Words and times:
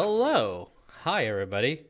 Hello. 0.00 0.68
Hi 1.04 1.24
everybody. 1.24 1.86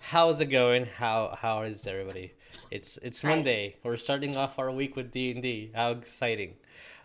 How's 0.00 0.40
it 0.40 0.44
going? 0.46 0.86
How 0.86 1.36
how 1.36 1.62
is 1.62 1.88
everybody? 1.88 2.32
It's 2.70 2.98
it's 3.02 3.24
Monday. 3.24 3.74
We're 3.82 3.96
starting 3.96 4.36
off 4.36 4.60
our 4.60 4.70
week 4.70 4.94
with 4.94 5.10
D&D. 5.10 5.72
How 5.74 5.90
exciting. 5.90 6.54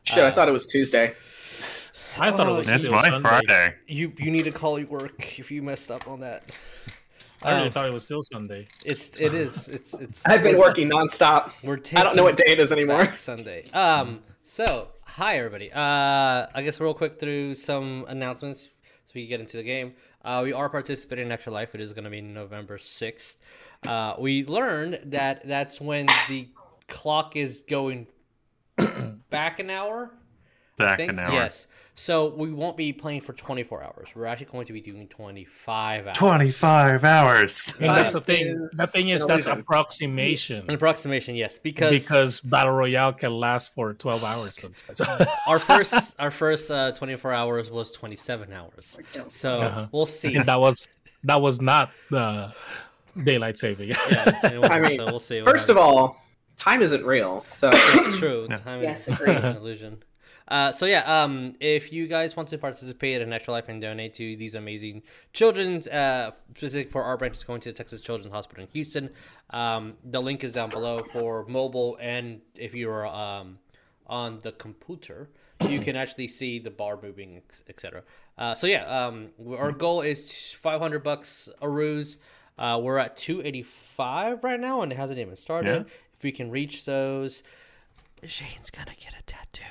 Shit, 0.04 0.24
I 0.24 0.30
thought 0.30 0.48
it 0.48 0.52
was 0.52 0.68
Tuesday. 0.68 1.16
I 2.20 2.30
thought 2.30 2.46
Oh, 2.46 2.54
it 2.54 2.58
was 2.60 2.70
It's 2.70 2.84
still 2.84 2.92
my 2.94 3.10
Sunday. 3.10 3.20
Friday. 3.28 3.76
You 3.88 4.14
you 4.20 4.30
need 4.30 4.44
to 4.44 4.52
call 4.52 4.78
your 4.78 4.90
work 4.90 5.40
if 5.40 5.50
you 5.50 5.64
messed 5.64 5.90
up 5.90 6.08
on 6.08 6.20
that. 6.20 6.44
I 7.42 7.54
really 7.56 7.66
Um, 7.66 7.72
thought 7.72 7.88
it 7.88 7.94
was 7.96 8.06
still 8.06 8.22
Sunday. 8.22 8.68
It's 8.86 9.10
it 9.18 9.34
is. 9.34 9.68
It's 9.70 9.96
it's 9.96 10.24
I've 10.28 10.44
been 10.44 10.60
working 10.60 10.88
nonstop. 10.88 11.54
We're 11.64 11.78
taking 11.78 11.98
I 11.98 12.04
don't 12.04 12.16
know 12.16 12.22
what 12.22 12.38
day 12.38 12.52
it 12.52 12.60
is 12.60 12.72
anymore. 12.72 13.16
Sunday. 13.16 13.72
Um. 13.74 14.20
So, 14.44 14.90
hi 15.02 15.40
everybody. 15.40 15.72
Uh, 15.72 16.46
I 16.54 16.62
guess 16.64 16.80
real 16.80 16.94
quick 16.94 17.20
through 17.20 17.56
some 17.56 18.06
announcements 18.08 18.68
so 19.14 19.20
we 19.20 19.28
get 19.28 19.40
into 19.40 19.58
the 19.58 19.64
game. 19.64 19.94
Uh, 20.26 20.42
we 20.44 20.54
are 20.54 20.70
participating 20.70 21.28
in 21.28 21.32
Extra 21.32 21.54
Life. 21.54 21.76
It 21.76 21.82
is 21.82 21.94
going 21.94 22.06
to 22.06 22.10
be 22.10 22.22
November 22.22 22.80
sixth. 22.80 23.38
Uh, 23.86 24.16
we 24.18 24.44
learned 24.46 25.02
that 25.06 25.48
that's 25.48 25.80
when 25.80 26.08
the 26.28 26.48
clock 26.88 27.36
is 27.36 27.64
going 27.70 28.08
back 29.30 29.60
an 29.60 29.70
hour. 29.70 30.12
I 30.80 30.84
Back 30.86 30.98
think. 30.98 31.12
an 31.12 31.20
hour. 31.20 31.34
Yes. 31.34 31.68
So 31.96 32.30
we 32.34 32.52
won't 32.52 32.76
be 32.76 32.92
playing 32.92 33.22
for 33.22 33.34
24 33.34 33.84
hours. 33.84 34.10
We're 34.16 34.26
actually 34.26 34.48
going 34.48 34.66
to 34.66 34.74
be 34.74 34.82
doing 34.82 35.08
25 35.08 36.08
hours. 36.08 36.18
25 36.18 37.04
hours. 37.04 37.74
And 37.80 37.90
that's 37.90 38.14
the 38.14 38.22
thing. 38.22 38.48
is 38.48 38.72
The 38.72 38.88
thing 38.88 39.10
is, 39.10 39.24
that's 39.26 39.46
illusion. 39.46 39.60
approximation 39.62 40.66
An 40.68 40.74
approximation, 40.74 41.36
yes, 41.36 41.60
because 41.60 41.92
because 41.92 42.40
battle 42.42 42.74
royale 42.74 43.14
can 43.14 43.32
last 43.32 43.74
for 43.76 43.94
twelve 43.94 44.24
hours 44.24 44.60
sometimes. 44.60 45.02
our 45.48 45.60
first 45.60 46.16
our 46.18 46.32
first 46.32 46.72
uh, 46.72 46.92
24 46.94 47.32
hours 47.32 47.70
was 47.70 47.92
27 47.92 48.52
hours. 48.54 48.98
So 49.30 49.62
Uh-huh. 49.62 49.88
we'll 49.92 50.08
see. 50.08 50.36
and 50.36 50.46
that 50.48 50.60
was 50.60 50.88
that 51.26 51.40
was 51.42 51.62
not 51.62 51.92
the 52.10 52.52
daylight 53.24 53.60
saving. 53.60 53.90
yeah, 53.90 54.40
I 54.72 54.80
mean, 54.80 54.98
so 54.98 55.06
we'll 55.06 55.20
see. 55.20 55.42
what 55.42 55.52
First 55.52 55.70
of 55.70 55.78
all, 55.78 56.18
time 56.58 56.82
isn't 56.82 57.06
real. 57.06 57.46
So 57.50 57.70
it's 57.72 58.18
true. 58.18 58.48
Yeah. 58.50 58.56
Time 58.56 58.82
Yes, 58.82 59.08
is 59.08 59.20
is 59.20 59.26
an 59.26 59.58
illusion. 59.58 60.04
Uh, 60.48 60.72
so 60.72 60.86
yeah, 60.86 61.24
um, 61.24 61.56
if 61.60 61.92
you 61.92 62.08
guys 62.08 62.36
want 62.36 62.50
to 62.50 62.58
participate 62.58 63.22
in 63.22 63.32
Extra 63.32 63.54
Life 63.54 63.70
and 63.70 63.82
donate 63.82 64.14
to 64.16 64.36
these 64.36 64.56
amazing 64.56 65.04
children's, 65.32 65.88
uh, 65.88 66.32
specific 66.56 66.92
for 66.92 67.04
our 67.04 67.18
branch 67.18 67.38
is 67.38 67.44
going 67.44 67.62
to 67.62 67.70
the 67.70 67.76
Texas 67.76 68.02
Children's 68.02 68.34
Hospital 68.34 68.64
in 68.64 68.70
Houston. 68.72 69.10
Um, 69.52 69.94
the 70.04 70.22
link 70.22 70.44
is 70.44 70.54
down 70.54 70.70
below 70.70 71.04
for 71.04 71.46
mobile, 71.48 71.98
and 72.02 72.42
if 72.58 72.76
you're 72.76 73.08
um, 73.08 73.58
on 74.08 74.40
the 74.44 74.52
computer, 74.54 75.30
you 75.70 75.80
can 75.80 75.96
actually 75.96 76.28
see 76.28 76.60
the 76.60 76.72
bar 76.72 77.00
moving, 77.02 77.42
etc. 77.70 78.04
Uh, 78.38 78.54
so 78.56 78.68
yeah, 78.68 78.84
um, 78.86 79.30
our 79.58 79.72
goal 79.72 80.02
is 80.02 80.54
500 80.62 81.04
bucks 81.04 81.50
a 81.62 81.70
ruse. 81.70 82.18
Uh, 82.58 82.80
we're 82.84 82.98
at 82.98 83.16
285 83.16 84.44
right 84.44 84.60
now, 84.60 84.82
and 84.82 84.92
it 84.92 84.96
hasn't 84.96 85.20
even 85.20 85.36
started. 85.36 85.86
If 86.14 86.24
we 86.24 86.32
can 86.32 86.52
reach 86.52 86.86
those, 86.86 87.44
Shane's 88.26 88.70
gonna 88.70 88.96
get 89.00 89.14
a 89.20 89.24
tattoo. 89.24 89.64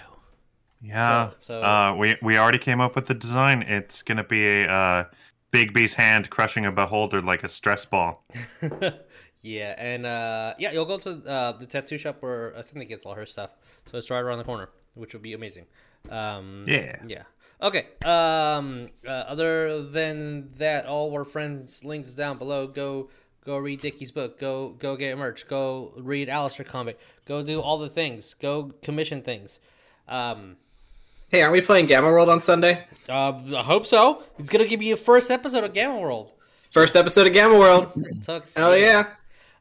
Yeah. 0.82 1.30
So- 1.30 1.34
so- 1.40 1.62
uh, 1.62 1.94
we 1.96 2.16
we 2.22 2.36
already 2.38 2.58
came 2.58 2.80
up 2.80 2.94
with 2.96 3.06
the 3.06 3.14
design. 3.14 3.62
It's 3.62 4.02
gonna 4.02 4.24
be 4.24 4.46
a 4.62 4.68
uh, 4.68 5.04
Bigby's 5.52 5.94
hand 5.94 6.30
crushing 6.30 6.66
a 6.66 6.72
beholder 6.72 7.20
like 7.22 7.44
a 7.44 7.48
stress 7.48 7.84
ball. 7.84 8.24
yeah, 9.40 9.74
and 9.78 10.06
uh, 10.06 10.54
yeah, 10.58 10.72
you'll 10.72 10.84
go 10.86 10.98
to 10.98 11.22
uh, 11.28 11.52
the 11.52 11.66
tattoo 11.66 11.98
shop 11.98 12.16
where 12.20 12.54
uh, 12.56 12.62
Cindy 12.62 12.86
gets 12.86 13.04
all 13.06 13.14
her 13.14 13.26
stuff. 13.26 13.50
So 13.86 13.98
it's 13.98 14.10
right 14.10 14.20
around 14.20 14.38
the 14.38 14.44
corner, 14.44 14.70
which 14.94 15.12
would 15.12 15.22
be 15.22 15.32
amazing. 15.34 15.66
Um, 16.10 16.64
Yeah. 16.66 16.96
Yeah. 17.06 17.22
Okay. 17.60 17.86
Um. 18.04 18.88
Uh, 19.06 19.10
other 19.10 19.82
than 19.82 20.50
that, 20.56 20.86
all 20.86 21.12
our 21.12 21.24
friends' 21.24 21.84
links 21.84 22.12
down 22.14 22.38
below. 22.38 22.66
Go. 22.66 23.10
Go 23.44 23.56
read 23.58 23.80
Dickie's 23.80 24.10
book. 24.12 24.38
Go. 24.40 24.70
Go 24.78 24.96
get 24.96 25.16
merch. 25.18 25.46
Go 25.48 25.92
read 25.96 26.28
Alistair 26.28 26.64
comic. 26.64 26.98
Go 27.26 27.42
do 27.42 27.60
all 27.60 27.78
the 27.78 27.88
things. 27.88 28.34
Go 28.34 28.72
commission 28.82 29.22
things. 29.22 29.60
Um. 30.08 30.56
Hey, 31.32 31.40
aren't 31.40 31.54
we 31.54 31.62
playing 31.62 31.86
Gamma 31.86 32.08
World 32.08 32.28
on 32.28 32.40
Sunday? 32.40 32.84
Uh, 33.08 33.32
I 33.56 33.62
hope 33.62 33.86
so. 33.86 34.22
It's 34.38 34.50
gonna 34.50 34.66
give 34.66 34.82
you 34.82 34.94
a 34.94 34.98
first 34.98 35.30
episode 35.30 35.64
of 35.64 35.72
Gamma 35.72 35.98
World. 35.98 36.30
First 36.70 36.94
episode 36.94 37.26
of 37.26 37.32
Gamma 37.32 37.58
World. 37.58 37.90
So 38.22 38.40
Hell 38.54 38.76
yeah. 38.76 39.14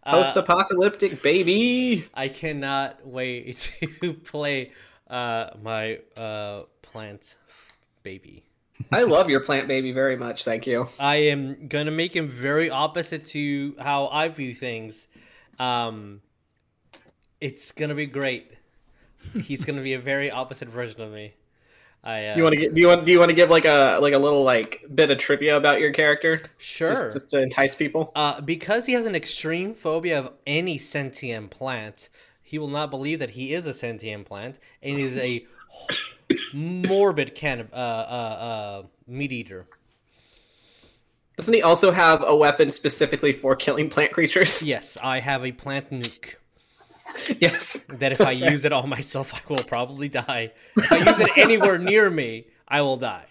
Uh, 0.03 0.23
Post-apocalyptic 0.23 1.23
baby. 1.23 2.07
I 2.13 2.27
cannot 2.27 3.07
wait 3.07 3.57
to 4.01 4.13
play 4.13 4.73
uh, 5.09 5.51
my 5.61 5.99
uh, 6.17 6.63
plant 6.81 7.37
baby. 8.03 8.43
I 8.91 9.03
love 9.03 9.29
your 9.29 9.39
plant 9.39 9.67
baby 9.67 9.91
very 9.91 10.17
much. 10.17 10.43
Thank 10.43 10.67
you. 10.67 10.89
I 10.99 11.15
am 11.15 11.67
gonna 11.67 11.91
make 11.91 12.15
him 12.15 12.27
very 12.27 12.69
opposite 12.69 13.25
to 13.27 13.75
how 13.79 14.07
I 14.07 14.27
view 14.27 14.53
things. 14.53 15.07
Um, 15.57 16.21
it's 17.39 17.71
gonna 17.71 17.95
be 17.95 18.07
great. 18.07 18.51
He's 19.39 19.63
gonna 19.63 19.83
be 19.83 19.93
a 19.93 19.99
very 19.99 20.29
opposite 20.29 20.67
version 20.67 21.01
of 21.01 21.11
me. 21.11 21.33
I 22.03 22.27
uh, 22.27 22.37
You 22.37 22.43
want 22.43 22.55
to 22.55 22.61
get? 22.61 22.73
Do 22.73 22.81
you 22.81 22.87
want? 22.87 23.05
Do 23.05 23.11
you 23.11 23.19
want 23.19 23.29
to 23.29 23.35
give 23.35 23.49
like 23.49 23.65
a 23.65 23.99
like 24.01 24.13
a 24.13 24.17
little 24.17 24.43
like 24.43 24.83
bit 24.93 25.11
of 25.11 25.17
trivia 25.19 25.55
about 25.57 25.79
your 25.79 25.91
character? 25.91 26.39
sure 26.57 26.89
Just, 26.89 27.13
just 27.13 27.29
to 27.31 27.41
entice 27.41 27.75
people. 27.75 28.11
uh, 28.15 28.41
because 28.41 28.85
he 28.85 28.93
has 28.93 29.05
an 29.05 29.15
extreme 29.15 29.73
phobia 29.73 30.19
of 30.19 30.33
any 30.47 30.77
sentient 30.77 31.51
plant. 31.51 32.09
He 32.41 32.59
will 32.59 32.67
not 32.67 32.89
believe 32.91 33.19
that 33.19 33.31
he 33.31 33.53
is 33.53 33.65
a 33.65 33.73
sentient 33.73 34.25
plant, 34.25 34.59
and 34.81 34.99
he's 34.99 35.15
a 35.15 35.45
morbid 36.53 37.33
can 37.35 37.69
uh, 37.71 37.75
uh, 37.75 37.79
uh, 37.79 38.83
meat 39.07 39.31
eater. 39.31 39.67
Doesn't 41.37 41.53
he 41.53 41.61
also 41.61 41.91
have 41.91 42.23
a 42.25 42.35
weapon 42.35 42.69
specifically 42.71 43.31
for 43.31 43.55
killing 43.55 43.89
plant 43.89 44.11
creatures? 44.11 44.61
Yes, 44.63 44.97
I 45.01 45.19
have 45.19 45.45
a 45.45 45.51
plant 45.53 45.89
nuke. 45.91 46.35
yes. 47.39 47.77
That 47.89 48.11
if 48.11 48.21
I 48.21 48.25
right. 48.25 48.51
use 48.51 48.65
it 48.65 48.73
on 48.73 48.89
myself, 48.89 49.33
I 49.33 49.53
will 49.53 49.63
probably 49.63 50.09
die. 50.09 50.51
If 50.77 50.91
I 50.91 50.97
use 50.97 51.19
it 51.19 51.37
anywhere 51.37 51.77
near 51.77 52.09
me, 52.09 52.47
I 52.67 52.81
will 52.81 52.97
die. 52.97 53.25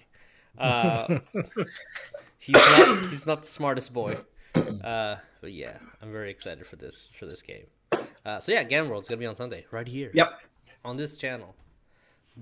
Uh, 0.59 1.19
he's 2.39 2.55
not. 2.55 3.07
He's 3.07 3.27
not 3.27 3.43
the 3.43 3.49
smartest 3.49 3.93
boy. 3.93 4.19
Uh, 4.55 5.17
but 5.41 5.53
yeah, 5.53 5.79
I'm 6.03 6.13
very 6.13 6.31
excited 6.31 6.67
for 6.67 6.77
this 6.77 7.13
for 7.19 7.27
this 7.27 7.43
game. 7.43 7.67
Uh, 8.25 8.39
so 8.41 8.53
yeah, 8.53 8.63
Gamma 8.63 8.89
World's 8.89 9.09
gonna 9.09 9.19
be 9.19 9.27
on 9.27 9.35
Sunday, 9.35 9.65
right 9.71 9.89
here. 9.89 10.11
Yep. 10.13 10.41
On 10.85 10.97
this 10.97 11.17
channel. 11.17 11.55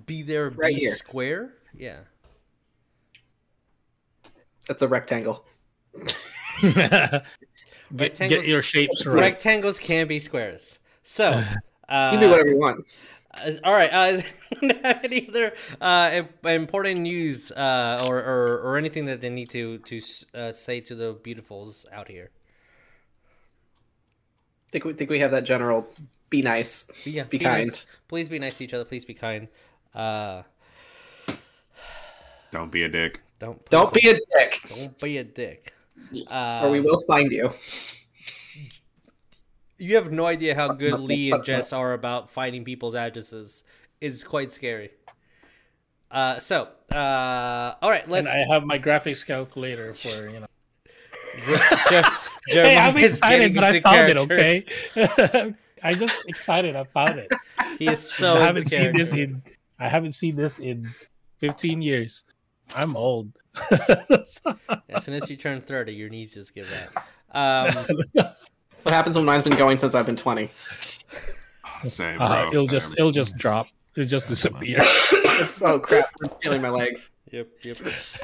Be 0.06 0.22
there, 0.22 0.50
Right 0.50 0.74
be 0.74 0.80
here. 0.80 0.94
square. 0.94 1.54
Yeah. 1.76 2.00
That's 4.66 4.82
a 4.82 4.88
rectangle. 4.88 5.44
get, 6.60 7.24
get 7.96 8.46
your 8.46 8.62
shapes 8.62 9.06
right. 9.06 9.20
Rectangles 9.20 9.78
can 9.80 10.06
be 10.06 10.20
squares. 10.20 10.78
So. 11.08 11.30
Uh, 11.88 12.10
You 12.12 12.18
can 12.18 12.20
do 12.20 12.30
whatever 12.30 12.50
you 12.50 12.58
want. 12.58 12.86
Uh, 13.32 13.52
all 13.64 13.72
right. 13.72 13.90
Uh, 13.90 14.20
have 14.84 15.00
any 15.04 15.26
other 15.26 15.54
uh, 15.80 16.22
important 16.44 17.00
news 17.00 17.50
uh, 17.52 18.04
or, 18.06 18.18
or 18.18 18.58
or 18.58 18.76
anything 18.76 19.06
that 19.06 19.22
they 19.22 19.30
need 19.30 19.48
to 19.48 19.78
to 19.78 20.02
uh, 20.34 20.52
say 20.52 20.80
to 20.82 20.94
the 20.94 21.14
beautifuls 21.14 21.86
out 21.90 22.08
here? 22.08 22.28
think 24.70 24.84
we 24.84 24.92
think 24.92 25.08
we 25.10 25.20
have 25.20 25.30
that 25.30 25.44
general. 25.44 25.86
Be 26.30 26.42
nice. 26.42 26.90
Yeah, 27.04 27.24
Be 27.24 27.38
nice. 27.38 27.70
kind. 27.70 27.86
Please 28.08 28.28
be 28.28 28.38
nice 28.38 28.58
to 28.58 28.64
each 28.64 28.74
other. 28.74 28.84
Please 28.84 29.06
be 29.06 29.14
kind. 29.14 29.48
Uh, 29.94 30.42
Don't 32.52 32.70
be 32.70 32.82
a 32.82 32.88
dick. 32.88 33.22
don't 33.40 33.64
Don't 33.70 33.92
be 33.92 34.08
a 34.10 34.14
dick, 34.14 34.60
don't 34.68 34.98
be 35.00 35.18
a 35.18 35.24
dick. 35.24 35.72
Uh, 36.30 36.62
or 36.64 36.70
we 36.70 36.80
will 36.80 37.00
find 37.06 37.30
you. 37.32 37.50
You 39.78 39.94
have 39.94 40.10
no 40.12 40.26
idea 40.26 40.54
how 40.54 40.72
good 40.72 40.98
Lee 41.00 41.30
and 41.30 41.44
Jess 41.44 41.72
are 41.72 41.92
about 41.92 42.30
finding 42.30 42.64
people's 42.64 42.94
addresses. 42.94 43.62
It's 44.00 44.24
quite 44.24 44.50
scary. 44.52 44.90
Uh, 46.10 46.38
so, 46.38 46.68
uh, 46.92 47.74
all 47.82 47.90
right, 47.90 48.08
let's. 48.08 48.28
I 48.28 48.44
have 48.52 48.64
my 48.64 48.78
graphics 48.78 49.24
calculator 49.26 49.94
for 49.94 50.28
you 50.28 50.40
know. 50.40 50.46
Jer- 51.88 52.02
Hey, 52.50 52.78
I'm 52.78 52.96
excited, 52.96 53.52
getting 53.52 53.54
but 53.54 53.64
I 53.64 53.68
into 53.68 53.80
found 53.82 54.08
it. 54.08 54.16
Okay, 54.16 55.54
I'm 55.82 55.98
just 55.98 56.26
excited. 56.26 56.76
I 56.76 56.84
found 56.84 57.18
it. 57.18 57.30
He 57.78 57.88
is 57.88 58.00
so. 58.00 58.36
I 58.36 58.44
haven't 58.46 58.72
into 58.72 58.84
seen 58.84 58.92
this 58.96 59.12
in. 59.12 59.42
I 59.78 59.88
haven't 59.88 60.12
seen 60.12 60.34
this 60.34 60.58
in 60.58 60.88
15 61.40 61.82
years. 61.82 62.24
I'm 62.74 62.96
old. 62.96 63.30
As 63.70 64.40
soon 65.04 65.14
as 65.14 65.28
you 65.28 65.36
turn 65.36 65.60
30, 65.60 65.92
your 65.92 66.08
knees 66.08 66.34
just 66.34 66.54
give 66.54 66.68
out. 66.72 67.76
Um, 67.76 67.86
What 68.88 68.94
happens 68.94 69.16
when 69.16 69.26
mine's 69.26 69.42
been 69.42 69.54
going 69.58 69.78
since 69.78 69.94
I've 69.94 70.06
been 70.06 70.16
twenty? 70.16 70.48
Same, 71.84 72.16
bro. 72.16 72.26
Uh, 72.26 72.50
it'll 72.50 72.66
just 72.66 72.94
it'll 72.96 73.10
just 73.10 73.36
drop. 73.36 73.68
It'll 73.94 74.08
just 74.08 74.28
disappear. 74.28 74.78
oh 75.60 75.78
crap! 75.78 76.08
I'm 76.24 76.34
stealing 76.36 76.62
my 76.62 76.70
legs. 76.70 77.12
yep, 77.30 77.48
yep. 77.62 77.76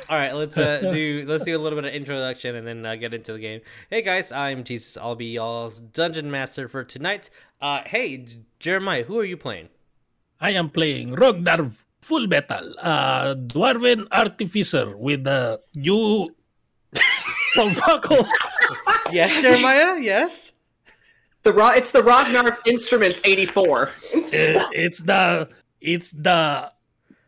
All 0.08 0.16
right, 0.16 0.34
let's 0.34 0.56
uh, 0.56 0.80
do 0.90 1.26
let's 1.26 1.44
do 1.44 1.54
a 1.54 1.60
little 1.60 1.76
bit 1.76 1.84
of 1.84 1.92
introduction 1.92 2.56
and 2.56 2.66
then 2.66 2.86
uh, 2.86 2.94
get 2.94 3.12
into 3.12 3.34
the 3.34 3.40
game. 3.40 3.60
Hey 3.90 4.00
guys, 4.00 4.32
I'm 4.32 4.64
Jesus. 4.64 4.96
I'll 4.96 5.14
be 5.14 5.26
y'all's 5.36 5.80
dungeon 5.80 6.30
master 6.30 6.66
for 6.66 6.82
tonight. 6.82 7.28
Uh, 7.60 7.82
hey 7.84 8.26
Jeremiah, 8.58 9.04
who 9.04 9.18
are 9.18 9.24
you 9.24 9.36
playing? 9.36 9.68
I 10.40 10.52
am 10.52 10.70
playing 10.70 11.14
Rognar 11.14 11.84
Full 12.00 12.26
Metal, 12.26 12.72
uh, 12.80 13.34
Dwarven 13.34 14.08
Artificer 14.10 14.96
with 14.96 15.24
the 15.24 15.60
new 15.74 16.34
from 17.52 17.76
Yes, 19.12 19.42
Jeremiah. 19.42 20.00
Yes. 20.00 20.53
The 21.44 21.52
Ro- 21.52 21.70
it's 21.76 21.90
the 21.90 22.02
Ragnar 22.02 22.58
Instruments 22.66 23.20
84. 23.24 23.90
It- 24.12 24.66
it's 24.72 24.98
the 25.02 25.48
it's 25.80 26.10
the 26.12 26.72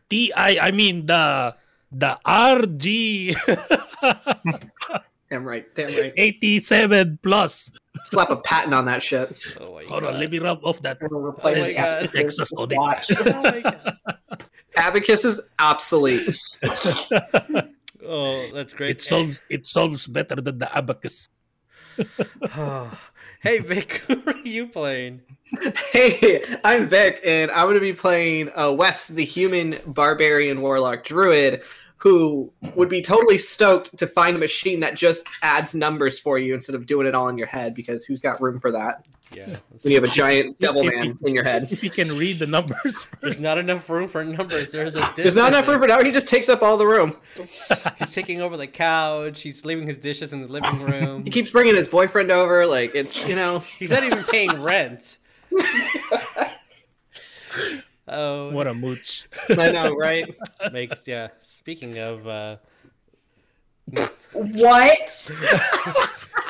T 0.09 0.33
I 0.33 0.67
I 0.67 0.71
mean 0.71 1.05
the 1.05 1.55
the 1.91 2.17
RG 2.25 3.35
Damn 5.29 5.43
right, 5.43 5.67
damn 5.75 5.93
right. 5.93 6.13
87 6.15 7.19
plus. 7.21 7.69
Slap 8.05 8.29
a 8.29 8.37
patent 8.37 8.73
on 8.73 8.85
that 8.85 9.03
shit. 9.03 9.35
Oh 9.59 9.73
my 9.75 9.83
Hold 9.83 10.05
on, 10.05 10.19
let 10.19 10.31
me 10.31 10.39
rub 10.39 10.63
off 10.63 10.81
that. 10.83 10.97
I'm 11.01 11.13
replace 11.13 11.57
Oh 11.57 11.61
my 11.61 11.67
the 11.67 11.73
God. 11.73 11.87
Abacus 11.87 12.13
Texas 12.13 12.51
with 12.51 12.59
Sonic. 12.59 12.77
Watch. 12.77 13.11
Oh. 13.19 14.37
Abacus 14.77 15.25
is 15.25 15.41
obsolete. 15.59 16.37
Oh, 18.09 18.49
that's 18.53 18.73
great. 18.73 18.91
It 18.91 19.01
solves 19.01 19.41
it 19.49 19.65
solves 19.65 20.07
better 20.07 20.35
than 20.39 20.59
the 20.59 20.69
abacus. 20.71 21.27
hey 23.41 23.59
Vic, 23.59 23.91
who 24.07 24.21
are 24.27 24.37
you 24.37 24.67
playing? 24.67 25.21
Hey, 25.91 26.43
I'm 26.63 26.87
Vic, 26.87 27.21
and 27.25 27.49
I'm 27.51 27.65
going 27.65 27.75
to 27.75 27.79
be 27.79 27.93
playing 27.93 28.49
uh, 28.55 28.71
Wes, 28.71 29.07
the 29.07 29.23
human 29.23 29.77
barbarian 29.87 30.61
warlock 30.61 31.03
druid, 31.03 31.61
who 31.97 32.51
would 32.75 32.89
be 32.89 33.01
totally 33.01 33.37
stoked 33.37 33.97
to 33.97 34.05
find 34.05 34.35
a 34.35 34.39
machine 34.39 34.81
that 34.81 34.95
just 34.95 35.23
adds 35.41 35.73
numbers 35.73 36.19
for 36.19 36.37
you 36.37 36.53
instead 36.53 36.75
of 36.75 36.85
doing 36.85 37.07
it 37.07 37.15
all 37.15 37.29
in 37.29 37.37
your 37.37 37.47
head. 37.47 37.73
Because 37.73 38.03
who's 38.03 38.21
got 38.21 38.41
room 38.41 38.59
for 38.59 38.71
that 38.71 39.05
Yeah. 39.33 39.57
when 39.81 39.91
you 39.91 39.95
have 39.95 40.03
a 40.03 40.13
giant 40.13 40.59
devil 40.59 40.83
man 40.83 41.17
in 41.23 41.35
your 41.35 41.43
head? 41.43 41.63
If 41.63 41.83
you 41.83 41.89
can 41.89 42.07
read 42.17 42.39
the 42.39 42.47
numbers, 42.47 43.05
There's 43.21 43.39
not 43.39 43.57
enough 43.57 43.89
room 43.89 44.07
for 44.07 44.23
numbers. 44.23 44.71
There's 44.71 44.95
a 44.95 45.11
There's 45.15 45.35
not 45.35 45.49
enough 45.49 45.67
room 45.67 45.79
for 45.79 45.87
now. 45.87 46.03
He 46.03 46.11
just 46.11 46.27
takes 46.27 46.49
up 46.49 46.61
all 46.61 46.77
the 46.77 46.87
room. 46.87 47.17
He's 47.99 48.13
taking 48.13 48.41
over 48.41 48.57
the 48.57 48.67
couch. 48.67 49.41
He's 49.41 49.65
leaving 49.65 49.87
his 49.87 49.97
dishes 49.97 50.33
in 50.33 50.41
the 50.41 50.47
living 50.47 50.81
room. 50.81 51.23
He 51.23 51.29
keeps 51.29 51.51
bringing 51.51 51.75
his 51.75 51.87
boyfriend 51.87 52.31
over. 52.31 52.65
Like 52.65 52.95
it's 52.95 53.27
you 53.27 53.35
know. 53.35 53.59
He's 53.79 53.91
not 53.91 54.03
even 54.03 54.23
paying 54.23 54.61
rent. 54.61 55.17
Oh, 58.09 58.51
what 58.51 58.67
a 58.67 58.73
mooch. 58.73 59.27
I 59.49 59.71
know, 59.71 59.93
right? 59.93 60.23
makes 60.71 61.01
yeah. 61.05 61.29
Speaking 61.41 61.97
of, 61.97 62.25
uh, 62.25 62.57
What? 64.33 65.31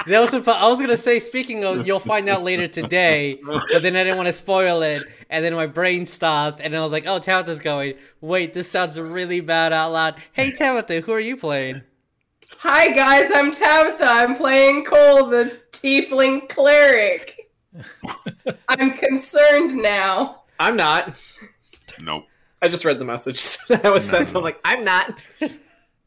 that 0.07 0.19
was 0.19 0.31
suppo- 0.31 0.55
I 0.55 0.67
was 0.67 0.79
gonna 0.79 0.97
say. 0.97 1.19
Speaking 1.19 1.63
of, 1.63 1.85
you'll 1.85 1.99
find 1.99 2.27
out 2.27 2.43
later 2.43 2.67
today, 2.67 3.39
but 3.45 3.81
then 3.81 3.95
I 3.95 4.03
didn't 4.03 4.17
want 4.17 4.27
to 4.27 4.33
spoil 4.33 4.81
it, 4.81 5.03
and 5.29 5.43
then 5.45 5.53
my 5.53 5.67
brain 5.67 6.05
stopped, 6.05 6.59
and 6.59 6.75
I 6.75 6.81
was 6.81 6.91
like, 6.91 7.05
"Oh, 7.07 7.19
Tabitha's 7.19 7.59
going." 7.59 7.95
Wait, 8.21 8.53
this 8.53 8.69
sounds 8.69 8.99
really 8.99 9.41
bad 9.41 9.73
out 9.73 9.91
loud. 9.91 10.15
Hey, 10.33 10.51
Tabitha, 10.51 11.01
who 11.01 11.11
are 11.11 11.19
you 11.19 11.37
playing? 11.37 11.81
Hi 12.59 12.89
guys, 12.89 13.29
I'm 13.35 13.51
Tabitha. 13.51 14.05
I'm 14.05 14.35
playing 14.35 14.85
Cole, 14.85 15.29
the 15.29 15.59
Tiefling 15.71 16.49
cleric. 16.49 17.51
I'm 18.67 18.93
concerned 18.93 19.75
now. 19.75 20.43
I'm 20.59 20.75
not. 20.75 21.13
Nope. 22.01 22.25
I 22.61 22.67
just 22.67 22.83
read 22.85 22.97
the 22.97 23.05
message 23.05 23.57
that 23.67 23.91
was 23.93 24.03
sent. 24.09 24.29
So 24.29 24.39
I'm 24.39 24.43
like, 24.43 24.59
I'm 24.65 24.83
not. 24.83 25.21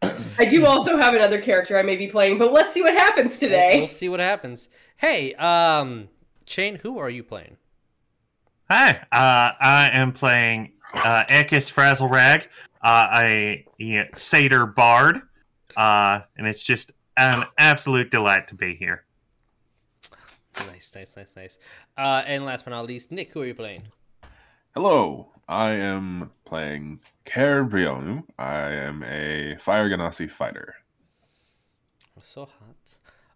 I 0.02 0.46
do 0.48 0.64
also 0.66 0.96
have 0.96 1.14
another 1.14 1.40
character 1.40 1.78
I 1.78 1.82
may 1.82 1.96
be 1.96 2.06
playing, 2.06 2.38
but 2.38 2.52
let's 2.52 2.72
see 2.72 2.82
what 2.82 2.94
happens 2.94 3.38
today. 3.38 3.72
We'll 3.74 3.86
today. 3.86 3.98
see 3.98 4.08
what 4.08 4.20
happens. 4.20 4.68
Hey, 4.96 5.34
um, 5.34 6.08
Shane, 6.46 6.76
who 6.76 6.98
are 6.98 7.10
you 7.10 7.22
playing? 7.22 7.56
Hi, 8.70 8.90
uh, 9.12 9.52
I 9.60 9.90
am 9.92 10.12
playing 10.12 10.72
uh, 10.94 11.24
Ekis 11.28 11.72
Frazzlerag, 11.72 12.46
uh, 12.82 13.08
a, 13.14 13.66
a 13.80 14.08
satyr 14.16 14.66
bard, 14.66 15.20
uh, 15.76 16.20
and 16.36 16.46
it's 16.46 16.62
just 16.62 16.92
an 17.16 17.44
absolute 17.58 18.10
delight 18.10 18.48
to 18.48 18.54
be 18.54 18.74
here. 18.74 19.04
Nice, 20.66 20.92
nice, 20.94 21.16
nice, 21.16 21.36
nice. 21.36 21.58
Uh, 21.96 22.22
and 22.26 22.44
last 22.44 22.64
but 22.64 22.70
not 22.70 22.86
least, 22.86 23.12
Nick, 23.12 23.32
who 23.32 23.42
are 23.42 23.46
you 23.46 23.54
playing? 23.54 23.82
Hello. 24.74 25.32
I 25.50 25.70
am 25.70 26.30
playing 26.44 27.00
Kerbrionu. 27.26 28.22
I 28.38 28.70
am 28.70 29.02
a 29.02 29.56
Fire 29.58 29.90
Genasi 29.90 30.30
fighter. 30.30 30.76
So 32.22 32.48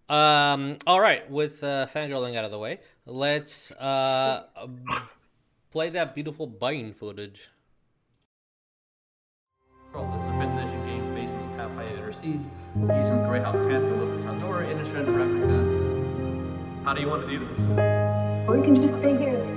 hot. 0.08 0.55
Um. 0.55 0.78
All 0.87 1.00
right. 1.00 1.28
With 1.28 1.64
uh, 1.64 1.87
fangirling 1.93 2.37
out 2.37 2.44
of 2.44 2.52
the 2.52 2.58
way, 2.58 2.78
let's 3.05 3.72
uh 3.72 4.44
play 5.72 5.90
that 5.90 6.14
beautiful 6.14 6.46
biting 6.46 6.93
footage. 6.93 7.50
This 9.93 10.22
is 10.22 10.28
a 10.28 10.32
fifth 10.38 10.52
edition 10.52 10.87
game 10.87 11.14
based 11.14 11.32
in 11.32 11.49
Pathfinder 11.56 12.12
Seas, 12.12 12.49
using 12.76 13.22
the 13.22 13.28
Greyhawk 13.28 13.69
Panther, 13.69 13.96
Look 13.96 14.20
Tandora, 14.25 14.70
and 14.70 14.81
a 14.81 14.84
Shredder 14.84 15.17
replica. 15.17 16.84
How 16.84 16.94
do 16.94 17.00
you 17.00 17.08
want 17.08 17.22
to 17.22 17.28
do 17.28 17.44
this? 17.44 17.58
Or 18.49 18.56
you 18.56 18.62
can 18.62 18.81
just 18.81 18.99
stay 18.99 19.17
here. 19.17 19.54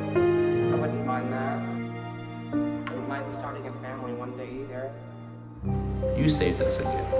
You 6.27 6.33
saved 6.33 6.61
us 6.61 6.77
again. 6.77 7.13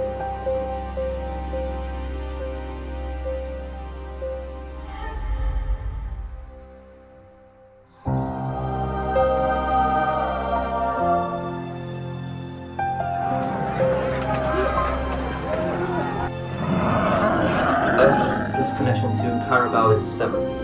Connection 18.76 19.10
to 19.16 19.46
Cowrabo 19.48 19.96
is 19.96 20.06
severed. 20.06 20.57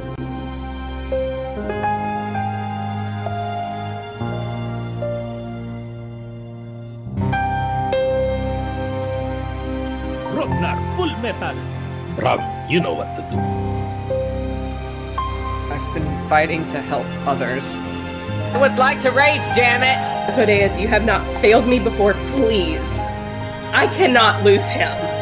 Metal. 11.32 11.62
Rob, 12.16 12.40
you 12.70 12.80
know 12.80 12.92
what 12.92 13.14
to 13.16 13.22
do. 13.30 13.38
I've 15.72 15.94
been 15.94 16.28
fighting 16.28 16.66
to 16.68 16.80
help 16.80 17.06
others. 17.26 17.80
I 18.54 18.58
would 18.60 18.76
like 18.76 19.00
to 19.00 19.10
rage, 19.10 19.42
damn 19.54 19.82
it! 19.82 20.04
Asmodeus, 20.28 20.78
you 20.78 20.86
have 20.88 21.04
not 21.04 21.24
failed 21.40 21.66
me 21.66 21.78
before, 21.78 22.14
please. 22.32 22.80
I 23.72 23.90
cannot 23.96 24.44
lose 24.44 24.64
him. 24.64 25.13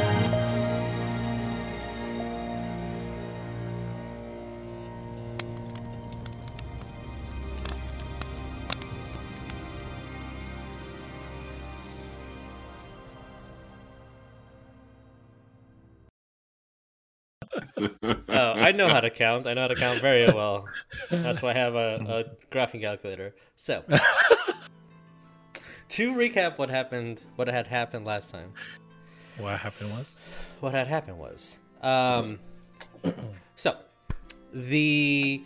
Count. 19.15 19.47
I 19.47 19.55
know 19.55 19.63
how 19.63 19.69
to 19.69 19.75
count 19.75 20.01
very 20.01 20.27
well. 20.27 20.67
That's 21.11 21.43
why 21.43 21.51
I 21.51 21.55
have 21.55 21.75
a, 21.75 22.27
a 22.51 22.55
graphing 22.55 22.81
calculator. 22.81 23.35
So, 23.57 23.85
to 25.91 26.15
recap 26.15 26.59
what 26.59 26.71
happened, 26.71 27.21
what 27.37 27.49
had 27.49 27.67
happened 27.67 28.05
last 28.05 28.31
time. 28.31 28.53
What 29.39 29.59
happened 29.59 29.91
was? 29.91 30.17
What 30.61 30.75
had 30.75 30.87
happened 30.87 31.19
was, 31.19 31.59
um, 31.83 32.39
so 33.57 33.77
the 34.53 35.43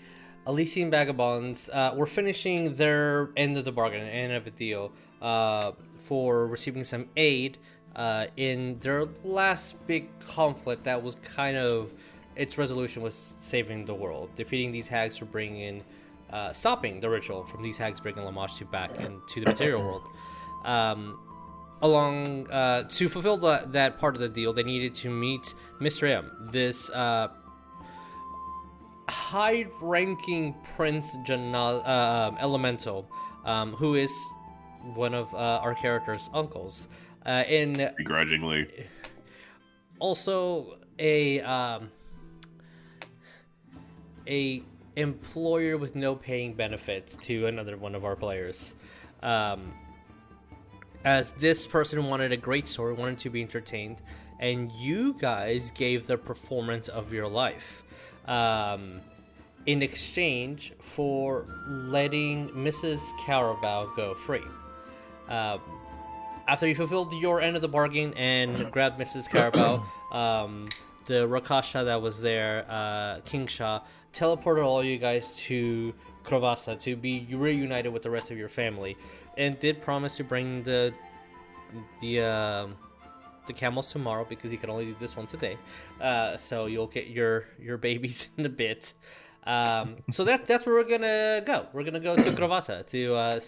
Elysian 0.46 0.90
Vagabonds 0.90 1.70
uh, 1.72 1.92
were 1.96 2.06
finishing 2.06 2.74
their 2.74 3.30
end 3.36 3.56
of 3.56 3.64
the 3.64 3.72
bargain, 3.72 4.02
end 4.02 4.32
of 4.32 4.44
the 4.44 4.50
deal, 4.50 4.92
uh, 5.22 5.72
for 5.98 6.46
receiving 6.46 6.84
some 6.84 7.06
aid 7.16 7.58
uh, 7.96 8.26
in 8.36 8.78
their 8.80 9.06
last 9.24 9.84
big 9.86 10.08
conflict 10.20 10.84
that 10.84 11.02
was 11.02 11.16
kind 11.16 11.56
of 11.56 11.92
its 12.36 12.58
resolution 12.58 13.02
was 13.02 13.14
saving 13.14 13.84
the 13.84 13.94
world, 13.94 14.30
defeating 14.34 14.70
these 14.72 14.88
hags 14.88 15.16
for 15.16 15.24
bringing, 15.24 15.82
uh, 16.30 16.52
stopping 16.52 17.00
the 17.00 17.08
ritual 17.08 17.44
from 17.44 17.62
these 17.62 17.78
hags 17.78 18.00
bringing 18.00 18.22
Lamashtu 18.22 18.70
back 18.70 18.90
into 19.00 19.40
the 19.40 19.46
material 19.46 19.82
world. 19.82 20.08
Um, 20.64 21.18
along 21.82 22.50
uh, 22.50 22.84
to 22.84 23.08
fulfill 23.08 23.36
the, 23.36 23.64
that 23.68 23.98
part 23.98 24.14
of 24.14 24.20
the 24.20 24.28
deal, 24.28 24.52
they 24.52 24.62
needed 24.62 24.94
to 24.96 25.10
meet 25.10 25.54
Mr. 25.80 26.08
M, 26.08 26.48
this 26.52 26.90
uh, 26.90 27.28
high-ranking 29.08 30.54
Prince 30.76 31.16
Janal, 31.26 31.86
uh, 31.86 32.28
um, 32.28 32.38
Elemental, 32.40 33.08
um, 33.44 33.72
who 33.72 33.94
is 33.94 34.12
one 34.94 35.14
of 35.14 35.32
uh, 35.34 35.60
our 35.62 35.74
character's 35.74 36.28
uncles, 36.34 36.88
uh, 37.24 37.28
and 37.28 37.92
Begrudgingly. 37.96 38.86
also 39.98 40.78
a 40.98 41.40
um, 41.40 41.90
a 44.26 44.62
employer 44.96 45.76
with 45.76 45.94
no 45.94 46.14
paying 46.14 46.54
benefits 46.54 47.16
to 47.16 47.46
another 47.46 47.76
one 47.76 47.94
of 47.94 48.04
our 48.04 48.16
players. 48.16 48.74
Um, 49.22 49.72
as 51.04 51.30
this 51.32 51.66
person 51.66 52.04
wanted 52.06 52.32
a 52.32 52.36
great 52.36 52.66
story, 52.66 52.94
wanted 52.94 53.18
to 53.20 53.30
be 53.30 53.42
entertained, 53.42 53.98
and 54.40 54.72
you 54.72 55.14
guys 55.18 55.70
gave 55.72 56.06
the 56.06 56.16
performance 56.16 56.88
of 56.88 57.12
your 57.12 57.28
life. 57.28 57.84
Um, 58.26 59.00
in 59.66 59.82
exchange 59.82 60.72
for 60.80 61.44
letting 61.68 62.48
Mrs. 62.50 63.00
Cowrabo 63.24 63.94
go 63.96 64.14
free. 64.14 64.42
Um, 65.28 65.60
after 66.48 66.68
you 66.68 66.74
fulfilled 66.74 67.12
your 67.14 67.40
end 67.40 67.56
of 67.56 67.62
the 67.62 67.68
bargain 67.68 68.14
and 68.16 68.70
grabbed 68.72 68.98
Mrs. 69.00 69.28
Cowrabo, 69.28 69.84
um, 70.14 70.68
the 71.06 71.26
Rakshasa 71.26 71.84
that 71.84 72.00
was 72.00 72.20
there, 72.20 72.64
uh, 72.68 73.20
King 73.24 73.46
Shah, 73.46 73.80
teleported 74.16 74.64
all 74.64 74.82
you 74.82 74.98
guys 74.98 75.36
to 75.36 75.92
Krovasa 76.24 76.78
to 76.80 76.96
be 76.96 77.26
reunited 77.30 77.92
with 77.92 78.02
the 78.02 78.10
rest 78.10 78.30
of 78.30 78.38
your 78.38 78.48
family, 78.48 78.96
and 79.36 79.58
did 79.60 79.80
promise 79.80 80.16
to 80.16 80.24
bring 80.24 80.62
the 80.62 80.92
the 82.00 82.22
uh, 82.22 82.66
the 83.46 83.52
camels 83.52 83.92
tomorrow 83.92 84.26
because 84.28 84.50
he 84.50 84.56
can 84.56 84.70
only 84.70 84.86
do 84.86 84.96
this 84.98 85.16
once 85.16 85.34
a 85.34 85.36
day. 85.36 85.56
Uh, 86.00 86.36
so 86.36 86.66
you'll 86.66 86.86
get 86.86 87.08
your 87.08 87.44
your 87.60 87.76
babies 87.76 88.30
in 88.36 88.46
a 88.46 88.50
bit. 88.50 88.94
Um, 89.46 89.96
so 90.10 90.24
that 90.24 90.46
that's 90.46 90.66
where 90.66 90.74
we're 90.74 90.84
gonna 90.84 91.42
go. 91.44 91.66
We're 91.72 91.84
gonna 91.84 92.00
go 92.00 92.16
to 92.16 92.32
Krovasa 92.32 92.86
to 92.88 93.14
uh, 93.14 93.40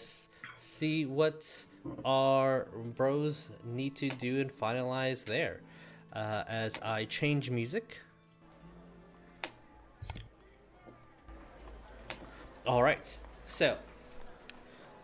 see 0.58 1.06
what 1.06 1.64
our 2.04 2.68
bros 2.96 3.50
need 3.64 3.96
to 3.96 4.08
do 4.08 4.40
and 4.40 4.56
finalize 4.56 5.24
there. 5.24 5.60
Uh, 6.12 6.42
as 6.48 6.80
I 6.80 7.04
change 7.04 7.50
music. 7.50 8.00
All 12.68 12.82
right. 12.82 13.18
So 13.46 13.78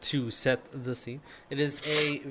to 0.02 0.30
set 0.30 0.60
the 0.84 0.94
scene, 0.94 1.22
it 1.48 1.58
is 1.58 1.80
a 1.86 2.22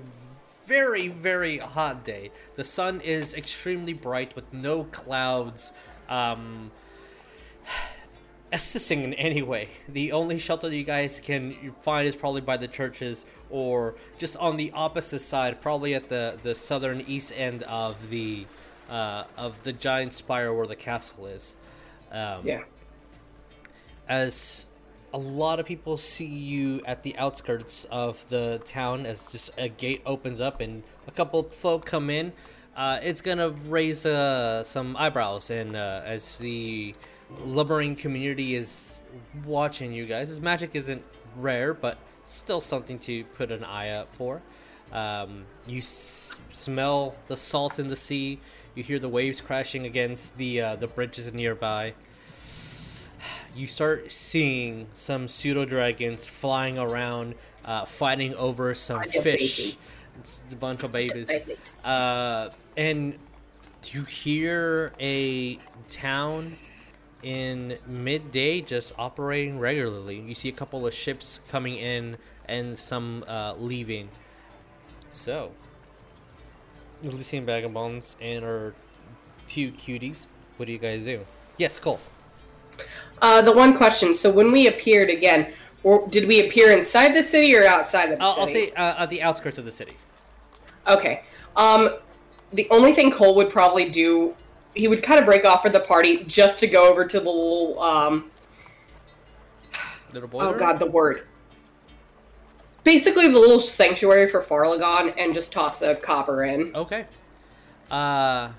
very 0.67 1.07
very 1.07 1.57
hot 1.57 2.05
day. 2.05 2.29
The 2.55 2.63
sun 2.63 3.01
is 3.01 3.33
extremely 3.33 3.93
bright 3.93 4.35
with 4.35 4.53
no 4.53 4.83
clouds. 4.85 5.73
Um, 6.07 6.71
assisting 8.51 9.03
in 9.03 9.15
any 9.15 9.41
way. 9.41 9.67
The 9.89 10.11
only 10.11 10.37
shelter 10.37 10.69
you 10.69 10.83
guys 10.83 11.19
can 11.19 11.73
find 11.81 12.07
is 12.07 12.15
probably 12.15 12.41
by 12.41 12.55
the 12.55 12.67
churches 12.67 13.25
or 13.49 13.95
just 14.19 14.37
on 14.37 14.57
the 14.57 14.71
opposite 14.75 15.21
side, 15.21 15.59
probably 15.59 15.95
at 15.95 16.07
the, 16.07 16.37
the 16.43 16.53
southern 16.53 17.01
east 17.01 17.33
end 17.35 17.63
of 17.63 18.11
the 18.11 18.45
uh, 18.87 19.23
of 19.37 19.63
the 19.63 19.73
giant 19.73 20.13
spire 20.13 20.53
where 20.53 20.67
the 20.67 20.75
castle 20.75 21.25
is. 21.25 21.57
Um, 22.11 22.41
Yeah. 22.43 22.63
As 24.07 24.67
a 25.13 25.17
lot 25.17 25.59
of 25.59 25.65
people 25.65 25.95
see 25.95 26.25
you 26.25 26.81
at 26.85 27.03
the 27.03 27.15
outskirts 27.17 27.85
of 27.91 28.27
the 28.29 28.59
town 28.65 29.05
as 29.05 29.31
just 29.31 29.51
a 29.57 29.69
gate 29.69 30.01
opens 30.05 30.41
up 30.41 30.59
and 30.59 30.81
a 31.07 31.11
couple 31.11 31.41
of 31.41 31.53
folk 31.53 31.85
come 31.85 32.09
in, 32.09 32.33
uh, 32.75 32.99
it's 33.03 33.21
gonna 33.21 33.49
raise 33.67 34.05
uh, 34.05 34.63
some 34.63 34.97
eyebrows 34.97 35.51
and 35.51 35.75
uh, 35.75 36.01
as 36.03 36.37
the 36.37 36.95
lumbering 37.45 37.95
community 37.95 38.55
is 38.55 39.01
watching 39.45 39.93
you 39.93 40.05
guys. 40.05 40.29
This 40.29 40.39
magic 40.39 40.71
isn't 40.73 41.03
rare, 41.37 41.73
but 41.73 41.97
still 42.25 42.59
something 42.59 42.97
to 42.99 43.23
put 43.35 43.51
an 43.51 43.63
eye 43.63 43.89
out 43.89 44.13
for. 44.15 44.41
Um, 44.91 45.45
you 45.67 45.79
s- 45.79 46.37
smell 46.49 47.15
the 47.27 47.37
salt 47.37 47.79
in 47.79 47.87
the 47.87 47.95
sea. 47.95 48.39
You 48.75 48.83
hear 48.83 48.99
the 48.99 49.09
waves 49.09 49.41
crashing 49.41 49.85
against 49.85 50.37
the 50.37 50.61
uh, 50.61 50.75
the 50.75 50.87
bridges 50.87 51.31
nearby. 51.33 51.93
You 53.55 53.67
start 53.67 54.11
seeing 54.11 54.87
some 54.93 55.27
pseudo 55.27 55.65
dragons 55.65 56.25
flying 56.25 56.79
around, 56.79 57.35
uh, 57.65 57.85
fighting 57.85 58.33
over 58.35 58.73
some 58.73 58.99
Bunch 58.99 59.17
fish. 59.17 59.57
babies. 59.57 59.93
It's 60.19 60.53
a 60.53 60.55
bunch 60.55 60.83
of 60.83 60.91
babies. 60.91 61.27
Babies. 61.27 61.85
Uh, 61.85 62.49
and 62.77 63.17
you 63.85 64.03
hear 64.03 64.91
a 64.99 65.57
town 65.89 66.55
in 67.21 67.77
midday 67.87 68.61
just 68.61 68.93
operating 68.97 69.59
regularly. 69.59 70.19
You 70.19 70.35
see 70.35 70.49
a 70.49 70.53
couple 70.53 70.85
of 70.87 70.93
ships 70.93 71.39
coming 71.49 71.77
in 71.77 72.17
and 72.47 72.77
some 72.77 73.23
uh, 73.27 73.53
leaving. 73.55 74.09
So, 75.11 75.51
Elysian 77.03 77.45
Vagabonds 77.45 78.15
and 78.19 78.43
our 78.43 78.73
two 79.47 79.71
cuties, 79.73 80.27
what 80.57 80.65
do 80.65 80.71
you 80.71 80.79
guys 80.79 81.05
do? 81.05 81.25
Yes, 81.57 81.77
Cole. 81.77 81.99
Uh, 83.23 83.41
the 83.41 83.51
one 83.53 83.73
question. 83.75 84.13
So 84.13 84.29
when 84.29 84.51
we 84.51 84.67
appeared 84.67 85.09
again, 85.09 85.53
or 85.81 86.05
did 86.09 86.27
we 86.27 86.45
appear 86.45 86.77
inside 86.77 87.13
the 87.15 87.23
city 87.23 87.55
or 87.55 87.65
outside 87.65 88.11
of 88.11 88.19
the 88.19 88.23
I'll, 88.25 88.41
I'll 88.41 88.47
say 88.47 88.71
uh, 88.71 89.03
at 89.03 89.09
the 89.09 89.21
outskirts 89.21 89.57
of 89.57 89.63
the 89.63 89.71
city. 89.71 89.95
Okay. 90.87 91.23
Um, 91.55 91.95
the 92.51 92.67
only 92.69 92.93
thing 92.93 93.11
Cole 93.11 93.33
would 93.35 93.49
probably 93.49 93.89
do, 93.89 94.35
he 94.75 94.89
would 94.89 95.01
kind 95.01 95.19
of 95.21 95.25
break 95.25 95.45
off 95.45 95.61
for 95.61 95.69
the 95.69 95.79
party 95.79 96.25
just 96.25 96.59
to 96.59 96.67
go 96.67 96.89
over 96.89 97.05
to 97.05 97.19
the 97.19 97.25
little, 97.29 97.79
um, 97.81 98.29
Little 100.11 100.27
boy. 100.29 100.41
oh 100.41 100.53
god, 100.53 100.77
the 100.79 100.85
word. 100.85 101.25
Basically, 102.83 103.29
the 103.29 103.39
little 103.39 103.61
sanctuary 103.61 104.29
for 104.29 104.41
Fharlanghn 104.43 105.13
and 105.17 105.33
just 105.33 105.53
toss 105.53 105.81
a 105.81 105.95
copper 105.95 106.43
in. 106.43 106.75
Okay. 106.75 107.05
Uh 107.89 108.51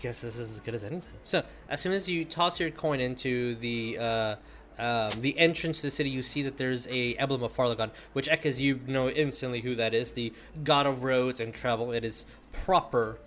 guess 0.00 0.20
this 0.22 0.36
is 0.36 0.52
as 0.52 0.60
good 0.60 0.74
as 0.74 0.84
anything. 0.84 1.12
So, 1.24 1.42
as 1.68 1.80
soon 1.80 1.92
as 1.92 2.08
you 2.08 2.24
toss 2.24 2.58
your 2.58 2.70
coin 2.70 3.00
into 3.00 3.54
the 3.56 3.98
uh 3.98 4.36
um, 4.78 5.20
the 5.20 5.38
entrance 5.38 5.76
to 5.78 5.82
the 5.82 5.90
city, 5.90 6.08
you 6.08 6.22
see 6.22 6.42
that 6.42 6.56
there's 6.56 6.88
a 6.88 7.14
emblem 7.16 7.42
of 7.42 7.54
Fharlanghn, 7.54 7.90
which 8.14 8.28
echoes 8.28 8.58
you 8.58 8.80
know 8.86 9.10
instantly 9.10 9.60
who 9.60 9.74
that 9.74 9.92
is, 9.92 10.12
the 10.12 10.32
god 10.64 10.86
of 10.86 11.04
roads 11.04 11.40
and 11.40 11.52
travel. 11.52 11.92
It 11.92 12.02
is 12.02 12.24
proper 12.52 13.18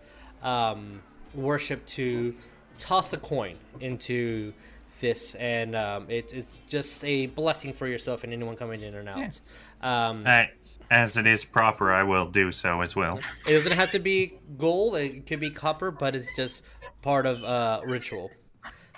um, 0.41 1.01
worship 1.35 1.85
to 1.87 2.33
toss 2.79 3.13
a 3.13 3.17
coin 3.17 3.55
into 3.81 4.51
this, 4.99 5.35
and 5.35 5.75
um, 5.75 6.07
it's 6.09 6.33
it's 6.33 6.59
just 6.67 7.05
a 7.05 7.27
blessing 7.27 7.71
for 7.71 7.85
yourself 7.87 8.23
and 8.23 8.33
anyone 8.33 8.55
coming 8.55 8.81
in 8.81 8.95
and 8.95 9.07
out. 9.07 9.39
Um, 9.81 10.23
Uh, 10.25 10.45
as 10.91 11.17
it 11.17 11.27
is 11.27 11.45
proper, 11.45 11.91
I 11.91 12.03
will 12.03 12.25
do 12.25 12.51
so 12.51 12.81
as 12.81 12.95
well. 12.95 13.19
it 13.47 13.51
doesn't 13.51 13.73
have 13.73 13.91
to 13.91 13.99
be 13.99 14.33
gold; 14.57 14.95
it 14.95 15.25
could 15.25 15.39
be 15.39 15.49
copper, 15.49 15.91
but 15.91 16.15
it's 16.15 16.35
just 16.35 16.63
part 17.01 17.25
of 17.25 17.43
uh, 17.43 17.81
ritual. 17.85 18.31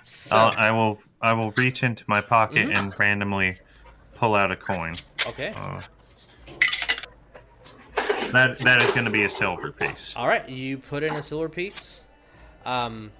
So, 0.03 0.37
I'll, 0.37 0.53
I 0.57 0.71
will. 0.71 0.99
I 1.21 1.33
will 1.33 1.51
reach 1.57 1.83
into 1.83 2.03
my 2.07 2.21
pocket 2.21 2.69
and 2.69 2.93
randomly 2.99 3.57
pull 4.13 4.35
out 4.35 4.51
a 4.51 4.55
coin. 4.55 4.95
okay. 5.25 5.53
Uh, 5.55 5.81
that 8.31 8.59
that 8.59 8.83
is 8.83 8.91
going 8.91 9.05
to 9.05 9.11
be 9.11 9.23
a 9.23 9.29
silver 9.29 9.71
piece. 9.71 10.13
All 10.15 10.27
right, 10.27 10.47
you 10.47 10.77
put 10.77 11.03
in 11.03 11.13
a 11.13 11.23
silver 11.23 11.49
piece. 11.49 12.03
Um, 12.65 13.11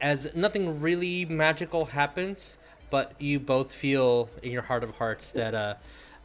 as 0.00 0.34
nothing 0.34 0.80
really 0.80 1.24
magical 1.24 1.86
happens, 1.86 2.58
but 2.90 3.12
you 3.20 3.40
both 3.40 3.74
feel 3.74 4.28
in 4.42 4.52
your 4.52 4.62
heart 4.62 4.84
of 4.84 4.90
hearts 4.90 5.32
that 5.32 5.54
uh, 5.54 5.74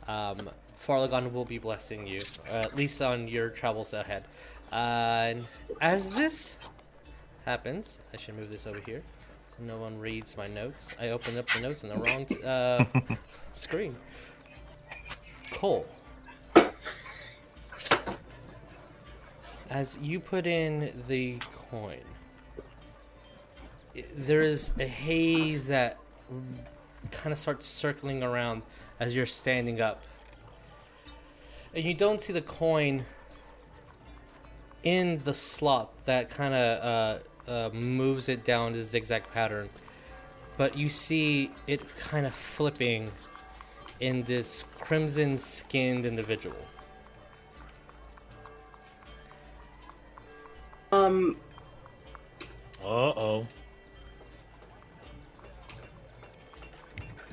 um, 0.07 0.49
Fharlanghn 0.85 1.31
will 1.31 1.45
be 1.45 1.57
blessing 1.57 2.05
you, 2.05 2.19
at 2.49 2.75
least 2.75 3.01
on 3.01 3.27
your 3.27 3.49
travels 3.49 3.93
ahead. 3.93 4.25
Uh, 4.71 4.75
and 4.75 5.47
as 5.81 6.09
this 6.09 6.57
happens, 7.45 7.99
I 8.13 8.17
should 8.17 8.35
move 8.35 8.49
this 8.49 8.67
over 8.67 8.79
here 8.85 9.03
so 9.55 9.63
no 9.63 9.77
one 9.77 9.99
reads 9.99 10.35
my 10.35 10.47
notes. 10.47 10.93
I 10.99 11.09
opened 11.09 11.37
up 11.37 11.45
the 11.53 11.59
notes 11.61 11.83
in 11.83 11.89
the 11.89 11.95
wrong 11.95 12.25
uh, 12.43 12.85
screen. 13.53 13.95
Cole. 15.51 15.85
As 19.69 19.97
you 20.01 20.19
put 20.19 20.47
in 20.47 21.03
the 21.07 21.37
coin, 21.69 22.01
there 24.15 24.41
is 24.41 24.73
a 24.79 24.87
haze 24.87 25.67
that 25.67 25.97
kind 27.11 27.31
of 27.31 27.37
starts 27.37 27.67
circling 27.67 28.23
around 28.23 28.63
as 28.99 29.15
you're 29.15 29.25
standing 29.25 29.81
up. 29.81 30.01
And 31.73 31.83
you 31.83 31.93
don't 31.93 32.21
see 32.21 32.33
the 32.33 32.41
coin 32.41 33.03
in 34.83 35.21
the 35.23 35.33
slot 35.33 35.91
that 36.05 36.29
kind 36.29 36.53
of 36.53 37.19
uh, 37.47 37.51
uh, 37.51 37.69
moves 37.73 38.29
it 38.29 38.45
down 38.45 38.73
this 38.73 38.89
zigzag 38.89 39.23
pattern. 39.31 39.69
But 40.57 40.77
you 40.77 40.89
see 40.89 41.51
it 41.65 41.81
kind 41.97 42.25
of 42.25 42.33
flipping 42.33 43.11
in 43.99 44.23
this 44.23 44.65
crimson 44.79 45.39
skinned 45.39 46.05
individual. 46.05 46.57
Um, 50.91 51.37
Uh 52.83 52.85
oh. 52.85 53.47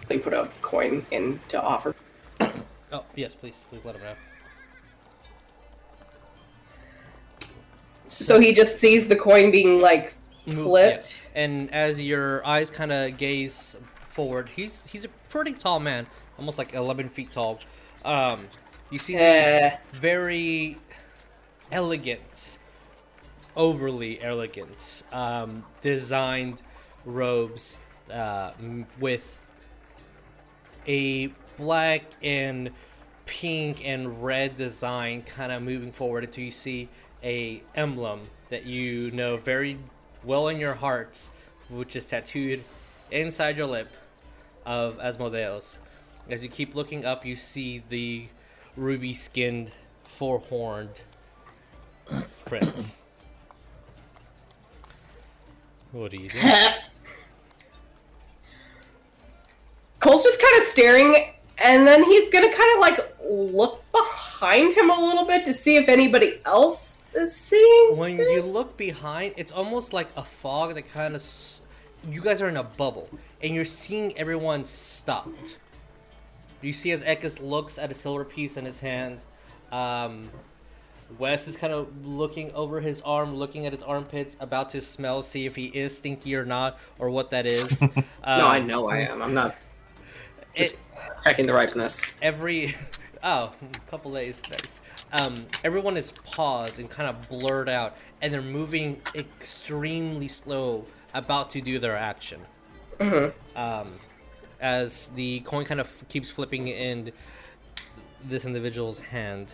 they 0.09 0.19
put 0.19 0.33
a 0.33 0.49
coin 0.63 1.05
in 1.11 1.39
to 1.49 1.61
offer. 1.63 1.95
Oh, 2.93 3.05
yes, 3.15 3.35
please. 3.35 3.65
Please 3.71 3.85
let 3.85 3.97
him 3.97 4.03
know. 4.03 4.15
So 8.09 8.41
he 8.41 8.53
just 8.53 8.81
sees 8.81 9.07
the 9.07 9.17
coin 9.17 9.51
being 9.51 9.81
like 9.81 10.15
flipped. 10.49 11.27
yeah. 11.35 11.43
And 11.43 11.73
as 11.73 12.01
your 12.01 12.45
eyes 12.45 12.69
kind 12.69 12.91
of 12.91 13.17
gaze 13.17 13.77
forward, 14.09 14.49
he's 14.49 14.85
he's 14.87 15.05
a 15.05 15.09
pretty 15.29 15.53
tall 15.53 15.79
man, 15.79 16.07
almost 16.37 16.59
like 16.59 16.75
11 16.75 17.09
feet 17.09 17.31
tall. 17.31 17.61
Um, 18.05 18.49
you 18.91 18.99
see 18.99 19.17
these 19.17 19.73
very 19.93 20.77
elegant 21.71 22.59
overly 23.57 24.21
elegant, 24.23 25.03
um, 25.13 25.65
designed 25.81 26.63
robes 27.05 27.77
uh, 28.13 28.53
with 28.99 29.47
a 30.87 31.31
black 31.61 32.03
and 32.23 32.71
pink 33.27 33.87
and 33.87 34.25
red 34.25 34.57
design 34.57 35.23
kind 35.23 35.53
of 35.53 35.63
moving 35.63 35.93
forward 35.93 36.25
until 36.25 36.43
you 36.43 36.51
see 36.51 36.89
a 37.23 37.63
emblem 37.77 38.21
that 38.49 38.67
you 38.67 39.11
know 39.13 39.37
very 39.37 39.79
well 40.25 40.49
in 40.49 40.59
your 40.59 40.75
heart 40.75 41.29
which 41.69 41.95
is 41.95 42.07
tattooed 42.07 42.65
inside 43.11 43.57
your 43.57 43.67
lip 43.67 43.89
of 44.67 44.99
Asmodeus. 45.01 45.79
As 46.29 46.43
you 46.43 46.49
keep 46.49 46.75
looking 46.75 47.05
up, 47.05 47.25
you 47.25 47.37
see 47.37 47.83
the 47.89 48.27
ruby 48.77 49.15
skinned, 49.15 49.73
four 50.05 50.39
horned 50.39 51.03
prince. 52.45 52.97
What 55.93 56.11
do 56.11 56.19
you 56.19 56.29
do? 56.31 56.39
Cole's 60.01 60.25
just 60.25 60.41
kind 60.41 60.63
of 60.63 60.69
staring, 60.69 61.35
and 61.61 61.87
then 61.87 62.03
he's 62.05 62.29
gonna 62.31 62.53
kind 62.53 62.75
of 62.75 62.81
like 62.81 63.17
look 63.29 63.85
behind 63.93 64.75
him 64.77 64.91
a 64.91 64.99
little 65.07 65.27
bit 65.27 65.45
to 65.47 65.53
see 65.55 65.77
if 65.77 65.89
anybody 65.89 66.41
else 66.45 67.05
is 67.15 67.35
seeing. 67.35 67.97
when 67.97 68.19
you 68.19 68.43
look 68.43 68.77
behind, 68.79 69.35
it's 69.37 69.53
almost 69.53 69.93
like 69.93 70.09
a 70.17 70.23
fog 70.25 70.75
that 70.75 70.89
kind 70.91 71.15
of. 71.15 71.25
You 72.11 72.23
guys 72.23 72.41
are 72.41 72.49
in 72.49 72.57
a 72.57 72.63
bubble, 72.65 73.09
and 73.43 73.55
you're 73.55 73.67
seeing 73.67 74.17
everyone 74.17 74.65
stopped. 74.65 75.59
You 76.63 76.73
see 76.73 76.93
as 76.93 77.03
Ekis 77.05 77.41
looks 77.43 77.79
at 77.79 77.91
a 77.91 77.95
silver 77.95 78.25
piece 78.25 78.57
in 78.57 78.65
his 78.65 78.81
hand. 78.81 79.21
Um, 79.71 80.31
Wes 81.19 81.47
is 81.49 81.57
kind 81.57 81.73
of 81.73 81.89
looking 82.07 82.53
over 82.53 82.81
his 82.81 83.03
arm, 83.03 83.35
looking 83.35 83.67
at 83.67 83.73
his 83.73 83.83
armpits, 83.83 84.37
about 84.41 84.71
to 84.71 84.81
smell, 84.81 85.23
see 85.23 85.45
if 85.45 85.57
he 85.57 85.67
is 85.67 85.97
stinky 85.97 86.35
or 86.37 86.45
not, 86.45 86.79
or 86.99 87.11
what 87.11 87.31
that 87.31 87.47
is. 87.47 87.81
no, 87.83 87.89
I 88.25 88.59
Um, 88.61 88.67
know 88.67 88.89
I 88.89 88.99
am. 88.99 89.21
I'm 89.23 89.35
not 89.35 89.57
It, 90.55 90.77
checking 91.25 91.47
the 91.47 91.55
ripeness. 91.55 92.05
every 92.23 92.75
oh 93.23 93.53
a 93.75 93.79
couple 93.91 94.13
days 94.13 94.43
nice 94.51 94.81
um 95.13 95.35
everyone 95.65 95.97
is 95.97 96.13
paused 96.13 96.79
and 96.79 96.89
kind 96.91 97.09
of 97.09 97.29
blurred 97.29 97.69
out 97.69 97.97
and 98.23 98.33
they're 98.33 98.43
moving 98.43 99.01
extremely 99.15 100.29
slow 100.29 100.85
about 101.15 101.51
to 101.51 101.61
do 101.61 101.79
their 101.79 101.97
action. 101.97 102.41
Um 103.57 103.93
as 104.61 105.09
the 105.15 105.41
coin 105.41 105.65
kind 105.65 105.81
of 105.81 105.89
keeps 106.09 106.31
flipping 106.31 106.69
in 106.69 107.13
this 108.25 108.45
individual's 108.45 109.01
hand. 109.01 109.49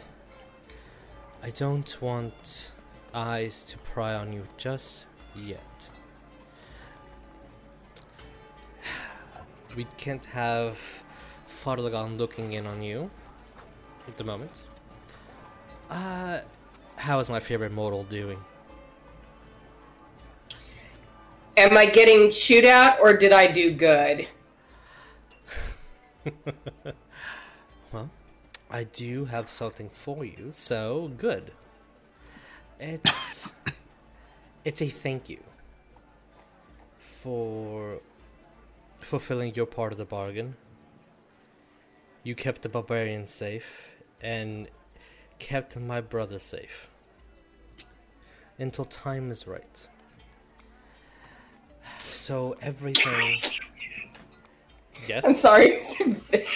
I 1.42 1.50
don't 1.50 2.02
want 2.02 2.72
eyes 3.14 3.64
to 3.66 3.78
pry 3.78 4.14
on 4.14 4.32
you 4.32 4.46
just 4.56 5.06
yet 5.36 5.90
we 9.76 9.84
can't 9.98 10.24
have 10.24 11.04
Fharlanghn 11.48 12.18
looking 12.18 12.52
in 12.52 12.66
on 12.66 12.82
you 12.82 13.10
at 14.08 14.16
the 14.16 14.24
moment. 14.24 14.62
Uh, 15.90 16.40
how 16.96 17.18
is 17.18 17.28
my 17.28 17.38
favorite 17.38 17.72
mortal 17.72 18.04
doing? 18.04 18.38
Am 21.56 21.76
I 21.76 21.86
getting 21.86 22.30
chewed 22.30 22.64
out, 22.64 22.98
or 23.00 23.16
did 23.16 23.32
I 23.32 23.46
do 23.46 23.72
good? 23.72 24.26
Well, 27.92 28.10
I 28.68 28.84
do 28.84 29.26
have 29.26 29.48
something 29.48 29.88
for 29.90 30.24
you, 30.24 30.48
so 30.52 31.12
good. 31.16 31.52
It's 32.80 33.48
it's 34.64 34.82
a 34.82 34.88
thank 34.88 35.30
you 35.30 35.38
for 36.98 38.00
fulfilling 39.00 39.54
your 39.54 39.66
part 39.66 39.92
of 39.92 39.98
the 39.98 40.04
bargain. 40.04 40.56
You 42.22 42.34
kept 42.34 42.62
the 42.62 42.68
barbarian 42.68 43.26
safe 43.26 43.88
and 44.20 44.68
kept 45.38 45.76
my 45.78 46.00
brother 46.00 46.38
safe 46.38 46.88
until 48.58 48.84
time 48.86 49.30
is 49.30 49.46
right. 49.46 49.88
So 52.08 52.56
everything. 52.62 53.40
Yes. 55.06 55.26
I'm 55.26 55.34
sorry. 55.34 55.82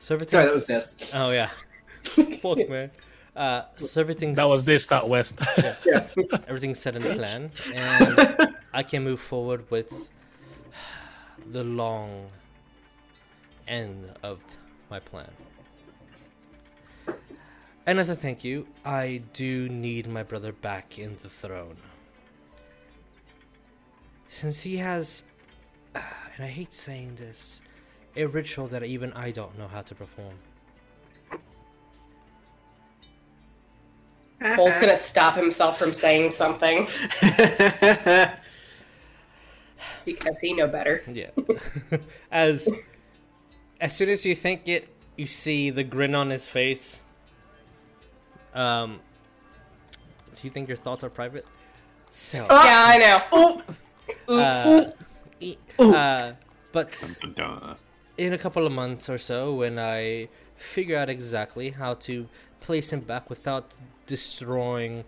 So 0.00 0.14
everything. 0.14 0.30
Sorry, 0.30 0.46
that 0.46 0.54
was 0.54 0.66
this. 0.66 1.10
Oh 1.14 1.30
yeah. 1.30 1.50
Fuck 2.02 2.66
man. 2.68 2.90
Uh, 3.36 3.62
so 3.76 4.00
everything's 4.00 4.36
That 4.36 4.48
was 4.48 4.64
this, 4.64 4.90
not 4.90 5.08
Wes. 5.08 5.34
Yeah, 5.58 6.06
everything's 6.48 6.78
set 6.78 6.96
in 6.96 7.02
plan, 7.02 7.50
and 7.74 8.56
I 8.72 8.82
can 8.82 9.02
move 9.04 9.20
forward 9.20 9.70
with 9.70 9.92
the 11.50 11.64
long 11.64 12.28
end 13.66 14.10
of 14.22 14.40
my 14.90 15.00
plan. 15.00 15.30
And 17.86 17.98
as 17.98 18.10
a 18.10 18.16
thank 18.16 18.44
you, 18.44 18.66
I 18.84 19.22
do 19.32 19.68
need 19.68 20.08
my 20.08 20.22
brother 20.22 20.52
back 20.52 20.98
in 20.98 21.16
the 21.22 21.30
throne. 21.30 21.76
Since 24.28 24.62
he 24.62 24.76
has, 24.76 25.24
and 25.94 26.44
I 26.44 26.48
hate 26.48 26.74
saying 26.74 27.16
this, 27.16 27.62
a 28.14 28.26
ritual 28.26 28.66
that 28.68 28.84
even 28.84 29.12
I 29.14 29.30
don't 29.30 29.58
know 29.58 29.66
how 29.66 29.80
to 29.82 29.94
perform. 29.94 30.34
Cole's 34.54 34.78
gonna 34.78 34.96
stop 34.96 35.34
himself 35.34 35.78
from 35.78 35.92
saying 35.92 36.30
something 36.30 36.86
because 40.04 40.38
he 40.38 40.52
know 40.52 40.66
better. 40.66 41.02
Yeah. 41.06 41.30
as 42.30 42.68
as 43.80 43.94
soon 43.94 44.08
as 44.08 44.24
you 44.24 44.34
think 44.34 44.68
it, 44.68 44.88
you 45.16 45.26
see 45.26 45.70
the 45.70 45.84
grin 45.84 46.14
on 46.14 46.30
his 46.30 46.48
face. 46.48 47.02
Um 48.54 49.00
do 50.34 50.46
you 50.46 50.50
think 50.50 50.68
your 50.68 50.76
thoughts 50.76 51.02
are 51.02 51.10
private? 51.10 51.46
So 52.10 52.38
yeah, 52.38 52.46
I 52.50 52.98
know. 52.98 53.62
uh, 54.28 54.90
e- 55.40 55.58
uh, 55.78 56.32
but 56.72 57.18
in 58.16 58.32
a 58.32 58.38
couple 58.38 58.66
of 58.66 58.72
months 58.72 59.08
or 59.08 59.18
so 59.18 59.54
when 59.54 59.78
I 59.78 60.28
figure 60.56 60.96
out 60.96 61.08
exactly 61.08 61.70
how 61.70 61.94
to 61.94 62.28
place 62.60 62.92
him 62.92 63.00
back 63.00 63.30
without 63.30 63.76
destroying 64.06 65.04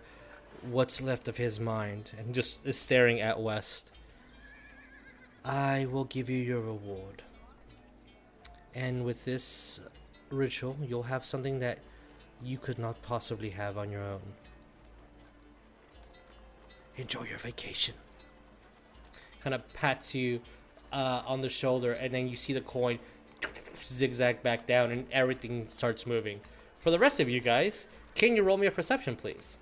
what's 0.69 1.01
left 1.01 1.27
of 1.27 1.37
his 1.37 1.59
mind 1.59 2.11
and 2.17 2.33
just 2.33 2.59
staring 2.73 3.19
at 3.19 3.41
Wes, 3.41 3.85
I 5.43 5.87
will 5.91 6.05
give 6.05 6.29
you 6.29 6.37
your 6.37 6.61
reward. 6.61 7.23
And 8.75 9.03
with 9.03 9.25
this 9.25 9.81
ritual, 10.29 10.77
you'll 10.87 11.03
have 11.03 11.25
something 11.25 11.59
that 11.59 11.79
you 12.43 12.57
could 12.57 12.79
not 12.79 13.01
possibly 13.01 13.49
have 13.49 13.77
on 13.77 13.91
your 13.91 14.03
own. 14.03 14.21
Enjoy 16.97 17.23
your 17.23 17.37
vacation. 17.39 17.95
Kind 19.43 19.53
of 19.53 19.73
pats 19.73 20.13
you 20.13 20.41
uh, 20.93 21.23
on 21.25 21.41
the 21.41 21.49
shoulder, 21.49 21.93
and 21.93 22.13
then 22.13 22.27
you 22.27 22.35
see 22.35 22.53
the 22.53 22.61
coin 22.61 22.99
zigzag 23.85 24.43
back 24.43 24.67
down, 24.67 24.91
and 24.91 25.05
everything 25.11 25.67
starts 25.71 26.05
moving. 26.05 26.39
For 26.79 26.91
the 26.91 26.99
rest 26.99 27.19
of 27.19 27.29
you 27.29 27.39
guys, 27.39 27.87
can 28.15 28.35
you 28.35 28.43
roll 28.43 28.57
me 28.57 28.67
a 28.67 28.71
perception, 28.71 29.15
please? 29.15 29.57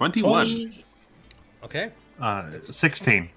Twenty-one. 0.00 0.46
20, 0.46 0.84
Okay. 1.62 1.90
Uh, 2.18 2.50
16. 2.62 3.28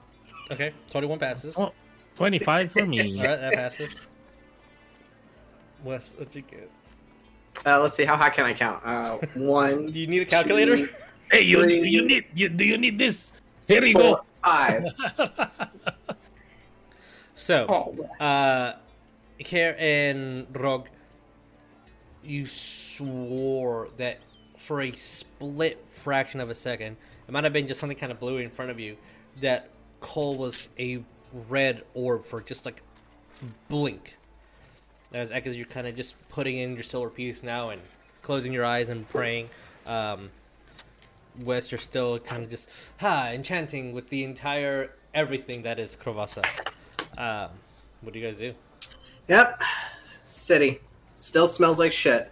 Okay. 0.50 0.72
21 0.90 1.20
passes. 1.20 1.56
Oh. 1.58 1.74
25 2.16 2.72
for 2.72 2.86
me. 2.86 3.18
Alright, 3.20 3.42
that 3.42 3.54
passes. 3.54 4.08
Wes, 5.84 6.14
what'd 6.18 6.34
you 6.34 6.42
get? 6.44 6.72
Uh, 7.66 7.82
let's 7.82 7.98
see. 7.98 8.06
How 8.06 8.16
high 8.16 8.30
can 8.30 8.46
I 8.46 8.54
count? 8.54 8.82
Uh, 8.86 9.18
one, 9.36 9.92
Do 9.92 10.00
you 10.00 10.08
need 10.08 10.22
a 10.22 10.26
calculator? 10.26 10.78
two, 10.78 10.90
Hey, 11.32 11.42
you, 11.42 11.60
Three. 11.64 11.86
you 11.90 12.06
need 12.08 12.26
you, 12.34 12.48
do 12.48 12.64
you 12.64 12.78
need 12.78 12.98
this? 12.98 13.34
Here 13.68 13.84
you 13.84 13.92
four, 13.94 14.02
go. 14.02 14.22
five. 14.42 14.84
So, 17.36 17.66
Oh, 17.68 18.24
uh, 18.24 18.74
Care 19.40 19.76
and 19.80 20.48
Rog, 20.56 20.88
you 22.24 22.48
swore 22.48 23.90
that 23.98 24.20
for 24.58 24.80
a 24.82 24.94
split 24.94 25.84
fraction 26.04 26.40
of 26.40 26.50
a 26.50 26.56
second, 26.56 26.98
it 27.28 27.32
might 27.32 27.44
have 27.44 27.54
been 27.54 27.68
just 27.68 27.80
something 27.80 27.98
kind 27.98 28.12
of 28.12 28.20
blue 28.20 28.38
in 28.38 28.50
front 28.50 28.70
of 28.70 28.80
you, 28.80 28.98
that 29.40 29.70
Cole 30.02 30.36
was 30.36 30.70
a 30.78 31.04
red 31.50 31.84
orb 31.94 32.26
for 32.26 32.42
just 32.42 32.66
like 32.66 32.82
blink. 33.70 34.18
As 35.14 35.32
as 35.32 35.56
you're 35.56 35.66
kind 35.66 35.88
of 35.88 35.96
just 35.96 36.16
putting 36.30 36.58
in 36.58 36.74
your 36.74 36.84
silver 36.84 37.10
piece 37.10 37.44
now 37.44 37.70
and 37.70 37.82
closing 38.22 38.52
your 38.52 38.66
eyes 38.66 38.90
and 38.90 39.08
praying. 39.10 39.50
Um, 39.86 40.30
Wes, 41.44 41.72
you're 41.72 41.80
still 41.80 42.20
kind 42.20 42.44
of 42.44 42.50
just 42.50 42.70
ha 43.00 43.30
enchanting 43.32 43.94
with 43.94 44.10
the 44.10 44.24
entire 44.24 44.92
everything 45.14 45.62
that 45.64 45.80
is 45.80 45.96
Krovasa. 45.96 46.44
Um, 47.18 47.50
what 48.02 48.14
do 48.14 48.20
you 48.20 48.26
guys 48.26 48.38
do? 48.38 48.54
Yep. 49.28 49.62
City. 50.26 50.80
Still 51.14 51.48
smells 51.48 51.80
like 51.80 51.92
shit. 51.92 52.32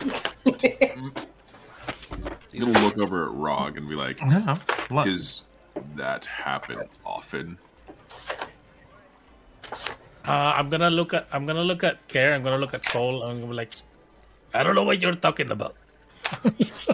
I'm 2.54 2.72
gonna 2.72 2.84
look 2.84 2.98
over 2.98 3.24
at 3.24 3.32
Rog 3.32 3.76
and 3.76 3.88
be 3.88 3.94
like, 3.94 4.24
No, 4.24 4.56
look. 4.90 5.04
"Does 5.04 5.44
that 5.96 6.24
happen 6.24 6.78
often?" 7.04 7.58
Uh, 10.26 10.54
I'm 10.56 10.70
gonna 10.70 10.90
look 10.90 11.12
at 11.12 11.26
I'm 11.32 11.46
gonna 11.46 11.62
look 11.64 11.84
at 11.84 12.06
Care. 12.08 12.32
I'm 12.34 12.42
gonna 12.42 12.58
look 12.58 12.74
at 12.74 12.84
Cole. 12.86 13.22
I'm 13.22 13.36
gonna 13.36 13.48
be 13.48 13.54
like, 13.54 13.72
I 14.54 14.62
don't 14.62 14.74
know 14.74 14.84
what 14.84 15.02
you're 15.02 15.14
talking 15.14 15.50
about. 15.50 15.74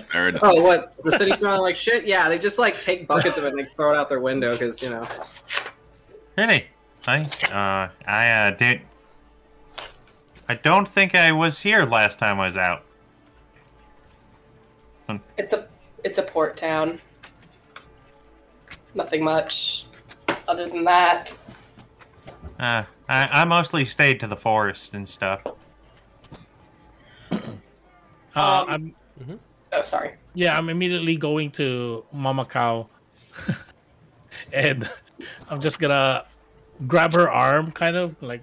Fair 0.09 0.29
enough. 0.29 0.43
Oh, 0.45 0.61
what? 0.63 0.95
The 1.05 1.13
city 1.13 1.33
smelling 1.33 1.63
like 1.63 1.77
shit? 1.77 2.05
Yeah, 2.05 2.29
they 2.29 2.39
just 2.39 2.59
like 2.59 2.81
take 2.81 3.07
buckets 3.07 3.39
of 3.39 3.45
it 3.45 3.49
and 3.49 3.59
like 3.59 3.77
throw 3.77 3.93
it 3.93 3.97
out 3.97 4.09
their 4.09 4.21
window 4.21 4.53
because, 4.53 4.83
you 4.83 4.91
know. 4.91 5.07
Really? 6.37 6.67
I 7.07 7.21
uh 7.53 7.89
I 8.07 8.31
uh 8.31 8.51
did 8.51 8.83
I 10.49 10.55
don't 10.55 10.89
think 10.89 11.15
I 11.15 11.31
was 11.33 11.61
here 11.61 11.85
last 11.85 12.19
time 12.19 12.41
I 12.41 12.47
was 12.47 12.57
out. 12.57 12.85
It's 15.37 15.53
a 15.53 15.67
it's 16.05 16.19
a 16.19 16.23
port 16.23 16.57
town. 16.57 17.01
Nothing 18.95 19.23
much 19.25 19.87
other 20.49 20.69
than 20.69 20.85
that. 20.85 21.37
Uh 22.59 22.85
I, 23.09 23.29
I 23.43 23.45
mostly 23.45 23.85
stayed 23.85 24.21
to 24.21 24.27
the 24.29 24.37
forest 24.37 24.95
and 24.95 25.09
stuff. 25.09 25.43
Uh, 28.37 28.65
Um, 28.69 28.95
I'm 29.29 29.41
Oh, 29.73 29.83
sorry. 29.83 30.15
yeah. 30.35 30.57
I'm 30.57 30.69
immediately 30.69 31.17
going 31.17 31.51
to 31.53 32.05
Mama 32.13 32.45
Cow, 32.45 32.89
and 34.53 34.89
I'm 35.49 35.61
just 35.61 35.79
gonna 35.81 36.25
grab 36.87 37.13
her 37.15 37.29
arm, 37.31 37.73
kind 37.73 37.97
of 37.97 38.15
like 38.23 38.43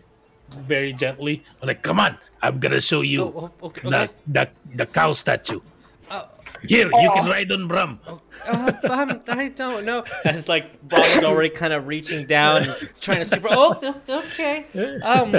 very 0.57 0.91
gently. 0.93 1.43
I'm 1.61 1.67
like, 1.67 1.83
come 1.83 1.99
on, 2.01 2.17
I'm 2.41 2.59
gonna 2.59 2.81
show 2.81 2.99
you 3.01 3.23
Oh, 3.23 3.51
oh, 3.61 3.67
okay. 3.67 3.89
the, 3.89 4.09
the 4.27 4.49
the 4.75 4.85
cow 4.85 5.13
statue. 5.13 5.59
Oh. 6.09 6.29
Here, 6.67 6.87
you 6.87 7.11
can 7.13 7.25
ride 7.25 7.51
on 7.51 7.67
Brum. 7.67 7.99
Uh, 8.07 8.71
um, 8.89 9.21
I 9.27 9.49
don't 9.49 9.85
know. 9.85 10.03
It's 10.25 10.49
like 10.49 10.87
Bob 10.87 11.05
is 11.05 11.23
already 11.23 11.49
kind 11.49 11.73
of 11.73 11.87
reaching 11.87 12.25
down, 12.25 12.63
and 12.63 12.93
trying 12.99 13.19
to 13.19 13.25
scoop 13.25 13.43
her. 13.43 13.49
Oh, 13.51 13.95
okay. 14.09 14.65
Um, 15.03 15.35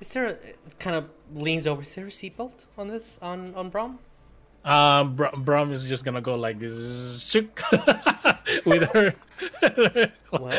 is 0.00 0.08
there 0.12 0.26
a 0.26 0.36
kind 0.78 0.96
of 0.96 1.04
leans 1.34 1.66
over? 1.66 1.82
Is 1.82 1.94
there 1.94 2.06
a 2.06 2.10
seatbelt 2.10 2.66
on 2.78 2.88
this 2.88 3.18
on 3.22 3.54
on 3.54 3.70
Brom? 3.70 3.98
Um, 4.64 5.16
Br- 5.16 5.36
Brum 5.38 5.72
is 5.72 5.84
just 5.86 6.04
gonna 6.04 6.20
go 6.20 6.34
like 6.34 6.58
this, 6.58 7.34
with 8.66 8.90
her. 8.92 9.14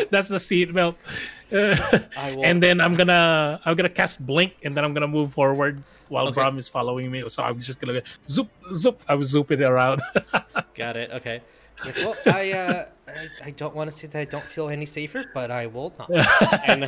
That's 0.10 0.28
the 0.30 0.40
seat 0.40 0.74
belt. 0.74 0.96
And 1.52 2.64
then 2.64 2.80
I'm 2.80 2.96
gonna 2.96 3.60
I'm 3.66 3.76
gonna 3.76 3.90
cast 3.90 4.26
blink, 4.26 4.54
and 4.64 4.76
then 4.76 4.86
I'm 4.86 4.94
gonna 4.94 5.08
move 5.08 5.34
forward 5.34 5.84
while 6.12 6.28
Okay. 6.28 6.34
Brum 6.36 6.58
is 6.58 6.68
following 6.68 7.10
me. 7.10 7.24
So 7.30 7.42
I'm 7.42 7.60
just 7.60 7.80
gonna 7.80 7.94
go 7.94 8.02
zoop 8.28 8.50
zoop. 8.74 9.02
I 9.08 9.16
was 9.16 9.34
zooping 9.34 9.68
around. 9.68 10.02
Got 10.76 10.98
it. 10.98 11.10
Okay. 11.12 11.42
Like, 11.86 11.96
well, 11.96 12.16
I, 12.28 12.52
uh, 12.52 12.86
I 13.08 13.28
I 13.46 13.52
don't 13.52 13.74
want 13.74 13.90
to 13.90 13.96
say 13.96 14.08
that 14.08 14.20
I 14.20 14.26
don't 14.26 14.46
feel 14.46 14.70
any 14.70 14.86
safer, 14.86 15.26
but 15.34 15.50
I 15.50 15.66
will 15.66 15.94
not. 15.98 16.12
and, 16.70 16.84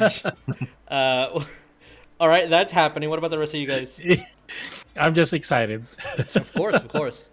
uh, 0.90 1.44
all 2.20 2.28
right, 2.28 2.48
that's 2.50 2.72
happening. 2.72 3.10
What 3.10 3.18
about 3.18 3.32
the 3.32 3.40
rest 3.40 3.54
of 3.56 3.60
you 3.60 3.66
guys? 3.66 4.00
I'm 4.96 5.16
just 5.16 5.34
excited. 5.34 5.84
Of 6.36 6.54
course, 6.54 6.76
of 6.76 6.88
course. 6.90 7.30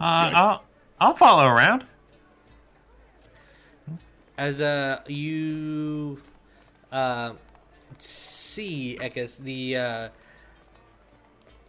Uh 0.00 0.30
I'll 0.34 0.64
I'll 1.00 1.14
follow 1.14 1.46
around. 1.46 1.84
As 4.36 4.60
uh 4.60 5.00
you 5.06 6.20
uh 6.90 7.32
see, 8.04 8.98
I 9.00 9.08
guess 9.08 9.36
the 9.36 9.76
uh 9.76 10.08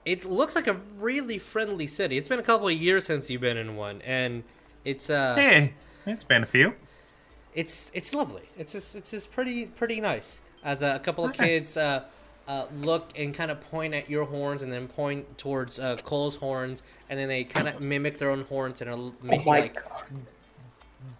it 0.05 0.23
looks 0.23 0.55
like 0.55 0.67
a 0.67 0.77
really 0.97 1.37
friendly 1.37 1.87
city. 1.87 2.17
It's 2.17 2.29
been 2.29 2.39
a 2.39 2.43
couple 2.43 2.67
of 2.67 2.73
years 2.73 3.05
since 3.05 3.29
you've 3.29 3.41
been 3.41 3.57
in 3.57 3.75
one, 3.75 4.01
and 4.03 4.43
it's 4.85 5.09
uh 5.09 5.35
Hey, 5.35 5.73
it's 6.05 6.23
been 6.23 6.43
a 6.43 6.47
few. 6.47 6.75
it's 7.53 7.91
it's 7.93 8.13
lovely. 8.13 8.43
It's 8.57 8.71
just 8.71 8.95
it's 8.95 9.11
just 9.11 9.31
pretty 9.31 9.65
pretty 9.65 9.99
nice. 10.01 10.39
As 10.63 10.81
a, 10.81 10.99
couple 10.99 11.23
of 11.23 11.31
Okay. 11.31 11.59
kids 11.59 11.77
uh, 11.77 12.03
uh, 12.47 12.65
look 12.81 13.11
and 13.17 13.33
kind 13.33 13.51
of 13.51 13.61
point 13.61 13.93
at 13.93 14.09
your 14.09 14.25
horns, 14.25 14.63
and 14.63 14.71
then 14.73 14.87
point 14.87 15.37
towards 15.37 15.79
uh, 15.79 15.95
Cole's 16.03 16.35
horns, 16.35 16.83
and 17.09 17.17
then 17.17 17.27
they 17.29 17.43
kind 17.43 17.67
of 17.69 17.79
mimic 17.93 18.17
their 18.17 18.31
own 18.31 18.43
horns 18.45 18.81
and 18.81 18.89
are 18.89 19.11
making 19.23 19.45
my 19.45 19.59
like 19.59 19.77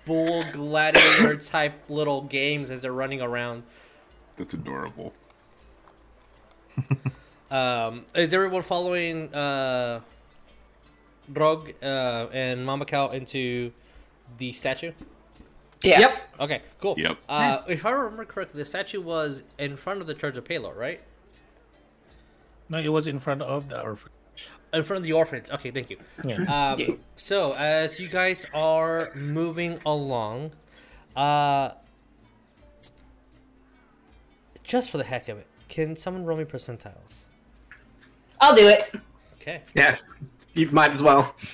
bull 0.05 0.43
gladiator 0.51 1.35
type 1.37 1.73
little 1.89 2.21
games 2.23 2.71
as 2.71 2.81
they're 2.81 2.91
running 2.93 3.21
around. 3.21 3.63
That's 4.37 4.53
adorable. 4.53 5.13
Um, 7.49 8.05
is 8.13 8.33
everyone 8.33 8.61
following 8.61 9.33
uh, 9.33 10.01
Rog 11.33 11.71
uh, 11.81 12.27
and 12.33 12.65
Mama 12.65 12.83
Cow 12.83 13.11
into 13.11 13.71
the 14.37 14.51
statue? 14.51 14.91
Yeah. 15.81 15.99
Yep. 15.99 16.21
Okay, 16.41 16.61
cool. 16.81 16.95
Yep. 16.97 17.17
Uh, 17.29 17.61
if 17.69 17.85
I 17.85 17.91
remember 17.91 18.25
correctly, 18.25 18.61
the 18.61 18.65
statue 18.65 18.99
was 18.99 19.43
in 19.57 19.77
front 19.77 20.01
of 20.01 20.07
the 20.07 20.13
Church 20.13 20.35
of 20.35 20.43
Pelor, 20.43 20.75
right? 20.75 20.99
no, 22.69 22.79
it 22.79 22.91
was 22.91 23.07
in 23.07 23.17
front 23.19 23.41
of 23.41 23.69
the 23.69 23.81
orphan. 23.81 24.11
In 24.73 24.83
front 24.83 24.97
of 24.97 25.03
the 25.03 25.13
orphanage. 25.13 25.49
Okay, 25.49 25.71
thank 25.71 25.89
you. 25.89 25.97
Yeah. 26.25 26.71
Um, 26.73 26.79
Yeah. 26.79 26.95
So, 27.15 27.53
as 27.53 27.97
you 27.97 28.09
guys 28.09 28.45
are 28.53 29.09
moving 29.15 29.79
along, 29.85 30.51
uh, 31.15 31.71
just 34.67 34.91
for 34.91 34.97
the 34.97 35.03
heck 35.03 35.29
of 35.29 35.37
it, 35.37 35.47
can 35.69 35.95
someone 35.95 36.23
roll 36.23 36.37
me 36.37 36.43
percentiles? 36.43 37.25
I'll 38.39 38.55
do 38.55 38.67
it. 38.67 38.93
Okay. 39.41 39.61
Yeah. 39.73 39.97
You 40.53 40.69
might 40.71 40.93
as 40.93 41.01
well. 41.01 41.35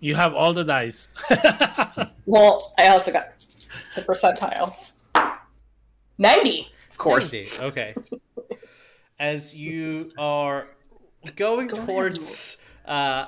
You 0.00 0.14
have 0.14 0.32
all 0.32 0.52
the 0.52 0.62
dice. 0.62 1.08
Well, 2.26 2.72
I 2.78 2.86
also 2.88 3.10
got 3.10 3.36
the 3.96 4.02
percentiles. 4.02 5.02
90. 6.18 6.68
Of 6.92 6.98
course. 6.98 7.32
90, 7.32 7.50
Okay. 7.60 7.94
As 9.18 9.52
you 9.52 10.04
are 10.16 10.68
going 11.34 11.66
towards 11.66 12.58
uh, 12.86 13.26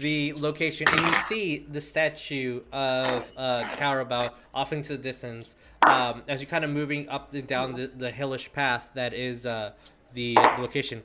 the 0.00 0.32
location, 0.34 0.86
and 0.88 1.00
you 1.00 1.14
see 1.16 1.66
the 1.70 1.80
statue 1.80 2.62
of 2.72 3.30
uh, 3.36 3.64
Cowrabo 3.76 4.32
off 4.54 4.72
into 4.72 4.96
the 4.96 5.02
distance, 5.02 5.56
um, 5.88 6.22
as 6.28 6.40
you're 6.40 6.50
kind 6.50 6.64
of 6.64 6.70
moving 6.70 7.08
up 7.08 7.32
and 7.34 7.46
down 7.46 7.74
the, 7.74 7.86
the 7.86 8.10
hillish 8.10 8.52
path 8.52 8.90
that 8.94 9.14
is 9.14 9.46
uh, 9.46 9.72
the, 10.12 10.34
the 10.34 10.62
location. 10.62 11.02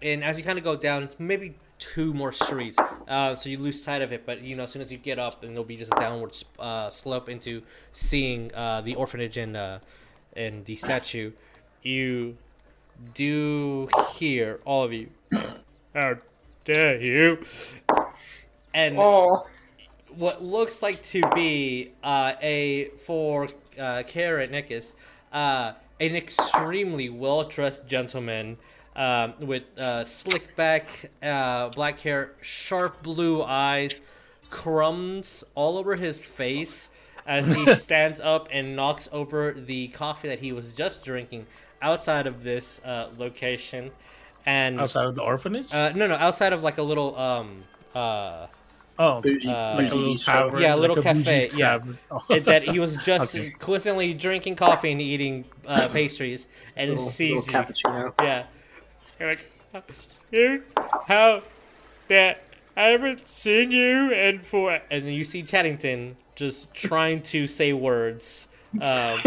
And 0.00 0.24
as 0.24 0.36
you 0.38 0.44
kind 0.44 0.58
of 0.58 0.64
go 0.64 0.76
down, 0.76 1.02
it's 1.04 1.18
maybe 1.20 1.54
two 1.78 2.12
more 2.14 2.32
streets, 2.32 2.76
uh, 3.08 3.34
so 3.34 3.48
you 3.48 3.58
lose 3.58 3.82
sight 3.82 4.02
of 4.02 4.12
it. 4.12 4.24
But 4.26 4.40
you 4.42 4.56
know, 4.56 4.64
as 4.64 4.70
soon 4.70 4.82
as 4.82 4.90
you 4.92 4.98
get 4.98 5.18
up, 5.18 5.42
and 5.42 5.52
there'll 5.52 5.64
be 5.64 5.76
just 5.76 5.92
a 5.92 6.00
downward 6.00 6.36
uh, 6.58 6.90
slope 6.90 7.28
into 7.28 7.62
seeing 7.92 8.54
uh, 8.54 8.80
the 8.82 8.94
orphanage 8.94 9.36
and 9.36 9.56
uh, 9.56 9.78
and 10.36 10.64
the 10.64 10.76
statue. 10.76 11.32
You 11.82 12.36
do 13.14 13.88
hear 14.14 14.60
all 14.64 14.84
of 14.84 14.92
you. 14.92 15.08
How 15.94 16.16
dare 16.64 17.00
you! 17.00 17.38
And 18.74 18.96
Oh. 18.98 19.46
What 20.16 20.42
looks 20.42 20.82
like 20.82 21.02
to 21.04 21.22
be 21.34 21.92
uh, 22.02 22.32
a 22.40 22.90
for 23.04 23.46
uh, 23.80 24.02
Kara 24.06 24.46
Nikus, 24.48 24.94
uh, 25.32 25.72
an 26.00 26.16
extremely 26.16 27.08
well 27.08 27.44
dressed 27.44 27.86
gentleman 27.86 28.56
um, 28.96 29.34
with 29.40 29.62
uh, 29.78 30.04
slick 30.04 30.54
back, 30.56 31.10
uh, 31.22 31.68
black 31.70 32.00
hair, 32.00 32.32
sharp 32.40 33.02
blue 33.02 33.42
eyes, 33.42 33.98
crumbs 34.50 35.44
all 35.54 35.78
over 35.78 35.96
his 35.96 36.20
face 36.20 36.90
as 37.26 37.50
he 37.50 37.74
stands 37.74 38.20
up 38.20 38.48
and 38.50 38.76
knocks 38.76 39.08
over 39.12 39.52
the 39.52 39.88
coffee 39.88 40.28
that 40.28 40.40
he 40.40 40.52
was 40.52 40.74
just 40.74 41.04
drinking 41.04 41.46
outside 41.80 42.26
of 42.26 42.42
this 42.42 42.80
uh, 42.84 43.08
location. 43.16 43.90
And 44.44 44.80
Outside 44.80 45.06
of 45.06 45.14
the 45.14 45.22
orphanage? 45.22 45.72
uh, 45.72 45.92
no, 45.92 46.06
no, 46.06 46.14
outside 46.16 46.52
of 46.52 46.62
like 46.62 46.78
a 46.78 46.82
little 46.82 47.16
um 47.16 47.62
uh 47.94 48.46
oh, 49.02 49.20
Bougie, 49.20 49.48
uh, 49.48 49.76
like 49.76 49.90
a 49.90 49.94
little 49.94 50.16
tavern, 50.16 50.60
Yeah, 50.62 50.74
a 50.74 50.76
like 50.76 50.80
little 50.80 50.96
bougie 50.96 51.22
cafe, 51.24 51.48
yeah. 51.56 51.70
tavern. 51.78 51.98
it- 52.30 52.44
that 52.46 52.62
he 52.62 52.78
was 52.78 52.96
just 53.02 53.34
Okay. 53.36 53.50
coincidentally 53.58 54.14
drinking 54.14 54.56
coffee 54.56 54.92
and 54.92 55.00
eating 55.00 55.44
uh, 55.66 55.88
pastries 55.92 56.46
and 56.76 56.90
Little, 56.90 57.04
sees 57.06 57.46
little 57.46 57.60
you. 57.62 57.66
cappuccino. 57.66 58.14
Yeah. 58.22 58.44
You're 59.18 59.30
like, 59.30 59.46
you 60.30 60.62
how 61.06 61.42
that 62.08 62.42
I 62.76 62.88
haven't 62.88 63.26
seen 63.28 63.70
you 63.70 64.12
and 64.12 64.42
for 64.44 64.80
and 64.90 65.06
you 65.14 65.24
see 65.24 65.42
Chaddington 65.42 66.14
just 66.34 66.72
trying 66.74 67.22
to 67.24 67.46
say 67.46 67.72
words. 67.72 68.48
Um, 68.80 69.18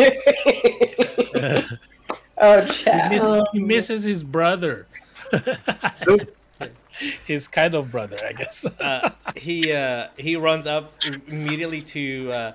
oh, 2.38 2.61
he, 2.61 3.09
miss- 3.09 3.47
he 3.53 3.59
misses 3.59 4.03
his 4.03 4.23
brother. 4.23 4.88
his 7.27 7.47
kind 7.47 7.75
of 7.75 7.91
brother, 7.91 8.17
I 8.25 8.34
guess. 8.34 8.65
uh, 8.79 9.12
he 9.36 9.71
uh, 9.71 10.08
he 10.17 10.36
runs 10.36 10.67
up 10.67 10.91
immediately 11.29 11.81
to 11.81 12.31
uh, 12.31 12.51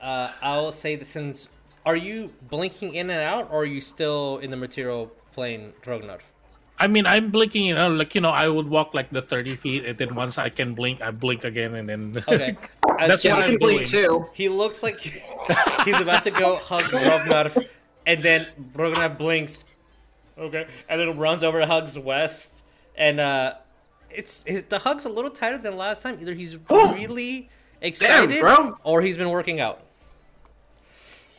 uh, 0.00 0.30
I'll 0.42 0.72
say 0.72 0.96
that 0.96 1.06
since 1.06 1.48
are 1.86 1.96
you 1.96 2.32
blinking 2.48 2.94
in 2.94 3.10
and 3.10 3.22
out, 3.22 3.48
or 3.50 3.62
are 3.62 3.64
you 3.64 3.80
still 3.80 4.38
in 4.38 4.50
the 4.50 4.56
material 4.56 5.10
plane, 5.32 5.72
Ragnar? 5.86 6.18
I 6.78 6.86
mean, 6.86 7.04
I'm 7.04 7.30
blinking, 7.30 7.66
you 7.66 7.74
know, 7.74 7.88
like 7.90 8.14
you 8.14 8.22
know, 8.22 8.30
I 8.30 8.48
would 8.48 8.66
walk 8.68 8.94
like 8.94 9.10
the 9.10 9.20
thirty 9.22 9.54
feet, 9.54 9.84
and 9.84 9.98
then 9.98 10.14
once 10.14 10.38
I 10.38 10.48
can 10.48 10.74
blink, 10.74 11.02
I 11.02 11.10
blink 11.10 11.44
again, 11.44 11.74
and 11.74 11.88
then 11.88 12.24
Okay. 12.28 12.56
that's 12.98 13.24
As- 13.24 13.30
what 13.30 13.40
I 13.40 13.44
I'm 13.44 13.50
can 13.50 13.58
doing. 13.58 13.84
too. 13.84 14.28
He 14.32 14.48
looks 14.48 14.82
like 14.82 14.98
he's 15.00 16.00
about 16.00 16.22
to 16.24 16.30
go 16.30 16.56
hug 16.56 16.90
Ragnar, 16.92 17.50
and 18.06 18.22
then 18.22 18.46
Ragnar 18.74 19.10
blinks. 19.10 19.64
Okay, 20.38 20.66
and 20.88 21.00
then 21.00 21.18
runs 21.18 21.44
over, 21.44 21.60
and 21.60 21.70
hugs 21.70 21.98
Wes, 21.98 22.50
and 22.96 23.20
uh, 23.20 23.54
it's, 24.12 24.42
it's 24.46 24.68
the 24.68 24.78
hug's 24.78 25.04
a 25.04 25.08
little 25.08 25.30
tighter 25.30 25.58
than 25.58 25.76
last 25.76 26.02
time. 26.02 26.18
Either 26.20 26.34
he's 26.34 26.56
really 26.68 27.48
excited, 27.80 28.40
bro. 28.40 28.76
or 28.84 29.02
he's 29.02 29.16
been 29.16 29.30
working 29.30 29.60
out. 29.60 29.80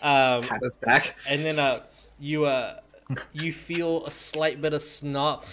Um, 0.02 0.44
Pat 0.44 0.64
us 0.64 0.76
back. 0.76 1.16
and 1.30 1.46
then 1.46 1.60
uh, 1.60 1.82
you 2.20 2.46
uh, 2.46 2.80
you 3.34 3.52
feel 3.52 4.06
a 4.06 4.12
slight 4.12 4.62
bit 4.62 4.74
of 4.74 4.82
snot 4.82 5.46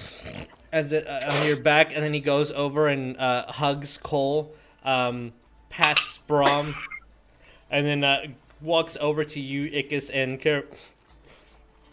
as 0.72 0.92
it 0.92 1.07
uh, 1.07 1.20
on 1.28 1.46
your 1.46 1.61
back, 1.61 1.94
and 1.94 2.02
then 2.02 2.14
he 2.14 2.20
goes 2.20 2.50
over 2.50 2.88
and 2.88 3.16
uh, 3.18 3.50
hugs 3.50 3.98
Cole, 3.98 4.54
um, 4.85 5.33
pats 5.68 6.18
Brom, 6.18 6.74
and 7.70 7.87
then 7.87 8.04
uh, 8.04 8.26
walks 8.61 8.96
over 9.00 9.24
to 9.24 9.40
you, 9.40 9.70
Ickis, 9.70 10.11
and 10.12 10.40
Car. 10.40 10.64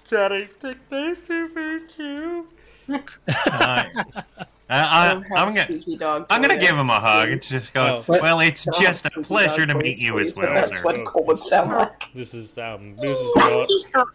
Daddy, 0.08 0.48
take 0.60 0.90
this 0.90 1.28
to 1.28 1.50
meet 1.50 1.98
you. 1.98 2.48
Uh, 4.68 4.74
I, 4.74 5.12
I, 5.36 5.42
I'm 5.42 5.54
gonna. 5.54 5.98
dog 5.98 6.26
I'm 6.30 6.42
gonna 6.42 6.58
give 6.58 6.76
him 6.76 6.90
a 6.90 7.00
hug. 7.00 7.28
please. 7.28 7.36
It's 7.36 7.50
just 7.50 7.74
go. 7.74 8.04
Oh. 8.08 8.20
Well, 8.20 8.40
it's 8.40 8.66
Don't 8.66 8.82
just 8.82 9.06
a 9.16 9.22
pleasure 9.22 9.66
to 9.66 9.76
meet 9.76 10.02
you 10.02 10.18
as 10.20 10.38
well, 10.38 10.54
That's 10.54 10.80
sir. 10.80 10.84
what 10.84 11.06
Cole 11.06 11.26
would 11.26 11.44
sound 11.44 11.72
like. 11.72 12.14
This 12.16 12.34
is 12.34 12.58
um, 12.58 12.96
this 12.98 13.20
is 13.20 13.36
what. 13.36 13.70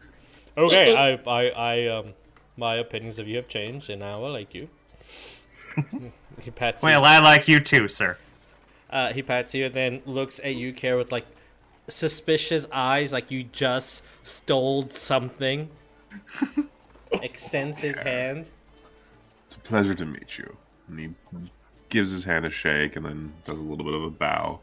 Okay, 0.58 0.94
I, 0.94 1.12
I, 1.26 1.48
I, 1.50 1.86
um, 1.86 2.08
my 2.56 2.74
opinions 2.74 3.18
of 3.18 3.28
you 3.28 3.36
have 3.36 3.48
changed, 3.48 3.88
and 3.88 4.00
now 4.00 4.22
I 4.24 4.30
like 4.30 4.52
you. 4.52 4.68
he 6.40 6.50
pats 6.50 6.82
Well, 6.82 7.00
you. 7.00 7.06
I 7.06 7.20
like 7.20 7.46
you 7.48 7.60
too, 7.60 7.88
sir. 7.88 8.18
Uh, 8.90 9.12
he 9.12 9.22
pats 9.22 9.54
you 9.54 9.66
and 9.66 9.74
then 9.74 10.02
looks 10.04 10.38
at 10.40 10.56
you, 10.56 10.72
Care, 10.72 10.96
with 10.96 11.12
like 11.12 11.24
suspicious 11.88 12.66
eyes, 12.72 13.12
like 13.12 13.30
you 13.30 13.44
just 13.44 14.02
stole 14.24 14.88
something. 14.90 15.70
Extends 17.12 17.78
his 17.78 17.96
hand. 17.98 18.50
It's 19.70 19.78
a 19.78 19.82
pleasure 19.84 19.94
to 19.94 20.06
meet 20.06 20.36
you. 20.36 20.56
And 20.88 20.98
he 20.98 21.10
gives 21.90 22.10
his 22.10 22.24
hand 22.24 22.44
a 22.44 22.50
shake 22.50 22.96
and 22.96 23.04
then 23.06 23.32
does 23.44 23.56
a 23.56 23.62
little 23.62 23.84
bit 23.84 23.94
of 23.94 24.02
a 24.02 24.10
bow 24.10 24.58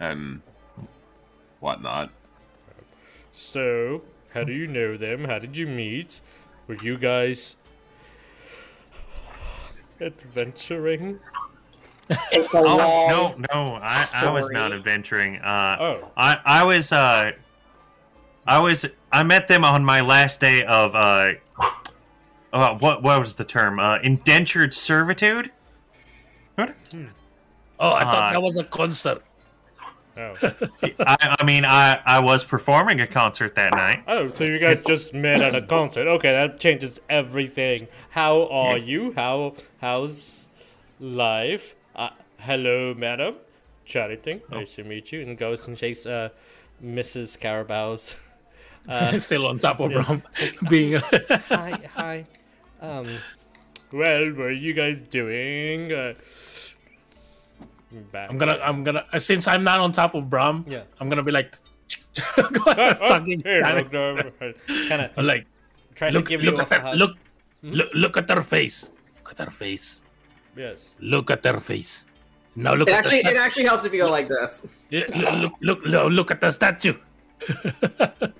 and 0.00 0.42
whatnot. 1.60 2.10
So, 3.32 4.02
how 4.32 4.42
do 4.42 4.52
you 4.52 4.66
know 4.66 4.96
them? 4.96 5.22
How 5.24 5.38
did 5.38 5.56
you 5.56 5.68
meet? 5.68 6.20
Were 6.66 6.74
you 6.82 6.98
guys 6.98 7.56
adventuring? 10.00 11.20
It's 12.32 12.54
a 12.54 12.58
Oh 12.58 12.62
long. 12.76 13.08
no, 13.08 13.34
no, 13.54 13.74
I, 13.80 14.08
I 14.14 14.30
was 14.32 14.50
not 14.50 14.66
story. 14.66 14.78
adventuring. 14.78 15.36
Uh, 15.38 15.76
Oh. 15.80 16.10
I, 16.16 16.38
I 16.44 16.64
was, 16.64 16.90
uh, 16.92 17.32
I 18.48 18.58
was, 18.58 18.84
I 19.12 19.22
met 19.22 19.46
them 19.46 19.64
on 19.64 19.84
my 19.84 20.00
last 20.00 20.40
day 20.40 20.64
of, 20.64 20.94
uh, 20.96 21.34
uh 22.54 22.78
what, 22.78 23.02
what 23.02 23.18
was 23.18 23.34
the 23.34 23.44
term? 23.44 23.78
Uh, 23.78 23.98
indentured 24.02 24.72
servitude. 24.72 25.50
What? 26.54 26.74
Oh, 27.80 27.90
I 27.92 28.04
thought 28.04 28.28
Uh, 28.30 28.32
that 28.32 28.42
was 28.42 28.56
a 28.56 28.64
concert. 28.64 29.22
Oh. 30.16 30.34
I, 31.00 31.36
I 31.40 31.44
mean, 31.44 31.64
I, 31.64 32.00
I 32.06 32.20
was 32.20 32.44
performing 32.44 33.00
a 33.00 33.06
concert 33.06 33.56
that 33.56 33.72
night. 33.72 34.04
Oh, 34.06 34.30
so 34.36 34.44
you 34.44 34.60
guys 34.60 34.80
just 34.82 35.12
met 35.12 35.42
at 35.42 35.56
a 35.56 35.62
concert. 35.62 36.06
Okay, 36.06 36.30
that 36.30 36.60
changes 36.60 37.00
everything. 37.10 37.88
How 38.10 38.46
are 38.48 38.78
you? 38.78 39.12
How 39.14 39.54
how's 39.80 40.46
life? 41.00 41.74
Uh, 41.96 42.10
hello, 42.38 42.94
madam. 42.94 43.34
Chatting. 43.84 44.40
Nice 44.52 44.76
to 44.76 44.84
meet 44.84 45.10
you. 45.10 45.22
And 45.22 45.36
goes 45.36 45.66
and 45.66 45.76
shakes 45.76 46.06
uh, 46.06 46.28
Mrs. 46.82 47.38
Cowrabo's. 47.38 48.14
Uh, 48.86 49.18
Still 49.18 49.46
on 49.46 49.58
top 49.58 49.80
of 49.80 49.90
Rom, 49.94 50.22
being. 50.68 51.00
hi, 51.48 51.80
hi. 51.94 52.26
Um, 52.84 53.18
well, 53.92 54.28
what 54.36 54.46
are 54.46 54.52
you 54.52 54.72
guys 54.74 55.00
doing? 55.00 55.92
Uh. 55.92 56.12
I'm 58.12 58.38
gonna, 58.38 58.58
I'm 58.60 58.82
gonna. 58.82 59.06
uh, 59.12 59.18
Since 59.22 59.46
I'm 59.46 59.62
not 59.62 59.78
on 59.78 59.92
top 59.92 60.14
of 60.14 60.28
Brom, 60.28 60.64
Yeah. 60.68 60.82
I'm 61.00 61.08
gonna 61.08 61.22
be 61.22 61.30
like, 61.30 61.54
talking, 62.36 63.40
kind 63.40 63.86
kind 63.88 65.00
of 65.02 65.16
of 65.16 65.24
like, 65.24 65.46
tries 65.94 66.12
look, 66.12 66.24
to 66.26 66.28
give 66.28 66.42
look 66.42 66.56
you 66.56 66.62
at 66.62 66.72
a 66.72 66.74
her, 66.74 66.80
hug. 66.90 66.96
look, 66.98 67.12
look, 67.62 67.88
look 67.94 68.16
at 68.18 68.28
her 68.28 68.42
face. 68.42 68.90
Look 69.22 69.30
at 69.38 69.38
her 69.46 69.50
face. 69.50 70.02
Yes. 70.56 70.94
Look 70.98 71.30
at 71.30 71.44
her 71.44 71.60
face. 71.60 72.06
Now 72.56 72.74
look 72.74 72.88
It 72.88 72.94
at 72.94 73.06
actually, 73.06 73.20
it 73.20 73.36
actually 73.36 73.64
helps 73.64 73.84
if 73.84 73.92
you 73.92 74.00
go 74.00 74.10
like 74.10 74.26
this. 74.28 74.66
Yeah, 74.90 75.06
look, 75.14 75.38
look, 75.38 75.52
look, 75.60 75.80
look, 75.86 76.10
look 76.12 76.30
at 76.32 76.40
the 76.40 76.50
statue. 76.50 76.94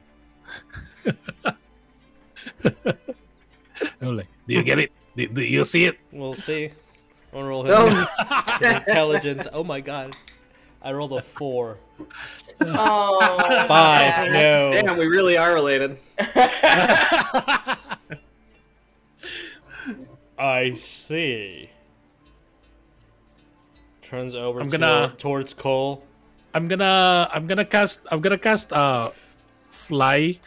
I'm 4.00 4.16
like, 4.16 4.26
do 4.46 4.54
you 4.54 4.62
get 4.62 4.78
it? 4.78 4.92
Do, 5.16 5.26
do 5.28 5.42
you 5.42 5.64
see 5.64 5.84
it? 5.84 5.98
We'll 6.12 6.34
see. 6.34 6.66
I'm 7.32 7.38
gonna 7.40 7.48
roll 7.48 7.64
his, 7.64 7.74
No. 7.76 7.88
his 8.60 8.72
intelligence. 8.72 9.46
Oh 9.52 9.64
my 9.64 9.80
god. 9.80 10.14
I 10.82 10.92
rolled 10.92 11.12
a 11.14 11.22
four. 11.22 11.78
Oh, 12.60 13.64
Five. 13.66 14.30
No. 14.30 14.68
Damn, 14.70 14.98
we 14.98 15.06
really 15.06 15.36
are 15.38 15.54
related. 15.54 15.98
I 20.38 20.72
see. 20.74 21.70
Turns 24.02 24.34
over 24.34 24.60
I'm 24.60 24.68
gonna- 24.68 25.14
towards 25.18 25.54
Cole. 25.54 26.04
I'm 26.54 26.68
gonna, 26.68 27.28
I'm 27.32 27.46
gonna 27.48 27.64
cast, 27.64 28.06
I'm 28.12 28.20
gonna 28.20 28.38
cast 28.38 28.72
uh, 28.72 29.10
fly. 29.70 30.38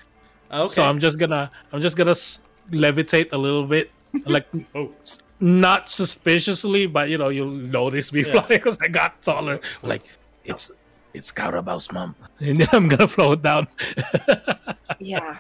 Okay. 0.51 0.73
So 0.73 0.83
I'm 0.83 0.99
just 0.99 1.19
gonna, 1.19 1.51
I'm 1.73 1.81
just 1.81 1.97
gonna 1.97 2.11
s- 2.11 2.39
levitate 2.71 3.33
a 3.33 3.37
little 3.37 3.65
bit, 3.65 3.91
like 4.25 4.47
oh. 4.75 4.91
not 5.39 5.89
suspiciously, 5.89 6.87
but 6.87 7.09
you 7.09 7.17
know, 7.17 7.29
you'll 7.29 7.49
notice 7.49 8.11
me 8.13 8.23
Yeah. 8.23 8.31
fly 8.31 8.45
because 8.49 8.77
I 8.81 8.87
got 8.87 9.21
taller. 9.21 9.59
Like 9.83 10.03
it's, 10.45 10.71
it's 11.13 11.31
Cowrabo's 11.31 11.91
mom, 11.91 12.15
and 12.39 12.57
then 12.57 12.69
I'm 12.71 12.87
gonna 12.87 13.07
float 13.07 13.41
down. 13.41 13.67
yeah. 14.99 15.37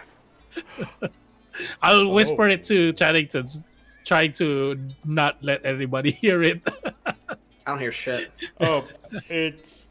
I'll 1.81 2.07
oh. 2.07 2.09
whisper 2.09 2.47
it 2.47 2.63
to 2.65 2.93
Chaddington, 2.93 3.63
trying 4.05 4.33
to 4.33 4.79
not 5.05 5.37
let 5.41 5.65
anybody 5.65 6.11
hear 6.11 6.43
it. 6.43 6.61
I 7.05 7.71
don't 7.71 7.79
hear 7.79 7.91
shit. 7.91 8.31
Oh, 8.61 8.85
it's 9.29 9.87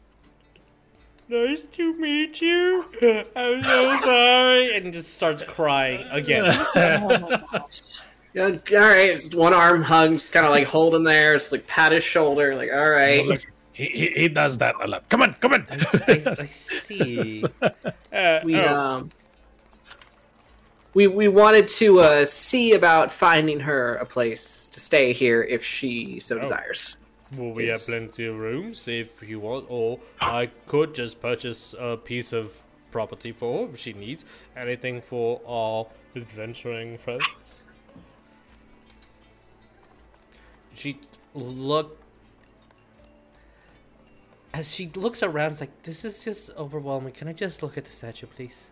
nice 1.29 1.63
to 1.63 1.93
meet 1.97 2.41
you. 2.41 2.85
I'm 3.35 3.63
so 3.63 3.95
sorry, 4.03 4.75
and 4.77 4.91
just 4.93 5.13
starts 5.15 5.43
crying 5.43 6.05
again. 6.11 6.45
Oh 6.75 7.07
my 7.19 7.43
gosh. 7.51 7.81
Yeah, 8.33 8.43
all 8.45 8.77
right, 8.79 9.15
just 9.15 9.33
one 9.35 9.53
arm 9.53 9.81
hug, 9.81 10.11
just 10.13 10.31
kind 10.31 10.45
of 10.45 10.51
like 10.51 10.67
hold 10.67 10.93
him 10.93 11.03
there, 11.03 11.33
just 11.33 11.51
like 11.51 11.65
pat 11.65 11.91
his 11.91 12.03
shoulder, 12.03 12.55
like 12.55 12.69
all 12.71 12.89
right. 12.89 13.47
he, 13.73 13.85
he, 13.85 14.07
he 14.15 14.27
does 14.27 14.57
that 14.59 14.75
a 14.81 14.87
lot. 14.87 15.09
Come 15.09 15.23
on, 15.23 15.33
come 15.35 15.53
on. 15.53 15.65
I, 15.71 16.23
I 16.39 16.45
see. 16.45 17.43
Uh, 18.13 18.39
We 18.43 18.55
oh, 18.59 18.75
um, 18.75 19.09
we 20.93 21.07
we 21.07 21.27
wanted 21.27 21.67
to 21.67 21.99
uh 21.99 22.25
see 22.25 22.73
about 22.73 23.11
finding 23.11 23.59
her 23.61 23.95
a 23.95 24.05
place 24.05 24.67
to 24.67 24.79
stay 24.79 25.13
here 25.13 25.41
if 25.43 25.63
she 25.63 26.19
so 26.19 26.37
Oh. 26.37 26.39
desires. 26.41 26.97
Well, 27.35 27.51
we 27.51 27.67
have 27.67 27.81
plenty 27.81 28.25
of 28.25 28.39
rooms 28.39 28.87
if 28.87 29.21
you 29.27 29.39
want, 29.39 29.65
or 29.69 29.99
I 30.21 30.49
could 30.67 30.95
just 30.95 31.21
purchase 31.21 31.75
a 31.77 31.97
piece 31.97 32.31
of 32.31 32.53
property 32.91 33.31
for 33.31 33.67
her 33.67 33.73
if 33.73 33.79
she 33.79 33.93
needs 33.93 34.23
anything 34.55 35.01
for 35.01 35.41
our 35.45 35.87
adventuring 36.15 36.97
friends. 36.97 37.61
She 40.73 40.99
look 41.33 41.97
as 44.53 44.73
she 44.73 44.89
looks 44.95 45.21
around. 45.23 45.51
It's 45.51 45.61
like 45.61 45.83
this 45.83 46.05
is 46.05 46.23
just 46.23 46.51
overwhelming. 46.55 47.13
Can 47.13 47.27
I 47.27 47.33
just 47.33 47.61
look 47.63 47.77
at 47.77 47.85
the 47.85 47.91
statue, 47.91 48.27
please? 48.27 48.67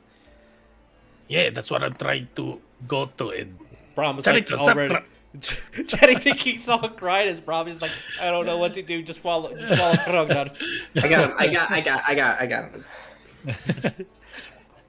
Yeah, 1.27 1.49
that's 1.49 1.71
what 1.71 1.83
I'm 1.83 1.95
trying 1.95 2.27
to 2.35 2.61
go 2.87 3.07
to. 3.17 3.29
And 3.31 3.57
Brom 3.95 4.17
is 4.19 4.23
Teddy, 4.23 4.41
like 4.41 4.59
already. 4.59 4.93
cry- 4.93 5.03
Jenny 5.85 6.15
keeps 6.15 6.67
on 6.67 6.95
crying 6.95 7.29
as 7.29 7.41
Brom 7.41 7.67
is 7.67 7.81
like, 7.81 7.91
I 8.21 8.31
don't 8.31 8.45
know 8.45 8.57
what 8.57 8.73
to 8.75 8.81
do. 8.81 9.01
Just 9.03 9.19
follow, 9.19 9.55
just 9.55 9.75
follow. 9.75 9.91
I 10.25 10.27
got 10.27 10.47
him. 10.47 10.55
I 10.95 11.07
got. 11.47 11.71
I 11.71 11.81
got. 11.81 12.03
I 12.07 12.15
got. 12.15 12.41
I 12.41 12.45
got 12.45 12.71
him. 12.71 14.05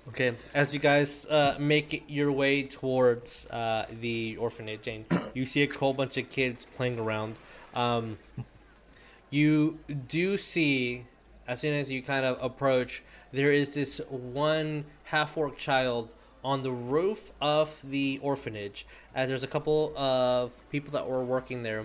Okay, 0.09 0.35
as 0.55 0.73
you 0.73 0.81
guys 0.81 1.27
uh, 1.27 1.57
make 1.59 2.05
your 2.09 2.33
way 2.33 2.63
towards 2.63 3.47
uh, 3.49 3.85
the 4.01 4.37
orphanage, 4.39 4.81
Jane, 4.81 5.05
you 5.35 5.45
see 5.45 5.63
a 5.63 5.69
whole 5.79 5.93
bunch 5.93 6.17
of 6.17 6.31
kids 6.31 6.67
playing 6.77 6.99
around. 6.99 7.35
Um, 7.75 8.17
you 9.29 9.79
do 10.09 10.39
see 10.39 11.05
as 11.49 11.61
soon 11.61 11.75
as 11.75 11.91
you 11.91 12.03
kind 12.03 12.25
of 12.25 12.43
approach, 12.43 13.03
there 13.33 13.53
is 13.53 13.75
this 13.75 14.01
one 14.09 14.85
half 15.05 15.37
orc 15.37 15.57
child 15.57 16.09
on 16.47 16.63
the 16.63 16.71
roof 16.71 17.33
of 17.41 17.77
the 17.83 18.21
orphanage. 18.23 18.87
As 19.17 19.29
there's 19.29 19.43
a 19.43 19.49
couple 19.49 19.93
of 19.99 20.53
people 20.71 20.93
that 20.93 21.09
were 21.09 21.25
working 21.25 21.65
there, 21.65 21.85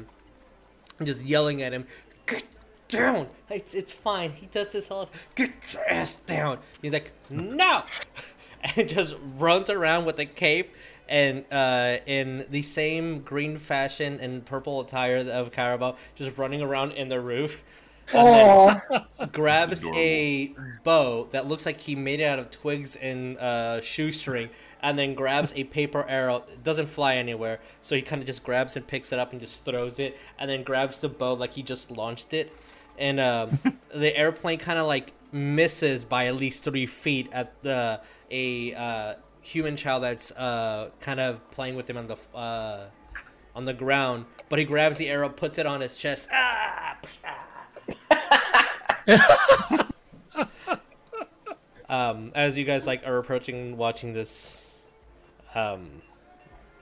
just 1.01 1.23
yelling 1.25 1.63
at 1.63 1.73
him, 1.73 1.87
"Get 2.27 2.43
down! 2.87 3.27
It's 3.49 3.73
it's 3.73 3.91
fine. 3.91 4.33
He 4.33 4.45
does 4.45 4.71
this 4.71 4.91
all. 4.91 5.09
Get 5.33 5.51
your 5.73 5.89
ass 5.89 6.17
down!" 6.17 6.59
He's 6.79 6.93
like, 6.93 7.11
"No!" 7.31 7.81
and 8.75 8.87
just 8.87 9.15
runs 9.37 9.71
around 9.71 10.05
with 10.05 10.19
a 10.19 10.25
cape 10.25 10.75
and 11.09 11.43
uh, 11.51 11.97
in 12.05 12.45
the 12.51 12.61
same 12.61 13.21
green 13.21 13.57
fashion 13.57 14.19
and 14.21 14.45
purple 14.45 14.79
attire 14.79 15.17
of 15.17 15.51
Cowrabo, 15.51 15.97
just 16.13 16.37
running 16.37 16.61
around 16.61 16.91
in 16.91 17.09
the 17.09 17.19
roof. 17.19 17.63
And 18.13 18.27
then 18.27 19.29
grabs 19.31 19.85
a 19.87 20.53
bow 20.83 21.27
that 21.31 21.47
looks 21.47 21.65
like 21.65 21.79
he 21.79 21.95
made 21.95 22.19
it 22.19 22.25
out 22.25 22.39
of 22.39 22.51
twigs 22.51 22.95
and 22.95 23.37
uh, 23.37 23.81
shoestring, 23.81 24.49
and 24.81 24.97
then 24.97 25.13
grabs 25.13 25.53
a 25.55 25.63
paper 25.65 26.05
arrow. 26.07 26.43
It 26.51 26.63
doesn't 26.63 26.87
fly 26.87 27.15
anywhere, 27.15 27.59
so 27.81 27.95
he 27.95 28.01
kind 28.01 28.21
of 28.21 28.25
just 28.25 28.43
grabs 28.43 28.75
and 28.75 28.85
picks 28.85 29.11
it 29.11 29.19
up 29.19 29.31
and 29.31 29.41
just 29.41 29.63
throws 29.63 29.99
it, 29.99 30.17
and 30.39 30.49
then 30.49 30.63
grabs 30.63 30.99
the 30.99 31.09
bow 31.09 31.33
like 31.33 31.53
he 31.53 31.63
just 31.63 31.91
launched 31.91 32.33
it, 32.33 32.51
and 32.97 33.19
um, 33.19 33.59
the 33.95 34.15
airplane 34.15 34.59
kind 34.59 34.79
of 34.79 34.87
like 34.87 35.13
misses 35.31 36.03
by 36.03 36.27
at 36.27 36.35
least 36.35 36.63
three 36.63 36.85
feet 36.85 37.29
at 37.31 37.53
the 37.63 38.01
a 38.29 38.73
uh, 38.73 39.13
human 39.41 39.75
child 39.75 40.03
that's 40.03 40.31
uh, 40.31 40.89
kind 40.99 41.19
of 41.19 41.49
playing 41.51 41.75
with 41.75 41.89
him 41.89 41.97
on 41.97 42.07
the 42.07 42.17
uh, 42.35 42.85
on 43.55 43.65
the 43.65 43.73
ground. 43.73 44.25
But 44.49 44.59
he 44.59 44.65
grabs 44.65 44.97
the 44.97 45.09
arrow, 45.09 45.29
puts 45.29 45.57
it 45.57 45.65
on 45.65 45.81
his 45.81 45.97
chest. 45.97 46.29
Ah! 46.31 46.97
Um, 51.89 52.31
as 52.35 52.57
you 52.57 52.63
guys 52.63 52.87
like 52.87 53.05
are 53.05 53.17
approaching, 53.17 53.77
watching 53.77 54.13
this 54.13 54.79
um, 55.55 55.89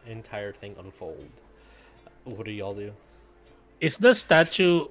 entire 0.08 0.54
thing 0.54 0.76
unfold, 0.80 1.28
what 2.26 2.46
do 2.46 2.52
y'all 2.52 2.74
do? 2.74 2.92
Is 3.82 3.98
the 3.98 4.14
statue 4.14 4.88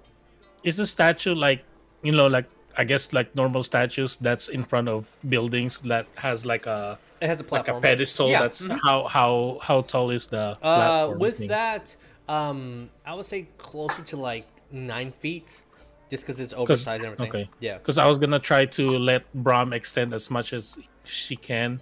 is 0.64 0.76
the 0.76 0.86
statue 0.86 1.34
like 1.34 1.62
you 2.02 2.12
know 2.12 2.26
like 2.26 2.46
I 2.76 2.84
guess 2.84 3.12
like 3.12 3.34
normal 3.36 3.62
statues 3.62 4.16
that's 4.20 4.48
in 4.48 4.62
front 4.64 4.88
of 4.88 5.10
buildings 5.28 5.80
that 5.82 6.06
has 6.16 6.46
like 6.46 6.66
a 6.66 6.98
It 7.20 7.26
has 7.26 7.40
a 7.40 7.44
like 7.50 7.68
a 7.68 7.80
pedestal 7.80 8.28
Yeah, 8.30 8.42
that's 8.42 8.62
mhm. 8.62 8.78
how 8.82 9.04
how 9.04 9.58
how 9.62 9.82
tall 9.82 10.10
is 10.10 10.26
the 10.28 10.56
Uh, 10.62 10.76
platform 10.76 11.18
with 11.18 11.38
thing? 11.38 11.48
that, 11.48 11.96
um, 12.28 12.88
I 13.04 13.14
would 13.14 13.26
say 13.26 13.48
closer 13.58 14.02
to 14.02 14.16
like 14.16 14.46
nine 14.72 15.12
feet, 15.12 15.62
just 16.10 16.24
because 16.26 16.40
it's 16.40 16.54
oversized 16.54 17.04
and 17.04 17.12
everything. 17.12 17.28
okay 17.28 17.50
Yeah. 17.60 17.78
because 17.78 17.98
I 17.98 18.06
was 18.06 18.18
gonna 18.18 18.38
try 18.38 18.64
to 18.66 18.98
let 18.98 19.22
Brom 19.34 19.72
extend 19.72 20.12
as 20.14 20.30
much 20.30 20.52
as 20.52 20.78
she 21.04 21.36
can 21.36 21.80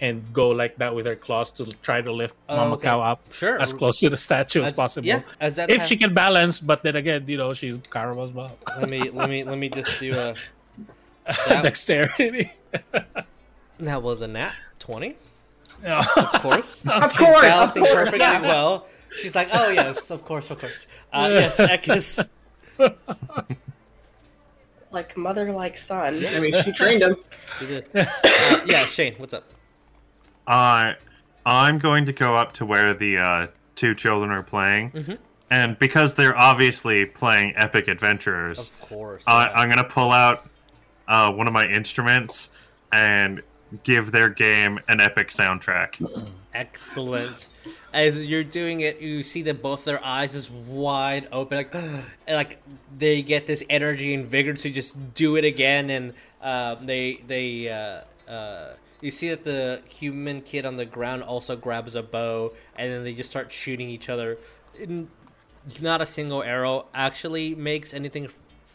and 0.00 0.22
go 0.32 0.50
like 0.50 0.76
that 0.78 0.94
with 0.94 1.06
her 1.06 1.16
claws 1.16 1.50
to 1.52 1.64
try 1.82 2.00
to 2.00 2.12
lift 2.12 2.36
Oh, 2.48 2.56
Mama 2.56 2.74
okay. 2.74 2.86
Cow 2.88 3.00
up 3.00 3.20
Sure. 3.32 3.60
as 3.60 3.72
close 3.72 3.98
to 4.00 4.08
the 4.10 4.16
statue 4.16 4.62
as, 4.62 4.68
As- 4.68 4.76
possible. 4.76 5.06
Yeah. 5.08 5.22
As 5.40 5.56
that 5.56 5.70
if 5.70 5.86
she 5.86 5.96
can 5.96 6.14
balance, 6.14 6.60
but 6.60 6.82
then 6.84 6.94
again, 6.96 7.24
you 7.26 7.36
know, 7.36 7.52
she's 7.54 7.76
Caramel's 7.90 8.32
mom. 8.32 8.52
let 8.78 8.88
me 8.88 9.10
let 9.10 9.28
me 9.28 9.42
let 9.44 9.58
me 9.58 9.68
just 9.68 9.98
do 9.98 10.12
a. 10.16 10.34
That, 11.46 11.62
Dexterity. 11.62 12.50
that 13.80 14.02
was 14.02 14.22
a 14.22 14.28
nat 14.28 14.54
twenty, 14.78 15.14
Yeah. 15.82 16.02
of 16.16 16.32
course. 16.40 16.84
Of 16.86 17.10
She's 17.12 17.18
course, 17.18 17.42
balancing 17.42 17.82
of 17.82 17.88
course, 17.90 17.98
perfectly 18.10 18.18
yeah. 18.20 18.40
well. 18.40 18.86
She's 19.20 19.34
like, 19.34 19.48
oh 19.52 19.68
yes, 19.68 20.10
of 20.10 20.24
course, 20.24 20.50
of 20.50 20.58
course. 20.58 20.86
Uh, 21.12 21.28
yes, 21.30 21.56
Ekis. 21.58 22.28
Like 24.90 25.16
mother, 25.16 25.52
like 25.52 25.76
son. 25.76 26.24
I 26.26 26.38
mean, 26.40 26.62
she 26.62 26.72
trained 26.72 27.02
him. 27.02 27.16
Uh, 27.94 28.04
yeah, 28.66 28.86
Shane, 28.86 29.14
what's 29.18 29.34
up? 29.34 29.44
Uh, 30.46 30.94
I'm 31.44 31.78
going 31.78 32.06
to 32.06 32.12
go 32.12 32.34
up 32.34 32.52
to 32.54 32.66
where 32.66 32.94
the 32.94 33.18
uh, 33.18 33.46
two 33.74 33.94
children 33.94 34.30
are 34.30 34.42
playing, 34.42 34.90
Mhm. 34.92 35.18
and 35.50 35.78
because 35.78 36.14
they're 36.14 36.36
obviously 36.36 37.04
playing 37.04 37.52
epic 37.56 37.88
adventurers, 37.88 38.58
Of 38.68 38.80
course. 38.80 39.24
I, 39.26 39.46
yeah. 39.46 39.52
I'm 39.54 39.68
gonna 39.68 39.84
pull 39.84 40.10
out 40.10 40.48
uh, 41.06 41.32
one 41.32 41.46
of 41.46 41.52
my 41.52 41.66
instruments 41.66 42.50
and 42.92 43.42
give 43.84 44.12
their 44.12 44.28
game 44.30 44.78
an 44.88 45.00
epic 45.00 45.28
soundtrack. 45.28 46.00
Excellent. 46.54 47.46
As 47.92 48.26
you're 48.26 48.44
doing 48.44 48.80
it, 48.80 49.00
you 49.00 49.22
see 49.22 49.42
that 49.42 49.62
both 49.62 49.84
their 49.84 50.04
eyes 50.04 50.34
is 50.34 50.50
wide 50.50 51.28
open, 51.32 51.56
like, 51.58 51.74
like 52.28 52.62
they 52.96 53.22
get 53.22 53.46
this 53.46 53.62
energy 53.70 54.14
and 54.14 54.26
vigor 54.26 54.54
to 54.54 54.70
just 54.70 55.14
do 55.14 55.36
it 55.36 55.44
again, 55.44 55.90
and 55.90 56.14
um, 56.42 56.86
they 56.86 57.22
they 57.26 57.68
uh, 57.68 58.30
uh, 58.30 58.74
you 59.00 59.10
see 59.10 59.30
that 59.30 59.44
the 59.44 59.82
human 59.88 60.42
kid 60.42 60.66
on 60.66 60.76
the 60.76 60.84
ground 60.84 61.22
also 61.22 61.56
grabs 61.56 61.94
a 61.94 62.02
bow, 62.02 62.52
and 62.76 62.92
then 62.92 63.04
they 63.04 63.14
just 63.14 63.30
start 63.30 63.52
shooting 63.52 63.88
each 63.88 64.08
other. 64.08 64.38
Not 65.80 66.00
a 66.00 66.06
single 66.06 66.42
arrow 66.42 66.86
actually 66.94 67.54
makes 67.54 67.94
anything 67.94 68.28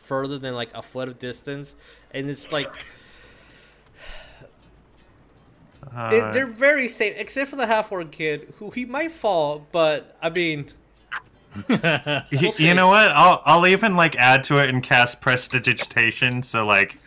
further 0.04 0.38
than 0.38 0.54
like 0.56 0.69
a 0.73 0.82
foot 0.82 1.08
of 1.08 1.19
distance, 1.19 1.76
and 2.12 2.30
it's 2.30 2.52
like 2.52 2.73
Uh, 5.95 6.10
they- 6.10 6.32
they're 6.32 6.45
very 6.47 6.89
safe, 6.89 7.13
except 7.17 7.49
for 7.49 7.56
the 7.56 7.67
half 7.67 7.91
orc 7.91 8.12
kid, 8.12 8.53
who 8.60 8.69
he 8.71 8.86
might 8.86 9.12
fall, 9.12 9.65
but 9.71 10.15
I 10.21 10.29
mean, 10.29 10.67
we'll 11.69 12.51
see. 12.51 12.67
you 12.67 12.73
know 12.73 12.88
what? 12.88 13.10
I'll 13.10 13.41
I'll 13.45 13.67
even 13.67 13.95
like 13.95 14.15
add 14.15 14.43
to 14.45 14.58
it 14.58 14.69
and 14.69 14.82
cast 14.82 15.21
prestidigitation, 15.21 16.41
so 16.43 16.65
like 16.65 16.97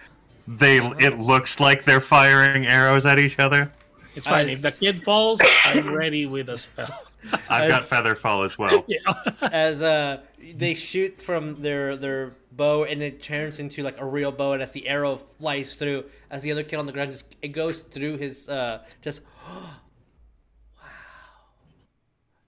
they 0.47 0.79
it 0.79 1.19
looks 1.19 1.59
like 1.59 1.85
they're 1.85 2.01
firing 2.01 2.67
arrows 2.67 3.05
at 3.07 3.19
each 3.19 3.39
other. 3.39 3.71
It's 4.15 4.27
fine. 4.27 4.47
As- 4.49 4.55
If 4.55 4.63
the 4.63 4.73
kid 4.73 5.03
falls, 5.03 5.41
I'm 5.65 5.93
ready 5.93 6.27
with 6.27 6.49
a 6.49 6.59
spell. 6.59 7.03
I've 7.51 7.69
got 7.69 7.83
feather 7.83 8.15
fall 8.15 8.45
as 8.45 8.57
well. 8.57 8.85
Yeah. 8.89 8.99
as 9.43 9.83
uh 9.83 10.21
they 10.55 10.75
shoot 10.75 11.21
from 11.21 11.61
their 11.61 11.97
their 11.97 12.35
bow 12.57 12.85
and 12.85 13.03
it 13.03 13.23
turns 13.23 13.59
into 13.59 13.83
like 13.83 14.01
a 14.01 14.05
real 14.05 14.33
bow, 14.33 14.53
and 14.53 14.63
as 14.63 14.73
the 14.73 14.89
arrow 14.89 15.17
flies 15.17 15.77
through, 15.77 16.05
as 16.31 16.43
the 16.43 16.53
other 16.53 16.63
kid 16.63 16.77
on 16.77 16.87
the 16.87 16.93
ground 16.93 17.13
just 17.13 17.37
it 17.43 17.49
goes 17.49 17.83
through 17.83 18.17
his 18.17 18.49
uh 18.49 18.83
just 19.03 19.23
wow, 19.47 20.83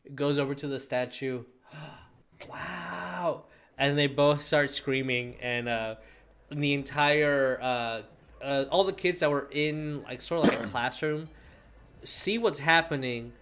it 0.04 0.16
goes 0.16 0.38
over 0.38 0.54
to 0.54 0.66
the 0.68 0.80
statue, 0.80 1.44
wow, 2.48 3.44
and 3.76 3.98
they 3.98 4.06
both 4.06 4.46
start 4.46 4.70
screaming 4.70 5.36
and 5.40 5.68
uh 5.68 5.94
the 6.50 6.72
entire 6.72 7.58
uh, 7.60 8.02
uh 8.42 8.64
all 8.70 8.84
the 8.84 8.92
kids 8.92 9.20
that 9.20 9.30
were 9.30 9.48
in 9.52 10.02
like 10.04 10.22
sort 10.22 10.46
of 10.46 10.54
like 10.54 10.64
a 10.64 10.68
classroom 10.70 11.28
see 12.04 12.38
what's 12.38 12.60
happening 12.60 13.32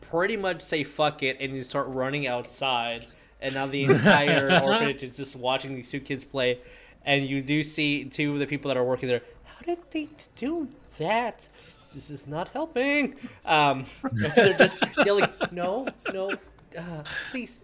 pretty 0.00 0.36
much 0.36 0.62
say 0.62 0.84
fuck 0.84 1.22
it 1.22 1.36
and 1.40 1.56
you 1.56 1.62
start 1.62 1.88
running 1.88 2.26
outside 2.26 3.06
and 3.44 3.54
now 3.54 3.66
the 3.66 3.84
entire 3.90 4.60
orphanage 4.62 5.02
is 5.02 5.16
just 5.16 5.36
watching 5.36 5.74
these 5.74 5.90
two 5.90 6.00
kids 6.00 6.24
play. 6.24 6.58
And 7.06 7.24
you 7.26 7.40
do 7.42 7.62
see 7.62 8.04
two 8.06 8.32
of 8.32 8.38
the 8.38 8.46
people 8.46 8.68
that 8.70 8.76
are 8.76 8.84
working 8.84 9.08
there. 9.08 9.22
How 9.44 9.60
did 9.66 9.78
they 9.90 10.08
do 10.36 10.66
that? 10.98 11.48
This 11.92 12.10
is 12.10 12.26
not 12.26 12.48
helping. 12.48 13.14
Um 13.44 13.86
they're 14.12 14.56
just 14.58 14.82
yelling 15.04 15.28
no 15.52 15.86
no 16.12 16.32
uh, 16.76 17.02
please 17.30 17.60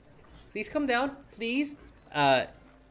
please 0.52 0.68
come 0.68 0.86
down 0.86 1.16
please. 1.32 1.74
Uh 2.14 2.44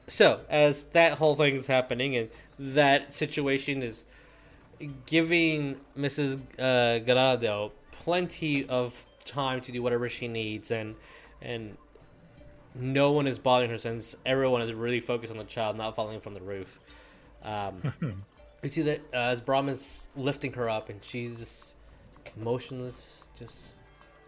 so 0.07 0.41
as 0.49 0.81
that 0.93 1.13
whole 1.13 1.35
thing 1.35 1.53
is 1.53 1.67
happening 1.67 2.17
and 2.17 2.29
that 2.57 3.13
situation 3.13 3.83
is 3.83 4.05
giving 5.05 5.77
Mrs. 5.97 6.39
Uh, 6.57 6.99
Garado 7.05 7.71
plenty 7.91 8.67
of 8.67 8.95
time 9.25 9.61
to 9.61 9.71
do 9.71 9.83
whatever 9.83 10.09
she 10.09 10.27
needs, 10.27 10.71
and 10.71 10.95
and 11.41 11.77
no 12.75 13.11
one 13.11 13.27
is 13.27 13.39
bothering 13.39 13.71
her 13.71 13.77
since 13.77 14.15
everyone 14.25 14.61
is 14.61 14.73
really 14.73 14.99
focused 14.99 15.31
on 15.31 15.37
the 15.37 15.43
child 15.43 15.77
not 15.77 15.95
falling 15.95 16.19
from 16.19 16.33
the 16.33 16.41
roof. 16.41 16.79
Um, 17.43 17.93
you 18.63 18.69
see 18.69 18.81
that 18.83 19.01
uh, 19.13 19.17
as 19.17 19.41
Brahm 19.41 19.69
is 19.69 20.07
lifting 20.15 20.53
her 20.53 20.69
up, 20.69 20.89
and 20.89 21.03
she's 21.03 21.39
just 21.39 21.75
motionless, 22.37 23.23
just 23.37 23.75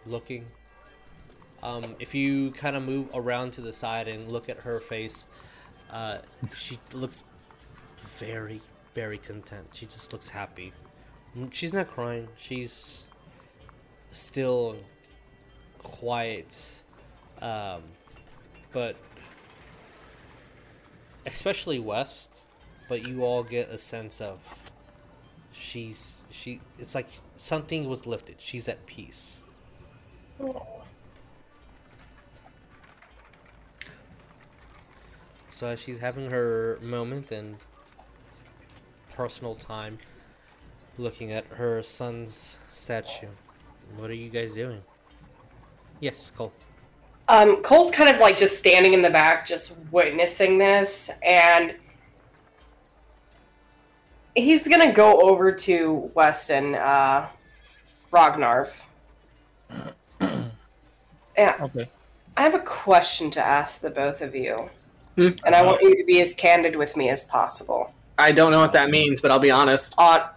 looking. 0.06 0.46
Um, 1.64 1.84
if 2.00 2.16
you 2.16 2.52
kind 2.52 2.76
of 2.76 2.84
move 2.84 3.10
around 3.14 3.52
to 3.54 3.62
the 3.62 3.72
side 3.72 4.08
and 4.08 4.32
look 4.32 4.50
at 4.50 4.58
her 4.58 4.80
face, 4.80 5.28
uh, 5.92 6.20
she 6.56 6.80
looks 6.94 7.24
very, 8.18 8.62
very 8.96 9.20
content. 9.20 9.68
She 9.74 9.86
just 9.86 10.12
looks 10.12 10.28
happy. 10.28 10.74
Mm, 11.38 11.54
She's 11.54 11.72
not 11.74 11.90
crying. 11.92 12.28
She's 12.38 13.06
still 14.12 14.76
quiet. 15.78 16.84
Um, 17.42 17.84
but 18.72 18.96
especially 21.26 21.80
Wes, 21.80 22.30
but 22.90 23.08
you 23.08 23.24
all 23.24 23.44
get 23.44 23.70
a 23.70 23.78
sense 23.78 24.22
of 24.22 24.40
she's 25.54 26.24
she 26.30 26.62
it's 26.80 26.96
like 26.96 27.08
something 27.36 27.88
was 27.88 28.06
lifted. 28.06 28.36
She's 28.40 28.68
at 28.68 28.86
peace. 28.86 29.44
So 35.50 35.76
she's 35.76 36.00
having 36.00 36.32
her 36.32 36.80
moment 36.82 37.32
and 37.32 37.58
personal 39.14 39.54
time 39.54 40.00
looking 40.98 41.32
at 41.32 41.46
her 41.48 41.84
son's 41.84 42.58
statue. 42.72 43.28
What 43.98 44.10
are 44.10 44.16
you 44.16 44.30
guys 44.30 44.56
doing? 44.56 44.82
Yes, 46.00 46.32
Cole. 46.36 46.52
Um, 47.28 47.62
Cole's 47.62 47.92
kind 47.92 48.10
of 48.14 48.20
like 48.20 48.38
just 48.38 48.58
standing 48.58 48.94
in 48.94 49.02
the 49.02 49.10
back, 49.10 49.46
just 49.46 49.74
witnessing 49.92 50.58
this, 50.58 51.10
and 51.24 51.76
he's 54.36 54.68
gonna 54.68 54.92
go 54.92 55.22
over 55.22 55.52
to 55.52 56.12
Weston, 56.14 56.76
uh, 56.76 57.30
Ragnar. 58.12 58.70
yeah, 60.22 61.56
Okay. 61.62 61.90
I 62.38 62.44
have 62.44 62.56
a 62.56 62.60
question 62.60 63.30
to 63.32 63.46
ask 63.46 63.82
the 63.82 63.90
both 63.90 64.22
of 64.22 64.36
you, 64.36 64.70
Hmm. 65.16 65.30
and 65.46 65.54
I 65.56 65.62
want 65.64 65.82
you 65.82 65.96
to 65.96 66.04
be 66.06 66.22
as 66.22 66.34
candid 66.34 66.76
with 66.76 66.96
me 66.98 67.10
as 67.10 67.24
possible. 67.26 67.94
I 68.18 68.32
don't 68.32 68.52
know 68.52 68.60
what 68.60 68.74
that 68.74 68.90
means, 68.90 69.20
but 69.22 69.32
I'll 69.32 69.40
be 69.40 69.52
honest. 69.52 69.96
Uh, 69.98 70.28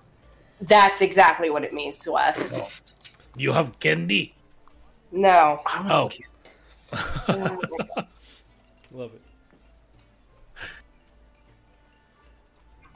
that's 0.60 1.02
exactly 1.02 1.50
what 1.50 1.64
it 1.64 1.72
means, 1.72 2.06
Wes. 2.08 2.82
You 3.36 3.52
have 3.52 3.78
candy. 3.80 4.34
No. 5.12 5.60
I 5.66 5.80
was 5.82 5.90
Oh. 5.92 6.08
curious. 6.08 6.30
Love 8.92 9.12
it. 9.14 9.20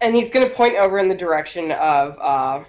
And 0.00 0.14
he's 0.14 0.30
gonna 0.30 0.50
point 0.50 0.76
over 0.76 0.98
in 0.98 1.08
the 1.08 1.14
direction 1.14 1.72
of 1.72 2.18
uh 2.20 2.64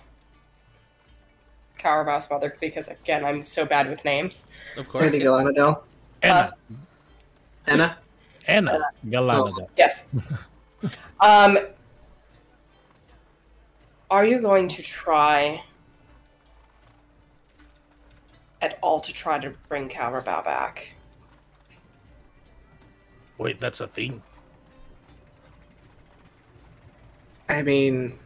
Cowrabo's 1.78 2.30
Mother 2.30 2.56
because 2.60 2.88
again 2.88 3.24
I'm 3.24 3.46
so 3.46 3.66
bad 3.66 3.90
with 3.90 4.04
names. 4.04 4.44
Of 4.72 4.86
There 4.86 5.02
course. 5.02 5.14
you 5.14 5.22
go, 5.24 5.34
Annadelle. 5.34 5.84
Anna. 6.24 6.54
Anna? 7.68 7.98
Anna. 8.48 8.80
Galanaga. 9.06 9.68
Yes. 9.78 10.08
um 11.22 11.60
are 14.12 14.26
you 14.26 14.42
going 14.42 14.68
to 14.70 14.82
try 14.82 15.64
at 18.62 18.80
all 18.82 19.00
to 19.02 19.14
try 19.14 19.38
to 19.40 19.52
bring 19.68 19.88
Cowrabo 19.88 20.44
back? 20.44 20.94
Wait, 23.40 23.60
that's 23.60 23.80
a 23.80 23.88
thing. 23.88 24.22
I 27.48 27.64
mean. 27.64 28.20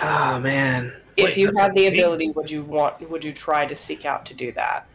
Oh, 0.00 0.40
man. 0.40 0.94
If 1.16 1.26
Wait, 1.26 1.36
you 1.36 1.52
had 1.58 1.74
the 1.74 1.88
thing? 1.88 1.92
ability, 1.92 2.30
would 2.30 2.50
you 2.50 2.62
want 2.62 3.10
would 3.10 3.22
you 3.22 3.32
try 3.32 3.66
to 3.66 3.76
seek 3.76 4.06
out 4.06 4.24
to 4.26 4.34
do 4.34 4.52
that? 4.52 4.86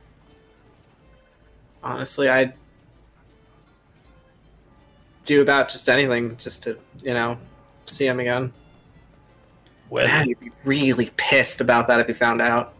Honestly, 1.83 2.29
I'd 2.29 2.53
do 5.23 5.41
about 5.41 5.69
just 5.69 5.87
anything 5.89 6.37
just 6.37 6.63
to, 6.63 6.79
you 7.03 7.13
know, 7.13 7.37
see 7.85 8.07
him 8.07 8.19
again. 8.19 8.51
Well, 9.89 10.07
Man, 10.07 10.29
you'd 10.29 10.39
be 10.39 10.51
really 10.63 11.11
pissed 11.17 11.61
about 11.61 11.87
that 11.87 11.99
if 11.99 12.07
you 12.07 12.15
found 12.15 12.41
out. 12.41 12.73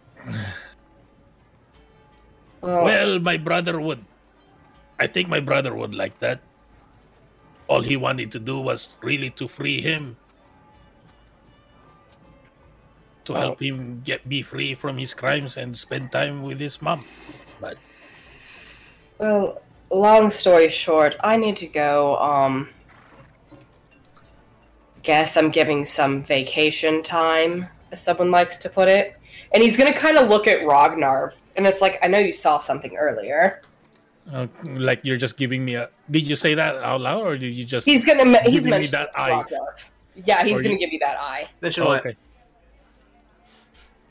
Well, 2.62 2.86
well, 2.86 3.20
my 3.20 3.38
brother 3.38 3.80
would. 3.80 4.04
I 5.00 5.08
think 5.08 5.28
my 5.28 5.40
brother 5.40 5.74
would 5.74 5.94
like 5.94 6.20
that. 6.20 6.40
All 7.68 7.82
he 7.82 7.98
wanted 7.98 8.32
to 8.32 8.40
do 8.40 8.60
was 8.60 8.98
really 9.02 9.30
to 9.32 9.48
free 9.48 9.82
him. 9.82 10.18
To 13.26 13.34
help 13.34 13.60
him 13.60 14.02
get 14.06 14.30
be 14.30 14.44
free 14.44 14.76
from 14.76 14.98
his 14.98 15.14
crimes 15.14 15.58
and 15.58 15.76
spend 15.76 16.12
time 16.12 16.44
with 16.44 16.60
his 16.60 16.80
mom. 16.82 17.04
But 17.60 17.78
Well, 19.18 19.62
long 19.90 20.30
story 20.30 20.70
short, 20.70 21.16
I 21.24 21.36
need 21.36 21.56
to 21.58 21.68
go. 21.68 22.18
Um, 22.18 22.70
guess 25.02 25.38
I'm 25.38 25.50
giving 25.50 25.86
some 25.86 26.24
vacation 26.24 27.02
time, 27.02 27.68
as 27.92 28.02
someone 28.02 28.30
likes 28.30 28.58
to 28.58 28.70
put 28.70 28.88
it. 28.88 29.18
And 29.54 29.64
he's 29.64 29.76
gonna 29.76 29.94
kind 29.94 30.18
of 30.18 30.30
look 30.30 30.48
at 30.48 30.66
Ragnar, 30.66 31.34
and 31.56 31.66
it's 31.66 31.82
like, 31.82 31.98
I 32.04 32.08
know 32.08 32.20
you 32.20 32.34
saw 32.34 32.60
something 32.60 32.96
earlier. 32.96 33.62
Uh, 34.34 34.48
like 34.64 35.02
you're 35.04 35.18
just 35.18 35.38
giving 35.38 35.64
me 35.64 35.76
a. 35.76 35.90
Did 36.10 36.28
you 36.28 36.36
say 36.36 36.56
that 36.56 36.78
out 36.78 37.02
loud 37.02 37.22
or 37.22 37.38
did 37.38 37.54
you 37.54 37.64
just? 37.64 37.86
He's 37.86 38.04
gonna. 38.04 38.26
me- 38.26 38.40
He's 38.46 38.54
Giving 38.64 38.66
me 38.66 38.70
mentioned 38.72 38.94
that 38.94 39.10
eye. 39.16 39.44
Yeah, 40.26 40.44
he's 40.44 40.60
Or 40.60 40.64
gonna 40.64 40.74
you- 40.74 40.80
give 40.80 40.92
you 40.94 41.00
that 41.00 41.20
eye. 41.20 41.48
Mention 41.62 41.84
Oh, 41.84 41.88
what? 41.88 42.00
okay. 42.00 42.16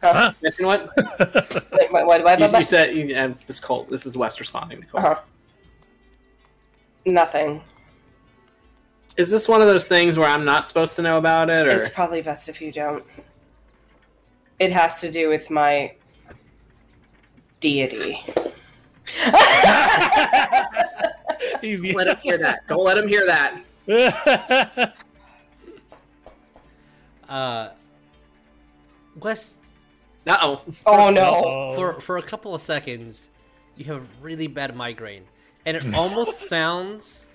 Huh? 0.02 0.32
Mention 0.42 0.66
what? 0.66 0.90
Wait, 0.96 1.90
what? 1.92 2.06
What? 2.06 2.22
what, 2.24 2.38
you, 2.38 2.44
what- 2.46 2.58
you 2.58 2.64
said 2.64 2.94
you, 2.96 3.14
and 3.16 3.36
this 3.46 3.58
Cole. 3.58 3.86
This 3.90 4.06
is 4.06 4.16
Wes 4.16 4.38
responding 4.38 4.82
to 4.82 4.86
Cole. 4.86 5.00
Uh-huh. 5.00 5.20
Nothing. 7.06 7.62
Is 9.16 9.30
this 9.30 9.48
one 9.48 9.60
of 9.62 9.66
those 9.68 9.88
things 9.88 10.18
where 10.18 10.28
I'm 10.28 10.44
not 10.44 10.66
supposed 10.68 10.94
to 10.96 11.02
know 11.02 11.18
about 11.18 11.48
it, 11.50 11.66
or 11.68 11.78
It's 11.80 11.88
probably 11.88 12.20
best 12.22 12.48
if 12.48 12.60
you 12.60 12.70
don't. 12.72 13.04
It 14.58 14.72
has 14.72 15.00
to 15.00 15.10
do 15.10 15.28
with 15.28 15.50
my 15.50 15.94
deity. 17.60 18.18
Let 21.94 22.08
him 22.08 22.16
hear 22.22 22.38
that? 22.38 22.66
Don't 22.68 22.84
let 22.84 22.98
him 22.98 23.08
hear 23.08 23.26
that. 23.26 23.62
Uh, 27.28 27.70
Wes, 29.20 29.56
Uh 30.26 30.36
oh. 30.42 30.62
Oh 30.86 31.10
no! 31.10 31.72
For 31.76 32.00
for 32.00 32.18
a 32.18 32.22
couple 32.22 32.54
of 32.54 32.60
seconds, 32.60 33.30
you 33.76 33.86
have 33.86 34.06
really 34.22 34.46
bad 34.46 34.76
migraine, 34.76 35.24
and 35.66 35.76
it 35.76 35.94
almost 35.94 36.48
sounds, 36.48 37.26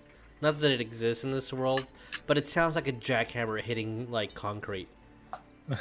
not 0.41 0.59
that 0.61 0.71
it 0.71 0.81
exists 0.81 1.23
in 1.23 1.31
this 1.31 1.51
world, 1.51 1.85
but 2.27 2.37
it 2.37 2.47
sounds 2.47 2.75
like 2.75 2.87
a 2.87 2.93
jackhammer 2.93 3.61
hitting 3.61 4.09
like 4.11 4.33
concrete, 4.33 4.87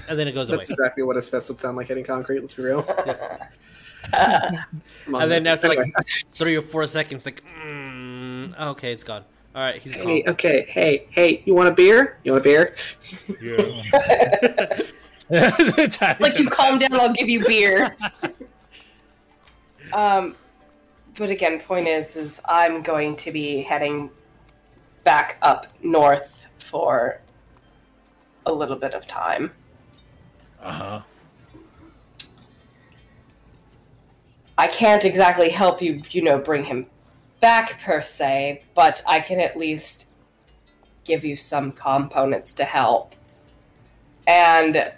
and 0.08 0.18
then 0.18 0.26
it 0.28 0.32
goes 0.32 0.48
away. 0.48 0.58
That's 0.58 0.70
exactly 0.70 1.02
what 1.02 1.16
his 1.16 1.28
fist 1.28 1.48
would 1.48 1.60
sound 1.60 1.76
like 1.76 1.88
hitting 1.88 2.04
concrete. 2.04 2.40
Let's 2.40 2.54
be 2.54 2.62
real. 2.62 2.82
Come 2.82 3.10
on. 3.10 3.38
And 4.12 5.30
then 5.30 5.46
after 5.46 5.68
like 5.68 5.78
three 6.34 6.56
or 6.56 6.62
four 6.62 6.86
seconds, 6.86 7.24
like, 7.24 7.42
mm, 7.64 8.58
okay, 8.72 8.92
it's 8.92 9.04
gone. 9.04 9.24
All 9.54 9.62
right, 9.62 9.80
he's 9.80 9.94
Hey, 9.94 10.22
gone. 10.22 10.34
okay, 10.34 10.66
hey, 10.68 11.06
hey, 11.10 11.42
you 11.46 11.54
want 11.54 11.68
a 11.68 11.72
beer? 11.72 12.18
You 12.24 12.32
want 12.32 12.44
a 12.44 12.48
beer? 12.48 12.76
like 16.20 16.38
you 16.38 16.48
calm 16.48 16.78
down, 16.78 16.94
I'll 16.94 17.12
give 17.12 17.28
you 17.28 17.44
beer. 17.46 17.96
um, 19.92 20.36
but 21.16 21.30
again, 21.30 21.58
point 21.60 21.88
is, 21.88 22.16
is 22.16 22.40
I'm 22.44 22.82
going 22.82 23.16
to 23.16 23.32
be 23.32 23.62
heading 23.62 24.10
back 25.04 25.38
up 25.42 25.66
north 25.82 26.42
for 26.58 27.20
a 28.46 28.52
little 28.52 28.76
bit 28.76 28.94
of 28.94 29.06
time. 29.06 29.50
Uh-huh. 30.62 31.00
I 34.58 34.66
can't 34.66 35.04
exactly 35.04 35.50
help 35.50 35.80
you, 35.80 36.02
you 36.10 36.20
know, 36.20 36.36
bring 36.36 36.64
him 36.64 36.86
back 37.38 37.80
per 37.80 38.02
se, 38.02 38.64
but 38.74 39.00
I 39.06 39.20
can 39.20 39.38
at 39.38 39.56
least 39.56 40.08
give 41.04 41.24
you 41.24 41.36
some 41.36 41.70
components 41.70 42.52
to 42.54 42.64
help. 42.64 43.14
And 44.26 44.92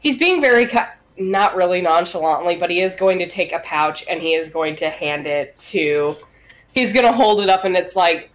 he's 0.00 0.18
being 0.18 0.42
very 0.42 0.70
not 1.16 1.56
really 1.56 1.80
nonchalantly, 1.80 2.56
but 2.56 2.70
he 2.70 2.82
is 2.82 2.94
going 2.94 3.18
to 3.20 3.26
take 3.26 3.52
a 3.52 3.60
pouch 3.60 4.04
and 4.06 4.20
he 4.20 4.34
is 4.34 4.50
going 4.50 4.76
to 4.76 4.90
hand 4.90 5.26
it 5.26 5.56
to. 5.58 6.14
He's 6.74 6.92
going 6.92 7.06
to 7.06 7.12
hold 7.12 7.40
it 7.40 7.48
up 7.48 7.64
and 7.64 7.74
it's 7.74 7.96
like, 7.96 8.30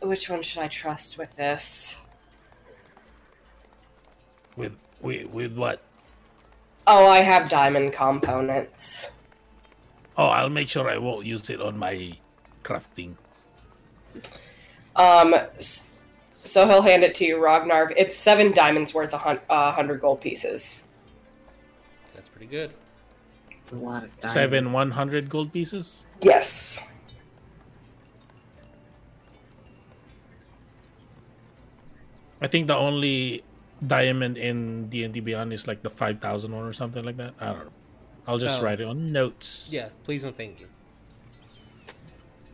which 0.00 0.30
one 0.30 0.42
should 0.42 0.62
I 0.62 0.68
trust 0.68 1.18
with 1.18 1.34
this? 1.34 1.96
With, 4.56 4.76
with 5.00 5.26
with 5.26 5.56
what? 5.56 5.82
Oh, 6.90 7.06
I 7.06 7.20
have 7.20 7.50
diamond 7.50 7.92
components. 7.92 9.12
Oh, 10.16 10.28
I'll 10.28 10.48
make 10.48 10.70
sure 10.70 10.88
I 10.88 10.96
won't 10.96 11.26
use 11.26 11.50
it 11.50 11.60
on 11.60 11.78
my 11.78 12.14
crafting. 12.64 13.14
Um, 14.96 15.34
so 15.58 16.66
he'll 16.66 16.80
hand 16.80 17.04
it 17.04 17.14
to 17.16 17.26
you, 17.26 17.44
Ragnar. 17.44 17.92
It's 17.94 18.16
seven 18.16 18.52
diamonds 18.52 18.94
worth 18.94 19.12
a 19.12 19.18
hun- 19.18 19.40
uh, 19.50 19.70
hundred 19.70 20.00
gold 20.00 20.22
pieces. 20.22 20.88
That's 22.14 22.28
pretty 22.30 22.46
good. 22.46 22.72
It's 23.50 23.72
a 23.72 23.76
lot 23.76 24.04
of 24.04 24.10
diamonds. 24.18 24.32
Seven 24.32 24.72
one 24.72 24.90
hundred 24.90 25.28
gold 25.28 25.52
pieces. 25.52 26.06
Yes. 26.22 26.86
I 32.40 32.46
think 32.46 32.66
the 32.66 32.76
only 32.76 33.44
diamond 33.86 34.36
in 34.38 34.88
D 34.88 35.04
and 35.04 35.14
D 35.14 35.20
Beyond 35.20 35.52
is 35.52 35.66
like 35.66 35.82
the 35.82 35.90
five 35.90 36.20
thousand 36.20 36.54
one 36.54 36.64
or 36.64 36.72
something 36.72 37.04
like 37.04 37.16
that. 37.18 37.34
I 37.40 37.46
don't 37.46 37.64
know. 37.66 37.72
I'll 38.26 38.38
just 38.38 38.60
Oh. 38.60 38.62
write 38.62 38.80
it 38.80 38.84
on 38.86 39.12
notes. 39.12 39.68
Yeah, 39.70 39.88
please 40.04 40.24
and 40.24 40.36
thank 40.36 40.60
you. 40.60 40.66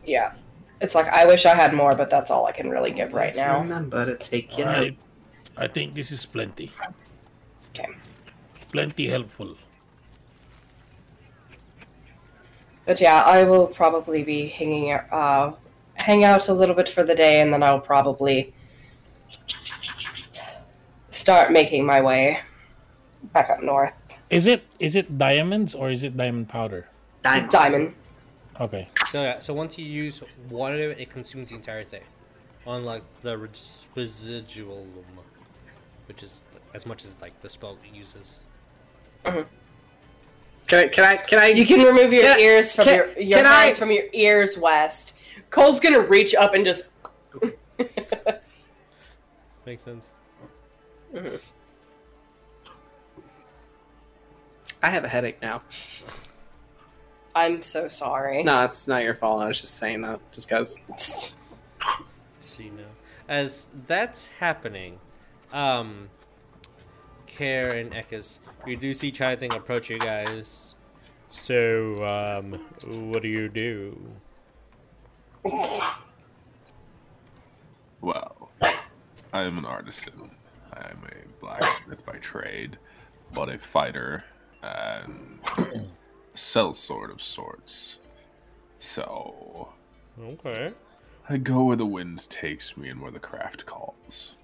Yeah. 0.05 0.33
It's 0.81 0.93
like 0.95 1.07
I 1.07 1.25
wish 1.25 1.45
I 1.45 1.55
had 1.55 1.73
more, 1.73 1.95
but 1.95 2.09
that's 2.09 2.29
all 2.31 2.45
I 2.45 2.51
can 2.51 2.69
really 2.69 2.91
give 2.91 3.13
right 3.13 3.35
now. 3.35 3.59
Remember 3.59 4.05
to 4.05 4.15
take 4.15 4.57
your 4.57 4.67
Alright. 4.67 4.93
notes. 4.93 5.05
I 5.57 5.67
think 5.67 5.95
this 5.95 6.11
is 6.11 6.25
plenty. 6.25 6.71
Okay. 7.73 7.87
Plenty 8.71 9.07
helpful. 9.07 9.55
But 12.85 13.01
yeah, 13.01 13.23
I 13.23 13.43
will 13.43 13.67
probably 13.67 14.23
be 14.23 14.47
hanging 14.47 14.91
out, 14.91 15.11
uh, 15.11 15.53
hang 15.95 16.23
out 16.23 16.47
a 16.49 16.53
little 16.53 16.75
bit 16.75 16.87
for 16.87 17.03
the 17.03 17.15
day, 17.15 17.41
and 17.41 17.51
then 17.51 17.63
I'll 17.63 17.79
probably 17.79 18.53
start 21.25 21.51
making 21.51 21.83
my 21.83 21.99
way 22.01 22.37
back 23.33 23.49
up 23.49 23.63
north. 23.63 23.93
Is 24.29 24.45
it 24.45 24.61
is 24.77 24.95
it 24.95 25.17
diamonds 25.17 25.73
or 25.73 25.89
is 25.89 26.03
it 26.03 26.15
diamond 26.15 26.47
powder? 26.49 26.87
Diamond. 27.23 27.49
Diamond. 27.49 27.93
Okay. 28.61 28.87
So 29.09 29.23
yeah, 29.23 29.39
so 29.39 29.51
once 29.51 29.75
you 29.79 29.85
use 29.85 30.21
one 30.49 30.73
of 30.73 30.79
it, 30.79 30.99
it 30.99 31.09
consumes 31.09 31.49
the 31.49 31.55
entire 31.55 31.83
thing, 31.83 32.03
unlike 32.67 33.01
the 33.23 33.35
res- 33.39 33.85
residual, 33.95 34.85
which 36.07 36.21
is 36.21 36.43
as 36.75 36.85
much 36.85 37.03
as 37.05 37.17
like 37.21 37.33
the 37.41 37.49
spell 37.49 37.75
it 37.83 37.95
uses. 37.95 38.41
Mm-hmm. 39.25 39.49
Can 40.67 40.77
I? 40.79 40.87
Can 40.89 41.03
I? 41.03 41.17
Can 41.17 41.39
I? 41.39 41.47
You 41.47 41.65
can 41.65 41.81
remove 41.81 42.13
your 42.13 42.21
Can 42.21 42.39
ears 42.39 42.75
from 42.75 42.85
can- 42.85 42.95
your 42.97 43.07
your 43.19 43.37
can 43.39 43.47
I- 43.47 43.73
from 43.73 43.89
your 43.89 44.05
ears, 44.13 44.59
Wes. 44.59 45.13
Cole's 45.49 45.79
gonna 45.79 46.01
reach 46.01 46.35
up 46.35 46.53
and 46.53 46.63
just. 46.65 46.83
Makes 49.65 49.81
sense. 49.81 50.09
I 54.83 54.89
have 54.89 55.03
a 55.03 55.07
headache 55.07 55.41
now. 55.41 55.61
I'm 57.33 57.61
so 57.61 57.87
sorry. 57.87 58.43
No, 58.43 58.63
it's 58.63 58.87
not 58.87 59.03
your 59.03 59.15
fault. 59.15 59.41
I 59.41 59.47
was 59.47 59.59
just 59.59 59.75
saying 59.75 60.01
that 60.01 60.19
just 60.31 60.47
because. 60.47 60.81
Just 60.97 61.35
so 62.39 62.63
you 62.63 62.71
know, 62.71 62.83
as 63.27 63.65
that's 63.87 64.27
happening, 64.39 64.99
um, 65.51 66.09
Care 67.25 67.75
and 67.75 67.91
Ekis, 67.91 68.39
you 68.65 68.77
do 68.77 68.93
see 68.93 69.11
Chai 69.11 69.35
Thing 69.35 69.53
approach 69.53 69.89
you 69.89 69.99
guys. 69.99 70.75
So, 71.29 71.95
um, 72.05 72.53
what 73.11 73.21
do 73.21 73.27
you 73.27 73.49
do? 73.49 73.99
Well, 78.01 78.51
I 79.33 79.41
am 79.41 79.57
an 79.57 79.65
artisan. 79.65 80.31
I 80.75 80.89
am 80.91 80.99
a 81.05 81.39
blacksmith 81.41 82.05
by 82.05 82.17
trade, 82.17 82.77
but 83.33 83.49
a 83.49 83.57
fighter 83.57 84.23
and 84.63 85.39
sell 86.35 86.73
sword 86.73 87.11
of 87.11 87.21
sorts. 87.21 87.97
So 88.79 89.69
Okay. 90.21 90.73
I 91.29 91.37
go 91.37 91.63
where 91.65 91.75
the 91.75 91.85
wind 91.85 92.29
takes 92.29 92.77
me 92.77 92.89
and 92.89 93.01
where 93.01 93.11
the 93.11 93.19
craft 93.19 93.65
calls. 93.65 94.35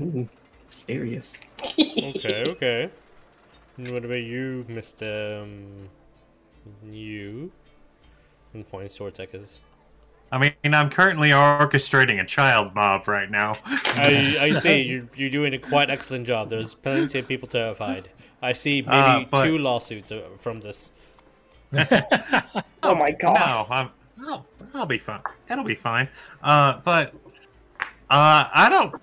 Ooh, 0.00 0.28
serious. 0.66 1.40
Okay. 1.62 2.44
Okay. 2.50 2.90
And 3.76 3.90
what 3.90 4.04
about 4.04 4.22
you, 4.22 4.64
Mister? 4.68 5.40
Um, 5.42 5.88
you? 6.88 7.50
And 8.52 8.66
points 8.68 8.96
towards 8.96 9.18
Ekis. 9.18 9.58
I 10.34 10.38
mean, 10.38 10.74
I'm 10.74 10.90
currently 10.90 11.28
orchestrating 11.30 12.20
a 12.20 12.24
child 12.24 12.74
mob 12.74 13.06
right 13.06 13.30
now. 13.30 13.52
I, 13.94 14.36
I 14.40 14.50
see 14.50 14.82
you're, 14.82 15.08
you're 15.14 15.30
doing 15.30 15.54
a 15.54 15.58
quite 15.60 15.90
excellent 15.90 16.26
job. 16.26 16.50
There's 16.50 16.74
plenty 16.74 17.20
of 17.20 17.28
people 17.28 17.46
terrified. 17.46 18.08
I 18.42 18.52
see 18.52 18.82
maybe 18.82 18.96
Uh, 18.96 19.24
but- 19.30 19.44
two 19.44 19.58
lawsuits 19.58 20.10
uh, 20.10 20.22
from 20.40 20.60
this. 20.60 20.90
Oh 22.82 22.94
my 22.94 23.12
god. 23.12 23.34
No, 23.34 23.66
I'm. 23.74 23.90
I'll, 24.26 24.46
I'll 24.74 24.86
be 24.86 24.98
fine. 24.98 25.22
It'll 25.48 25.64
be 25.64 25.74
fine. 25.74 26.08
Uh, 26.42 26.80
but 26.84 27.14
uh, 28.10 28.46
I 28.52 28.68
don't. 28.68 28.94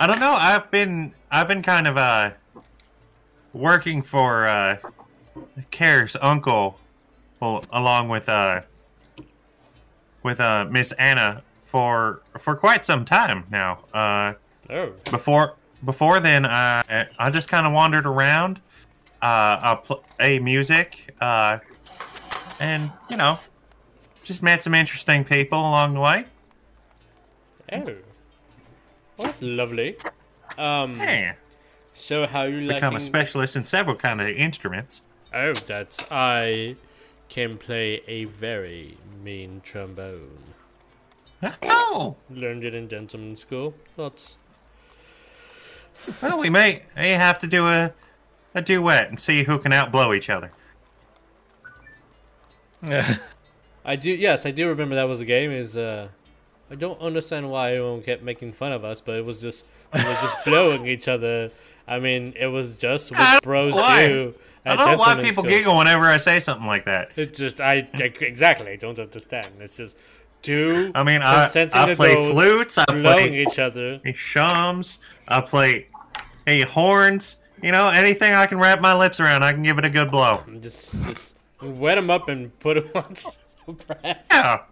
I 0.00 0.06
don't 0.08 0.18
know. 0.18 0.32
I've 0.32 0.68
been. 0.72 1.14
I've 1.30 1.46
been 1.46 1.62
kind 1.62 1.86
of 1.86 1.96
uh 1.96 2.30
working 3.52 4.02
for 4.02 4.46
uh 4.46 4.78
Care's 5.70 6.16
uncle, 6.20 6.80
well, 7.40 7.64
along 7.70 8.08
with 8.08 8.28
uh 8.28 8.62
with 10.26 10.40
uh 10.40 10.66
Miss 10.70 10.92
Anna 10.92 11.42
for 11.64 12.20
for 12.38 12.54
quite 12.54 12.84
some 12.84 13.04
time 13.06 13.44
now. 13.50 13.78
Uh, 13.94 14.34
Oh, 14.68 14.92
before 15.12 15.54
before 15.84 16.18
then 16.18 16.44
i 16.44 17.06
i 17.20 17.30
just 17.30 17.48
kind 17.48 17.68
of 17.68 17.72
wandered 17.72 18.04
around 18.04 18.58
uh 19.22 19.54
i 19.62 19.78
play 19.84 20.40
music 20.40 21.14
uh 21.20 21.58
and 22.58 22.90
you 23.08 23.16
know 23.16 23.38
just 24.24 24.42
met 24.42 24.60
some 24.64 24.74
interesting 24.74 25.22
people 25.24 25.60
along 25.60 25.94
the 25.94 26.00
way 26.00 26.24
oh, 27.74 27.78
well, 27.84 27.94
that's 29.18 29.40
lovely. 29.40 29.96
Um, 30.58 30.96
yeah 30.98 31.34
so 31.94 32.26
how 32.26 32.42
you 32.42 32.66
become 32.66 32.94
liking? 32.94 32.96
a 32.96 33.00
specialist 33.00 33.54
in 33.54 33.64
several 33.64 33.94
kind 33.94 34.20
of 34.20 34.26
instruments 34.26 35.00
Oh, 35.32 35.52
that's 35.52 35.98
I 36.10 36.74
can 37.28 37.58
play 37.58 38.02
a 38.06 38.24
very 38.24 38.96
mean 39.22 39.60
trombone. 39.64 40.38
oh 41.62 42.16
Learned 42.30 42.64
it 42.64 42.74
in 42.74 42.88
gentleman 42.88 43.36
school. 43.36 43.74
Lots. 43.96 44.38
well 46.22 46.38
we 46.38 46.50
may 46.50 46.82
may 46.94 47.10
have 47.10 47.38
to 47.40 47.46
do 47.46 47.66
a 47.66 47.92
a 48.54 48.62
duet 48.62 49.08
and 49.08 49.18
see 49.18 49.42
who 49.42 49.58
can 49.58 49.72
outblow 49.72 50.16
each 50.16 50.30
other 50.30 50.52
I 53.84 53.96
do. 53.96 54.10
Yes, 54.10 54.46
I 54.46 54.50
do 54.50 54.68
remember 54.68 54.94
that 54.96 55.08
was 55.08 55.20
a 55.20 55.24
game. 55.24 55.50
Is 55.50 55.76
uh, 55.76 56.08
I 56.70 56.74
don't 56.74 57.00
understand 57.00 57.50
why 57.50 57.74
everyone 57.74 58.02
kept 58.02 58.22
making 58.22 58.52
fun 58.52 58.72
of 58.72 58.84
us, 58.84 59.00
but 59.00 59.16
it 59.16 59.24
was 59.24 59.40
just 59.40 59.66
we 59.94 60.04
were 60.04 60.14
just 60.14 60.36
blowing 60.44 60.86
each 60.86 61.08
other. 61.08 61.50
I 61.88 61.98
mean, 61.98 62.34
it 62.38 62.46
was 62.46 62.78
just 62.78 63.12
what 63.12 63.42
bros 63.42 63.74
why. 63.74 64.08
do. 64.08 64.34
i 64.64 64.74
don't 64.74 64.86
know 64.86 64.96
why 64.96 65.14
people 65.14 65.44
school. 65.44 65.44
giggle 65.44 65.78
whenever 65.78 66.06
i 66.06 66.16
say 66.16 66.40
something 66.40 66.66
like 66.66 66.84
that 66.86 67.10
It 67.16 67.34
just 67.34 67.60
I, 67.60 67.88
I 67.94 68.12
exactly 68.20 68.72
I 68.72 68.76
don't 68.76 68.98
understand. 68.98 69.48
It's 69.60 69.76
just 69.76 69.96
two. 70.42 70.90
i 70.94 71.02
mean 71.02 71.22
i, 71.22 71.44
I 71.44 71.94
play 71.94 72.32
flutes 72.32 72.78
i 72.78 72.84
play 72.86 73.42
each 73.42 73.58
other. 73.58 74.00
Shawms. 74.14 74.98
I 75.28 75.40
play 75.40 75.88
hey 76.46 76.62
horns. 76.62 77.36
You 77.62 77.72
know, 77.72 77.88
anything 77.88 78.34
I 78.34 78.46
can 78.46 78.58
wrap 78.58 78.80
my 78.80 78.94
lips 78.94 79.18
around, 79.18 79.42
I 79.42 79.52
can 79.52 79.62
give 79.62 79.78
it 79.78 79.84
a 79.84 79.90
good 79.90 80.10
blow. 80.10 80.42
Just 80.60 81.02
just 81.04 81.36
wet 81.62 81.96
them 81.96 82.10
up 82.10 82.28
and 82.28 82.56
put 82.58 82.74
them 82.74 82.90
on 82.94 83.14
some 83.16 83.34
brass. 83.86 84.16
Yeah. 84.30 84.62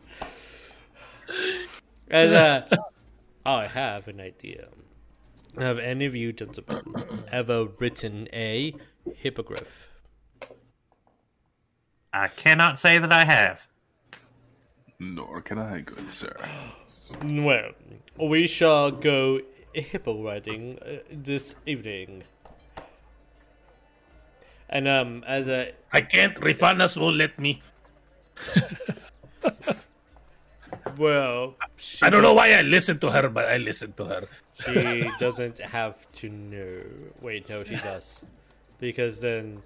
And, 2.09 2.35
uh, 2.35 2.63
I 3.47 3.67
have 3.67 4.09
an 4.09 4.21
idea. 4.21 4.69
Have 5.59 5.79
any 5.79 6.05
of 6.05 6.17
you 6.17 6.33
gentlemen 6.33 6.83
ever 7.33 7.67
written 7.79 8.29
a 8.33 8.75
hippogriff? 9.15 9.89
I 12.13 12.29
cannot 12.29 12.79
say 12.79 12.99
that 12.99 13.13
I 13.13 13.25
have. 13.25 13.67
Nor 14.99 15.41
can 15.43 15.59
I, 15.59 15.81
good 15.81 16.11
sir. 16.11 16.37
Well, 17.23 17.73
we 18.19 18.47
shall 18.47 18.91
go 18.91 19.41
hippo 19.75 20.25
riding 20.25 20.79
uh, 20.81 21.01
this 21.13 21.55
evening. 21.67 22.25
And 24.71 24.89
um, 24.89 25.23
as 25.27 25.47
a 25.47 25.73
I 25.93 26.01
can't. 26.01 26.35
Rifanas 26.41 26.97
won't 26.97 27.17
let 27.17 27.39
me. 27.39 27.63
well, 30.99 31.55
I 32.03 32.11
don't 32.11 32.23
know 32.23 32.35
why 32.35 32.55
I 32.55 32.63
listen 32.63 32.99
to 33.01 33.11
her, 33.11 33.29
but 33.29 33.47
I 33.47 33.59
listen 33.59 33.93
to 33.93 34.05
her. 34.07 34.25
She 34.63 35.11
doesn't 35.19 35.59
have 35.59 36.11
to 36.13 36.29
know. 36.29 36.81
Wait, 37.21 37.49
no, 37.49 37.65
she 37.65 37.77
does, 37.77 38.23
because 38.79 39.21
then 39.21 39.63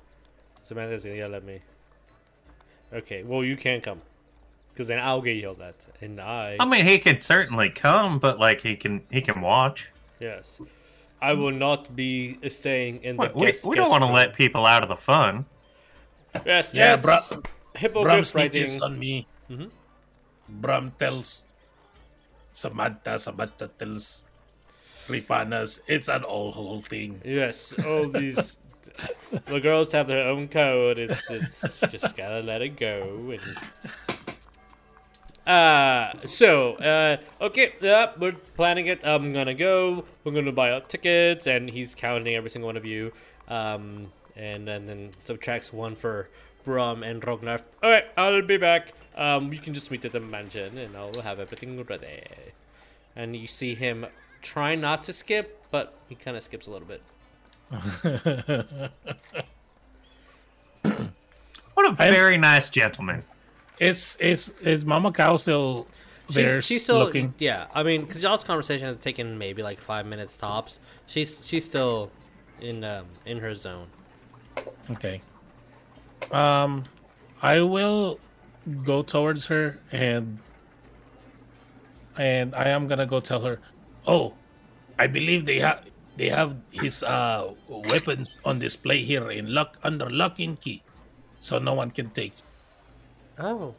Samantha's 0.63 1.05
gonna 1.05 1.17
yell 1.17 1.35
at 1.35 1.45
me. 1.45 1.61
Okay, 2.93 3.23
well 3.23 3.45
you 3.45 3.57
can't 3.57 3.83
come, 3.83 4.01
because 4.73 4.89
then 4.89 4.99
I'll 4.99 5.21
get 5.21 5.37
yelled 5.37 5.61
at, 5.61 5.87
and 6.01 6.21
I 6.21 6.57
I 6.59 6.65
mean, 6.65 6.87
he 6.87 6.99
can 6.99 7.21
certainly 7.21 7.69
come, 7.69 8.19
but 8.19 8.39
like 8.39 8.61
he 8.63 8.77
can 8.77 9.05
he 9.11 9.21
can 9.21 9.41
watch. 9.43 9.89
yes, 10.21 10.61
I 11.21 11.35
will 11.35 11.51
not 11.53 11.95
be 11.95 12.39
staying 12.49 13.03
in 13.05 13.17
the 13.17 13.31
We, 13.35 13.41
we, 13.41 13.47
guest. 13.49 13.67
we 13.67 13.77
don't 13.77 13.91
want 13.91 14.05
to 14.05 14.11
let 14.13 14.33
people 14.35 14.65
out 14.65 14.83
of 14.83 14.89
the 14.89 14.97
fun. 14.97 15.45
Yes, 16.47 16.73
Yeah, 16.73 16.91
yeah, 16.91 16.97
bro- 16.97 17.19
bro. 17.29 17.43
Hippogriff 17.75 18.35
writing. 18.35 18.65
snitches 18.65 18.83
on 18.83 18.99
me. 18.99 19.27
Mhm. 19.51 19.71
Bram 20.49 20.93
tells 20.99 21.45
Samantha. 22.53 23.19
Samantha 23.19 23.69
tells 23.79 24.25
Rifanas. 25.09 25.81
It's 25.87 26.09
an 26.09 26.25
all 26.25 26.53
whole 26.53 26.81
thing. 26.81 27.21
Yes, 27.25 27.75
all 27.85 28.09
these 28.09 28.59
the 29.47 29.61
girls 29.61 29.93
have 29.93 30.07
their 30.07 30.29
own 30.29 30.49
code. 30.49 30.99
It's 30.99 31.31
it's 31.31 31.81
just 31.81 32.17
gotta 32.17 32.41
let 32.41 32.63
it 32.63 32.77
go. 32.77 33.33
And 33.33 33.41
uh, 35.47 36.13
so 36.27 36.75
uh, 36.75 37.17
okay, 37.41 37.75
yeah, 37.81 38.13
we're 38.19 38.33
planning 38.55 38.87
it. 38.87 39.05
I'm 39.05 39.33
gonna 39.33 39.55
go. 39.55 40.05
We're 40.25 40.33
gonna 40.33 40.53
buy 40.53 40.73
our 40.73 40.81
tickets, 40.81 41.47
and 41.47 41.69
he's 41.71 41.95
counting 41.95 42.35
every 42.35 42.51
single 42.51 42.69
one 42.69 42.77
of 42.77 42.85
you. 42.85 43.13
Um, 43.49 44.13
and, 44.37 44.69
and 44.69 44.89
then 44.89 45.11
subtracts 45.25 45.73
one 45.73 45.97
for 45.97 46.29
Brum 46.65 47.03
and 47.03 47.21
Rognar. 47.23 47.61
All 47.83 47.91
right, 47.91 48.05
I'll 48.17 48.43
be 48.43 48.57
back. 48.57 48.93
Um, 49.17 49.53
you 49.53 49.59
can 49.59 49.75
just 49.75 49.91
meet 49.91 50.05
at 50.05 50.13
the 50.13 50.21
mansion, 50.21 50.79
and 50.79 50.97
I'll 50.97 51.23
have 51.23 51.41
everything 51.41 51.83
ready. 51.83 52.23
And 53.17 53.35
you 53.35 53.49
see 53.49 53.75
him 53.75 54.07
try 54.43 54.75
not 54.75 55.05
to 55.05 55.13
skip, 55.13 55.63
but 55.71 55.95
he 56.09 56.15
kind 56.15 56.37
of 56.37 56.43
skips 56.43 56.67
a 56.67 56.71
little 56.71 56.89
bit. 56.89 57.03
What 61.79 61.93
a 61.93 61.95
very 61.95 62.37
nice 62.37 62.69
gentleman. 62.71 63.23
Is 63.79 64.19
is 64.21 64.53
is 64.63 64.85
Mama 64.85 65.13
Cow 65.13 65.37
still 65.37 65.87
there's 66.29 66.65
she's 66.65 66.83
still 66.83 66.99
looking. 66.99 67.33
yeah. 67.39 67.67
I 67.73 67.83
mean, 67.83 68.03
because 68.03 68.21
y'all's 68.21 68.43
conversation 68.43 68.87
has 68.87 68.97
taken 68.97 69.39
maybe 69.39 69.63
like 69.63 69.81
five 69.81 70.05
minutes 70.05 70.37
tops. 70.37 70.81
She's 71.07 71.41
she's 71.45 71.65
still 71.65 72.11
in 72.61 72.83
um, 72.83 73.07
in 73.27 73.39
her 73.39 73.55
zone. 73.55 73.87
Okay. 74.91 75.23
Um, 76.33 76.83
I 77.41 77.61
will 77.61 78.19
go 78.85 79.03
towards 79.03 79.47
her 79.47 79.79
and 79.93 80.41
and 82.17 82.57
I 82.57 82.71
am 82.71 82.89
gonna 82.89 83.07
go 83.07 83.21
tell 83.21 83.43
her. 83.43 83.61
Oh, 84.09 84.33
I 84.99 85.07
believe 85.07 85.45
they 85.45 85.61
have 85.61 85.85
they 86.17 86.31
have 86.33 86.57
his 86.73 87.03
uh 87.05 87.53
weapons 87.69 88.41
on 88.45 88.59
display 88.59 89.05
here 89.05 89.31
in 89.31 89.53
lock 89.53 89.77
under 89.85 90.09
lock 90.09 90.41
and 90.41 90.59
key, 90.59 90.83
so 91.41 91.59
no 91.61 91.75
one 91.75 91.91
can 91.93 92.09
take. 92.11 92.33
Oh, 93.39 93.75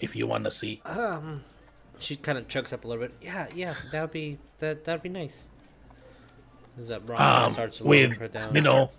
If 0.00 0.16
you 0.16 0.26
want 0.26 0.44
to 0.44 0.50
see. 0.50 0.80
um, 0.86 1.44
she 1.98 2.16
kind 2.16 2.38
of 2.38 2.48
chokes 2.48 2.72
up 2.72 2.84
a 2.84 2.88
little 2.88 3.06
bit. 3.06 3.14
Yeah, 3.22 3.46
yeah, 3.54 3.74
that 3.92 4.00
would 4.00 4.10
be 4.10 4.38
that 4.58 4.82
that'd 4.84 5.02
be 5.04 5.08
nice. 5.12 5.46
Is 6.78 6.88
that 6.88 7.04
Brian 7.04 7.44
um, 7.44 7.52
starts 7.52 7.78
to 7.78 7.84
with 7.84 8.16
her 8.16 8.28
down? 8.28 8.54
you 8.56 8.62
know, 8.62 8.90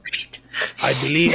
I 0.84 0.94
believe 1.02 1.34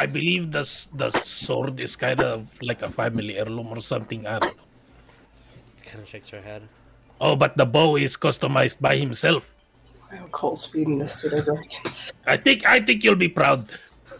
I 0.00 0.06
believe 0.06 0.52
the 0.52 0.62
the 0.94 1.10
sword 1.10 1.80
is 1.80 1.96
kind 1.96 2.20
of 2.20 2.56
like 2.62 2.80
a 2.82 2.90
family 2.90 3.36
heirloom 3.36 3.66
or 3.74 3.80
something. 3.80 4.24
I 4.26 4.38
don't 4.38 4.56
know. 4.56 4.62
kind 5.84 6.00
of 6.00 6.08
shakes 6.08 6.30
her 6.30 6.40
head. 6.40 6.62
Oh, 7.20 7.36
but 7.36 7.56
the 7.56 7.66
bow 7.66 7.96
is 7.96 8.16
customized 8.16 8.80
by 8.80 8.96
himself. 8.96 9.54
Wow, 10.12 10.26
Cole's 10.30 10.66
feeding 10.66 10.98
the 10.98 11.08
pseudo 11.08 11.42
dragons. 11.42 12.12
I 12.26 12.36
think 12.36 12.66
I 12.66 12.80
think 12.80 13.04
you'll 13.04 13.16
be 13.20 13.28
proud. 13.28 13.66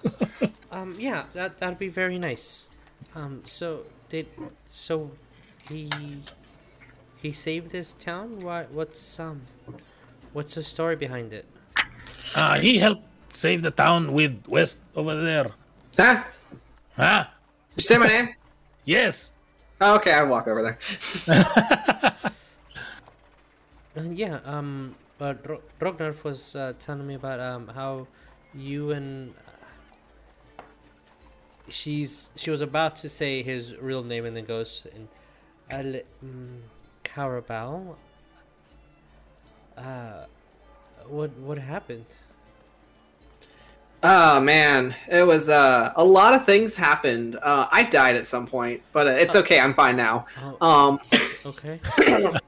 Um, 0.75 0.97
yeah, 0.99 1.23
that 1.35 1.61
that'd 1.61 1.79
be 1.79 1.87
very 1.87 2.19
nice. 2.19 2.67
Um, 3.15 3.43
so 3.47 3.87
did 4.11 4.27
so 4.69 5.09
he 5.71 5.89
he 7.23 7.31
saved 7.31 7.71
this 7.71 7.95
town? 7.95 8.41
What 8.41 8.71
what's 8.73 9.21
um 9.21 9.43
what's 10.33 10.57
the 10.57 10.65
story 10.65 10.97
behind 10.97 11.33
it? 11.33 11.47
Uh, 12.35 12.59
he 12.59 12.77
helped 12.77 13.07
save 13.31 13.63
the 13.63 13.71
town 13.71 14.13
with 14.13 14.35
Wes 14.49 14.79
over 14.97 15.15
there. 15.23 15.53
Huh? 15.97 16.25
Huh? 16.97 17.27
You 17.77 17.83
say 17.83 17.99
my 17.99 18.09
name? 18.09 18.35
Yes. 18.85 19.31
Oh, 19.81 19.95
okay, 19.97 20.13
I 20.13 20.25
walk 20.25 20.49
over 20.49 20.63
there. 20.63 20.79
Uh, 23.97 24.03
yeah, 24.13 24.41
um, 24.45 24.95
uh, 25.21 25.35
Ro- 25.47 25.63
Rognarf 25.81 26.25
was 26.25 26.57
uh, 26.57 26.73
telling 26.79 27.07
me 27.07 27.15
about 27.15 27.39
um 27.41 27.69
how 27.69 28.07
you 28.55 28.91
and 28.91 29.33
uh, 30.59 30.63
she's 31.69 32.31
she 32.37 32.51
was 32.51 32.61
about 32.61 32.97
to 32.97 33.09
say 33.09 33.43
his 33.43 33.77
real 33.77 34.03
name 34.03 34.25
and 34.25 34.37
then 34.37 34.45
goes 34.45 34.87
in 34.95 35.09
Al 35.71 36.01
um, 36.23 36.63
Cowrabo. 37.05 37.95
Uh, 39.77 40.25
what 41.09 41.31
what 41.39 41.59
happened? 41.59 42.07
Oh 44.03 44.39
man, 44.41 44.95
it 45.09 45.27
was 45.27 45.49
uh, 45.49 45.93
a 45.97 46.05
lot 46.05 46.35
of 46.35 46.45
things 46.45 46.77
happened. 46.77 47.37
Uh, 47.37 47.67
I 47.71 47.85
died 47.85 48.17
at 48.17 48.27
some 48.27 48.47
point, 48.47 48.83
but 48.93 49.07
uh, 49.07 49.11
it's 49.13 49.35
okay. 49.35 49.59
I'm 49.59 49.73
fine 49.73 49.97
now. 49.97 50.27
Oh, 50.61 50.67
Um, 50.67 50.99
okay. 51.47 51.81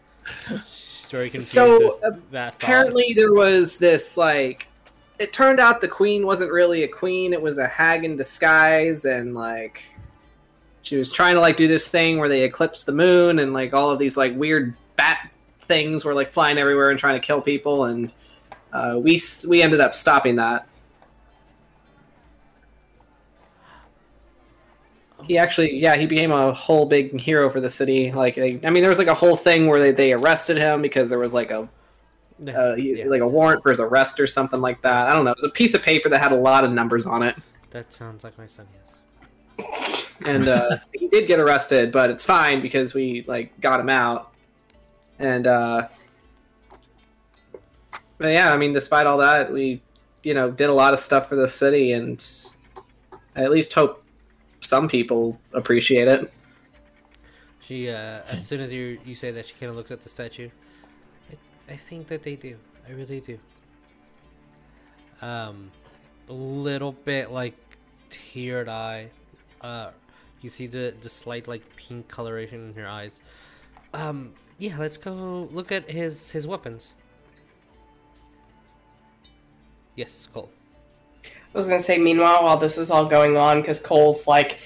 Very 1.11 1.30
confused. 1.30 1.52
So, 1.52 1.98
that 2.30 2.54
apparently 2.54 3.12
there 3.14 3.32
was 3.32 3.76
this 3.76 4.16
like. 4.16 4.66
It 5.18 5.32
turned 5.32 5.61
out 5.61 5.80
the 5.80 5.88
queen 5.88 6.26
wasn't 6.26 6.52
really 6.52 6.82
a 6.82 6.88
queen; 6.88 7.32
it 7.32 7.40
was 7.40 7.59
a 7.59 7.66
hag 7.66 8.04
in 8.04 8.16
disguise, 8.16 9.07
and 9.07 9.34
like, 9.34 9.82
she 10.82 10.96
was 10.96 11.11
trying 11.11 11.34
to 11.34 11.40
like 11.40 11.57
do 11.57 11.68
this 11.68 11.88
thing 11.88 12.18
where 12.18 12.28
they 12.28 12.42
eclipse 12.42 12.82
the 12.82 12.92
moon, 12.92 13.38
and 13.38 13.52
like 13.52 13.72
all 13.72 13.90
of 13.90 13.98
these 13.98 14.16
like 14.16 14.36
weird 14.36 14.74
bat 14.96 15.30
things 15.62 16.04
were 16.04 16.14
like 16.14 16.30
flying 16.30 16.59
everywhere 16.59 16.90
and 16.90 16.98
trying 16.98 17.14
to 17.14 17.20
kill 17.20 17.40
people, 17.40 17.84
and 17.84 18.12
uh, 18.72 18.98
we 19.00 19.20
we 19.48 19.62
ended 19.62 19.80
up 19.80 19.94
stopping 19.94 20.36
that. 20.36 20.68
He 25.26 25.38
actually 25.38 25.74
yeah 25.74 25.96
he 25.96 26.06
became 26.06 26.32
a 26.32 26.52
whole 26.52 26.86
big 26.86 27.18
hero 27.20 27.50
for 27.50 27.60
the 27.60 27.70
city. 27.70 28.12
Like 28.12 28.34
they, 28.34 28.60
i 28.64 28.70
mean 28.70 28.82
there 28.82 28.90
was 28.90 28.98
like 28.98 29.08
a 29.08 29.14
whole 29.14 29.36
thing 29.36 29.66
where 29.66 29.80
they, 29.80 29.90
they 29.90 30.12
arrested 30.12 30.56
him 30.56 30.82
because 30.82 31.08
there 31.08 31.18
was 31.18 31.34
like 31.34 31.50
a 31.50 31.68
uh, 32.48 32.74
yeah, 32.76 33.06
like 33.06 33.22
a 33.22 33.26
warrant 33.26 33.62
for 33.62 33.70
his 33.70 33.80
arrest 33.80 34.20
or 34.20 34.26
something 34.26 34.60
like 34.60 34.82
that. 34.82 35.08
I 35.08 35.14
don't 35.14 35.24
know. 35.24 35.30
It 35.30 35.38
was 35.38 35.44
a 35.44 35.54
piece 35.54 35.72
of 35.72 35.82
paper 35.82 36.10
that 36.10 36.20
had 36.20 36.32
a 36.32 36.36
lot 36.36 36.64
of 36.64 36.70
numbers 36.70 37.06
on 37.06 37.22
it. 37.22 37.34
That 37.70 37.92
sounds 37.92 38.24
like 38.24 38.36
my 38.36 38.46
son. 38.46 38.66
Yes. 39.58 40.04
and 40.26 40.48
uh, 40.48 40.76
he 40.92 41.08
did 41.08 41.26
get 41.26 41.40
arrested 41.40 41.90
but 41.90 42.10
it's 42.10 42.24
fine 42.24 42.60
because 42.60 42.92
we 42.92 43.24
like 43.26 43.58
got 43.60 43.80
him 43.80 43.88
out. 43.88 44.32
And 45.18 45.46
uh 45.46 45.88
but 48.18 48.28
yeah 48.28 48.52
i 48.52 48.56
mean 48.56 48.72
despite 48.72 49.06
all 49.06 49.18
that 49.18 49.52
we 49.52 49.80
you 50.22 50.34
know 50.34 50.50
did 50.50 50.68
a 50.68 50.72
lot 50.72 50.94
of 50.94 51.00
stuff 51.00 51.28
for 51.28 51.36
the 51.36 51.48
city 51.48 51.92
and 51.92 52.24
i 53.34 53.42
at 53.42 53.50
least 53.50 53.72
hope 53.72 54.04
some 54.66 54.88
people 54.88 55.38
appreciate 55.52 56.08
it 56.08 56.32
She, 57.60 57.88
uh, 57.88 58.22
as 58.28 58.46
soon 58.46 58.60
as 58.60 58.72
you 58.72 58.98
you 59.04 59.14
say 59.14 59.30
that, 59.32 59.46
she 59.46 59.54
kind 59.54 59.70
of 59.70 59.76
looks 59.76 59.90
at 59.90 60.00
the 60.02 60.08
statue. 60.08 60.50
I, 61.30 61.72
I 61.72 61.76
think 61.76 62.06
that 62.08 62.22
they 62.22 62.36
do. 62.36 62.56
I 62.88 62.92
really 62.92 63.20
do. 63.20 63.38
Um, 65.22 65.72
a 66.28 66.32
little 66.32 66.92
bit 66.92 67.30
like 67.30 67.54
teared 68.10 68.68
eye. 68.68 69.10
Uh, 69.60 69.90
you 70.40 70.48
see 70.48 70.66
the 70.66 70.94
the 71.00 71.08
slight 71.08 71.48
like 71.48 71.62
pink 71.76 72.08
coloration 72.08 72.68
in 72.70 72.74
her 72.82 72.88
eyes. 72.88 73.20
Um, 73.94 74.34
yeah, 74.58 74.76
let's 74.78 74.98
go 74.98 75.48
look 75.52 75.72
at 75.72 75.90
his 75.90 76.30
his 76.30 76.46
weapons. 76.46 76.98
Yes, 79.96 80.28
Cole. 80.32 80.55
I 81.57 81.59
was 81.59 81.68
gonna 81.68 81.80
say, 81.80 81.96
meanwhile, 81.96 82.44
while 82.44 82.59
this 82.59 82.76
is 82.76 82.90
all 82.90 83.07
going 83.07 83.38
on, 83.38 83.62
because 83.62 83.80
Cole's 83.80 84.26
like, 84.26 84.59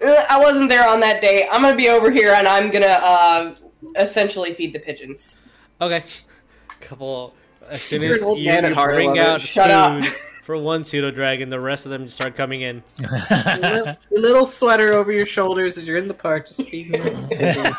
"Uh, 0.00 0.24
I 0.28 0.38
wasn't 0.38 0.68
there 0.68 0.88
on 0.88 1.00
that 1.00 1.20
day. 1.20 1.48
I'm 1.50 1.60
gonna 1.60 1.76
be 1.76 1.88
over 1.88 2.08
here, 2.08 2.34
and 2.34 2.46
I'm 2.46 2.70
gonna 2.70 2.86
uh, 2.86 3.54
essentially 3.96 4.54
feed 4.54 4.72
the 4.72 4.78
pigeons. 4.78 5.40
Okay. 5.80 6.04
Couple. 6.80 7.34
As 7.68 7.82
soon 7.82 8.04
as 8.04 8.22
an 8.22 8.36
you 8.36 8.44
man 8.44 8.64
at 8.64 8.74
heart, 8.74 8.92
I 8.92 8.94
bring 8.94 9.18
out 9.18 9.40
Shut 9.40 9.72
up. 9.72 10.04
food 10.04 10.14
for 10.44 10.56
one 10.56 10.84
pseudo 10.84 11.10
dragon, 11.10 11.48
the 11.48 11.58
rest 11.58 11.84
of 11.84 11.90
them 11.90 12.04
just 12.04 12.14
start 12.14 12.36
coming 12.36 12.60
in. 12.60 12.80
your 13.00 13.96
little 14.12 14.46
sweater 14.46 14.92
over 14.92 15.10
your 15.10 15.26
shoulders 15.26 15.78
as 15.78 15.88
you're 15.88 15.98
in 15.98 16.06
the 16.06 16.14
park 16.14 16.46
just 16.46 16.62
feeding 16.68 17.02
it. 17.04 17.76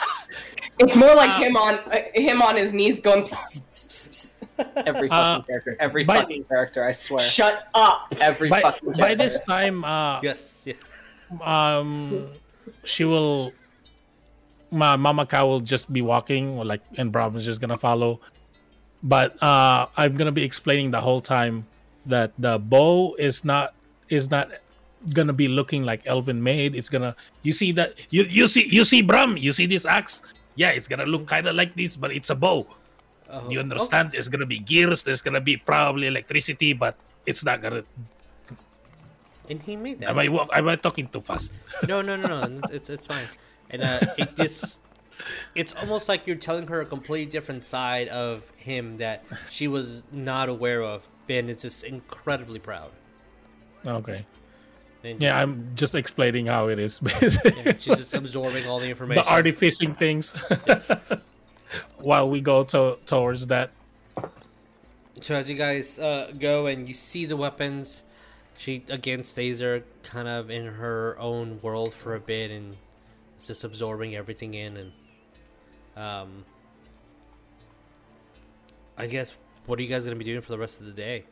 It's 0.80 0.98
more 0.98 1.16
like 1.16 1.42
him 1.42 1.56
on 1.56 1.76
uh, 1.76 2.02
him 2.16 2.42
on 2.42 2.58
his 2.58 2.74
knees 2.74 3.00
going. 3.00 3.24
"Psst, 3.24 3.62
psst, 4.58 4.74
psst, 4.74 4.74
psst." 4.76 4.84
every 4.88 5.10
Uh, 5.10 5.14
fucking 5.40 5.46
character 5.46 5.78
every 5.80 6.04
by- 6.04 6.18
fucking 6.22 6.44
character 6.46 6.84
i 6.84 6.92
swear 6.92 7.20
Shut 7.22 7.68
up! 7.74 8.14
every 8.20 8.50
by, 8.50 8.62
fucking 8.62 8.94
by 8.94 9.16
this 9.16 9.40
time, 9.42 9.84
uh, 9.86 10.20
Yes. 10.22 10.64
Yeah. 10.66 10.74
um, 11.42 12.28
she 12.84 13.04
will. 13.06 13.52
My 14.72 14.96
Mama 14.98 15.26
Cow 15.26 15.48
will 15.48 15.62
just 15.62 15.92
be 15.94 16.02
walking, 16.02 16.58
or 16.58 16.66
like, 16.66 16.82
and 16.98 17.12
Brahma's 17.12 17.46
just 17.46 17.62
gonna 17.62 17.78
follow. 17.78 18.20
But 19.04 19.42
uh, 19.42 19.88
I'm 19.96 20.16
gonna 20.16 20.32
be 20.34 20.44
explaining 20.44 20.92
the 20.92 21.00
whole 21.00 21.22
time 21.22 21.66
that 22.06 22.32
the 22.40 22.58
bow 22.60 23.16
is 23.16 23.46
not 23.46 23.74
is 24.10 24.30
not 24.30 24.50
gonna 25.14 25.32
be 25.34 25.48
looking 25.48 25.84
like 25.84 26.02
elven 26.06 26.42
made. 26.42 26.76
It's 26.76 26.90
gonna 26.90 27.16
you 27.44 27.54
see 27.54 27.72
that 27.74 27.94
you 28.10 28.24
you 28.24 28.48
see 28.48 28.68
you 28.68 28.84
see 28.84 29.02
Bram, 29.02 29.38
you 29.38 29.54
see 29.54 29.66
this 29.68 29.86
axe. 29.86 30.22
Yeah, 30.56 30.70
it's 30.72 30.88
gonna 30.88 31.06
look 31.06 31.28
kind 31.28 31.48
of 31.48 31.56
like 31.56 31.76
this, 31.76 31.96
but 31.96 32.12
it's 32.12 32.30
a 32.30 32.36
bow. 32.36 32.68
Oh, 33.30 33.50
You 33.50 33.60
understand? 33.60 34.12
There's 34.12 34.30
gonna 34.30 34.46
be 34.46 34.60
gears. 34.60 35.04
There's 35.04 35.22
gonna 35.22 35.42
be 35.42 35.58
probably 35.58 36.08
electricity, 36.08 36.74
but 36.74 36.96
it's 37.26 37.44
not 37.44 37.62
gonna. 37.62 37.78
okay. 37.78 38.58
And 39.50 39.62
he 39.62 39.76
made 39.76 40.00
that. 40.00 40.10
Am 40.10 40.20
I 40.20 40.26
am 40.26 40.68
I 40.68 40.76
talking 40.76 41.08
too 41.08 41.22
fast? 41.22 41.54
No, 41.88 42.02
no, 42.02 42.16
no, 42.16 42.46
no. 42.46 42.62
It's 42.72 42.90
it's, 42.90 43.08
fine. 43.08 43.28
And 43.70 43.84
uh, 43.84 44.00
it, 44.18 44.36
this, 44.36 44.80
it's 45.56 45.76
almost 45.76 46.08
like 46.08 46.26
you're 46.26 46.38
telling 46.38 46.68
her 46.68 46.82
a 46.82 46.86
completely 46.86 47.30
different 47.30 47.64
side 47.64 48.08
of 48.10 48.50
him 48.58 48.98
that 48.98 49.24
she 49.50 49.68
was 49.68 50.06
not 50.12 50.48
aware 50.50 50.84
of. 50.84 51.08
Ben 51.28 51.50
is 51.50 51.62
just 51.62 51.84
incredibly 51.84 52.60
proud. 52.60 52.92
Okay. 53.86 54.26
Yeah, 55.04 55.38
I'm 55.38 55.72
just 55.76 55.96
explaining 55.96 56.48
how 56.48 56.68
it 56.68 56.80
is. 56.80 57.00
yeah, 57.04 57.20
basically. 57.20 57.76
she's 57.80 57.98
just 57.98 58.14
absorbing 58.14 58.66
all 58.68 58.80
the 58.80 58.90
information. 58.90 59.24
the 59.24 59.30
artificing 59.30 59.94
things 59.94 60.34
while 61.98 62.30
we 62.30 62.42
go 62.42 62.64
to 62.66 62.98
towards 63.06 63.48
that. 63.48 63.72
So 65.22 65.36
as 65.36 65.50
you 65.50 65.56
guys 65.56 65.98
uh, 66.00 66.32
go 66.38 66.68
and 66.68 66.88
you 66.88 66.94
see 66.94 67.26
the 67.26 67.36
weapons, 67.38 68.04
she 68.58 68.84
again 68.90 69.24
stays 69.24 69.60
there, 69.60 69.84
kind 70.04 70.28
of 70.28 70.50
in 70.50 70.66
her 70.66 71.18
own 71.20 71.60
world 71.62 71.94
for 71.94 72.16
a 72.16 72.20
bit, 72.20 72.52
and 72.52 72.68
is 72.68 72.78
just 73.48 73.64
absorbing 73.64 74.16
everything 74.16 74.54
in. 74.54 74.78
And 74.78 74.92
um, 75.96 76.46
I 78.98 79.08
guess 79.08 79.34
what 79.66 79.80
are 79.80 79.82
you 79.82 79.90
guys 79.90 80.06
gonna 80.06 80.16
be 80.16 80.26
doing 80.26 80.42
for 80.42 80.52
the 80.52 80.58
rest 80.58 80.80
of 80.80 80.86
the 80.86 80.94
day? 80.94 81.24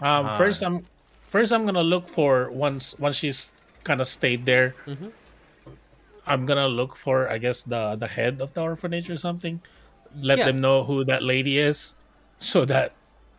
Um, 0.00 0.36
first, 0.38 0.62
I'm 0.62 0.86
first 1.22 1.52
I'm 1.52 1.64
gonna 1.66 1.82
look 1.82 2.08
for 2.08 2.50
once 2.50 2.98
once 2.98 3.16
she's 3.16 3.52
kind 3.84 4.00
of 4.00 4.08
stayed 4.08 4.46
there. 4.46 4.74
Mhm. 4.86 5.12
I'm 6.28 6.46
gonna 6.46 6.68
look 6.68 6.96
for, 6.96 7.28
I 7.30 7.38
guess, 7.38 7.62
the 7.62 7.96
the 7.96 8.06
head 8.08 8.40
of 8.40 8.52
the 8.54 8.62
orphanage 8.62 9.10
or 9.10 9.16
something. 9.16 9.60
Let 10.14 10.38
Yeah. 10.38 10.46
them 10.46 10.58
know 10.60 10.84
who 10.84 11.04
that 11.06 11.22
lady 11.22 11.58
is, 11.58 11.94
so 12.38 12.64
that 12.66 12.94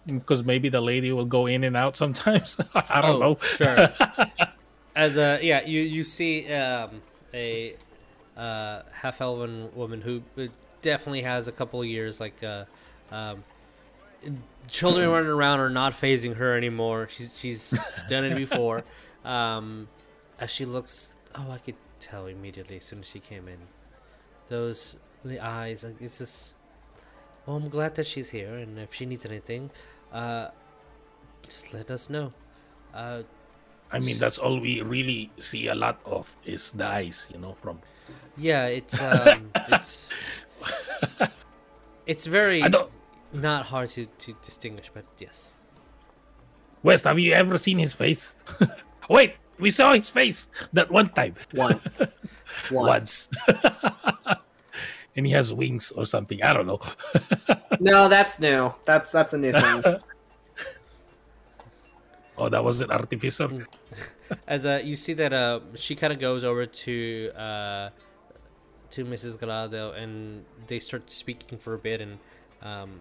because 0.05 0.43
maybe 0.43 0.69
the 0.69 0.81
lady 0.81 1.11
will 1.11 1.25
go 1.25 1.45
in 1.47 1.63
and 1.63 1.75
out 1.77 1.95
sometimes. 2.03 2.57
I 2.75 3.01
don't 3.01 3.17
Oh, 3.17 3.19
know. 3.19 3.35
sure. 3.57 3.89
As 4.95 5.17
a 5.17 5.39
yeah, 5.41 5.61
you 5.65 5.81
you 5.81 6.03
see 6.03 6.51
um, 6.53 7.01
a 7.33 7.75
uh, 8.35 8.81
half 8.91 9.21
elven 9.21 9.69
woman 9.75 10.01
who 10.01 10.21
uh, 10.37 10.47
definitely 10.81 11.21
has 11.21 11.47
a 11.47 11.51
couple 11.51 11.81
of 11.81 11.87
years 11.87 12.19
like 12.19 12.43
uh, 12.43 12.65
um, 13.11 13.43
children 14.67 15.09
running 15.11 15.29
around 15.29 15.59
are 15.59 15.69
not 15.69 15.93
phasing 15.93 16.35
her 16.35 16.55
anymore. 16.57 17.07
She's 17.09 17.33
she's 17.37 17.73
done 18.07 18.25
it 18.25 18.35
before. 18.35 18.83
Um, 19.23 19.87
as 20.39 20.49
she 20.51 20.65
looks, 20.65 21.13
oh, 21.35 21.51
I 21.51 21.57
could 21.59 21.75
tell 21.99 22.27
immediately 22.27 22.77
as 22.77 22.85
soon 22.85 22.99
as 22.99 23.07
she 23.07 23.19
came 23.19 23.47
in. 23.47 23.59
Those 24.47 24.97
the 25.23 25.39
eyes, 25.39 25.83
it's 25.99 26.17
just. 26.17 26.53
Well, 27.45 27.57
I'm 27.57 27.69
glad 27.69 27.95
that 27.95 28.05
she's 28.05 28.29
here, 28.29 28.55
and 28.55 28.77
if 28.77 28.93
she 28.93 29.05
needs 29.05 29.25
anything, 29.25 29.69
uh, 30.13 30.49
just 31.43 31.73
let 31.73 31.89
us 31.89 32.09
know. 32.09 32.31
Uh, 32.93 33.23
I 33.91 33.99
mean, 33.99 34.19
that's 34.19 34.37
all 34.37 34.59
we 34.59 34.81
really 34.81 35.31
see 35.37 35.67
a 35.67 35.75
lot 35.75 35.99
of 36.05 36.29
is 36.45 36.71
the 36.71 36.87
eyes, 36.87 37.27
you 37.33 37.39
know, 37.39 37.53
from. 37.53 37.79
Yeah, 38.37 38.65
it's 38.67 38.99
um, 39.01 39.49
it's 39.67 40.11
it's 42.05 42.25
very 42.25 42.63
not 43.33 43.65
hard 43.65 43.89
to 43.89 44.05
to 44.05 44.33
distinguish, 44.43 44.91
but 44.93 45.05
yes. 45.17 45.51
Wes, 46.83 47.03
have 47.03 47.19
you 47.19 47.33
ever 47.33 47.57
seen 47.57 47.77
his 47.77 47.93
face? 47.93 48.35
Wait, 49.09 49.33
we 49.59 49.71
saw 49.71 49.93
his 49.93 50.09
face 50.09 50.49
that 50.73 50.89
one 50.89 51.09
time. 51.09 51.35
Once. 51.53 51.99
Once. 52.71 53.29
Once. 53.29 53.29
and 55.15 55.25
he 55.25 55.31
has 55.31 55.53
wings 55.53 55.91
or 55.91 56.05
something. 56.05 56.41
I 56.43 56.53
don't 56.53 56.67
know. 56.67 56.79
No, 57.81 58.09
that's 58.09 58.41
new. 58.41 58.73
That's 58.83 59.09
that's 59.09 59.33
a 59.33 59.37
new 59.37 59.53
thing. 59.53 59.83
oh, 62.37 62.49
that 62.49 62.61
was 62.61 62.81
an 62.81 62.91
artificer. 62.91 63.47
As 64.49 64.65
uh, 64.65 64.81
you 64.83 64.97
see 64.97 65.13
that 65.13 65.31
uh, 65.31 65.61
she 65.75 65.95
kind 65.95 66.11
of 66.11 66.19
goes 66.19 66.43
over 66.43 66.65
to 66.65 67.31
uh, 67.37 67.89
to 68.89 69.05
Mrs. 69.05 69.37
Galado, 69.37 69.95
and 69.97 70.43
they 70.67 70.79
start 70.79 71.09
speaking 71.09 71.57
for 71.57 71.73
a 71.73 71.77
bit, 71.77 72.01
and 72.01 72.19
um, 72.61 72.99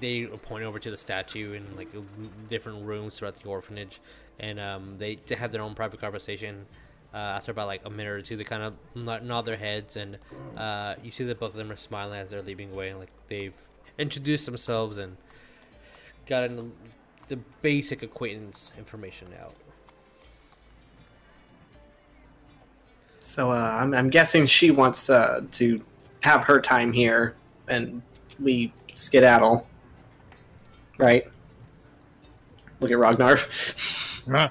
they 0.00 0.26
point 0.26 0.64
over 0.64 0.78
to 0.78 0.90
the 0.90 0.96
statue 0.96 1.54
in 1.54 1.64
like 1.76 1.88
different 2.48 2.84
rooms 2.86 3.18
throughout 3.18 3.36
the 3.36 3.48
orphanage, 3.48 4.00
and 4.38 4.58
um, 4.60 4.96
they 4.98 5.18
have 5.36 5.52
their 5.52 5.62
own 5.62 5.74
private 5.74 6.00
conversation. 6.00 6.66
Uh, 7.14 7.18
after 7.18 7.52
about 7.52 7.66
like 7.66 7.80
a 7.86 7.90
minute 7.90 8.10
or 8.10 8.20
two, 8.20 8.36
they 8.36 8.44
kind 8.44 8.62
of 8.62 8.74
nod, 8.94 9.24
nod 9.24 9.42
their 9.42 9.56
heads, 9.56 9.96
and 9.96 10.18
uh, 10.56 10.94
you 11.02 11.10
see 11.10 11.24
that 11.24 11.40
both 11.40 11.52
of 11.52 11.56
them 11.56 11.70
are 11.70 11.76
smiling 11.76 12.18
as 12.18 12.30
they're 12.30 12.42
leaving 12.42 12.70
away, 12.72 12.92
like 12.92 13.10
they've 13.28 13.54
introduced 13.98 14.44
themselves 14.44 14.98
and 14.98 15.16
gotten 16.26 16.72
the 17.28 17.36
basic 17.62 18.02
acquaintance 18.02 18.74
information 18.76 19.28
out. 19.40 19.54
So 23.20 23.50
uh, 23.50 23.54
I'm, 23.54 23.94
I'm 23.94 24.10
guessing 24.10 24.46
she 24.46 24.70
wants 24.70 25.10
uh, 25.10 25.42
to 25.52 25.82
have 26.22 26.44
her 26.44 26.60
time 26.60 26.92
here, 26.92 27.34
and 27.66 28.02
we 28.38 28.72
skedaddle. 28.94 29.66
Right? 30.98 31.26
Look 32.80 32.90
at 32.90 32.98
Ragnar. 32.98 33.38
Huh? 34.28 34.50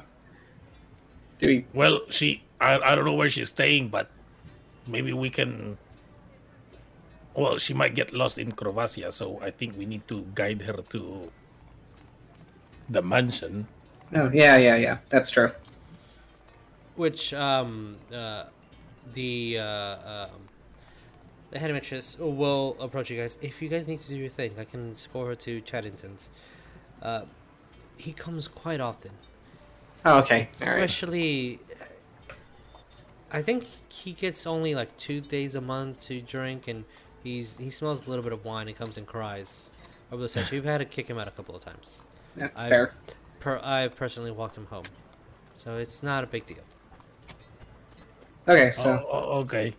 Do 1.40 1.48
we? 1.48 1.66
Well, 1.74 2.02
she. 2.10 2.44
I, 2.62 2.80
I 2.80 2.96
don't 2.96 3.06
know 3.06 3.14
where 3.14 3.30
she's 3.30 3.50
staying, 3.50 3.90
but 3.90 4.10
maybe 4.88 5.14
we 5.14 5.30
can. 5.30 5.78
Well, 7.36 7.58
she 7.58 7.74
might 7.74 7.96
get 7.96 8.14
lost 8.14 8.38
in 8.40 8.52
Krovasa, 8.54 9.12
so 9.12 9.40
I 9.42 9.52
think 9.52 9.78
we 9.78 9.86
need 9.86 10.08
to 10.08 10.26
guide 10.34 10.62
her 10.64 10.82
to 10.92 11.32
the 12.90 13.02
mansion. 13.02 13.68
Oh 14.16 14.30
yeah, 14.34 14.58
yeah, 14.58 14.76
yeah. 14.76 14.98
That's 15.10 15.30
true. 15.30 15.52
which 16.96 17.34
um 17.34 17.98
uh 18.14 18.46
the 19.14 19.58
uh 19.60 19.96
um 20.32 20.50
the 21.56 21.60
head 21.60 21.72
mistress 21.72 22.18
will 22.20 22.76
approach 22.82 23.10
you 23.10 23.16
guys 23.16 23.38
if 23.42 23.62
you 23.62 23.70
guys 23.70 23.88
need 23.88 23.98
to 24.02 24.10
do 24.10 24.18
your 24.18 24.28
thing 24.28 24.52
i 24.60 24.66
can 24.66 24.92
escort 24.92 25.28
her 25.30 25.36
to 25.36 25.62
chaddington's 25.62 26.30
uh 27.02 27.22
he 27.96 28.12
comes 28.12 28.46
quite 28.50 28.82
often 28.82 29.12
Oh, 30.04 30.20
okay. 30.20 30.50
All 30.62 30.68
right. 30.68 30.84
especially 30.84 31.60
i 33.32 33.42
think 33.42 33.66
he 33.88 34.12
gets 34.12 34.46
only 34.46 34.76
like 34.76 34.96
two 34.98 35.22
days 35.22 35.56
a 35.56 35.62
month 35.62 35.98
to 36.08 36.20
drink 36.20 36.68
and 36.68 36.84
he's 37.24 37.56
he 37.56 37.70
smells 37.70 38.06
a 38.06 38.10
little 38.10 38.22
bit 38.24 38.34
of 38.34 38.44
wine 38.44 38.68
and 38.68 38.78
comes 38.78 38.98
and 38.98 39.08
cries 39.08 39.72
over 40.12 40.22
the 40.22 40.28
statue 40.28 40.56
we've 40.58 40.66
had 40.66 40.80
to 40.80 40.86
kick 40.86 41.08
him 41.08 41.18
out 41.18 41.30
a 41.30 41.32
couple 41.32 41.56
of 41.56 41.64
times 41.64 42.00
Yeah, 42.36 42.50
I- 42.58 42.68
fair. 42.68 42.94
per, 43.40 43.62
i've 43.64 43.96
personally 43.96 44.32
walked 44.32 44.58
him 44.58 44.66
home 44.66 44.84
so 45.56 45.78
it's 45.78 46.04
not 46.04 46.22
a 46.22 46.28
big 46.28 46.46
deal 46.46 46.58
Okay, 48.46 48.72
so 48.74 49.02
Oh, 49.10 49.10
oh, 49.10 49.40
okay. 49.40 49.74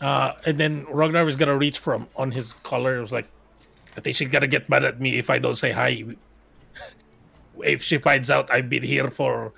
Uh, 0.00 0.32
and 0.46 0.58
then 0.58 0.86
Ragnar 0.90 1.26
is 1.28 1.36
gonna 1.36 1.56
reach 1.56 1.78
from 1.78 2.06
on 2.16 2.30
his 2.30 2.52
collar. 2.62 2.96
It 2.96 3.00
was 3.00 3.12
like, 3.12 3.26
I 3.96 4.00
think 4.00 4.14
she's 4.16 4.28
gonna 4.28 4.46
get 4.46 4.68
mad 4.68 4.84
at 4.84 5.00
me 5.00 5.18
if 5.18 5.28
I 5.30 5.38
don't 5.38 5.56
say 5.56 5.72
hi. 5.72 6.04
if 7.64 7.82
she 7.82 7.98
finds 7.98 8.30
out 8.30 8.48
I've 8.52 8.68
been 8.70 8.82
here 8.84 9.10
for 9.10 9.52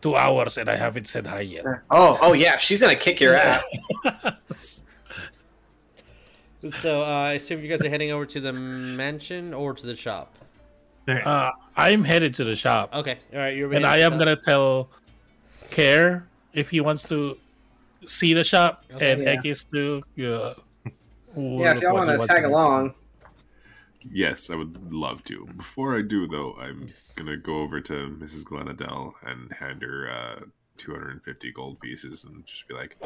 two 0.00 0.16
hours 0.16 0.58
and 0.58 0.68
I 0.68 0.74
haven't 0.76 1.06
said 1.06 1.26
hi 1.26 1.40
yet. 1.42 1.64
oh, 1.90 2.18
oh 2.20 2.32
yeah, 2.32 2.56
she's 2.56 2.80
gonna 2.80 2.96
kick 2.96 3.20
your 3.20 3.34
ass. 3.34 3.64
So 6.68 7.00
uh, 7.00 7.04
I 7.04 7.32
assume 7.32 7.62
you 7.62 7.68
guys 7.68 7.80
are 7.80 7.88
heading 7.88 8.10
over 8.10 8.26
to 8.26 8.38
the 8.40 8.52
mansion 8.52 9.54
or 9.54 9.72
to 9.72 9.86
the 9.86 9.94
shop. 9.96 10.36
Uh, 11.08 11.50
I'm 11.74 12.04
headed 12.04 12.34
to 12.34 12.44
the 12.44 12.54
shop, 12.54 12.94
Okay, 12.94 13.18
all 13.32 13.38
right. 13.38 13.56
You're 13.56 13.72
and 13.72 13.86
I 13.86 13.98
am 14.00 14.12
the- 14.12 14.24
gonna 14.26 14.36
tell 14.36 14.90
Care 15.70 16.28
if 16.52 16.68
he 16.68 16.80
wants 16.82 17.08
to 17.08 17.38
see 18.06 18.34
the 18.34 18.44
shop, 18.44 18.84
Okay. 18.92 19.12
and 19.12 19.22
Yeah. 19.22 19.36
Ekis 19.36 19.66
to. 19.72 20.02
Uh, 20.18 20.54
yeah, 21.36 21.76
if 21.76 21.82
y'all 21.82 21.94
want 21.94 22.20
to 22.20 22.26
tag 22.26 22.44
along. 22.44 22.94
Yes, 24.10 24.48
I 24.50 24.54
would 24.56 24.92
love 24.92 25.22
to. 25.24 25.46
Before 25.56 25.96
I 25.96 26.02
do, 26.02 26.26
though, 26.26 26.54
I'm 26.54 26.82
Yes. 26.82 27.12
gonna 27.16 27.36
go 27.36 27.60
over 27.60 27.80
to 27.82 27.92
Mrs. 28.18 28.44
Glenadell 28.44 29.12
and 29.22 29.52
hand 29.52 29.82
her 29.82 30.10
uh, 30.10 30.40
250 30.78 31.52
gold 31.52 31.78
pieces 31.80 32.24
and 32.24 32.44
just 32.46 32.66
be 32.66 32.74
like, 32.74 32.96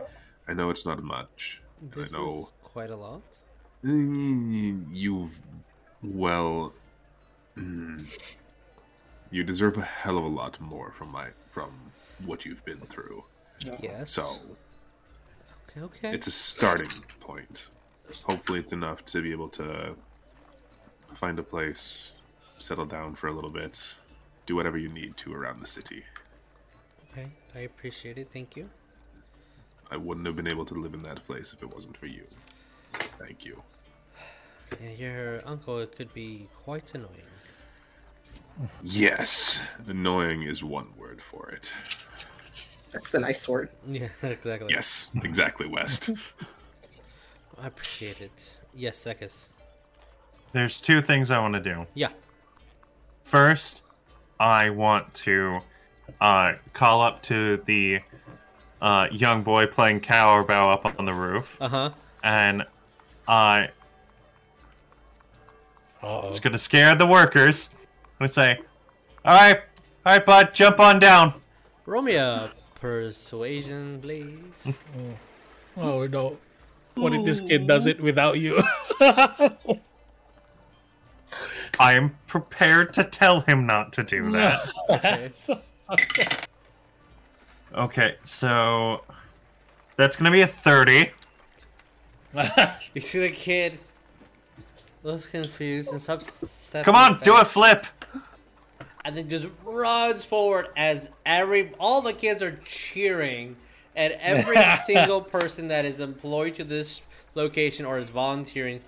"I 0.47 0.53
know 0.55 0.70
it's 0.70 0.86
not 0.86 1.03
much. 1.03 1.61
This 1.82 2.14
I 2.14 2.16
know 2.16 2.38
is 2.38 2.53
quite 2.62 2.90
a 2.90 2.97
lot. 2.97 3.22
you've 3.82 5.38
well, 6.03 6.72
mm, 7.57 8.28
you 9.30 9.42
deserve 9.42 9.76
a 9.76 9.82
hell 9.82 10.16
of 10.16 10.24
a 10.24 10.28
lot 10.28 10.61
more 10.61 10.92
from 10.92 11.09
my 11.09 11.28
from 11.51 11.72
what 12.24 12.45
you've 12.45 12.64
been 12.64 12.80
through. 12.82 13.24
Yes. 13.80 14.12
So 14.12 14.38
okay, 15.77 16.09
okay. 16.09 16.14
it's 16.14 16.27
a 16.27 16.31
starting 16.31 16.89
point. 17.20 17.66
Hopefully, 18.22 18.61
it's 18.61 18.72
enough 18.72 19.05
to 19.07 19.22
be 19.22 19.33
able 19.33 19.49
to 19.51 19.95
find 21.14 21.39
a 21.39 21.43
place, 21.43 22.12
settle 22.59 22.85
down 22.85 23.14
for 23.14 23.29
a 23.29 23.33
little 23.33 23.51
bit, 23.51 23.83
do 24.47 24.55
whatever 24.57 24.79
you 24.79 24.89
need 24.89 25.16
to 25.16 25.33
around 25.33 25.61
the 25.61 25.66
city. 25.66 26.05
okay. 27.12 27.29
I 27.55 27.61
appreciate 27.61 28.18
it. 28.18 28.29
Thank 28.33 28.57
you. 28.57 28.68
I 29.91 29.97
wouldn't 29.97 30.27
have 30.27 30.37
been 30.37 30.49
able 30.49 30.64
to 30.66 30.75
live 30.75 30.95
in 30.95 31.03
that 31.03 31.25
place 31.25 31.53
if 31.53 31.62
it 31.62 31.72
wasn't 31.72 31.97
for 31.97 32.07
you. 32.07 32.25
Thank 32.93 33.45
you. 33.45 33.62
Yeah, 34.83 34.91
your 34.91 35.43
uncle 35.47 35.87
could 35.87 36.12
be 36.14 36.49
quite 36.64 36.95
annoying. 36.95 37.31
Yes, 38.83 39.61
annoying 39.87 40.43
is 40.43 40.62
one 40.62 40.89
word 40.97 41.20
for 41.20 41.51
it. 41.51 41.72
That's 42.95 43.11
the 43.11 43.18
nice 43.18 43.47
word. 43.49 43.68
Yeah, 43.90 44.09
exactly. 44.22 44.72
Yes, 44.72 45.09
exactly, 45.22 45.66
Wes. 45.66 46.09
I 47.61 47.66
appreciate 47.66 48.20
it. 48.22 48.57
Yes, 48.72 49.05
Sekis. 49.05 49.47
There's 50.53 50.80
two 50.80 51.03
things 51.03 51.30
I 51.30 51.38
want 51.40 51.55
to 51.55 51.61
do. 51.61 51.86
Yeah. 51.95 52.09
First, 53.24 53.82
I 54.40 54.70
want 54.70 55.12
to 55.16 55.59
uh, 56.20 56.53
call 56.72 57.03
up 57.03 57.22
to 57.24 57.57
the 57.59 58.01
uh, 58.80 59.09
young 59.11 59.42
boy 59.42 59.66
playing 59.66 60.01
cowbell 60.01 60.68
up 60.70 60.99
on 60.99 61.05
the 61.05 61.14
roof, 61.14 61.57
Uh 61.61 61.68
huh. 61.68 61.90
and 62.22 62.64
I 63.26 63.70
Uh-oh. 66.03 66.28
it's 66.28 66.38
gonna 66.40 66.59
scare 66.59 66.95
the 66.95 67.07
workers. 67.07 67.70
I'm 68.20 68.26
gonna 68.26 68.32
say, 68.32 68.59
"All 69.24 69.34
right, 69.34 69.57
all 70.05 70.12
right, 70.12 70.24
bud, 70.26 70.55
jump 70.55 70.78
on 70.80 70.99
down." 70.99 71.34
Roll 71.86 72.03
me 72.03 72.14
a 72.16 72.51
persuasion, 72.89 73.99
please. 74.03 74.74
Oh 75.76 76.07
no! 76.07 76.37
What 76.95 77.12
if 77.14 77.24
this 77.24 77.41
kid 77.41 77.66
does 77.66 77.87
it 77.87 78.01
without 78.01 78.39
you? 78.39 78.62
I 81.80 81.95
am 81.95 82.16
prepared 82.28 82.93
to 82.93 83.03
tell 83.03 83.41
him 83.41 83.66
not 83.66 83.93
to 83.95 84.05
do 84.05 84.30
that. 84.30 84.70
Okay. 84.91 85.28
So- 85.32 85.61
Okay, 87.74 88.14
so 88.22 89.03
That's 89.97 90.14
gonna 90.14 90.30
be 90.30 90.43
a 90.43 90.47
thirty. 90.47 91.11
You 92.95 93.01
see 93.01 93.18
the 93.18 93.28
kid 93.30 93.80
looks 95.03 95.26
confused 95.26 95.91
and 95.91 96.01
stops. 96.01 96.30
stepping 96.57 96.85
Come 96.85 96.95
on, 96.95 97.14
back, 97.14 97.24
do 97.24 97.35
a 97.37 97.45
flip. 97.45 97.85
And 99.05 99.16
then 99.16 99.28
just 99.28 99.48
runs 99.64 100.24
forward 100.24 100.68
as 100.76 101.11
every 101.26 101.72
all 101.78 102.00
the 102.00 102.12
kids 102.14 102.42
are 102.42 102.59
cheering, 102.64 103.57
and 103.94 104.14
every 104.14 104.57
single 104.86 105.20
person 105.20 105.68
that 105.68 105.84
is 105.84 106.00
employed 106.00 106.55
to 106.55 106.64
this 106.64 107.02
location 107.34 107.84
or 107.84 107.98
is 107.98 108.09
volunteering, 108.09 108.80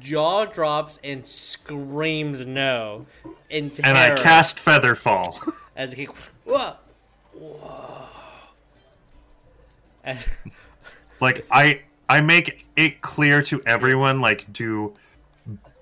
jaw 0.00 0.44
drops 0.44 0.98
and 1.02 1.26
screams 1.26 2.46
no 2.46 3.06
in 3.50 3.70
terror. 3.70 3.96
And 3.96 3.98
I 3.98 4.22
cast 4.22 4.58
Featherfall. 4.58 5.52
as 5.78 5.90
the 5.90 5.96
kid. 6.06 6.10
Whoa, 6.44 6.74
whoa. 7.32 8.04
And- 10.04 10.24
like 11.20 11.46
I 11.50 11.82
I 12.08 12.20
make 12.20 12.66
it 12.76 13.00
clear 13.00 13.42
to 13.42 13.60
everyone 13.66 14.20
like 14.20 14.52
do 14.52 14.94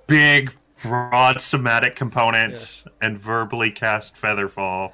big 0.06 0.54
broad 0.82 1.40
somatic 1.40 1.96
components 1.96 2.84
and 3.00 3.18
verbally 3.18 3.70
cast 3.70 4.14
Featherfall. 4.14 4.92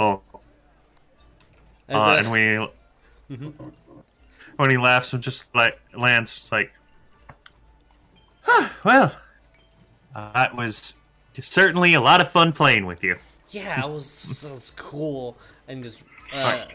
Oh, 0.00 0.20
uh, 1.88 2.16
and 2.18 2.30
we 2.30 2.56
when 4.56 4.70
he 4.70 4.76
laughs 4.76 5.12
and 5.12 5.22
just 5.22 5.54
like 5.54 5.78
lands 5.96 6.34
just 6.34 6.50
like 6.52 6.72
"Huh, 8.42 8.68
well 8.84 9.16
uh, 10.14 10.32
that 10.32 10.56
was 10.56 10.94
certainly 11.40 11.94
a 11.94 12.00
lot 12.00 12.20
of 12.20 12.30
fun 12.30 12.52
playing 12.52 12.86
with 12.86 13.02
you 13.04 13.16
Yeah, 13.50 13.84
it 13.86 13.90
was, 13.90 14.44
it 14.44 14.50
was 14.50 14.72
cool, 14.76 15.36
and 15.68 15.82
just 15.84 16.04
uh, 16.32 16.36
Alright. 16.36 16.68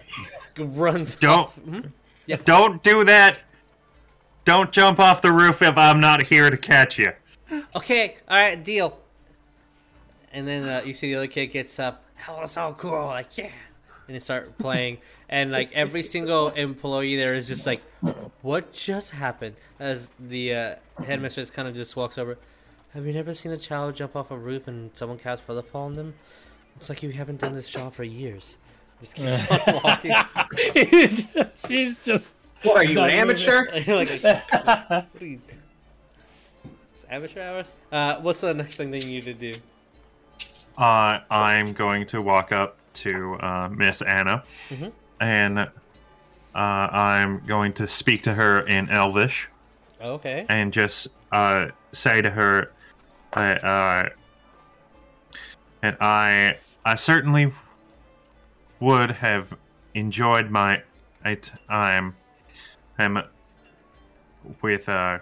runs. 0.57 1.15
Don't- 1.15 1.39
off. 1.47 1.59
Mhm. 1.67 1.91
Yeah. 2.25 2.37
don't 2.45 2.81
do 2.83 3.03
that 3.05 3.39
don't 4.45 4.71
jump 4.71 4.99
off 4.99 5.21
the 5.23 5.31
roof 5.31 5.61
if 5.63 5.77
i'm 5.77 5.99
not 5.99 6.21
here 6.23 6.49
to 6.51 6.57
catch 6.57 6.99
you 6.99 7.11
Okay, 7.76 8.16
all 8.28 8.38
right, 8.38 8.64
deal. 8.64 8.97
And 10.32 10.47
then 10.47 10.64
uh, 10.68 10.82
you 10.86 10.93
see 10.93 11.12
the 11.12 11.18
other 11.18 11.28
kid 11.28 11.47
gets 11.47 11.80
up. 11.80 12.04
That 12.28 12.38
was 12.38 12.52
so 12.52 12.76
cool! 12.78 12.91
Like 13.08 13.38
yeah, 13.38 13.50
and 14.08 14.16
they 14.16 14.20
start 14.20 14.58
playing, 14.58 14.97
and 15.30 15.52
like 15.52 15.72
every 15.74 16.04
single 16.04 16.50
employee 16.50 17.16
there 17.16 17.34
is 17.34 17.47
just 17.47 17.66
like, 17.66 17.82
"What 18.41 18.72
just 18.74 19.12
happened?" 19.12 19.56
As 19.80 20.10
the 20.20 20.54
uh, 20.54 20.76
headmistress 21.04 21.50
kind 21.50 21.68
of 21.68 21.74
just 21.74 21.95
walks 21.95 22.18
over. 22.18 22.38
Have 22.93 23.06
you 23.06 23.14
never 23.14 23.34
seen 23.34 23.52
a 23.52 23.58
child 23.58 23.95
jump 23.95 24.16
off 24.16 24.32
a 24.32 24.38
roof 24.38 24.68
and 24.68 24.89
someone 24.95 25.18
cast 25.18 25.47
featherfall 25.47 25.76
on 25.86 25.95
them? 25.95 26.14
It's 26.76 26.89
like 26.89 27.02
you 27.04 27.12
haven't 27.12 27.39
done 27.39 27.54
this 27.54 27.70
job 27.70 27.93
for 27.93 28.04
years. 28.04 28.58
Just 29.00 29.16
keeps 29.16 29.50
on 29.52 29.82
walking. 29.84 30.14
She's 31.68 32.04
just. 32.06 32.36
What 32.64 32.78
are 32.78 32.84
you, 32.89 33.00
an 33.00 33.10
amateur? 33.10 33.68
like, 33.88 34.22
what 34.22 35.06
are 35.22 35.26
you- 35.26 35.41
It's 35.47 35.59
amateur 37.10 37.41
hours. 37.41 37.68
Uh, 37.91 38.18
what's 38.22 38.41
the 38.41 38.53
next 38.53 38.76
thing 38.78 38.91
that 38.91 38.99
you 39.05 39.07
need 39.07 39.24
to 39.26 39.34
do? 39.34 39.53
uh, 40.78 41.20
i'm 41.30 41.74
going 41.74 42.05
to 42.05 42.22
walk 42.22 42.53
up 42.53 42.78
to 42.93 43.34
uh, 43.41 43.68
miss 43.70 44.01
anna 44.01 44.41
Mhm. 44.70 44.91
and 45.20 45.60
uh, 45.60 45.68
i'm 46.55 47.45
going 47.45 47.74
to 47.74 47.86
speak 47.86 48.24
to 48.24 48.34
her 48.34 48.62
in 48.66 48.89
elvish 48.89 49.49
Okay. 50.01 50.45
and 50.47 50.72
just 50.72 51.07
uh, 51.34 51.68
say 51.91 52.22
to 52.22 52.30
her 52.30 52.72
that 53.34 53.62
uh, 53.64 54.10
and 55.84 55.97
I 55.99 56.57
I 56.86 56.95
certainly 56.95 57.51
would 58.80 59.12
have 59.12 59.53
enjoyed 59.93 60.49
my 60.49 60.82
my 61.26 61.36
time 61.68 62.16
um, 62.97 63.22
with 64.62 64.88
uh, 64.88 65.20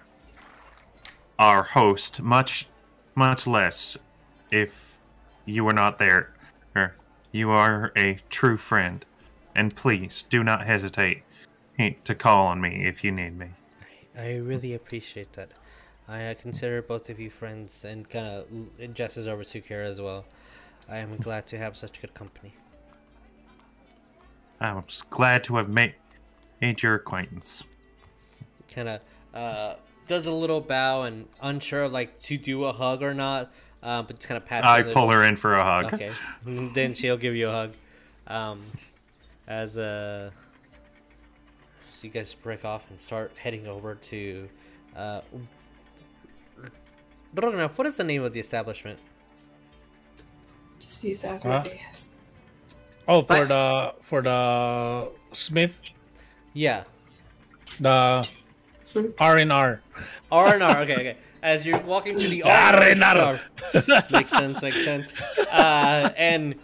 our 1.39 1.63
host 1.63 2.21
much 2.21 2.67
much 3.15 3.47
less 3.47 3.97
if 4.51 4.97
you 5.45 5.63
were 5.63 5.73
not 5.73 5.97
there. 5.97 6.33
Er, 6.75 6.95
You 7.31 7.49
are 7.49 7.91
a 7.95 8.19
true 8.29 8.57
friend, 8.57 9.03
and 9.55 9.75
please 9.75 10.23
do 10.23 10.43
not 10.43 10.65
hesitate 10.65 11.23
to 12.03 12.15
call 12.15 12.47
on 12.47 12.61
me 12.61 12.85
if 12.85 13.03
you 13.03 13.11
need 13.11 13.37
me. 13.37 13.49
I 14.17 14.35
really 14.37 14.73
appreciate 14.73 15.33
that. 15.33 15.53
I 16.07 16.27
uh, 16.27 16.33
consider 16.35 16.81
both 16.81 17.09
of 17.09 17.19
you 17.19 17.29
friends 17.29 17.83
and 17.85 18.09
kind 18.09 18.27
of 18.27 18.93
gestures 18.93 19.27
over 19.27 19.43
to 19.43 19.61
Kira 19.61 19.85
as 19.85 19.99
well. 19.99 20.25
I 20.89 20.97
am 20.97 21.17
glad 21.17 21.45
to 21.47 21.57
have 21.57 21.75
such 21.75 22.01
good 22.01 22.13
company. 22.13 22.53
I'm 24.59 24.83
just 24.87 25.09
glad 25.09 25.43
to 25.45 25.57
have 25.57 25.69
made, 25.69 25.95
made 26.61 26.81
your 26.81 26.95
acquaintance. 26.95 27.63
Kind 28.73 28.89
of 28.89 29.01
uh, 29.33 29.75
does 30.07 30.25
a 30.25 30.31
little 30.31 30.61
bow 30.61 31.03
and 31.03 31.27
unsure 31.41 31.87
like 31.87 32.17
to 32.19 32.37
do 32.37 32.63
a 32.65 32.71
hug 32.73 33.03
or 33.03 33.13
not, 33.13 33.51
uh, 33.83 34.01
but 34.03 34.17
just 34.17 34.27
kind 34.27 34.37
of 34.37 34.45
pats. 34.45 34.65
I 34.65 34.81
on 34.81 34.87
the- 34.87 34.93
pull 34.93 35.09
her 35.09 35.23
in 35.23 35.35
for 35.35 35.53
a 35.53 35.63
hug. 35.63 35.93
Okay, 35.93 36.11
then 36.73 36.93
she'll 36.93 37.17
give 37.17 37.35
you 37.35 37.49
a 37.49 37.51
hug. 37.51 37.73
Um, 38.27 38.63
as 39.47 39.77
uh, 39.77 40.29
so 41.93 41.99
you 42.07 42.09
guys 42.09 42.33
break 42.33 42.65
off 42.65 42.85
and 42.89 42.99
start 42.99 43.31
heading 43.41 43.67
over 43.67 43.95
to. 43.95 44.49
Uh, 44.95 45.21
Ragnar, 47.33 47.67
what 47.69 47.85
is 47.87 47.97
the 47.97 48.03
name 48.03 48.23
of 48.23 48.33
the 48.33 48.39
establishment? 48.39 48.97
Just 50.79 51.03
use 51.03 51.21
Huh? 51.23 51.29
Asmodeus. 51.33 52.13
Oh, 53.07 53.21
for 53.21 53.45
But- 53.45 53.47
the 53.47 54.03
for 54.03 54.21
the 54.21 55.09
Smith, 55.33 55.77
Yeah, 56.53 56.83
the 57.79 58.27
R 59.19 59.37
and 59.37 59.51
R. 59.51 59.81
R 60.31 60.53
and 60.53 60.63
R. 60.63 60.81
Okay, 60.81 60.95
okay. 60.95 61.17
As 61.41 61.65
you're 61.65 61.79
walking 61.81 62.15
to 62.17 62.27
the 62.27 62.43
R 62.43 62.81
and 62.81 63.03
R. 63.03 63.39
Makes 64.11 64.31
sense. 64.31 64.61
Makes 64.61 64.83
sense. 64.83 65.19
Uh, 65.21 66.13
and 66.17 66.55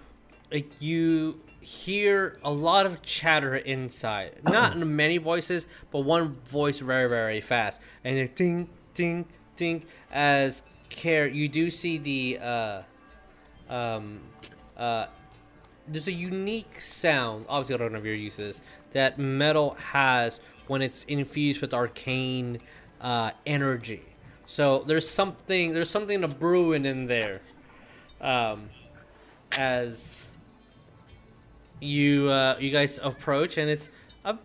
like 0.51 0.69
you 0.79 1.39
hear 1.61 2.39
a 2.43 2.51
lot 2.51 2.85
of 2.85 3.01
chatter 3.01 3.55
inside. 3.55 4.35
Not 4.43 4.75
in 4.75 4.95
many 4.95 5.17
voices, 5.17 5.67
but 5.91 6.01
one 6.01 6.35
voice 6.45 6.79
very, 6.79 7.07
very 7.07 7.41
fast. 7.41 7.81
And 8.03 8.17
it 8.17 8.35
ding, 8.35 8.69
ding, 8.93 9.25
ding. 9.55 9.85
As 10.11 10.63
care, 10.89 11.27
you 11.27 11.47
do 11.47 11.71
see 11.71 11.97
the 11.97 12.39
uh, 12.41 12.81
um, 13.69 14.19
uh, 14.77 15.07
there's 15.87 16.07
a 16.07 16.13
unique 16.13 16.79
sound. 16.79 17.45
Obviously, 17.49 17.75
I 17.75 17.77
don't 17.77 17.93
know 17.93 17.99
if 17.99 18.05
you're 18.05 18.15
used 18.15 18.37
to 18.37 18.43
this. 18.43 18.61
That 18.93 19.19
metal 19.19 19.75
has 19.79 20.39
when 20.67 20.81
it's 20.81 21.03
infused 21.05 21.61
with 21.61 21.73
arcane 21.73 22.59
uh, 23.01 23.31
energy. 23.45 24.03
So 24.45 24.83
there's 24.87 25.09
something 25.09 25.73
there's 25.73 25.89
something 25.89 26.21
to 26.21 26.27
brewing 26.27 26.85
in 26.85 27.05
there. 27.05 27.41
Um, 28.21 28.69
as 29.57 30.27
you 31.79 32.29
uh, 32.29 32.57
you 32.59 32.71
guys 32.71 32.99
approach, 33.03 33.57
and 33.57 33.69
it's 33.69 33.89
a 34.25 34.37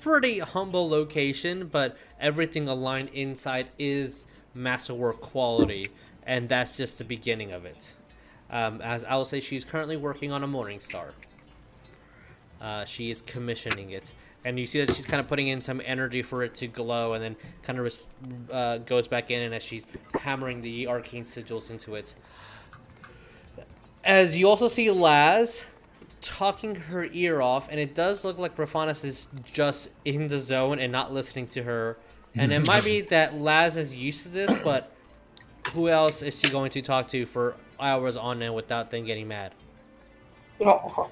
pretty 0.00 0.38
humble 0.38 0.88
location, 0.88 1.68
but 1.68 1.96
everything 2.20 2.68
aligned 2.68 3.08
inside 3.10 3.68
is 3.78 4.26
masterwork 4.54 5.20
quality, 5.20 5.90
and 6.26 6.48
that's 6.48 6.76
just 6.76 6.98
the 6.98 7.04
beginning 7.04 7.52
of 7.52 7.64
it. 7.64 7.94
Um, 8.50 8.80
as 8.82 9.04
I 9.04 9.16
will 9.16 9.24
say, 9.24 9.40
she's 9.40 9.64
currently 9.64 9.96
working 9.96 10.30
on 10.30 10.44
a 10.44 10.46
Morning 10.46 10.78
Star. 10.78 11.12
Uh, 12.64 12.82
she 12.86 13.10
is 13.10 13.20
commissioning 13.20 13.90
it, 13.90 14.10
and 14.46 14.58
you 14.58 14.64
see 14.64 14.82
that 14.82 14.96
she's 14.96 15.04
kind 15.04 15.20
of 15.20 15.28
putting 15.28 15.48
in 15.48 15.60
some 15.60 15.82
energy 15.84 16.22
for 16.22 16.42
it 16.42 16.54
to 16.54 16.66
glow, 16.66 17.12
and 17.12 17.22
then 17.22 17.36
kind 17.62 17.78
of 17.78 17.84
res- 17.84 18.08
uh, 18.50 18.78
goes 18.78 19.06
back 19.06 19.30
in, 19.30 19.42
and 19.42 19.54
as 19.54 19.62
she's 19.62 19.86
hammering 20.14 20.62
the 20.62 20.86
arcane 20.86 21.24
sigils 21.24 21.70
into 21.70 21.94
it. 21.94 22.14
As 24.02 24.34
you 24.34 24.48
also 24.48 24.66
see 24.68 24.90
Laz 24.90 25.60
talking 26.22 26.74
her 26.74 27.04
ear 27.12 27.42
off, 27.42 27.68
and 27.70 27.78
it 27.78 27.94
does 27.94 28.24
look 28.24 28.38
like 28.38 28.56
Raphanis 28.56 29.04
is 29.04 29.28
just 29.44 29.90
in 30.06 30.26
the 30.26 30.38
zone 30.38 30.78
and 30.78 30.90
not 30.90 31.12
listening 31.12 31.46
to 31.48 31.62
her. 31.62 31.98
And 32.34 32.50
it 32.50 32.66
might 32.66 32.82
be 32.82 33.00
that 33.10 33.38
Laz 33.38 33.76
is 33.76 33.94
used 33.94 34.22
to 34.22 34.30
this, 34.30 34.50
but 34.64 34.90
who 35.74 35.90
else 35.90 36.22
is 36.22 36.40
she 36.40 36.48
going 36.48 36.70
to 36.70 36.80
talk 36.80 37.08
to 37.08 37.26
for 37.26 37.56
hours 37.78 38.16
on 38.16 38.42
end 38.42 38.54
without 38.54 38.90
them 38.90 39.04
getting 39.04 39.28
mad? 39.28 39.52
Oh, 40.62 41.10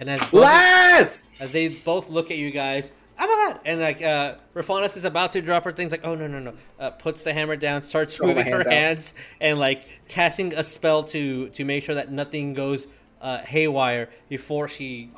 And 0.00 0.10
as 0.10 0.20
both, 0.22 0.32
Laz! 0.32 1.28
as 1.38 1.52
they 1.52 1.68
both 1.68 2.08
look 2.10 2.30
at 2.30 2.38
you 2.38 2.50
guys, 2.50 2.92
oh 3.20 3.26
my 3.26 3.52
god! 3.52 3.60
And 3.66 3.80
like 3.80 4.00
uh, 4.02 4.34
Raphanis 4.54 4.96
is 4.96 5.04
about 5.04 5.30
to 5.32 5.42
drop 5.42 5.62
her 5.64 5.72
things, 5.72 5.92
like 5.92 6.04
oh 6.04 6.14
no 6.14 6.26
no 6.26 6.38
no, 6.40 6.54
uh, 6.80 6.90
puts 6.90 7.22
the 7.22 7.32
hammer 7.32 7.54
down, 7.54 7.82
starts 7.82 8.16
Throw 8.16 8.28
my 8.28 8.34
moving 8.34 8.50
her 8.52 8.58
hands 8.58 8.66
out. 8.66 8.72
hands, 8.72 9.14
and 9.42 9.58
like 9.58 10.00
casting 10.08 10.54
a 10.54 10.64
spell 10.64 11.02
to 11.04 11.48
to 11.50 11.64
make 11.64 11.84
sure 11.84 11.94
that 11.94 12.10
nothing 12.10 12.54
goes 12.54 12.88
uh, 13.20 13.38
haywire 13.38 14.08
before 14.30 14.66
she 14.68 15.10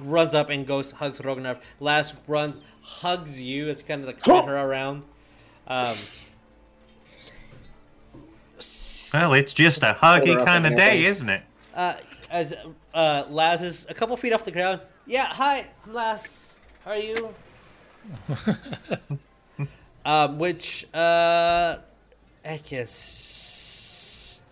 runs 0.00 0.34
up 0.34 0.50
and 0.50 0.66
goes 0.66 0.92
hugs 0.92 1.18
Rognar. 1.20 1.58
Last 1.80 2.14
runs, 2.26 2.60
hugs 2.82 3.40
you. 3.40 3.68
It's 3.68 3.80
kind 3.82 4.02
of 4.02 4.06
like 4.06 4.20
spin 4.20 4.44
her 4.44 4.58
around. 4.58 5.02
Um, 5.66 5.96
Well, 9.14 9.32
it's 9.32 9.54
just 9.54 9.82
a 9.82 9.96
huggy 9.98 10.44
kind 10.44 10.66
of 10.66 10.76
day, 10.76 11.04
isn't 11.06 11.28
it? 11.30 11.42
uh, 11.74 11.94
as 12.30 12.54
uh, 12.94 13.24
Laz 13.28 13.62
is 13.62 13.86
a 13.88 13.94
couple 13.94 14.16
feet 14.16 14.32
off 14.32 14.44
the 14.44 14.50
ground. 14.50 14.80
Yeah, 15.06 15.26
hi, 15.26 15.66
I'm 15.86 15.92
Laz. 15.92 16.54
How 16.84 16.92
are 16.92 16.96
you? 16.96 17.34
um, 20.04 20.38
which 20.38 20.86
uh, 20.94 21.78
I 22.44 22.56
guess 22.58 24.42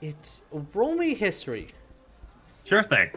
it's 0.00 0.42
roll 0.74 0.94
me 0.94 1.14
history. 1.14 1.68
Sure 2.64 2.82
thing. 2.82 3.10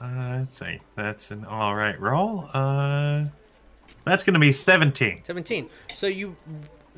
Uh, 0.00 0.36
let's 0.38 0.58
see. 0.58 0.80
That's 0.94 1.30
an 1.30 1.44
all 1.44 1.74
right 1.74 1.98
roll. 2.00 2.48
Uh, 2.52 3.24
that's 4.04 4.22
going 4.22 4.34
to 4.34 4.40
be 4.40 4.52
17. 4.52 5.20
17. 5.24 5.68
So 5.94 6.06
you, 6.06 6.36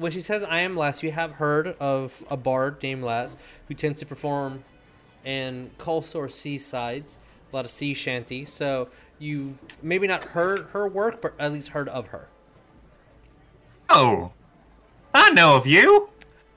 when 0.01 0.11
she 0.11 0.21
says 0.21 0.43
"I 0.43 0.61
am 0.61 0.77
Lass," 0.77 1.03
you 1.03 1.13
have 1.13 1.33
heard 1.33 1.77
of 1.79 2.13
a 2.31 2.37
bard 2.37 2.83
named 2.83 3.05
Lass 3.05 3.37
who 3.69 3.75
tends 3.75 4.01
to 4.01 4.07
perform 4.07 4.65
in 5.25 5.71
coastal 5.79 6.23
or 6.23 6.29
seasides, 6.29 7.19
a 7.53 7.57
lot 7.57 7.65
of 7.65 7.71
sea 7.71 7.95
shanty. 7.95 8.45
So 8.45 8.89
you 9.19 9.57
maybe 9.83 10.07
not 10.07 10.25
heard 10.25 10.67
her 10.73 10.89
work, 10.89 11.21
but 11.21 11.35
at 11.39 11.53
least 11.53 11.69
heard 11.69 11.89
of 11.91 12.09
her. 12.09 12.29
Oh, 13.89 14.33
I 15.13 15.31
know 15.33 15.57
of 15.57 15.67
you. 15.67 16.09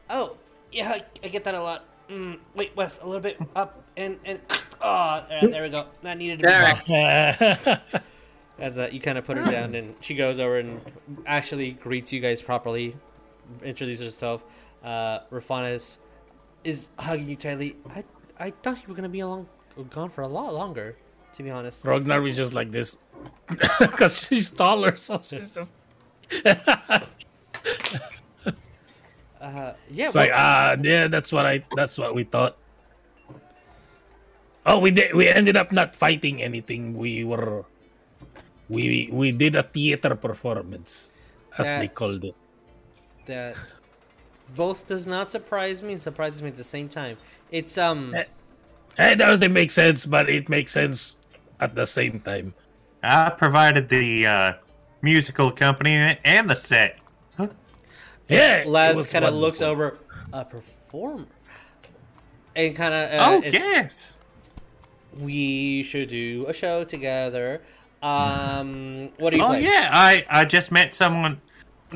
Oh, 0.10 0.38
yeah, 0.72 0.90
I, 0.90 1.02
I 1.24 1.28
get 1.28 1.44
that 1.44 1.56
a 1.56 1.62
lot. 1.62 1.86
Mm, 2.10 2.40
wait, 2.56 2.76
Wes, 2.76 3.00
a 3.00 3.06
little 3.06 3.22
bit 3.22 3.38
up 3.56 3.82
and 3.98 4.18
and 4.26 4.40
oh, 4.82 5.26
there, 5.28 5.50
there 5.50 5.64
we 5.64 5.70
go. 5.70 5.88
That 6.02 6.18
needed 6.18 6.40
to 6.40 6.82
be 6.86 6.94
There. 6.94 7.82
As 8.60 8.78
uh, 8.78 8.88
you 8.92 9.00
kind 9.00 9.18
of 9.18 9.26
put 9.26 9.36
her 9.36 9.46
down, 9.50 9.74
and 9.74 9.96
she 10.00 10.14
goes 10.14 10.38
over 10.38 10.60
and 10.60 10.80
actually 11.26 11.72
greets 11.72 12.14
you 12.14 12.20
guys 12.20 12.40
properly, 12.40 12.96
introduces 13.64 14.06
herself. 14.06 14.44
Uh, 14.84 15.20
Rafanas 15.32 15.98
is 16.64 16.90
hugging 17.00 17.30
you 17.30 17.36
tightly. 17.36 17.76
I 17.90 18.04
I 18.40 18.52
thought 18.52 18.78
you 18.82 18.88
were 18.88 18.96
gonna 18.96 19.10
be 19.10 19.22
along, 19.22 19.48
gone 19.90 20.10
for 20.10 20.22
a 20.22 20.28
lot 20.28 20.54
longer, 20.54 20.98
to 21.34 21.44
be 21.44 21.50
honest. 21.50 21.86
Ragnar 21.86 22.26
is 22.28 22.36
just 22.36 22.54
like 22.54 22.72
this 22.72 22.98
because 23.80 24.18
she's 24.28 24.50
taller, 24.50 24.96
so 24.98 25.22
she's 25.24 25.52
just. 25.52 25.72
Uh, 29.44 29.76
yeah, 29.92 30.08
It's 30.08 30.16
like 30.16 30.32
well, 30.32 30.40
ah, 30.40 30.76
yeah, 30.82 31.12
that's 31.12 31.34
what 31.36 31.46
I. 31.46 31.60
That's 31.76 31.98
what 32.00 32.16
we 32.16 32.24
thought. 32.24 32.56
Oh, 34.66 34.80
we 34.80 34.90
did. 34.90 35.14
We 35.14 35.28
ended 35.28 35.58
up 35.58 35.76
not 35.76 35.94
fighting 35.94 36.42
anything. 36.42 36.96
We 36.96 37.28
were, 37.28 37.66
we 38.70 39.12
we 39.12 39.36
did 39.36 39.60
a 39.60 39.64
theater 39.64 40.16
performance, 40.16 41.12
as 41.60 41.68
they 41.76 41.90
called 41.92 42.24
it. 42.24 42.36
That 43.26 43.56
both 44.56 44.88
does 44.88 45.08
not 45.08 45.30
surprise 45.30 45.82
me 45.82 45.94
and 45.94 46.02
surprises 46.02 46.42
me 46.42 46.50
at 46.50 46.58
the 46.58 46.64
same 46.64 46.90
time. 46.90 47.18
It's 47.52 47.78
um. 47.78 48.16
It 48.98 49.16
doesn't 49.16 49.52
make 49.52 49.72
sense, 49.72 50.06
but 50.06 50.30
it 50.30 50.50
makes 50.50 50.72
sense 50.72 51.16
at 51.60 51.74
the 51.74 51.86
same 51.86 52.20
time. 52.20 52.54
I 53.02 53.32
provided 53.32 53.90
the 53.90 54.28
uh, 54.28 54.54
musical 55.02 55.48
accompaniment 55.48 56.20
and 56.24 56.50
the 56.50 56.56
set. 56.56 57.00
Yeah, 58.30 58.64
it 58.66 59.10
kind 59.10 59.26
of 59.26 59.34
looks 59.34 59.62
over 59.62 60.00
a 60.32 60.46
performer 60.46 61.28
and 62.56 62.76
kind 62.76 62.94
of. 62.94 63.12
Uh, 63.12 63.26
oh 63.30 63.50
yes. 63.50 64.18
We 65.20 65.84
should 65.84 66.10
do 66.10 66.46
a 66.48 66.54
show 66.54 66.84
together. 66.84 67.62
Um, 68.02 69.10
what 69.18 69.30
do 69.30 69.38
you 69.38 69.44
think? 69.44 69.44
Oh 69.44 69.50
play? 69.50 69.64
yeah. 69.64 69.90
I 69.92 70.26
I 70.30 70.46
just 70.46 70.72
met 70.72 70.96
someone 70.96 71.40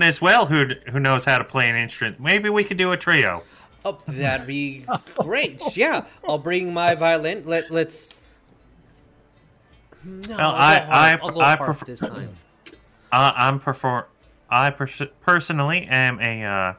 as 0.03 0.21
well 0.21 0.45
who 0.45 0.67
who 0.91 0.99
knows 0.99 1.25
how 1.25 1.37
to 1.37 1.43
play 1.43 1.69
an 1.69 1.75
instrument. 1.75 2.19
Maybe 2.19 2.49
we 2.49 2.63
could 2.63 2.77
do 2.77 2.91
a 2.91 2.97
trio. 2.97 3.43
Oh, 3.85 3.99
that'd 4.07 4.47
be 4.47 4.85
great. 5.19 5.61
Yeah, 5.77 6.05
I'll 6.27 6.37
bring 6.39 6.73
my 6.73 6.95
violin. 6.95 7.43
Let 7.45 7.71
let's. 7.71 8.15
No, 10.03 10.37
Well, 10.37 10.51
I- 10.55 10.77
I- 11.21 11.53
I 11.53 11.55
prefer- 11.57 11.85
this 11.85 11.99
time. 11.99 12.35
Uh, 13.11 13.33
I'm 13.35 13.59
perform. 13.59 14.05
I 14.49 14.69
pers- 14.69 15.01
personally 15.21 15.87
am 15.89 16.19
a 16.21 16.43
uh, 16.43 16.73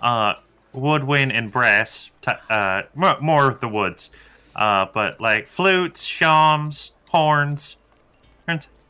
uh, 0.00 0.34
woodwind 0.72 1.32
and 1.32 1.50
brass. 1.52 2.10
Uh, 2.50 2.82
more, 2.94 3.16
more 3.20 3.48
of 3.48 3.60
the 3.60 3.68
woods. 3.68 4.10
Uh, 4.56 4.86
but 4.92 5.20
like 5.20 5.46
flutes, 5.48 6.04
shawms, 6.04 6.92
horns, 7.08 7.76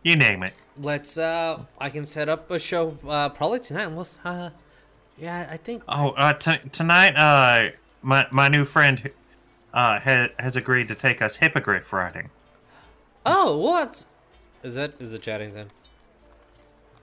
you 0.03 0.17
name 0.17 0.43
it. 0.43 0.55
Let's. 0.81 1.19
Uh, 1.19 1.63
I 1.79 1.91
can 1.91 2.07
set 2.07 2.29
up 2.29 2.51
a 2.51 2.59
show 2.59 2.97
uh, 3.07 3.29
probably 3.31 3.61
tonight. 3.61 3.85
and 3.85 3.97
We'll. 3.97 4.07
Uh, 4.25 4.51
yeah, 5.17 5.49
I 5.51 5.57
think. 5.57 5.83
Oh, 5.89 6.11
uh, 6.11 6.33
t- 6.33 6.69
tonight, 6.71 7.17
uh, 7.17 7.71
my 8.03 8.27
my 8.31 8.49
new 8.49 8.65
friend, 8.65 9.11
uh, 9.75 9.99
ha- 9.99 10.29
has 10.39 10.57
agreed 10.57 10.89
to 10.89 10.95
take 10.95 11.21
us 11.21 11.37
hippogriff 11.37 11.93
riding. 11.93 12.31
Oh, 13.27 13.59
what? 13.59 14.07
Is 14.63 14.75
that 14.77 14.95
is 15.01 15.13
it 15.13 15.23
Chaddington? 15.23 15.69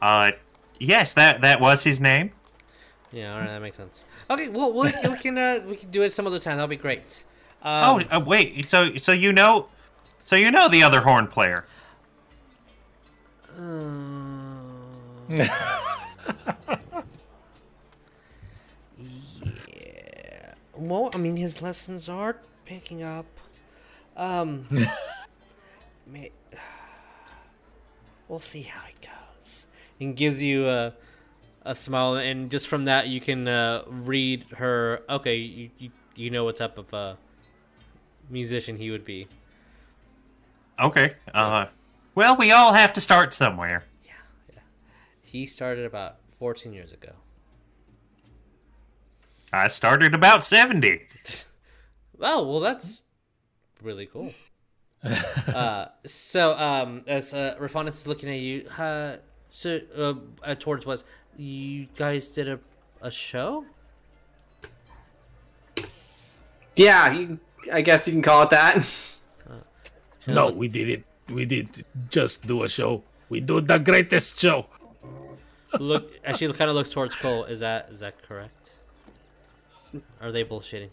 Uh, 0.01 0.31
yes, 0.79 1.13
that 1.13 1.41
that 1.41 1.59
was 1.59 1.83
his 1.83 1.99
name. 1.99 2.31
Yeah, 3.11 3.33
all 3.33 3.39
right, 3.39 3.49
that 3.49 3.61
makes 3.61 3.77
sense. 3.77 4.03
Okay, 4.29 4.49
well, 4.49 4.73
we, 4.73 4.91
we 5.09 5.17
can 5.21 5.37
uh, 5.37 5.59
we 5.67 5.75
can 5.75 5.91
do 5.91 6.01
it 6.01 6.11
some 6.11 6.27
other 6.27 6.39
time. 6.39 6.57
That'll 6.57 6.67
be 6.67 6.75
great. 6.75 7.23
Um, 7.61 8.05
oh, 8.11 8.17
uh, 8.17 8.19
wait. 8.19 8.69
So 8.69 8.95
so 8.97 9.11
you 9.11 9.31
know, 9.33 9.67
so 10.23 10.35
you 10.35 10.51
know 10.51 10.69
the 10.69 10.83
other 10.83 11.01
horn 11.01 11.27
player. 11.27 11.65
Uh, 13.57 13.61
yeah. 15.29 15.75
Well, 20.75 21.09
I 21.13 21.17
mean, 21.17 21.37
his 21.37 21.61
lessons 21.61 22.09
are 22.09 22.37
picking 22.65 23.01
up. 23.01 23.25
Um, 24.17 24.65
may, 26.07 26.31
we'll 28.27 28.39
see 28.39 28.63
how 28.63 28.81
it 28.87 29.01
goes. 29.01 29.65
And 29.99 30.15
gives 30.15 30.41
you 30.41 30.67
a 30.67 30.93
a 31.65 31.73
smile, 31.73 32.15
and 32.15 32.51
just 32.51 32.67
from 32.67 32.85
that, 32.85 33.07
you 33.07 33.19
can 33.19 33.47
uh, 33.47 33.83
read 33.87 34.45
her. 34.57 35.01
Okay, 35.09 35.37
you, 35.37 35.69
you 35.79 35.89
you 36.15 36.29
know 36.29 36.43
what 36.43 36.57
type 36.57 36.77
of 36.77 36.93
uh, 36.93 37.15
musician 38.29 38.77
he 38.77 38.91
would 38.91 39.05
be. 39.05 39.27
Okay. 40.79 41.13
Uh, 41.33 41.67
well, 42.15 42.35
we 42.35 42.51
all 42.51 42.73
have 42.73 42.93
to 42.93 43.01
start 43.01 43.33
somewhere. 43.33 43.83
Yeah, 44.03 44.11
yeah. 44.53 44.59
He 45.21 45.45
started 45.45 45.85
about 45.85 46.17
14 46.39 46.73
years 46.73 46.93
ago. 46.93 47.11
I 49.53 49.67
started 49.69 50.13
about 50.13 50.43
seventy. 50.43 51.03
Oh, 52.21 52.49
well, 52.49 52.61
that's 52.61 53.03
really 53.81 54.05
cool. 54.05 54.33
uh, 55.03 55.87
so, 56.05 56.57
um, 56.57 57.03
as 57.07 57.33
uh, 57.33 57.57
Rafanis 57.59 57.89
is 57.89 58.07
looking 58.07 58.29
at 58.29 58.39
you, 58.39 58.65
uh, 58.77 59.17
so 59.49 59.81
uh, 59.97 60.13
uh, 60.41 60.55
towards 60.55 60.85
West, 60.85 61.03
you 61.35 61.87
guys 61.97 62.29
did 62.29 62.47
a 62.47 62.57
a 63.01 63.11
show? 63.11 63.65
Yeah, 66.77 67.11
you, 67.11 67.39
I 67.71 67.81
guess 67.81 68.07
you 68.07 68.13
can 68.13 68.21
call 68.21 68.43
it 68.43 68.49
that. 68.51 68.85
No, 70.25 70.51
we 70.51 70.69
did 70.69 70.89
it. 70.89 71.03
We 71.29 71.45
did 71.45 71.85
just 72.09 72.45
do 72.45 72.63
a 72.63 72.69
show. 72.69 73.03
We 73.29 73.39
do 73.39 73.61
the 73.61 73.77
greatest 73.79 74.39
show. 74.39 74.67
Look, 75.79 76.11
actually, 76.23 76.53
kind 76.53 76.69
of 76.69 76.75
looks 76.75 76.89
towards 76.89 77.15
Cole. 77.15 77.43
Is 77.45 77.59
that 77.59 77.89
is 77.91 77.99
that 77.99 78.21
correct? 78.21 78.75
Are 80.21 80.31
they 80.31 80.43
bullshitting? 80.43 80.89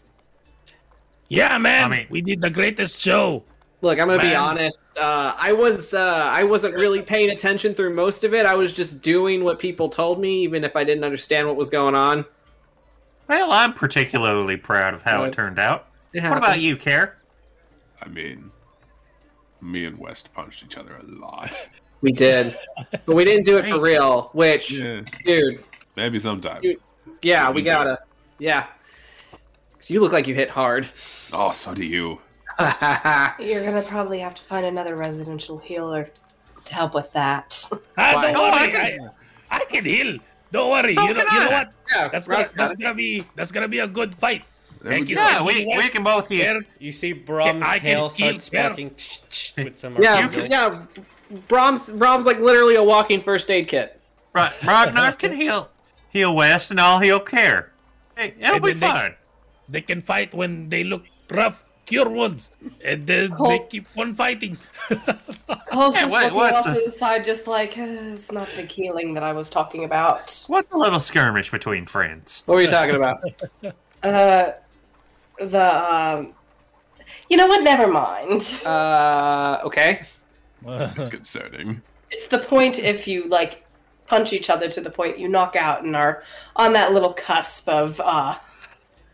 Yeah, 1.29 1.57
man. 1.57 1.83
I 1.85 1.87
mean- 1.97 2.07
we 2.09 2.21
did 2.21 2.41
the 2.41 2.49
greatest 2.49 2.99
show. 2.99 3.43
Look, 3.81 3.99
I'm 3.99 4.07
gonna 4.07 4.21
be 4.21 4.33
honest. 4.33 4.79
Uh, 4.97 5.33
I 5.37 5.51
was 5.51 5.93
uh, 5.93 6.29
I 6.31 6.43
wasn't 6.43 6.73
really 6.75 7.01
paying 7.01 7.31
attention 7.31 7.73
through 7.75 7.93
most 7.93 8.23
of 8.23 8.33
it. 8.33 8.45
I 8.45 8.55
was 8.55 8.73
just 8.73 9.01
doing 9.01 9.43
what 9.43 9.59
people 9.59 9.89
told 9.89 10.21
me, 10.21 10.41
even 10.43 10.63
if 10.63 10.75
I 10.77 10.85
didn't 10.85 11.03
understand 11.03 11.47
what 11.47 11.57
was 11.57 11.69
going 11.69 11.93
on. 11.93 12.23
Well, 13.27 13.51
I'm 13.51 13.73
particularly 13.73 14.55
proud 14.55 14.93
of 14.93 15.01
how 15.01 15.23
Uh, 15.23 15.27
it 15.27 15.33
turned 15.33 15.59
out. 15.59 15.87
It 16.13 16.23
What 16.23 16.37
about 16.37 16.61
you, 16.61 16.77
Care? 16.77 17.17
I 18.01 18.07
mean, 18.07 18.51
me 19.63 19.85
and 19.85 19.97
West 19.97 20.33
punched 20.33 20.63
each 20.63 20.77
other 20.77 20.95
a 20.97 21.03
lot. 21.05 21.67
We 22.03 22.11
did, 22.11 22.59
but 23.05 23.15
we 23.15 23.23
didn't 23.23 23.45
do 23.45 23.57
it 23.59 23.65
for 23.65 23.79
real. 23.79 24.29
Which, 24.33 24.69
yeah, 24.71 25.03
dude, 25.23 25.63
maybe 25.95 26.19
sometime. 26.19 26.61
You- 26.61 26.77
yeah, 27.21 27.47
We 27.47 27.55
we 27.55 27.61
did. 27.61 27.69
gotta, 27.69 27.99
yeah. 28.39 28.65
'Cause 29.79 29.89
you 29.89 30.01
look 30.01 30.11
like 30.11 30.27
you 30.27 30.35
hit 30.35 30.49
hard. 30.49 30.85
Oh, 31.31 31.53
so 31.53 31.73
do 31.73 31.85
you. 31.85 32.19
You're 32.59 33.63
gonna 33.63 33.83
probably 33.87 34.19
have 34.19 34.35
to 34.35 34.41
find 34.41 34.65
another 34.65 34.97
residential 34.97 35.57
healer 35.57 36.09
to 36.65 36.73
help 36.75 36.93
with 36.93 37.09
that. 37.13 37.63
Ah, 37.97 38.11
Why? 38.15 38.31
don't 38.33 38.35
I 38.35 38.67
worry. 38.67 38.75
I, 38.75 38.89
can- 38.91 39.11
I 39.51 39.65
can 39.65 39.85
heal. 39.85 40.17
Don't 40.51 40.71
worry. 40.71 40.93
So 40.95 41.03
you, 41.07 41.13
know, 41.13 41.23
you 41.31 41.39
know 41.39 41.47
what? 41.51 41.71
yeah, 41.89 42.09
That's 42.09 42.27
gonna, 42.27 42.47
that's 42.53 42.73
gonna 42.75 42.93
be 42.95 43.23
that's 43.37 43.53
gonna 43.53 43.69
be 43.69 43.79
a 43.79 43.87
good 43.87 44.13
fight. 44.13 44.43
There 44.83 44.91
Thank 44.91 45.05
we 45.05 45.11
you 45.11 45.15
go. 45.15 45.21
so 45.21 45.27
Yeah, 45.29 45.39
much. 45.43 45.55
we, 45.55 45.77
we 45.77 45.89
can 45.89 46.03
both 46.03 46.27
heal. 46.27 46.43
There. 46.43 46.61
You 46.77 46.91
see 46.91 47.13
Brom's 47.13 47.65
I 47.65 47.79
can 47.79 47.85
tail 47.87 48.09
heal 48.09 48.37
starts 48.37 48.43
sparking 48.43 48.91
with 49.57 49.77
some. 49.79 49.97
yeah, 50.01 50.15
arpeggio. 50.25 50.47
yeah. 50.49 50.85
Brahms, 51.47 51.89
Brahms, 51.89 52.25
like 52.25 52.39
literally 52.39 52.75
a 52.75 52.83
walking 52.83 53.21
first 53.21 53.49
aid 53.49 53.69
kit. 53.69 53.99
Right, 54.35 54.51
Ragnar 54.63 55.13
can 55.13 55.31
heal 55.33 55.69
heal 56.09 56.35
West, 56.35 56.69
and 56.71 56.79
I'll 56.81 56.99
heal 56.99 57.19
Care. 57.19 57.71
Hey, 58.17 58.33
it'll 58.39 58.55
And 58.55 58.63
be 58.63 58.73
then 58.73 58.93
they- 58.93 59.15
They 59.69 59.81
can 59.81 60.01
fight 60.01 60.33
when 60.33 60.69
they 60.69 60.83
look 60.83 61.03
rough. 61.31 61.63
cure 61.85 62.07
wounds, 62.09 62.51
and 62.83 63.07
then 63.07 63.33
Oh. 63.39 63.47
they 63.49 63.59
keep 63.69 63.87
on 63.97 64.13
fighting. 64.15 64.57
Cole's 65.71 65.95
Yeah, 65.95 66.01
just 66.01 66.11
what- 66.11 66.23
looking 66.23 66.37
what 66.37 66.53
off 66.55 66.65
the- 66.65 66.73
to 66.75 66.81
the 66.85 66.91
side, 66.91 67.23
just 67.25 67.47
like, 67.47 67.77
"Uh, 67.77 68.13
it's 68.13 68.31
not 68.31 68.47
the 68.55 68.63
healing 68.63 69.13
that 69.15 69.23
I 69.23 69.31
was 69.33 69.49
talking 69.49 69.83
about. 69.85 70.43
What's 70.47 70.71
a 70.71 70.77
little 70.77 70.99
skirmish 70.99 71.49
between 71.51 71.85
friends? 71.85 72.43
What 72.45 72.55
were 72.55 72.61
you 72.61 72.67
talking 72.67 72.95
about? 72.95 73.23
Uh, 74.03 74.51
the, 75.39 75.93
um, 75.93 76.33
you 77.29 77.37
know 77.37 77.47
what? 77.47 77.63
Never 77.63 77.87
mind. 77.87 78.61
uh, 78.65 79.59
okay. 79.63 80.05
Concerning. 81.09 81.81
It's 82.11 82.27
the 82.27 82.39
point 82.39 82.79
if 82.79 83.07
you, 83.07 83.27
like, 83.27 83.65
punch 84.05 84.33
each 84.33 84.49
other 84.49 84.69
to 84.69 84.81
the 84.81 84.89
point 84.89 85.17
you 85.17 85.27
knock 85.27 85.55
out 85.55 85.83
and 85.83 85.95
are 85.95 86.23
on 86.55 86.73
that 86.73 86.93
little 86.93 87.13
cusp 87.13 87.67
of, 87.69 87.99
uh, 88.03 88.37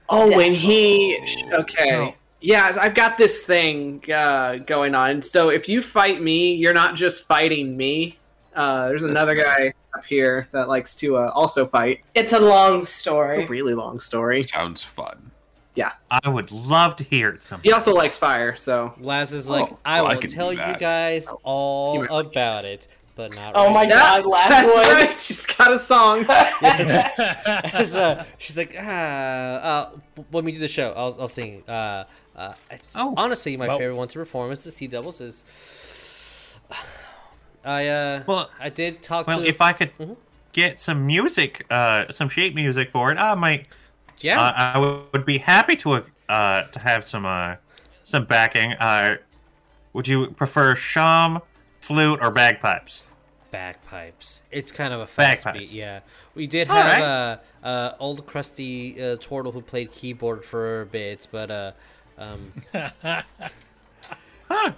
Oh, 0.10 0.36
when 0.36 0.54
he. 0.56 1.20
Okay. 1.54 1.96
Oh. 1.96 2.14
Yeah, 2.42 2.76
I've 2.82 2.96
got 2.96 3.18
this 3.18 3.44
thing 3.46 4.04
uh, 4.12 4.56
going 4.66 4.96
on. 4.96 5.22
So 5.22 5.50
if 5.50 5.70
you 5.70 5.82
fight 5.82 6.22
me, 6.22 6.56
you're 6.56 6.74
not 6.74 6.96
just 6.96 7.28
fighting 7.28 7.78
me. 7.78 8.18
Uh, 8.56 8.88
there's 8.88 9.04
another 9.04 9.36
guy 9.36 9.74
up 9.96 10.06
here 10.06 10.48
that 10.52 10.68
likes 10.68 10.96
to 10.96 11.18
uh, 11.18 11.32
also 11.36 11.66
fight. 11.66 12.00
it's 12.16 12.34
a 12.34 12.40
long 12.40 12.84
story. 12.84 13.30
It's 13.30 13.38
a 13.40 13.42
story. 13.44 13.60
really 13.60 13.74
long 13.76 14.00
story. 14.00 14.42
Sounds 14.42 14.84
fun. 14.84 15.29
I 16.12 16.30
would 16.30 16.52
love 16.52 16.96
to 16.98 17.04
hear 17.04 17.30
it 17.30 17.44
some. 17.44 17.62
He 17.64 17.72
also 17.72 17.94
likes 17.94 18.18
fire, 18.18 18.56
so. 18.58 18.94
Laz 19.00 19.32
is 19.34 19.48
like, 19.48 19.70
Oh, 19.72 19.78
I 19.86 20.02
well, 20.02 20.12
will 20.14 20.20
can 20.22 20.30
do 20.30 20.36
tell 20.36 20.52
you 20.54 20.76
guys 20.78 21.28
all 21.44 22.04
about 22.04 22.66
it, 22.66 22.88
but 23.16 23.36
not. 23.36 23.54
Oh 23.56 23.66
right 23.66 23.74
my 23.74 23.84
now." 23.86 24.16
God, 24.22 24.26
last 24.26 24.50
that's 24.50 24.74
one. 24.74 24.94
right. 25.08 25.18
She's 25.28 25.46
got 25.46 25.74
a 25.74 25.80
song. 25.80 26.26
As, 26.30 27.96
uh, 27.96 28.26
she's 28.38 28.58
like, 28.58 28.76
ah, 28.80 28.84
uh, 28.86 29.90
when 30.32 30.46
we 30.46 30.52
do 30.52 30.60
the 30.60 30.68
show, 30.68 30.92
I'll, 30.96 31.16
I'll 31.22 31.28
sing. 31.28 31.64
Uh, 31.68 32.06
uh, 32.36 32.54
it's 32.72 32.96
Oh. 32.98 33.14
honestly 33.18 33.56
my 33.58 33.68
Well- 33.68 33.78
favorite 33.78 33.96
one 33.96 34.08
to 34.08 34.20
perform 34.20 34.52
is 34.52 34.64
the 34.64 34.72
Sea 34.72 34.88
Devils. 34.88 35.22
Is 35.22 35.44
I 37.66 37.88
uh, 37.88 38.24
Well, 38.26 38.50
I 38.60 38.70
did 38.70 39.02
talk 39.02 39.26
to 39.26 39.30
well, 39.32 39.42
to 39.42 39.48
if 39.48 39.60
I 39.62 39.74
could 39.74 39.92
Mhm. 39.98 40.16
get 40.54 40.80
some 40.80 41.06
music, 41.06 41.66
uh, 41.70 42.06
some 42.10 42.30
sheet 42.30 42.56
music 42.56 42.92
for 42.92 43.12
it, 43.12 43.18
I 43.18 43.36
might. 43.36 43.68
Yeah, 44.22 44.40
Uh, 44.42 44.54
I 44.56 44.80
would 45.14 45.26
be 45.26 45.38
happy 45.38 45.76
to 45.78 46.04
uh 46.30 46.64
to 46.64 46.80
have 46.80 47.04
some 47.06 47.26
uh 47.26 47.56
some 48.04 48.26
backing. 48.26 48.74
Uh, 48.74 49.18
would 49.94 50.08
you 50.08 50.32
prefer 50.32 50.76
shawm, 50.76 51.42
flute, 51.82 52.20
or 52.22 52.32
bagpipes? 52.32 53.04
bagpipes. 53.52 54.44
It's 54.52 54.72
kind 54.72 54.94
of 54.94 55.00
a 55.02 55.08
fast 55.08 55.44
Bagpipes. 55.44 55.72
beat. 55.72 55.78
Yeah, 55.80 56.02
we 56.36 56.46
did 56.48 56.68
have 56.68 56.86
right. 56.86 57.02
uh, 57.02 57.38
uh, 57.66 57.94
old 58.00 58.26
crusty 58.28 59.02
uh, 59.02 59.18
turtle 59.18 59.52
who 59.52 59.62
played 59.62 59.92
keyboard 59.92 60.46
for 60.46 60.82
a 60.82 60.86
bit, 60.86 61.28
but 61.32 61.50
uh, 61.50 61.72
um, 62.20 62.52
Huh. 64.48 64.72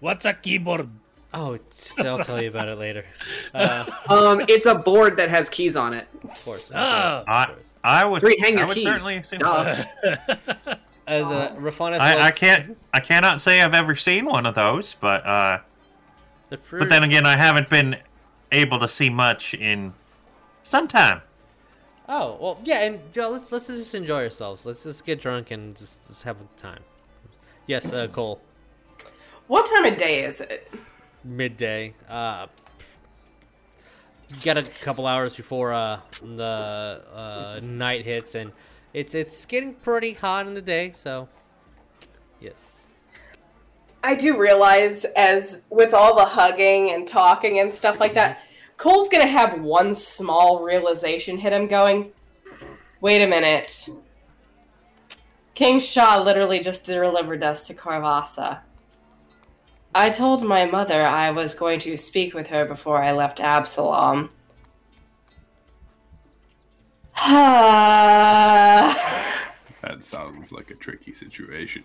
What's 0.00 0.24
a 0.26 0.34
keyboard? 0.34 0.88
oh, 1.32 1.54
it's, 1.54 1.98
I'll 1.98 2.18
tell 2.20 2.40
you 2.40 2.48
about 2.48 2.68
it 2.68 2.78
later. 2.78 3.04
Uh, 3.54 3.84
um, 4.08 4.40
it's 4.48 4.66
a 4.66 4.74
board 4.74 5.16
that 5.16 5.28
has 5.30 5.48
keys 5.48 5.76
on 5.76 5.94
it. 5.94 6.06
of 6.24 6.44
course. 6.44 6.70
of 6.70 6.86
course, 6.86 7.24
of 7.32 7.42
course. 7.44 7.73
I 7.84 8.04
would. 8.04 8.20
Three, 8.20 8.36
hang 8.40 8.56
I 8.56 8.60
your 8.60 8.66
would 8.68 8.74
keys. 8.74 8.84
certainly 8.84 9.16
assume. 9.18 9.38
Duh. 9.40 9.84
As 11.06 11.26
uh, 11.26 11.54
Rafana 11.58 11.98
I, 12.00 12.14
I 12.14 12.18
likes- 12.18 12.38
can't. 12.38 12.76
I 12.94 13.00
cannot 13.00 13.40
say 13.42 13.60
I've 13.60 13.74
ever 13.74 13.94
seen 13.94 14.24
one 14.24 14.46
of 14.46 14.54
those, 14.54 14.94
but 15.00 15.24
uh, 15.26 15.58
The 16.48 16.58
but 16.72 16.88
then 16.88 17.02
again, 17.04 17.26
I 17.26 17.36
haven't 17.36 17.68
been 17.68 17.96
able 18.52 18.78
to 18.78 18.88
see 18.88 19.10
much 19.10 19.52
in 19.52 19.92
some 20.62 20.88
time. 20.88 21.20
Oh 22.08 22.38
well, 22.40 22.58
yeah, 22.64 22.80
and 22.84 23.00
yeah, 23.12 23.26
let's 23.26 23.52
let's 23.52 23.66
just 23.66 23.94
enjoy 23.94 24.22
ourselves. 24.24 24.64
Let's 24.64 24.82
just 24.82 25.04
get 25.04 25.20
drunk 25.20 25.50
and 25.50 25.76
just, 25.76 26.06
just 26.06 26.22
have 26.22 26.36
a 26.40 26.60
time. 26.60 26.80
Yes, 27.66 27.92
uh, 27.92 28.06
Cole. 28.08 28.40
what 29.46 29.66
time 29.66 29.84
of 29.84 29.98
day 29.98 30.24
is 30.24 30.40
it? 30.40 30.70
Midday. 31.22 31.94
Uh, 32.08 32.46
you 34.28 34.36
got 34.42 34.56
a 34.56 34.62
couple 34.62 35.06
hours 35.06 35.36
before 35.36 35.72
uh 35.72 36.00
the 36.22 37.02
uh 37.12 37.60
night 37.62 38.04
hits, 38.04 38.34
and 38.34 38.52
it's 38.92 39.14
it's 39.14 39.44
getting 39.44 39.74
pretty 39.74 40.12
hot 40.12 40.46
in 40.46 40.54
the 40.54 40.62
day. 40.62 40.92
So, 40.94 41.28
yes. 42.40 42.54
I 44.02 44.14
do 44.14 44.38
realize, 44.38 45.04
as 45.16 45.62
with 45.70 45.94
all 45.94 46.14
the 46.16 46.24
hugging 46.24 46.90
and 46.90 47.06
talking 47.06 47.60
and 47.60 47.74
stuff 47.74 47.98
like 48.00 48.12
that, 48.14 48.40
Cole's 48.76 49.08
gonna 49.08 49.26
have 49.26 49.62
one 49.62 49.94
small 49.94 50.62
realization 50.62 51.38
hit 51.38 51.52
him 51.52 51.66
going, 51.66 52.12
wait 53.00 53.22
a 53.22 53.26
minute. 53.26 53.88
King 55.54 55.78
Shah 55.78 56.20
literally 56.20 56.60
just 56.60 56.84
delivered 56.84 57.44
us 57.44 57.66
to 57.68 57.74
Krovasa. 57.74 58.60
I 59.94 60.10
told 60.10 60.42
my 60.42 60.64
mother 60.64 61.02
I 61.02 61.30
was 61.30 61.54
going 61.54 61.80
to 61.80 61.96
speak 61.96 62.34
with 62.34 62.48
her 62.48 62.64
before 62.64 63.02
I 63.02 63.12
left 63.12 63.40
Absalom. 63.40 64.30
That 69.82 70.02
sounds 70.02 70.50
like 70.50 70.70
a 70.70 70.74
tricky 70.74 71.12
situation. 71.12 71.84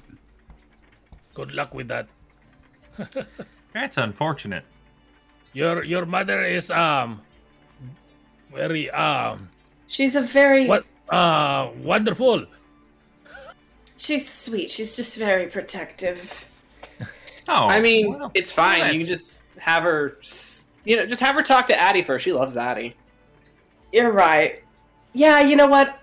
Good 1.33 1.53
luck 1.53 1.73
with 1.73 1.89
that. 1.89 2.07
That's 3.73 3.97
unfortunate. 3.97 4.63
Your 5.53 5.83
your 5.83 6.05
mother 6.05 6.41
is 6.43 6.71
um 6.71 7.21
very 8.53 8.89
um 8.91 9.49
She's 9.87 10.15
a 10.15 10.21
very 10.21 10.67
what 10.67 10.85
uh 11.09 11.69
wonderful. 11.83 12.45
she's 13.97 14.27
sweet. 14.27 14.71
She's 14.71 14.95
just 14.95 15.17
very 15.17 15.47
protective. 15.47 16.45
Oh, 17.49 17.67
I 17.67 17.79
mean, 17.81 18.13
well, 18.13 18.31
it's 18.33 18.51
fine. 18.51 18.79
well, 18.81 18.93
You 18.93 18.99
can 18.99 19.07
just 19.07 19.43
have 19.57 19.83
her, 19.83 20.17
you 20.85 20.95
know, 20.95 21.05
just 21.05 21.21
have 21.21 21.35
her 21.35 21.41
talk 21.41 21.67
to 21.67 21.79
Addie 21.79 22.03
first. 22.03 22.23
She 22.23 22.31
loves 22.31 22.55
Addie. 22.55 22.95
You're 23.91 24.11
right. 24.11 24.63
Yeah, 25.13 25.39
you 25.41 25.55
know 25.55 25.67
what? 25.67 25.99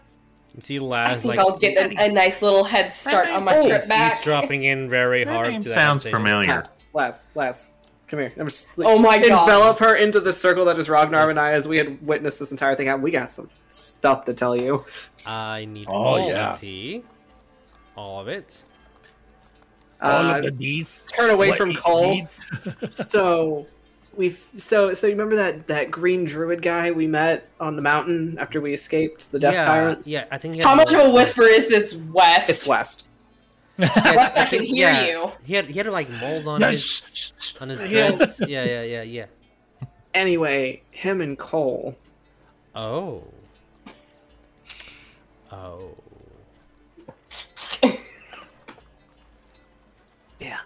You 0.55 0.63
see 0.63 0.91
I 0.93 1.15
think 1.15 1.25
like 1.25 1.39
I'll 1.39 1.57
get 1.59 1.77
a, 1.77 2.05
a 2.07 2.09
nice 2.11 2.41
little 2.43 2.65
head 2.65 2.91
start 2.93 3.29
on 3.29 3.45
my 3.45 3.57
Oh, 3.57 3.67
trip 3.69 3.83
he's 3.83 3.89
back. 3.89 4.23
dropping 4.23 4.65
in 4.65 4.89
very 4.89 5.23
that 5.23 5.33
hard 5.33 5.51
name 5.51 5.61
to 5.63 5.69
that 5.69 5.75
sounds 5.75 6.03
conversation. 6.03 6.19
familiar. 6.19 6.55
Les, 6.57 6.71
Les, 6.95 7.31
Les, 7.35 7.73
come 8.09 8.19
here. 8.21 8.33
I'm 8.39 8.47
just, 8.47 8.71
Oh 8.79 8.99
my 8.99 9.19
god. 9.19 9.43
Envelop 9.49 9.79
her 9.81 9.97
into 9.97 10.19
the 10.19 10.33
circle 10.33 10.65
that 10.65 10.79
is 10.79 10.89
Ragnar 10.89 11.29
and 11.29 11.39
I 11.39 11.53
as 11.53 11.69
we 11.69 11.77
had 11.77 12.05
witnessed 12.05 12.39
this 12.39 12.51
entire 12.53 12.75
thing 12.75 12.87
happen. 12.87 13.03
We 13.03 13.11
got 13.11 13.29
some 13.29 13.51
stuff 13.69 14.25
to 14.25 14.35
tell 14.35 14.57
you. 14.57 14.85
I 15.27 15.67
need 15.67 15.89
Oh, 15.91 15.93
all 15.93 16.27
yeah. 16.29 16.53
the 16.53 16.59
tea, 16.59 17.05
all 17.95 18.19
of 18.21 18.29
it. 18.29 18.65
All 20.03 20.27
Uh, 20.27 20.39
of 20.39 20.45
the 20.45 20.51
D's. 20.51 21.05
turn 21.09 21.31
away 21.31 21.49
What 21.51 21.59
from 21.59 21.71
he 21.71 21.77
Cole. 21.77 22.29
so 22.89 23.67
we 24.15 24.31
so 24.59 24.95
so 24.95 25.07
you 25.07 25.13
remember 25.13 25.37
that 25.37 25.67
that 25.69 25.91
green 25.91 26.25
druid 26.25 26.63
guy 26.63 26.91
we 26.91 27.07
met 27.07 27.49
on 27.61 27.77
the 27.77 27.83
mountain 27.83 28.37
after 28.39 28.61
we 28.61 28.73
escaped 28.73 29.31
the 29.33 29.39
death 29.39 29.55
yeah, 29.55 29.65
tyrant? 29.65 30.07
yeah. 30.07 30.25
I 30.31 30.39
think 30.39 30.55
he 30.55 30.61
How 30.61 30.75
much 30.75 30.93
of 30.93 31.01
a 31.07 31.11
whisper 31.11 31.43
is 31.45 31.69
this, 31.69 31.95
West? 31.95 32.49
It's 32.51 32.67
West. 32.67 33.09
West, 33.79 34.37
I 34.39 34.45
can 34.47 34.61
think- 34.61 34.65
hear 34.69 34.91
yeah. 34.91 35.07
you. 35.07 35.31
He 35.45 35.55
had 35.55 35.67
he 35.67 35.79
had 35.79 35.87
like 35.89 36.09
mold 36.09 36.47
on 36.49 36.63
his 36.63 37.33
on 37.61 37.69
his 37.69 37.83
Yeah. 37.83 38.13
dreads. 38.13 38.41
yeah, 38.47 38.65
yeah, 38.65 38.83
yeah, 38.83 39.03
yeah. 39.03 39.27
Anyway, 40.15 40.83
him 40.93 41.21
and 41.21 41.39
Cole. 41.39 41.95
Oh. 42.75 43.23
Oh. 45.53 45.91
Yeah. 50.41 50.59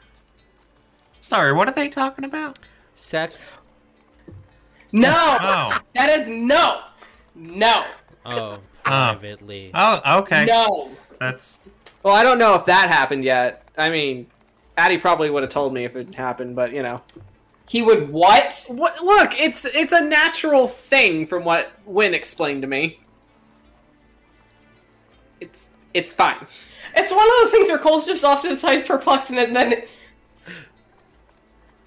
Sorry, 1.21 1.53
what 1.53 1.69
are 1.69 1.75
they 1.75 1.89
talking 1.89 2.25
about? 2.25 2.59
Sex. 2.97 3.59
No, 4.93 5.37
Oh, 5.41 5.79
that 5.95 6.19
is 6.19 6.29
no, 6.29 6.81
no, 7.35 7.85
Oh, 8.27 8.59
privately. 8.83 9.71
oh, 9.75 10.19
okay. 10.21 10.45
no. 10.47 10.91
That's 11.21 11.61
Well, 12.03 12.15
I 12.15 12.23
don't 12.25 12.39
know 12.39 12.55
if 12.57 12.65
that 12.67 12.91
happened 12.91 13.23
yet. 13.23 13.63
I 13.79 13.89
mean, 13.89 14.27
Addy 14.77 14.99
probably 14.99 15.31
would 15.31 15.43
have 15.45 15.53
told 15.53 15.73
me 15.73 15.85
if 15.85 15.95
it 15.95 16.15
happened, 16.15 16.57
but 16.57 16.73
you 16.73 16.83
know. 16.83 17.03
He 17.69 17.83
would 17.83 18.11
what? 18.11 18.65
What? 18.67 19.01
Look, 19.05 19.39
it's 19.39 19.65
it's 19.65 19.93
a 19.93 20.01
natural 20.05 20.67
thing 20.67 21.25
from 21.25 21.45
what 21.45 21.71
Win 21.85 22.15
explained 22.15 22.63
to 22.63 22.69
me. 22.69 22.99
It's 25.41 25.71
it's 25.95 26.13
fine. 26.13 26.45
It's 26.97 27.13
one 27.13 27.27
of 27.27 27.33
those 27.43 27.51
things 27.51 27.69
where 27.69 27.79
Cole's 27.79 28.07
just 28.07 28.25
off 28.25 28.43
to 28.43 28.49
the 28.49 28.57
side, 28.57 28.87
perplexed, 28.87 29.31
and 29.31 29.55
then 29.55 29.85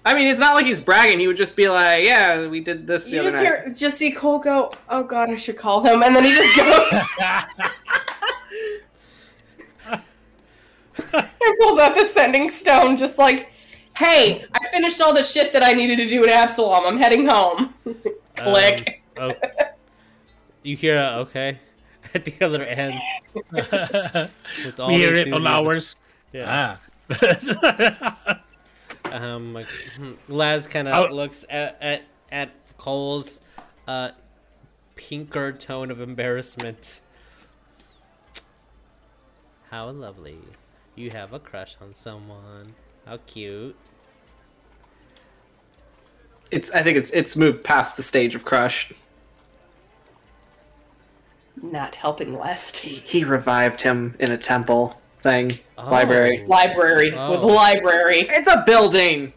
I 0.06 0.12
mean, 0.12 0.26
it's 0.26 0.38
not 0.38 0.54
like 0.54 0.66
he's 0.66 0.80
bragging. 0.80 1.18
He 1.18 1.26
would 1.26 1.38
just 1.38 1.56
be 1.56 1.68
like, 1.68 2.04
"Yeah, 2.04 2.46
we 2.46 2.60
did 2.60 2.86
this 2.86 3.06
the 3.06 3.12
you 3.12 3.20
other 3.20 3.30
just 3.30 3.42
night." 3.42 3.46
hear, 3.46 3.74
just 3.74 3.96
see 3.96 4.12
Cole 4.12 4.38
go, 4.38 4.70
"Oh 4.90 5.02
God, 5.02 5.30
I 5.30 5.36
should 5.36 5.56
call 5.56 5.82
him," 5.82 6.02
and 6.02 6.14
then 6.14 6.24
he 6.24 6.34
just 6.34 6.56
goes 6.56 6.92
and 11.12 11.58
pulls 11.58 11.78
out 11.78 11.94
the 11.94 12.04
sending 12.04 12.50
stone, 12.50 12.98
just 12.98 13.16
like, 13.18 13.50
"Hey, 13.96 14.44
I 14.52 14.68
finished 14.70 15.00
all 15.00 15.14
the 15.14 15.22
shit 15.22 15.54
that 15.54 15.64
I 15.64 15.72
needed 15.72 15.96
to 15.96 16.06
do 16.06 16.22
at 16.24 16.30
Absalom. 16.30 16.84
I'm 16.84 16.98
heading 16.98 17.26
home." 17.26 17.72
Click. 18.36 19.02
Um, 19.16 19.32
oh. 19.32 19.50
You 20.62 20.76
hear 20.76 20.98
a 20.98 21.16
okay 21.20 21.58
at 22.14 22.24
the 22.24 22.34
other 22.40 22.64
end 22.64 22.94
with 23.52 24.80
all 24.80 24.88
we 24.88 24.96
hear 24.96 25.14
it 25.14 25.32
on 25.32 25.46
ours. 25.46 25.96
Yeah. 26.32 26.78
Ah. 27.10 28.40
Um, 29.12 29.64
hmm, 29.96 30.12
Laz 30.28 30.66
kind 30.66 30.88
of 30.88 31.10
Oh. 31.10 31.14
looks 31.14 31.44
at, 31.48 31.78
at 31.80 32.02
at 32.32 32.50
Cole's 32.78 33.40
uh, 33.86 34.10
pinker 34.96 35.52
tone 35.52 35.92
of 35.92 36.00
embarrassment. 36.00 37.00
How 39.70 39.90
lovely! 39.90 40.38
You 40.96 41.10
have 41.10 41.32
a 41.32 41.38
crush 41.38 41.76
on 41.80 41.94
someone. 41.94 42.74
How 43.06 43.18
cute! 43.26 43.76
It's. 46.50 46.72
I 46.72 46.82
think 46.82 46.96
it's. 46.96 47.10
It's 47.10 47.36
moved 47.36 47.62
past 47.62 47.96
the 47.96 48.02
stage 48.02 48.34
of 48.34 48.44
crush. 48.44 48.92
Not 51.72 51.94
helping 51.94 52.36
West. 52.38 52.76
He, 52.76 52.96
he 53.06 53.24
revived 53.24 53.80
him 53.80 54.14
in 54.18 54.30
a 54.32 54.36
temple 54.38 55.00
thing, 55.20 55.58
Oh. 55.78 55.90
library. 55.90 56.44
Library 56.46 57.10
was 57.12 57.42
a 57.42 57.46
Oh. 57.46 57.48
library. 57.48 58.26
It's 58.28 58.48
a 58.48 58.62
building. 58.66 59.32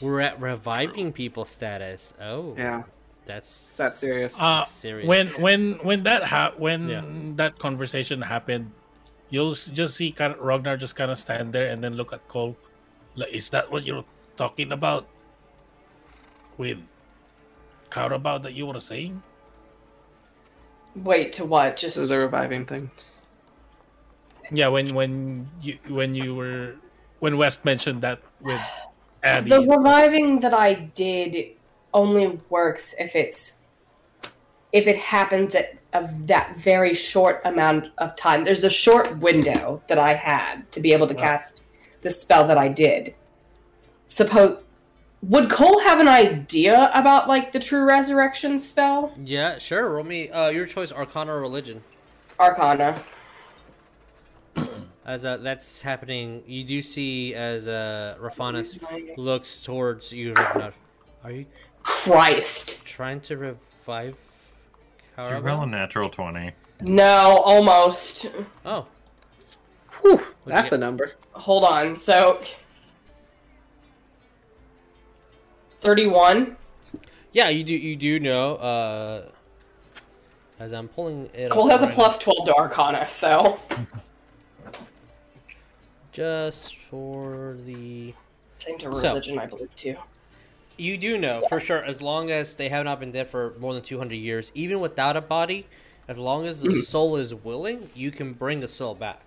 We're 0.00 0.20
at 0.20 0.38
reviving 0.40 1.12
people 1.12 1.46
status. 1.46 2.12
Oh, 2.20 2.54
Yeah, 2.58 2.82
that's 3.24 3.48
it's 3.68 3.76
that 3.78 3.96
serious. 3.96 4.38
Uh, 4.38 4.64
serious. 4.64 5.08
when 5.08 5.26
when 5.40 5.72
when 5.82 6.02
that 6.02 6.24
ha- 6.24 6.52
when 6.58 6.88
Yeah. 6.90 7.02
that 7.36 7.58
conversation 7.58 8.20
happened, 8.20 8.70
you'll 9.30 9.54
just 9.54 9.96
see 9.96 10.12
kind 10.12 10.34
of 10.34 10.40
Ragnar 10.40 10.76
just 10.76 10.94
kind 10.94 11.10
of 11.10 11.18
stand 11.18 11.54
there 11.54 11.68
and 11.68 11.82
then 11.82 11.94
look 11.94 12.12
at 12.12 12.26
Cole. 12.28 12.54
Like, 13.14 13.32
is 13.32 13.48
that 13.50 13.70
what 13.72 13.84
you're 13.84 14.04
talking 14.36 14.72
about? 14.72 15.06
With 16.58 16.78
Cowrabo 17.90 18.42
that 18.42 18.52
you 18.52 18.66
were 18.66 18.78
saying? 18.80 19.22
Wait, 20.96 21.32
to 21.34 21.44
what? 21.44 21.76
Just 21.76 21.96
this 21.96 22.04
is 22.04 22.10
a 22.10 22.18
reviving 22.18 22.64
thing. 22.66 22.90
Yeah, 24.52 24.68
when 24.68 24.94
when 24.94 25.48
you 25.60 25.78
when 25.88 26.14
you 26.14 26.34
were 26.34 26.76
when 27.20 27.36
West 27.36 27.64
mentioned 27.64 28.02
that 28.02 28.20
with 28.40 28.60
Abby. 29.24 29.50
the 29.50 29.60
reviving 29.60 30.40
that 30.40 30.54
I 30.54 30.74
did 30.74 31.52
only 31.92 32.38
works 32.50 32.94
if 32.98 33.16
it's 33.16 33.54
if 34.72 34.86
it 34.88 34.96
happens 34.98 35.54
at 35.54 35.78
a, 35.92 36.08
that 36.26 36.58
very 36.58 36.94
short 36.94 37.40
amount 37.44 37.86
of 37.98 38.14
time. 38.16 38.44
There's 38.44 38.64
a 38.64 38.70
short 38.70 39.16
window 39.18 39.80
that 39.88 39.98
I 39.98 40.14
had 40.14 40.70
to 40.72 40.80
be 40.80 40.92
able 40.92 41.06
to 41.06 41.14
Wow. 41.14 41.22
cast 41.22 41.62
the 42.02 42.10
spell 42.10 42.46
that 42.48 42.58
I 42.58 42.68
did. 42.68 43.14
Suppose 44.08 44.63
would 45.28 45.50
Cole 45.50 45.80
have 45.80 46.00
an 46.00 46.08
idea 46.08 46.90
about 46.94 47.28
like 47.28 47.52
the 47.52 47.58
true 47.60 47.84
resurrection 47.84 48.58
spell? 48.58 49.12
yeah, 49.24 49.58
sure. 49.58 49.90
Roll 49.90 50.04
me 50.04 50.28
uh, 50.30 50.48
your 50.48 50.66
choice: 50.66 50.92
Arcana 50.92 51.32
or 51.34 51.40
Religion. 51.40 51.82
Arcana. 52.40 53.00
As 55.06 55.24
uh, 55.26 55.36
that's 55.36 55.82
happening, 55.82 56.42
you 56.46 56.64
do 56.64 56.80
see 56.80 57.34
as 57.34 57.68
uh, 57.68 58.16
Rafanas 58.18 58.78
looks 59.18 59.58
towards 59.60 60.10
you. 60.12 60.32
Are 61.22 61.30
you 61.30 61.44
Christ. 61.82 62.86
trying 62.86 63.20
to 63.22 63.36
revive? 63.36 64.16
You 64.16 65.22
Cowrabo? 65.22 65.42
roll 65.44 65.62
a 65.62 65.66
natural 65.66 66.08
20. 66.08 66.52
No, 66.80 67.42
almost. 67.44 68.26
Oh, 68.64 68.86
Whew, 70.00 70.24
that's 70.46 70.72
a 70.72 70.78
number. 70.78 71.12
Hold 71.32 71.64
on. 71.64 71.94
So 71.94 72.40
31. 75.84 76.56
yeah. 77.32 77.48
You 77.48 77.62
do. 77.64 77.74
You 77.74 77.94
do 77.96 78.18
know. 78.18 78.54
Uh, 78.56 79.26
as 80.58 80.72
I'm 80.72 80.88
pulling 80.88 81.28
it. 81.34 81.50
Cole 81.50 81.68
has 81.68 81.82
a 81.82 81.86
right 81.86 81.94
plus 81.94 82.16
12 82.18 82.46
to 82.46 82.54
Arcana, 82.54 83.06
so 83.08 83.58
Just 86.12 86.76
for 86.90 87.56
the. 87.64 88.14
same 88.58 88.78
to 88.78 88.94
So- 88.94 89.08
religion, 89.10 89.38
I 89.38 89.46
believe 89.46 89.74
too. 89.76 89.96
You 90.76 90.96
do 90.98 91.18
know 91.18 91.44
for 91.48 91.60
sure, 91.60 91.84
as 91.84 92.02
long 92.02 92.32
as 92.32 92.54
they 92.56 92.68
have 92.68 92.84
not 92.84 92.98
been 92.98 93.12
dead 93.12 93.30
for 93.30 93.54
more 93.60 93.74
than 93.74 93.82
200 93.82 94.14
years, 94.16 94.50
even 94.56 94.80
without 94.80 95.16
a 95.16 95.20
body, 95.20 95.66
as 96.08 96.18
long 96.18 96.46
as 96.46 96.62
the 96.62 96.80
soul 96.80 97.14
is 97.16 97.32
willing, 97.32 97.90
you 97.94 98.10
can 98.10 98.32
bring 98.32 98.58
the 98.58 98.66
soul 98.66 98.92
back. 98.96 99.22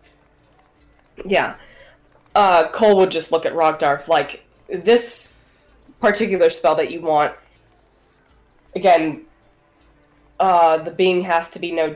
Yeah. 1.25 1.55
Uh, 2.35 2.67
Cole 2.71 2.97
would 2.97 3.11
just 3.11 3.31
look 3.31 3.45
at 3.45 3.53
Rogdarf 3.53 4.09
like 4.09 4.43
this 4.67 5.35
particular 5.99 6.49
spell 6.49 6.75
that 6.75 6.91
you 6.91 7.01
want. 7.01 7.33
Again, 8.75 9.25
uh, 10.39 10.77
the 10.77 10.91
being 10.91 11.23
has 11.23 11.49
to 11.51 11.59
be 11.59 11.71
no 11.71 11.95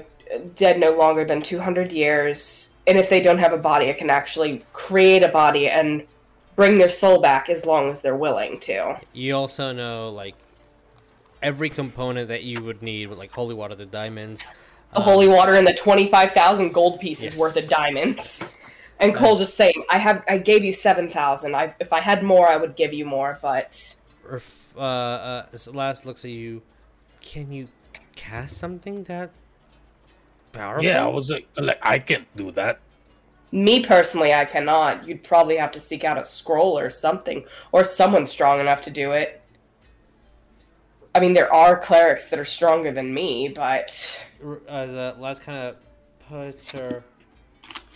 dead 0.55 0.79
no 0.79 0.91
longer 0.91 1.25
than 1.25 1.41
200 1.41 1.91
years, 1.91 2.73
and 2.87 2.97
if 2.97 3.09
they 3.09 3.21
don't 3.21 3.37
have 3.37 3.53
a 3.53 3.57
body, 3.57 3.85
it 3.85 3.97
can 3.97 4.09
actually 4.09 4.63
create 4.73 5.23
a 5.23 5.27
body 5.27 5.67
and 5.67 6.03
bring 6.55 6.77
their 6.77 6.89
soul 6.89 7.19
back 7.21 7.49
as 7.49 7.65
long 7.65 7.89
as 7.89 8.01
they're 8.01 8.15
willing 8.15 8.59
to. 8.61 8.99
You 9.13 9.35
also 9.35 9.71
know, 9.71 10.09
like, 10.09 10.35
every 11.41 11.69
component 11.69 12.29
that 12.29 12.43
you 12.43 12.63
would 12.63 12.81
need 12.81 13.09
with, 13.09 13.19
like, 13.19 13.31
holy 13.31 13.55
water, 13.55 13.75
the 13.75 13.85
diamonds. 13.85 14.45
The 14.93 14.99
um, 14.99 15.03
holy 15.03 15.27
water 15.27 15.53
and 15.53 15.65
the 15.67 15.73
25,000 15.73 16.73
gold 16.73 16.99
pieces 16.99 17.31
Yes. 17.33 17.37
worth 17.37 17.57
of 17.57 17.67
diamonds. 17.67 18.43
And 19.01 19.15
Cole 19.15 19.35
just 19.35 19.55
saying, 19.55 19.83
"I 19.89 19.97
have, 19.97 20.23
I 20.29 20.37
gave 20.37 20.63
you 20.63 20.71
seven 20.71 21.09
thousand. 21.09 21.55
I, 21.55 21.73
if 21.79 21.91
I 21.91 21.99
had 21.99 22.23
more, 22.23 22.47
I 22.47 22.55
would 22.55 22.75
give 22.75 22.93
you 22.93 23.03
more, 23.03 23.39
but 23.41 23.95
or 24.29 24.41
uh, 24.77 24.79
uh, 24.79 25.45
last 25.73 26.05
looks 26.05 26.23
at 26.23 26.31
you. 26.31 26.61
Can 27.19 27.51
you 27.51 27.67
cast 28.15 28.57
something 28.57 29.03
that 29.05 29.31
powerful? 30.51 30.83
yeah, 30.83 31.03
I 31.03 31.07
was 31.07 31.31
like, 31.31 31.47
like 31.57 31.79
I 31.81 31.97
can't 31.97 32.27
do 32.37 32.51
that. 32.51 32.79
Me 33.51 33.83
personally, 33.83 34.33
I 34.33 34.45
cannot. 34.45 35.07
You'd 35.07 35.23
probably 35.23 35.57
have 35.57 35.71
to 35.71 35.79
seek 35.79 36.03
out 36.03 36.17
a 36.17 36.23
scroll 36.23 36.77
or 36.77 36.91
something, 36.91 37.43
or 37.71 37.83
someone 37.83 38.27
strong 38.27 38.59
enough 38.59 38.81
to 38.83 38.91
do 38.91 39.11
it. 39.13 39.41
I 41.13 41.19
mean, 41.19 41.33
there 41.33 41.51
are 41.53 41.77
clerics 41.77 42.29
that 42.29 42.39
are 42.39 42.45
stronger 42.45 42.91
than 42.91 43.13
me, 43.13 43.49
but 43.49 44.17
As 44.69 44.91
uh, 44.91 45.15
last 45.17 45.41
kind 45.41 45.57
of 45.57 45.75
puts 46.29 46.71
her 46.71 47.03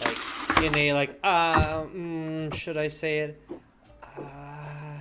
like 0.02 0.18
in 0.64 0.76
a 0.78 0.94
like 0.94 1.20
uh 1.24 1.84
mm, 1.84 2.54
should 2.54 2.78
I 2.78 2.88
say 2.88 3.20
it? 3.20 3.42
Uh, 4.18 5.00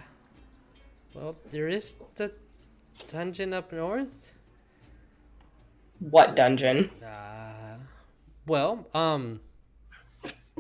well, 1.14 1.36
there 1.50 1.68
is 1.68 1.94
the 2.16 2.32
dungeon 3.08 3.52
up 3.52 3.72
north. 3.72 4.32
what 6.00 6.34
dungeon? 6.36 6.90
Uh, 7.02 7.76
well, 8.46 8.86
um, 8.94 9.40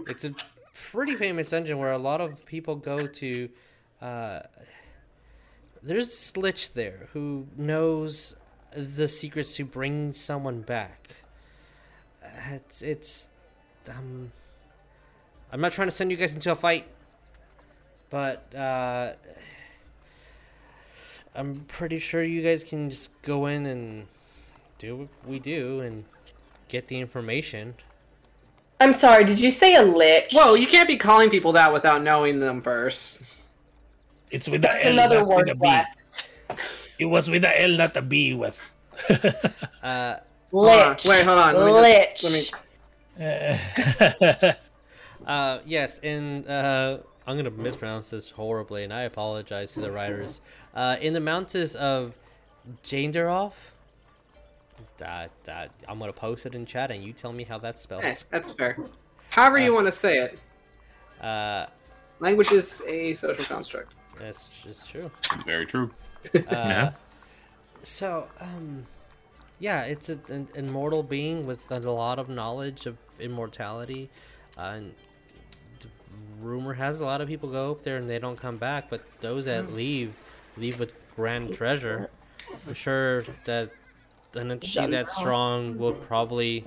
it's 0.06 0.24
a 0.24 0.32
pretty 0.74 1.14
famous 1.16 1.50
dungeon 1.50 1.78
where 1.78 1.92
a 1.92 1.98
lot 1.98 2.20
of 2.20 2.44
people 2.46 2.76
go 2.76 2.98
to. 3.06 3.48
Uh, 4.00 4.40
there's 5.82 6.16
Slitch 6.16 6.72
there 6.74 7.08
who 7.12 7.46
knows 7.56 8.36
the 8.74 9.08
secrets 9.08 9.54
to 9.56 9.64
bring 9.64 10.12
someone 10.12 10.62
back. 10.62 11.16
Uh, 12.24 12.54
It's 12.54 12.80
it's 12.82 13.30
um. 13.88 14.32
I'm 15.54 15.60
not 15.60 15.70
trying 15.72 15.86
to 15.86 15.92
send 15.92 16.10
you 16.10 16.16
guys 16.16 16.34
into 16.34 16.50
a 16.50 16.54
fight, 16.56 16.84
but 18.10 18.52
uh, 18.56 19.12
I'm 21.36 21.60
pretty 21.68 22.00
sure 22.00 22.24
you 22.24 22.42
guys 22.42 22.64
can 22.64 22.90
just 22.90 23.10
go 23.22 23.46
in 23.46 23.66
and 23.66 24.08
do 24.80 24.96
what 24.96 25.08
we 25.28 25.38
do 25.38 25.78
and 25.78 26.04
get 26.66 26.88
the 26.88 26.98
information. 26.98 27.72
I'm 28.80 28.92
sorry. 28.92 29.22
Did 29.22 29.38
you 29.38 29.52
say 29.52 29.76
a 29.76 29.82
lich? 29.84 30.32
Whoa, 30.32 30.54
you 30.54 30.66
can't 30.66 30.88
be 30.88 30.96
calling 30.96 31.30
people 31.30 31.52
that 31.52 31.72
without 31.72 32.02
knowing 32.02 32.40
them 32.40 32.60
first. 32.60 33.22
It's 34.32 34.48
with 34.48 34.62
the 34.62 34.84
L, 34.84 34.92
another 34.92 35.18
not 35.20 35.28
with 35.28 35.36
word 35.36 35.48
the 35.50 35.54
B. 35.54 36.56
It 36.98 37.04
was 37.04 37.30
with 37.30 37.42
the 37.42 37.62
L, 37.62 37.70
not 37.76 37.94
the 37.94 38.02
B. 38.02 38.34
West. 38.34 38.60
Uh, 39.80 40.16
Lich. 40.50 41.04
Wait, 41.04 41.24
hold 41.24 41.38
on, 41.38 41.54
let 41.54 41.66
me 41.66 41.72
Lich. 41.72 42.20
just- 42.20 42.54
let 42.54 42.64
Uh, 44.40 44.52
uh, 45.26 45.60
yes, 45.64 45.98
and 46.00 46.46
uh, 46.48 46.98
I'm 47.26 47.36
gonna 47.36 47.50
mispronounce 47.50 48.10
this 48.10 48.30
horribly, 48.30 48.84
and 48.84 48.92
I 48.92 49.02
apologize 49.02 49.74
to 49.74 49.80
the 49.80 49.92
writers. 49.92 50.40
Uh, 50.74 50.96
in 51.00 51.12
the 51.12 51.20
mountains 51.20 51.74
of 51.76 52.14
Janderoff, 52.82 53.54
that 54.98 55.30
that 55.44 55.70
I'm 55.88 55.98
gonna 55.98 56.12
post 56.12 56.46
it 56.46 56.54
in 56.54 56.66
chat, 56.66 56.90
and 56.90 57.02
you 57.02 57.12
tell 57.12 57.32
me 57.32 57.44
how 57.44 57.58
that's 57.58 57.82
spelled. 57.82 58.04
Eh, 58.04 58.14
that's 58.30 58.50
fair. 58.52 58.78
However 59.30 59.58
you 59.58 59.74
want 59.74 59.86
to 59.86 59.92
say 59.92 60.18
it. 60.18 60.38
Uh, 61.20 61.66
Language 62.20 62.52
is 62.52 62.82
a 62.86 63.14
social 63.14 63.44
construct. 63.44 63.94
that's 64.18 64.48
just 64.62 64.88
true. 64.90 65.10
Very 65.44 65.66
true. 65.66 65.90
Uh, 66.34 66.38
Yeah. 66.52 66.92
So, 67.82 68.26
um, 68.40 68.86
yeah, 69.58 69.82
it's 69.82 70.08
a, 70.08 70.18
an 70.28 70.48
immortal 70.54 71.02
being 71.02 71.46
with 71.46 71.70
a 71.70 71.78
lot 71.80 72.18
of 72.18 72.28
knowledge 72.28 72.86
of 72.86 72.96
immortality. 73.20 74.08
Uh, 74.56 74.60
and 74.76 74.90
the 74.90 74.94
rumor 76.44 76.74
has 76.74 77.00
a 77.00 77.04
lot 77.04 77.20
of 77.20 77.28
people 77.28 77.48
go 77.48 77.72
up 77.72 77.82
there 77.82 77.96
and 77.96 78.08
they 78.08 78.18
don't 78.18 78.40
come 78.40 78.56
back, 78.56 78.90
but 78.90 79.02
those 79.20 79.46
that 79.46 79.64
hmm. 79.64 79.74
leave, 79.74 80.14
leave 80.56 80.78
with 80.78 80.92
grand 81.16 81.54
treasure. 81.54 82.10
I'm 82.66 82.74
sure 82.74 83.24
that 83.44 83.70
an 84.34 84.50
entity 84.50 84.86
that 84.86 85.08
strong 85.08 85.78
will 85.78 85.92
probably 85.92 86.64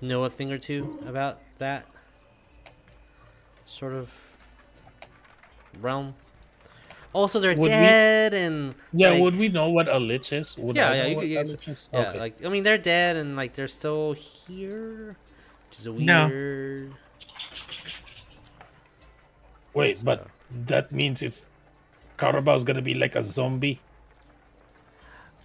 know 0.00 0.24
a 0.24 0.30
thing 0.30 0.52
or 0.52 0.58
two 0.58 0.98
about 1.06 1.40
that. 1.58 1.86
sort 3.66 3.92
of 3.92 4.10
realm. 5.80 6.12
Also, 7.12 7.38
they're 7.38 7.50
Would 7.50 7.60
we- 7.60 7.68
dead 7.68 8.34
and 8.34 8.74
Yeah, 8.92 9.10
like- 9.10 9.22
would 9.22 9.38
we 9.38 9.48
know 9.48 9.68
what 9.68 9.88
a 9.88 9.98
lich 9.98 10.32
is? 10.32 10.56
Would 10.58 10.74
Yeah, 10.74 10.90
I 10.90 10.94
yeah, 10.94 11.02
know 11.02 11.08
you 11.08 11.16
what 11.16 11.22
could- 11.22 11.36
a 11.36 11.44
lich 11.44 11.68
is? 11.68 11.88
yeah, 11.92 12.00
Okay. 12.00 12.18
like 12.18 12.44
I 12.44 12.48
mean, 12.48 12.64
they're 12.64 12.78
dead 12.78 13.14
and 13.14 13.36
like 13.36 13.54
they're 13.54 13.68
still 13.68 14.12
here, 14.12 15.16
which 15.68 15.78
is 15.78 15.88
weird. 15.88 16.00
No. 16.00 16.96
Weird. 19.74 19.96
Wait, 19.96 20.04
but 20.04 20.26
that 20.66 20.90
means 20.92 21.22
it's 21.22 21.48
Cowrabo's 22.16 22.64
gonna 22.64 22.82
be 22.82 22.94
like 22.94 23.16
a 23.16 23.22
zombie. 23.22 23.80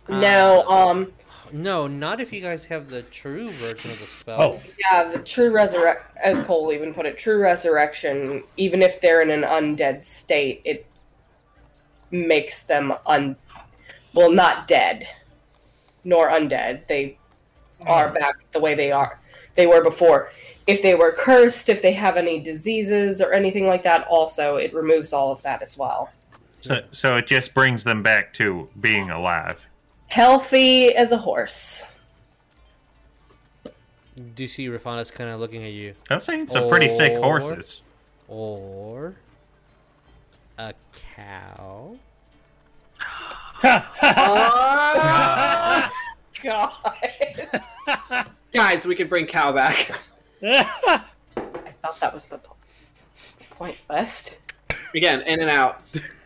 No, 0.07 0.63
um, 0.63 1.11
No, 1.51 1.87
not 1.87 2.19
if 2.19 2.33
you 2.33 2.41
guys 2.41 2.65
have 2.65 2.89
the 2.89 3.03
true 3.03 3.49
version 3.51 3.91
of 3.91 3.99
the 3.99 4.05
spell. 4.07 4.41
Oh, 4.41 4.61
yeah, 4.79 5.09
the 5.09 5.19
true 5.19 5.51
resurrect, 5.51 6.17
as 6.17 6.39
Cole 6.41 6.71
even 6.73 6.93
put 6.93 7.05
it, 7.05 7.17
true 7.17 7.39
resurrection. 7.39 8.43
Even 8.57 8.81
if 8.81 8.99
they're 8.99 9.21
in 9.21 9.29
an 9.29 9.43
undead 9.43 10.05
state, 10.05 10.61
it 10.65 10.85
makes 12.11 12.63
them 12.63 12.93
un, 13.05 13.35
well, 14.13 14.31
not 14.31 14.67
dead, 14.67 15.07
nor 16.03 16.29
undead. 16.29 16.87
They 16.87 17.17
are 17.85 18.11
back 18.11 18.35
the 18.51 18.59
way 18.59 18.73
they 18.73 18.91
are, 18.91 19.19
they 19.55 19.67
were 19.67 19.83
before. 19.83 20.31
If 20.67 20.81
they 20.81 20.95
were 20.95 21.11
cursed, 21.11 21.69
if 21.69 21.81
they 21.81 21.93
have 21.93 22.17
any 22.17 22.39
diseases 22.39 23.21
or 23.21 23.33
anything 23.33 23.67
like 23.67 23.83
that, 23.83 24.07
also 24.07 24.57
it 24.57 24.73
removes 24.73 25.13
all 25.13 25.31
of 25.31 25.41
that 25.43 25.61
as 25.61 25.77
well. 25.77 26.09
So, 26.59 26.83
so 26.91 27.17
it 27.17 27.27
just 27.27 27.53
brings 27.53 27.83
them 27.83 28.01
back 28.01 28.33
to 28.35 28.67
being 28.79 29.11
alive. 29.11 29.65
Healthy 30.07 30.95
as 30.95 31.11
a 31.11 31.17
horse. 31.17 31.83
Do 34.33 34.43
you 34.43 34.47
see 34.47 34.67
Rafana's 34.67 35.11
kind 35.11 35.29
of 35.29 35.39
looking 35.39 35.63
at 35.63 35.73
you? 35.73 35.93
I'm 36.09 36.21
saying 36.21 36.47
some 36.47 36.69
pretty 36.69 36.89
sick 36.89 37.17
horses. 37.17 37.81
Or 38.27 39.13
a 40.57 40.73
cow? 41.15 41.97
God. 46.41 46.73
Guys, 48.53 48.85
we 48.85 48.95
could 48.95 49.09
bring 49.09 49.25
Cow 49.25 49.51
back. 49.51 49.99
I 50.45 51.73
thought 51.81 51.99
that 51.99 52.13
was 52.13 52.25
the 52.25 52.37
po- 52.37 52.55
point, 53.51 53.77
West. 53.89 54.39
Again, 54.93 55.21
in 55.21 55.41
and 55.41 55.49
out. 55.49 55.81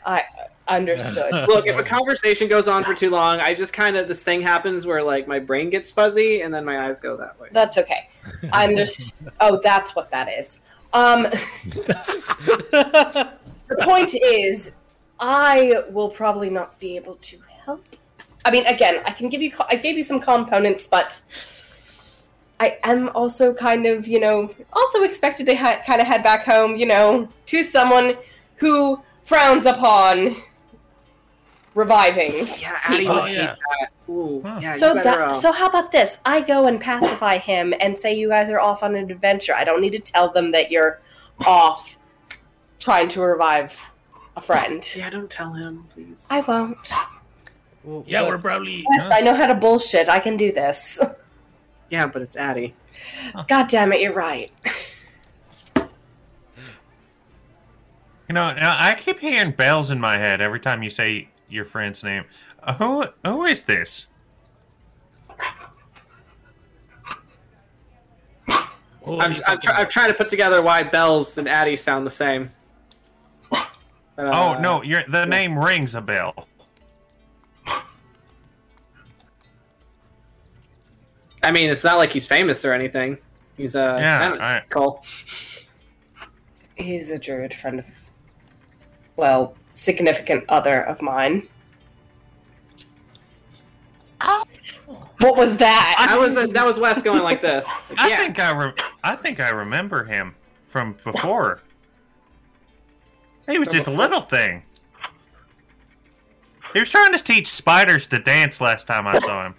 I 0.06 0.24
understood. 0.68 1.32
Look, 1.48 1.68
if 1.68 1.78
a 1.78 1.84
conversation 1.84 2.48
goes 2.48 2.68
on 2.68 2.84
for 2.84 2.94
too 2.94 3.10
long, 3.10 3.40
I 3.40 3.54
just 3.54 3.74
kind 3.74 3.98
of 3.98 4.08
this 4.08 4.24
thing 4.24 4.42
happens 4.42 4.86
where 4.86 5.04
like 5.04 5.28
my 5.28 5.40
brain 5.40 5.70
gets 5.70 5.92
fuzzy 5.92 6.42
and 6.42 6.54
then 6.54 6.64
my 6.64 6.88
eyes 6.88 7.02
go 7.02 7.18
that 7.18 7.40
way. 7.40 7.50
That's 7.52 7.78
okay. 7.78 8.10
I 8.52 8.68
understand. 8.68 9.32
Oh, 9.40 9.60
that's 9.64 9.96
what 9.96 10.12
that 10.12 10.30
is. 10.30 10.60
Um, 10.94 11.24
the 11.24 13.30
point 13.82 14.16
is, 14.16 14.72
I 15.20 15.84
will 15.90 16.10
probably 16.10 16.50
not 16.50 16.80
be 16.80 16.96
able 16.96 17.16
to 17.16 17.38
help. 17.66 17.84
I 18.46 18.52
mean, 18.52 18.66
again, 18.68 19.02
I 19.06 19.12
can 19.12 19.30
give 19.30 19.42
you. 19.42 19.52
I 19.70 19.76
gave 19.76 19.98
you 19.98 20.04
some 20.04 20.20
components, 20.20 20.88
but 20.88 21.22
I 22.60 22.78
am 22.84 23.10
also 23.16 23.54
kind 23.54 23.86
of, 23.86 24.08
you 24.08 24.20
know, 24.20 24.50
also 24.74 25.04
expected 25.04 25.46
to 25.46 25.56
ha- 25.56 25.82
kind 25.86 26.02
of 26.02 26.08
head 26.08 26.24
back 26.24 26.44
home, 26.46 26.76
you 26.76 26.86
know, 26.86 27.30
to 27.48 27.64
someone 27.64 28.18
who 28.58 29.02
frowns 29.24 29.66
upon 29.66 30.36
reviving. 31.76 32.32
Yeah, 32.60 32.78
Addie 32.84 33.08
Oh, 33.08 33.26
yeah. 33.26 33.56
that. 33.80 33.90
Ooh, 34.10 34.42
yeah, 34.60 34.74
So 34.74 34.90
you 34.90 34.94
better, 34.96 35.10
that 35.20 35.30
uh, 35.30 35.34
so 35.34 35.52
how 35.52 35.68
about 35.70 35.92
this? 35.92 36.18
I 36.26 36.42
go 36.42 36.66
and 36.66 36.82
pacify 36.82 37.38
him 37.38 37.74
and 37.80 37.98
say 37.98 38.14
you 38.16 38.28
guys 38.30 38.50
are 38.50 38.60
off 38.60 38.82
on 38.84 38.96
an 38.96 39.10
adventure. 39.12 39.54
I 39.56 39.64
don't 39.64 39.82
need 39.82 39.92
to 39.94 40.00
tell 40.00 40.30
them 40.32 40.52
that 40.52 40.72
you're 40.72 41.00
off 41.46 41.98
trying 42.80 43.08
to 43.10 43.22
revive 43.22 43.80
a 44.36 44.42
friend. 44.42 44.84
yeah, 44.96 45.10
don't 45.10 45.30
tell 45.30 45.54
him, 45.54 45.86
please. 45.94 46.28
I 46.30 46.42
won't. 46.42 46.92
Well, 47.84 48.04
yeah, 48.08 48.22
but- 48.22 48.30
we're 48.30 48.38
probably. 48.40 48.86
Yes, 48.92 49.10
I 49.12 49.22
know 49.22 49.34
how 49.36 49.48
to 49.48 49.56
bullshit. 49.56 50.10
I 50.10 50.20
can 50.20 50.36
do 50.38 50.52
this. 50.52 51.00
Yeah, 51.90 52.08
but 52.08 52.22
it's 52.22 52.38
Addie. 52.38 52.74
God 53.48 53.68
damn 53.68 53.92
it, 53.94 54.02
you're 54.02 54.14
right. 54.14 54.52
You 58.30 58.36
know, 58.36 58.54
now 58.54 58.76
I 58.78 58.94
keep 58.94 59.20
hearing 59.20 59.52
bells 59.52 59.90
in 59.90 60.00
my 60.00 60.18
head 60.18 60.40
every 60.40 60.60
time 60.60 60.84
you 60.84 60.92
say 60.92 61.30
your 61.50 61.66
friend's 61.66 62.04
name. 62.04 62.26
Uh, 62.62 62.74
who 62.76 63.06
who 63.26 63.46
is 63.46 63.64
this? 63.64 64.06
Oh, 69.06 69.20
I'm, 69.20 69.32
I'm, 69.32 69.34
talking 69.34 69.60
try, 69.62 69.74
I'm 69.74 69.90
trying 69.90 70.10
to 70.10 70.14
put 70.14 70.28
together 70.28 70.62
why 70.62 70.84
Bells 70.84 71.40
and 71.40 71.50
Addie 71.50 71.78
sound 71.78 72.06
the 72.06 72.12
same. 72.12 72.52
But, 73.50 73.68
oh 74.18 74.52
uh, 74.52 74.60
no, 74.60 74.84
your 74.84 75.04
the 75.08 75.26
name 75.26 75.58
rings 75.58 75.96
a 75.96 76.02
bell. 76.02 76.49
I 81.44 81.52
mean, 81.52 81.70
it's 81.70 81.84
not 81.84 81.98
like 81.98 82.12
he's 82.12 82.26
famous 82.26 82.66
or 82.66 82.74
anything. 82.74 83.18
He's 83.58 83.76
uh, 83.76 83.98
Yeah, 84.00 84.38
I 84.40 84.62
Cole. 84.70 85.04
He's 86.76 87.12
a 87.12 87.20
druid 87.20 87.54
friend 87.54 87.80
of 87.80 87.86
well, 89.16 89.54
significant 89.74 90.46
other 90.48 90.86
of 90.86 91.02
mine. 91.02 91.48
Oh. 94.22 94.44
What 95.20 95.36
was 95.36 95.58
that? 95.58 96.06
That 96.08 96.18
was 96.18 96.36
that 96.52 96.66
was 96.66 96.80
Wes 96.80 97.04
going 97.04 97.22
like 97.22 97.42
this. 97.42 97.66
Like, 97.90 98.00
I 98.00 98.10
yeah, 98.10 98.18
think 98.18 98.40
I 98.40 98.66
re- 98.66 98.74
I 99.04 99.16
think 99.16 99.40
I 99.42 99.50
remember 99.50 100.06
him 100.06 100.36
from 100.66 100.98
before. 101.04 101.62
He 103.50 103.60
was 103.60 103.68
just 103.68 103.88
a 103.88 103.92
little 103.92 104.22
thing. 104.22 104.64
He 106.74 106.80
was 106.80 106.90
trying 106.90 107.12
to 107.12 107.18
teach 107.18 107.48
spiders 107.48 108.08
to 108.08 108.20
dance 108.20 108.62
last 108.62 108.88
time 108.88 109.08
I 109.08 109.20
saw 109.20 109.48
him. 109.48 109.56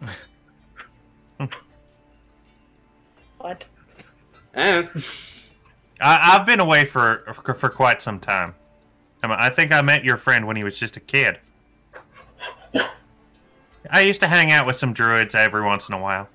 what? 3.38 3.66
Eh. 4.54 4.86
I, 6.00 6.36
I've 6.36 6.46
been 6.46 6.60
away 6.60 6.84
for 6.84 7.34
for 7.56 7.68
quite 7.68 8.00
some 8.02 8.18
time. 8.18 8.54
I 9.22 9.26
mean, 9.26 9.36
I 9.38 9.50
think 9.50 9.72
I 9.72 9.82
met 9.82 10.04
your 10.04 10.16
friend 10.16 10.46
when 10.46 10.56
he 10.56 10.64
was 10.64 10.78
just 10.78 10.96
a 10.96 11.00
kid. 11.00 11.38
I 13.90 14.00
used 14.00 14.20
to 14.20 14.28
hang 14.28 14.52
out 14.52 14.66
with 14.66 14.76
some 14.76 14.92
druids 14.92 15.34
every 15.34 15.62
once 15.62 15.88
in 15.88 15.94
a 15.94 16.00
while. 16.00 16.28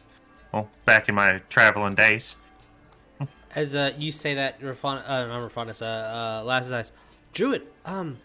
Well, 0.52 0.70
back 0.86 1.10
in 1.10 1.16
my 1.16 1.42
traveling 1.50 1.96
days. 1.96 2.36
As 3.56 3.76
uh, 3.76 3.94
you 3.98 4.12
say 4.12 4.34
that, 4.34 4.60
Rafana, 4.62 5.04
uh, 5.08 5.26
not 5.26 5.50
Rafanas, 5.50 5.82
uh, 5.82 5.86
uh, 5.86 6.44
Last 6.44 6.72
Eyes, 6.72 6.92
Druid, 7.34 7.64
um, 7.86 8.18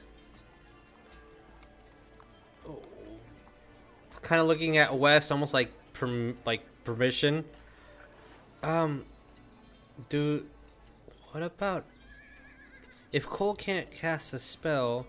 kind 4.30 4.40
of 4.40 4.46
looking 4.46 4.76
at 4.76 4.96
West, 4.96 5.32
almost 5.32 5.52
like 5.52 5.72
perm- 5.92 6.36
like 6.46 6.62
permission. 6.84 7.44
Um, 8.62 9.04
do 10.08 10.46
what 11.32 11.42
about 11.42 11.84
if 13.10 13.26
Cole 13.26 13.56
can't 13.56 13.90
cast 13.90 14.32
a 14.32 14.38
spell? 14.38 15.04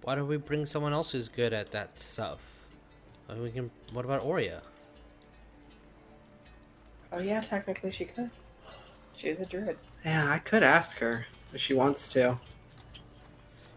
Why 0.00 0.14
don't 0.14 0.28
we 0.28 0.38
bring 0.38 0.64
someone 0.64 0.94
else 0.94 1.12
who's 1.12 1.28
good 1.28 1.52
at 1.52 1.72
that 1.72 2.00
stuff? 2.00 2.38
We 3.38 3.50
can. 3.50 3.70
What 3.92 4.06
about 4.06 4.24
Oria? 4.24 4.62
Oh 7.12 7.18
yeah, 7.18 7.42
technically 7.42 7.92
she 7.92 8.06
could. 8.06 8.30
She's 9.14 9.42
a 9.42 9.46
druid. 9.46 9.76
yeah, 10.06 10.32
I 10.32 10.38
could 10.38 10.62
ask 10.62 10.96
her 11.00 11.26
if 11.52 11.60
she 11.60 11.74
wants 11.74 12.10
to. 12.14 12.38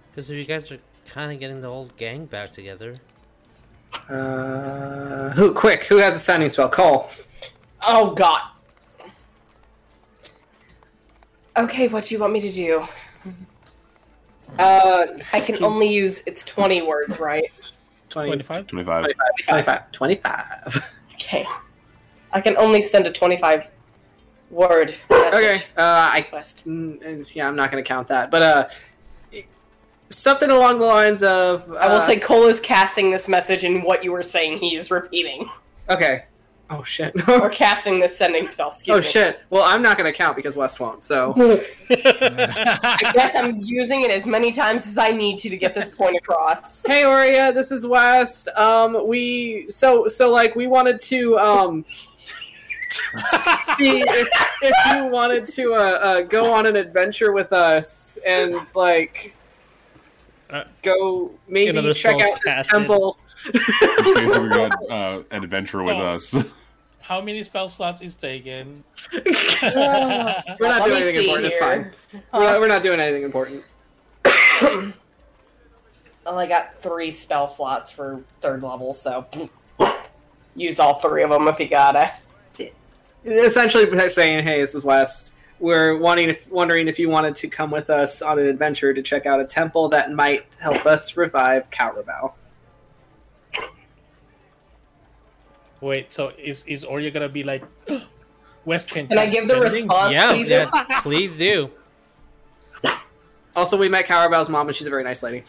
Because 0.09 0.29
if 0.29 0.37
you 0.37 0.45
guys 0.45 0.71
are 0.71 0.79
kind 1.05 1.33
of 1.33 1.41
getting 1.41 1.59
the 1.59 1.67
old 1.67 1.97
gang 1.97 2.25
back 2.25 2.51
together, 2.51 2.95
Uh, 4.09 5.31
who? 5.31 5.53
Quick, 5.53 5.85
who 5.85 5.97
has 5.97 6.15
a 6.15 6.19
sending 6.19 6.49
spell? 6.49 6.69
Cole. 6.69 7.09
Oh 7.85 8.13
god. 8.13 8.41
Okay, 11.55 11.87
what 11.87 12.05
do 12.05 12.15
you 12.15 12.21
want 12.21 12.33
me 12.33 12.41
to 12.41 12.51
do? 12.51 12.87
Uh, 14.59 15.07
I 15.33 15.39
can 15.39 15.63
only 15.63 15.87
use 15.87 16.23
it's 16.25 16.43
twenty 16.43 16.81
words, 16.81 17.19
right? 17.19 17.45
20, 18.09 18.29
25? 18.29 18.67
25. 18.67 19.05
25. 19.47 19.91
25. 19.91 20.93
Okay. 21.13 21.47
I 22.31 22.39
can 22.39 22.55
only 22.57 22.81
send 22.81 23.07
a 23.07 23.11
twenty-five 23.11 23.69
word 24.51 24.95
message. 25.09 25.33
Okay. 25.33 25.55
Uh, 25.75 25.81
I 26.13 26.27
West. 26.31 26.63
Mm, 26.67 27.35
yeah, 27.35 27.47
I'm 27.47 27.55
not 27.55 27.71
going 27.71 27.83
to 27.83 27.87
count 27.87 28.07
that. 28.09 28.29
But 28.29 28.43
uh, 28.43 28.69
something 30.09 30.49
along 30.49 30.79
the 30.79 30.85
lines 30.85 31.23
of. 31.23 31.69
Uh, 31.71 31.75
I 31.75 31.93
will 31.93 32.01
say 32.01 32.19
Cole 32.19 32.45
is 32.45 32.59
casting 32.59 33.11
this 33.11 33.27
message, 33.27 33.63
and 33.63 33.83
what 33.83 34.03
you 34.03 34.11
were 34.11 34.23
saying, 34.23 34.57
he 34.59 34.75
is 34.75 34.91
repeating 34.91 35.49
Okay. 35.89 36.23
Oh 36.69 36.83
shit. 36.83 37.13
or 37.29 37.49
casting 37.49 37.99
this 37.99 38.17
sending 38.17 38.47
spell. 38.47 38.69
Excuse 38.69 38.97
oh 38.97 38.99
me. 38.99 39.05
shit. 39.05 39.39
Well, 39.49 39.63
I'm 39.63 39.81
not 39.81 39.97
going 39.97 40.11
to 40.11 40.17
count 40.17 40.35
because 40.35 40.57
West 40.57 40.79
won't. 40.81 41.01
So. 41.01 41.33
I 41.89 43.11
guess 43.13 43.35
I'm 43.35 43.55
using 43.55 44.01
it 44.01 44.11
as 44.11 44.27
many 44.27 44.51
times 44.51 44.85
as 44.85 44.97
I 44.97 45.11
need 45.11 45.37
to 45.39 45.49
to 45.49 45.55
get 45.55 45.73
this 45.73 45.89
point 45.89 46.17
across. 46.17 46.85
hey, 46.87 47.05
Oria, 47.05 47.53
this 47.53 47.71
is 47.71 47.87
West. 47.87 48.49
Um, 48.49 49.07
we 49.07 49.67
so 49.69 50.07
so 50.07 50.29
like 50.29 50.55
we 50.55 50.67
wanted 50.67 50.99
to 50.99 51.37
um. 51.37 51.85
See, 53.77 53.99
if, 54.01 54.27
if 54.61 54.95
you 54.95 55.05
wanted 55.07 55.45
to 55.45 55.73
uh, 55.73 55.77
uh, 55.77 56.21
go 56.21 56.53
on 56.53 56.65
an 56.65 56.77
adventure 56.77 57.33
with 57.33 57.51
us 57.51 58.17
and 58.25 58.55
like 58.75 59.35
Uh, 60.49 60.63
go 60.81 61.31
maybe 61.47 61.69
Another 61.69 61.93
check 61.93 62.15
out 62.21 62.31
this 62.35 62.43
casted. 62.43 62.71
temple. 62.71 63.17
In 63.53 63.59
case 63.61 64.37
we 64.37 64.49
got 64.49 64.71
uh, 64.89 65.23
an 65.31 65.43
adventure 65.43 65.83
with 65.83 65.95
Oh. 65.95 66.01
us. 66.15 66.35
How 67.01 67.21
many 67.21 67.41
spell 67.43 67.69
slots 67.69 68.01
is 68.01 68.15
taken? 68.15 68.83
We're 69.13 69.21
not 69.23 70.59
Let 70.59 70.85
doing 70.85 71.03
anything 71.03 71.15
see 71.15 71.23
important. 71.25 71.47
It's 71.47 71.57
here. 71.59 71.93
fine. 72.11 72.21
We're 72.33 72.39
not, 72.39 72.59
we're 72.59 72.67
not 72.67 72.81
doing 72.81 72.99
anything 72.99 73.23
important. 73.23 73.63
Well, 76.25 76.39
I 76.39 76.45
got 76.45 76.81
three 76.81 77.09
spell 77.11 77.47
slots 77.47 77.89
for 77.89 78.21
third 78.41 78.61
level, 78.61 78.93
so 78.93 79.25
use 80.57 80.77
all 80.77 80.95
three 80.95 81.23
of 81.23 81.29
them 81.29 81.47
if 81.47 81.57
you 81.57 81.69
gotta. 81.69 82.11
Essentially 83.23 84.09
saying, 84.09 84.43
"Hey, 84.45 84.59
this 84.59 84.75
is 84.75 84.83
West. 84.83 85.31
We're 85.59 85.97
wanting, 85.97 86.35
wondering 86.49 86.87
if 86.87 86.99
you 86.99 87.09
wanted 87.09 87.35
to 87.35 87.47
come 87.47 87.71
with 87.71 87.89
us 87.89 88.21
on 88.21 88.37
an 88.37 88.45
adventure 88.45 88.93
to 88.93 89.01
check 89.01 89.25
out 89.25 89.39
a 89.39 89.45
temple 89.45 89.89
that 89.89 90.11
might 90.11 90.45
help 90.59 90.85
us 90.85 91.17
revive 91.17 91.69
Cowrabo." 91.71 92.33
Wait, 95.81 96.11
so 96.11 96.31
is 96.37 96.63
is 96.67 96.83
Oria 96.83 97.11
gonna 97.11 97.29
be 97.29 97.43
like 97.43 97.63
West 98.65 98.89
can? 98.89 99.07
Can 99.07 99.17
I 99.17 99.27
give 99.27 99.47
the 99.47 99.53
sending? 99.53 99.71
response, 99.71 100.13
yeah, 100.13 100.33
please? 100.33 100.49
yes, 100.49 100.69
please 101.01 101.37
do. 101.37 101.71
Also, 103.55 103.75
we 103.75 103.89
met 103.89 104.05
Cowrabo's 104.05 104.49
mom, 104.49 104.67
and 104.67 104.75
she's 104.75 104.85
a 104.85 104.89
very 104.89 105.03
nice 105.03 105.23
lady. 105.23 105.43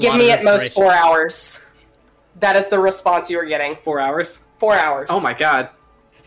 Give 0.00 0.14
me 0.14 0.30
at 0.30 0.42
most 0.42 0.72
four 0.72 0.90
hours. 0.90 1.60
That 2.40 2.56
is 2.56 2.68
the 2.68 2.78
response 2.78 3.28
you 3.28 3.38
are 3.38 3.44
getting. 3.44 3.76
Four 3.84 4.00
hours. 4.00 4.46
Four 4.58 4.74
hours. 4.74 5.08
Oh 5.10 5.20
my 5.20 5.34
god. 5.34 5.68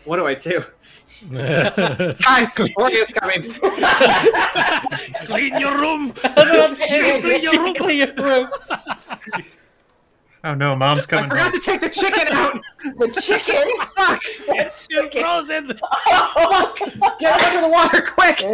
What 0.04 0.18
do 0.18 0.26
I 0.26 0.34
do? 0.34 0.64
Guys, 1.30 2.58
Oria's 2.76 3.08
coming. 3.08 3.52
Clean 5.24 5.58
your 5.58 5.78
room. 5.78 6.12
I 6.22 6.34
was 6.36 6.50
about 6.50 6.78
to 6.78 7.20
Clean 7.20 7.42
your 7.42 7.62
room. 7.64 7.74
clean 7.74 7.98
your 7.98 8.14
room. 8.14 8.48
Oh 10.44 10.54
no, 10.54 10.76
mom's 10.76 11.06
I 11.06 11.10
coming 11.10 11.30
forgot 11.30 11.50
home. 11.50 11.60
to 11.60 11.66
take 11.66 11.80
the 11.80 11.88
chicken 11.88 12.28
out. 12.32 12.62
The 12.98 13.08
chicken. 13.20 13.68
Fuck! 13.96 14.22
It's 14.48 14.80
still 14.80 15.10
frozen. 15.10 15.72
Oh, 16.08 16.72
Get 17.18 17.40
it 17.40 17.46
under 17.46 17.60
the 17.62 17.68
water, 17.68 18.00
quick! 18.02 18.40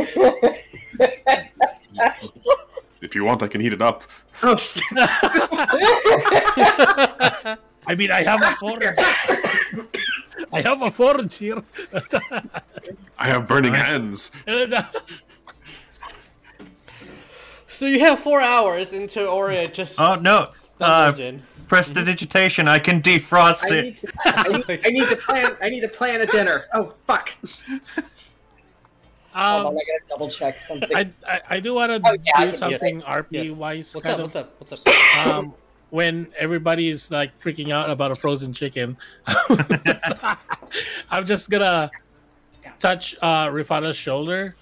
if 3.03 3.15
you 3.15 3.25
want, 3.25 3.43
I 3.43 3.49
can 3.49 3.61
heat 3.61 3.73
it 3.75 3.83
up. 3.83 4.05
Oh. 4.43 4.57
I 7.87 7.95
mean, 7.97 8.11
I 8.11 8.23
have 8.23 8.41
a 8.43 8.53
forage. 8.55 8.97
I 10.53 10.61
have 10.63 10.83
a 10.83 10.91
forage 10.91 11.37
here. 11.39 11.63
I 13.19 13.29
have 13.29 13.47
burning 13.47 13.75
hands. 13.75 14.31
so 17.67 17.87
you 17.87 18.01
have 18.01 18.19
four 18.19 18.41
hours 18.41 18.93
into 18.93 19.27
Oria 19.29 19.69
just 19.69 20.01
Oh 20.01 20.15
no, 20.17 20.51
uh, 20.81 21.05
numbers 21.07 21.21
in. 21.21 21.43
prestidigitation. 21.69 22.69
I 22.69 22.79
can 22.79 23.01
defrost 23.01 23.71
I 23.71 23.77
it. 23.77 23.85
need, 23.85 23.97
to, 23.99 24.13
I, 24.27 24.49
need, 24.49 24.81
I 24.87 24.89
need 24.91 25.09
to 25.09 25.17
plan. 25.17 25.57
I 25.63 25.69
need 25.69 25.81
to 25.81 25.89
plan 25.89 26.21
a 26.21 26.27
dinner. 26.27 26.67
Oh 26.75 26.93
fuck! 27.07 27.35
Hold 29.35 29.61
on, 29.61 29.67
um, 29.67 29.73
I 29.73 29.81
gotta 29.81 30.01
double 30.09 30.29
check 30.29 30.59
something. 30.59 30.95
I, 30.95 31.09
I 31.27 31.41
I 31.51 31.61
do 31.61 31.75
want 31.75 31.91
to 32.05 32.11
Oh, 32.11 32.17
yeah, 32.25 32.45
do 32.51 32.57
something 32.57 33.01
yes. 33.01 33.09
RP 33.09 33.27
Yes. 33.31 33.51
wise. 33.57 33.95
What's 33.95 34.07
kind 34.07 34.21
up? 34.21 34.27
of. 34.35 34.35
What's 34.61 34.73
up? 34.73 34.87
What's 34.87 34.87
up? 35.17 35.27
um, 35.27 35.55
when 35.93 36.27
everybody's 36.39 37.11
like 37.11 37.39
freaking 37.39 37.71
out 37.71 37.91
about 37.91 38.11
a 38.11 38.15
frozen 38.15 38.51
chicken, 38.51 38.97
I'm 41.11 41.27
just 41.27 41.51
gonna 41.51 41.91
touch 42.81 43.15
uh, 43.21 43.49
Rifata's 43.49 43.95
shoulder, 43.95 44.57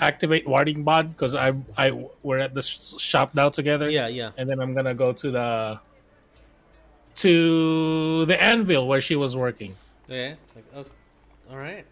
activate 0.00 0.48
warding 0.48 0.82
bond 0.82 1.16
because 1.16 1.36
I 1.36 1.52
I 1.78 2.04
we're 2.24 2.40
at 2.40 2.54
the 2.54 2.62
sh- 2.62 2.98
shop 2.98 3.36
now 3.36 3.50
together. 3.50 3.88
Yeah, 3.88 4.08
yeah. 4.08 4.32
and 4.36 4.50
then 4.50 4.58
I'm 4.58 4.74
gonna 4.74 4.94
go 4.94 5.12
to 5.12 5.30
the 5.30 5.80
to 7.22 8.26
the 8.26 8.42
anvil 8.42 8.88
where 8.88 9.00
she 9.00 9.14
was 9.14 9.36
working. 9.36 9.76
Yeah. 10.08 10.34
Like, 10.56 10.64
oh, 10.74 10.84
all 11.52 11.56
right. 11.56 11.86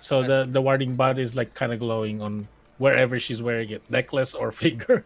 So 0.00 0.22
I 0.22 0.26
the 0.28 0.48
the 0.48 0.62
warding 0.62 0.94
bond 0.94 1.18
is 1.18 1.34
like 1.34 1.52
kind 1.54 1.72
of 1.72 1.80
glowing 1.80 2.22
on 2.22 2.46
wherever 2.78 3.18
she's 3.18 3.42
wearing 3.42 3.70
it, 3.70 3.82
necklace 3.90 4.34
or 4.34 4.52
finger. 4.64 5.04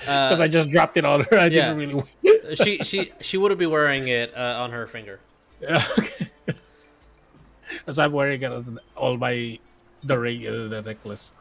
Because 0.00 0.40
Uh, 0.40 0.44
I 0.44 0.48
just 0.48 0.70
dropped 0.70 0.96
it 0.96 1.04
on 1.04 1.20
her. 1.24 1.38
I 1.38 1.46
yeah. 1.46 1.74
didn't 1.74 1.76
really. 2.22 2.56
she 2.56 2.78
she 2.82 3.12
she 3.20 3.36
would 3.36 3.56
be 3.58 3.66
wearing 3.66 4.08
it 4.08 4.32
uh, 4.34 4.56
on 4.64 4.70
her 4.72 4.86
finger. 4.86 5.20
Yeah, 5.60 5.84
okay. 5.98 6.28
As 7.86 7.98
I'm 7.98 8.12
wearing 8.12 8.40
it 8.42 8.50
on 8.50 8.78
all 8.96 9.16
my 9.16 9.58
the 10.02 10.18
ring, 10.18 10.46
uh, 10.46 10.68
the 10.68 10.82
necklace. 10.82 11.34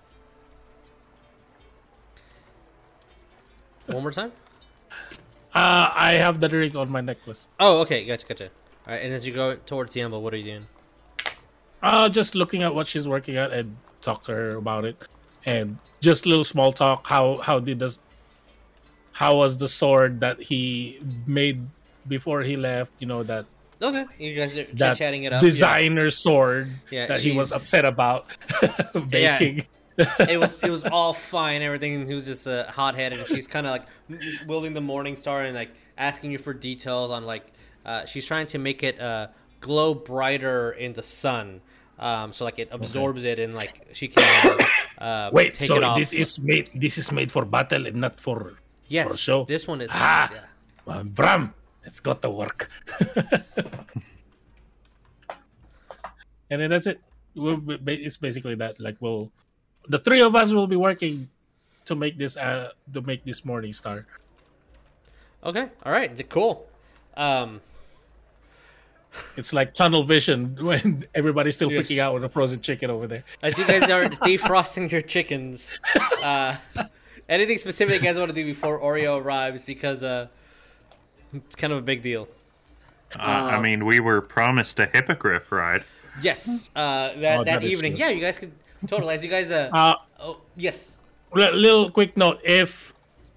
One 3.88 4.04
more 4.04 4.12
time. 4.12 4.32
Uh, 5.56 5.90
I 5.96 6.14
have 6.14 6.40
the 6.40 6.50
ring 6.50 6.76
on 6.76 6.92
my 6.92 7.02
necklace. 7.02 7.48
Oh, 7.60 7.82
okay. 7.82 8.06
Gotcha, 8.06 8.28
gotcha. 8.28 8.46
All 8.88 8.94
right. 8.94 9.02
And 9.04 9.14
as 9.14 9.26
you 9.26 9.34
go 9.34 9.56
towards 9.66 9.94
the 9.94 10.02
anvil, 10.02 10.22
what 10.22 10.34
are 10.34 10.38
you 10.38 10.44
doing? 10.44 10.68
Uh, 11.82 12.08
just 12.10 12.36
looking 12.36 12.62
at 12.62 12.76
what 12.76 12.86
she's 12.86 13.08
working 13.08 13.38
at 13.38 13.52
and 13.52 13.76
talk 14.02 14.22
to 14.24 14.32
her 14.34 14.58
about 14.58 14.86
it, 14.86 15.08
and 15.46 15.78
just 16.02 16.26
little 16.26 16.44
small 16.44 16.72
talk. 16.72 17.08
How 17.08 17.38
how 17.38 17.60
did 17.60 17.80
this? 17.80 18.00
How 19.12 19.36
was 19.38 19.58
the 19.58 19.68
sword 19.68 20.20
that 20.22 20.42
he 20.42 21.00
made 21.28 21.66
before 22.08 22.42
he 22.42 22.56
left? 22.58 22.94
You 23.00 23.08
know 23.08 23.24
that 23.24 23.46
Okay. 23.82 24.06
You 24.18 24.36
guys 24.36 24.58
are 24.58 24.66
that 24.74 24.98
chatting 24.98 25.24
it 25.24 25.32
up. 25.32 25.42
designer 25.42 26.10
sword 26.12 26.70
Yeah, 26.92 27.08
that 27.08 27.22
he 27.22 27.32
was 27.32 27.52
upset 27.54 27.86
about 27.86 28.26
Yeah. 29.12 29.40
making. 29.40 29.66
it 30.28 30.40
was 30.40 30.62
it 30.64 30.70
was 30.70 30.84
all 30.86 31.14
fine. 31.14 31.62
Everything. 31.62 32.06
He 32.08 32.14
was 32.14 32.26
just 32.26 32.48
uh, 32.48 32.70
hot 32.72 32.96
headed, 32.96 33.20
and 33.20 33.28
she's 33.28 33.48
kind 33.48 33.66
of 33.68 33.72
like 33.72 33.86
wielding 34.48 34.74
the 34.74 34.82
morning 34.82 35.16
star 35.16 35.44
and 35.44 35.56
like 35.56 35.72
asking 35.98 36.32
you 36.32 36.38
for 36.38 36.54
details 36.54 37.12
on 37.12 37.26
like 37.26 37.46
uh, 37.86 38.06
she's 38.06 38.26
trying 38.26 38.48
to 38.48 38.58
make 38.60 38.84
it 38.84 39.00
uh, 39.00 39.28
glow 39.60 39.94
brighter 39.94 40.72
in 40.72 40.94
the 40.94 41.04
sun. 41.04 41.60
Um, 42.00 42.32
so 42.32 42.46
like 42.46 42.60
it 42.60 42.70
absorbs 42.72 43.26
it 43.26 43.40
and 43.40 43.56
like 43.56 43.88
she 43.92 44.08
can 44.08 44.24
uh, 45.00 45.04
uh, 45.04 45.30
Wait, 45.34 45.54
take 45.54 45.68
so 45.68 45.76
it 45.76 45.84
off. 45.84 45.98
this 45.98 46.14
is 46.14 46.40
made. 46.40 46.70
This 46.76 46.98
is 46.98 47.12
made 47.12 47.30
for 47.32 47.44
battle 47.46 47.86
and 47.88 47.98
not 47.98 48.20
for. 48.20 48.56
Yes, 48.90 49.12
for 49.12 49.18
show? 49.18 49.44
this 49.46 49.68
one 49.68 49.82
is 49.82 49.90
Ah. 49.94 50.30
yeah. 50.86 51.04
Bram, 51.04 51.54
it's 51.86 52.00
got 52.00 52.22
to 52.24 52.30
work. 52.30 52.70
and 56.50 56.60
then 56.62 56.70
that's 56.70 56.88
it. 56.88 57.00
We'll, 57.36 57.58
be- 57.58 57.94
it's 58.04 58.18
basically 58.18 58.56
that. 58.56 58.80
Like 58.80 58.98
we'll, 59.00 59.32
the 59.88 60.00
three 60.00 60.22
of 60.22 60.36
us 60.36 60.52
will 60.52 60.68
be 60.68 60.76
working 60.76 61.30
to 61.86 61.96
make 61.96 62.18
this. 62.18 62.38
Uh, 62.38 62.72
to 62.94 63.02
make 63.02 63.24
this 63.24 63.46
morning 63.46 63.72
star. 63.74 64.06
Okay, 65.44 65.70
all 65.86 65.92
right, 65.92 66.12
cool. 66.30 66.68
Um, 67.16 67.62
It's 69.38 69.54
like 69.54 69.74
tunnel 69.74 70.04
vision 70.04 70.56
when 70.62 71.06
everybody's 71.16 71.56
still 71.56 71.72
Yes. 71.72 71.88
freaking 71.88 72.00
out 72.00 72.14
with 72.14 72.24
a 72.24 72.30
frozen 72.30 72.62
chicken 72.62 72.90
over 72.92 73.08
there. 73.08 73.24
as 73.42 73.58
you 73.58 73.66
guys 73.66 73.90
are 73.90 74.06
defrosting 74.28 74.92
your 74.92 75.02
chickens, 75.02 75.80
uh, 76.24 76.56
anything 77.30 77.58
specific 77.58 78.02
you 78.02 78.08
guys 78.08 78.18
want 78.18 78.30
to 78.30 78.36
do 78.36 78.44
before 78.44 78.80
Oreo 78.80 79.22
arrives 79.22 79.64
because 79.66 80.04
uh, 80.04 80.28
it's 81.34 81.56
kind 81.56 81.72
of 81.72 81.80
a 81.80 81.82
big 81.82 82.02
deal. 82.02 82.28
Uh, 83.16 83.22
I 83.22 83.60
mean, 83.62 83.86
we 83.86 84.00
were 84.00 84.22
promised 84.22 84.80
a 84.80 84.86
hippogriff 84.88 85.52
ride. 85.52 85.84
Yes, 86.22 86.68
uh, 86.76 86.80
that 86.80 87.16
Oh, 87.16 87.20
that, 87.20 87.46
that 87.46 87.64
is 87.64 87.74
evening. 87.74 87.94
good. 87.94 88.00
Yeah, 88.00 88.10
you 88.10 88.20
guys 88.22 88.38
could 88.38 88.52
totally. 88.88 89.14
As 89.16 89.24
you 89.24 89.30
guys, 89.30 89.50
uh, 89.50 89.70
Uh, 89.72 89.96
oh 90.20 90.38
yes, 90.58 90.92
li- 91.34 91.52
little 91.52 91.90
quick 91.92 92.18
note: 92.18 92.40
if 92.44 92.94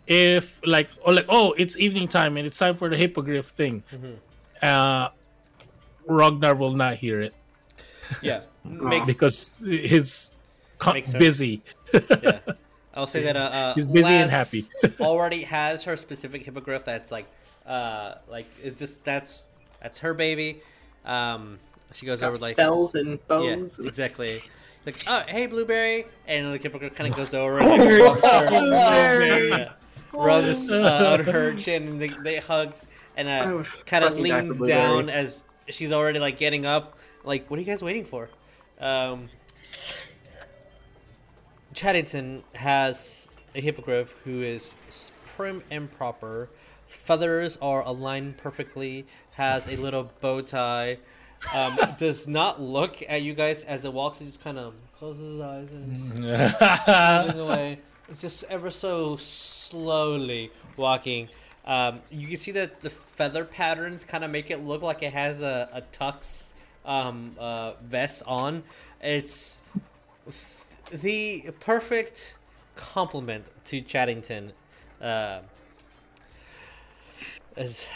if 0.06 0.60
like 0.66 0.89
or 1.06 1.12
like 1.14 1.27
oh, 1.28 1.52
it's 1.52 1.77
evening 1.78 2.09
time 2.09 2.36
and 2.36 2.47
it's 2.47 2.59
time 2.59 2.74
for 2.74 2.89
the 2.89 2.97
hippogriff 2.97 3.47
thing. 3.51 3.82
Mm-hmm. 3.93 4.14
Uh, 4.62 5.09
Ragnar 6.06 6.55
will 6.55 6.73
not 6.74 6.97
hear 6.97 7.20
it. 7.23 7.35
yeah, 8.20 8.40
makes 8.64 9.06
because 9.06 9.55
he's 9.64 10.32
co- 10.78 10.93
Makes 10.94 11.14
busy. 11.14 11.62
yeah. 11.94 12.39
I'll 12.94 13.06
say 13.06 13.23
that 13.23 13.36
uh, 13.36 13.40
uh 13.40 13.74
He's 13.74 13.86
busy 13.86 14.12
and 14.12 14.31
happy. 14.31 14.64
already 15.01 15.43
has 15.43 15.82
her 15.85 15.97
specific 15.97 16.43
hippogriff 16.44 16.85
that's 16.85 17.10
like 17.10 17.27
uh 17.66 18.16
like 18.28 18.47
it's 18.62 18.78
just 18.78 19.05
that's 19.05 19.44
that's 19.82 19.98
her 19.98 20.14
baby. 20.14 20.62
Um, 21.05 21.59
she 21.93 22.06
goes 22.06 22.23
over 22.23 22.36
like 22.36 22.56
bells 22.56 22.94
and 22.94 23.27
bones. 23.28 23.78
yeah, 23.81 23.89
exactly. 23.89 24.43
Like 24.86 25.02
oh 25.06 25.23
hey 25.28 25.47
blueberry, 25.47 26.06
and 26.27 26.52
the 26.52 26.59
hippogriff 26.59 26.94
kind 26.94 27.10
of 27.10 27.16
goes 27.16 27.35
over 27.35 27.60
and 27.60 28.01
rubs 28.01 28.24
her, 28.24 28.48
Blueberry. 28.48 29.48
yeah, 29.51 29.73
rubs 30.12 30.73
uh, 30.73 31.19
on 31.19 31.24
her 31.24 31.55
chin, 31.55 31.89
and 31.89 32.01
they, 32.01 32.09
they 32.09 32.36
hug, 32.39 32.73
and 33.16 33.28
uh, 33.28 33.62
kind 33.86 34.05
of 34.05 34.14
fucking 34.16 34.24
die 34.24 34.40
for 34.40 34.47
leans 34.55 34.69
down 34.69 35.09
as 35.09 35.44
she's 35.69 35.93
already 35.93 36.19
like 36.19 36.36
getting 36.36 36.66
up. 36.66 36.98
Like, 37.24 37.48
what 37.48 37.59
are 37.59 37.60
you 37.60 37.66
guys 37.66 37.82
waiting 37.82 38.05
for? 38.05 38.28
Um, 38.81 39.28
Chaddington 41.74 42.42
has 42.54 43.28
a 43.54 43.60
hippogriff 43.60 44.14
who 44.24 44.42
is 44.42 44.76
prim 45.24 45.62
and 45.70 45.90
proper. 45.90 46.48
Feathers 46.86 47.56
are 47.62 47.82
aligned 47.82 48.36
perfectly. 48.36 49.06
Has 49.32 49.68
a 49.68 49.76
little 49.76 50.10
bow 50.20 50.42
tie. 50.42 50.98
um, 51.54 51.78
does 51.98 52.28
not 52.28 52.60
look 52.60 53.02
at 53.08 53.22
you 53.22 53.34
guys 53.34 53.64
as 53.64 53.84
it 53.84 53.92
walks. 53.92 54.20
It 54.20 54.26
just 54.26 54.42
kind 54.42 54.58
of 54.58 54.74
closes 54.96 55.32
his 55.32 55.40
eyes 55.40 55.70
and 55.70 55.96
is 55.96 56.04
moving 57.26 57.40
away. 57.40 57.78
It's 58.08 58.20
just 58.20 58.44
ever 58.50 58.70
so 58.70 59.16
slowly 59.16 60.52
walking. 60.76 61.28
Um, 61.64 62.00
you 62.10 62.26
can 62.26 62.36
see 62.36 62.50
that 62.52 62.82
the 62.82 62.90
feather 62.90 63.44
patterns 63.44 64.04
kind 64.04 64.24
of 64.24 64.30
make 64.30 64.50
it 64.50 64.62
look 64.62 64.82
like 64.82 65.02
it 65.02 65.12
has 65.12 65.40
a, 65.40 65.68
a 65.72 65.82
tux 65.96 66.42
um, 66.84 67.36
uh, 67.38 67.72
vest 67.82 68.22
on. 68.26 68.64
It's 69.00 69.58
the 70.93 71.51
perfect 71.60 72.36
compliment 72.77 73.44
to 73.66 73.81
Chaddington. 73.81 74.52
Uh, 75.01 75.40
as 77.56 77.89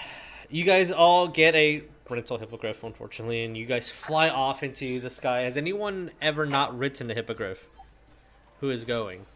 you 0.50 0.64
guys 0.64 0.90
all 0.90 1.28
get 1.28 1.54
a 1.54 1.82
rental 2.08 2.38
hippogriff, 2.38 2.82
unfortunately, 2.84 3.44
and 3.44 3.56
you 3.56 3.66
guys 3.66 3.90
fly 3.90 4.28
off 4.28 4.62
into 4.62 5.00
the 5.00 5.10
sky. 5.10 5.40
Has 5.40 5.56
anyone 5.56 6.10
ever 6.20 6.46
not 6.46 6.76
ridden 6.78 7.10
a 7.10 7.14
hippogriff? 7.14 7.66
Who 8.60 8.70
is 8.70 8.84
going? 8.84 9.26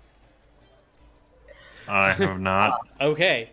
I 1.89 2.13
have 2.13 2.41
not. 2.41 2.81
Okay. 3.01 3.51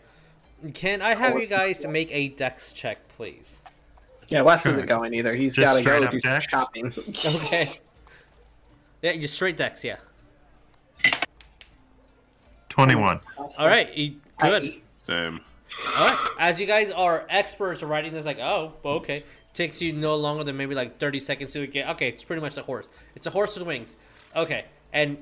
Can 0.73 1.03
I 1.03 1.13
have 1.13 1.39
you 1.39 1.45
guys 1.45 1.85
make 1.85 2.09
a 2.11 2.29
dex 2.29 2.73
check, 2.73 3.07
please? 3.09 3.61
Yeah, 4.29 4.41
Wes 4.41 4.65
isn't 4.65 4.87
going 4.87 5.13
either. 5.13 5.35
He's 5.35 5.55
got 5.55 5.77
to 5.77 5.83
go 5.83 5.99
do 5.99 6.19
some 6.19 6.31
dex? 6.31 6.45
shopping. 6.49 6.93
Okay. 7.07 7.65
Yeah, 9.01 9.15
just 9.17 9.35
straight 9.35 9.57
decks, 9.57 9.83
yeah. 9.83 9.97
21. 12.69 13.19
All 13.57 13.67
right, 13.67 13.93
you- 13.93 14.19
good. 14.39 14.75
Same. 14.93 15.39
All 15.97 16.07
right, 16.07 16.29
as 16.39 16.59
you 16.59 16.65
guys 16.65 16.91
are 16.91 17.25
experts 17.29 17.81
at 17.83 17.89
riding 17.89 18.13
this, 18.13 18.25
like, 18.25 18.39
oh, 18.39 18.73
okay, 18.83 19.23
takes 19.53 19.81
you 19.81 19.93
no 19.93 20.15
longer 20.15 20.43
than 20.43 20.55
maybe 20.57 20.75
like 20.75 20.97
thirty 20.99 21.19
seconds 21.19 21.53
to 21.53 21.65
get. 21.67 21.89
Okay, 21.89 22.09
it's 22.09 22.23
pretty 22.23 22.41
much 22.41 22.57
a 22.57 22.63
horse. 22.63 22.87
It's 23.15 23.27
a 23.27 23.29
horse 23.29 23.55
with 23.55 23.67
wings. 23.67 23.95
Okay, 24.35 24.65
and 24.93 25.17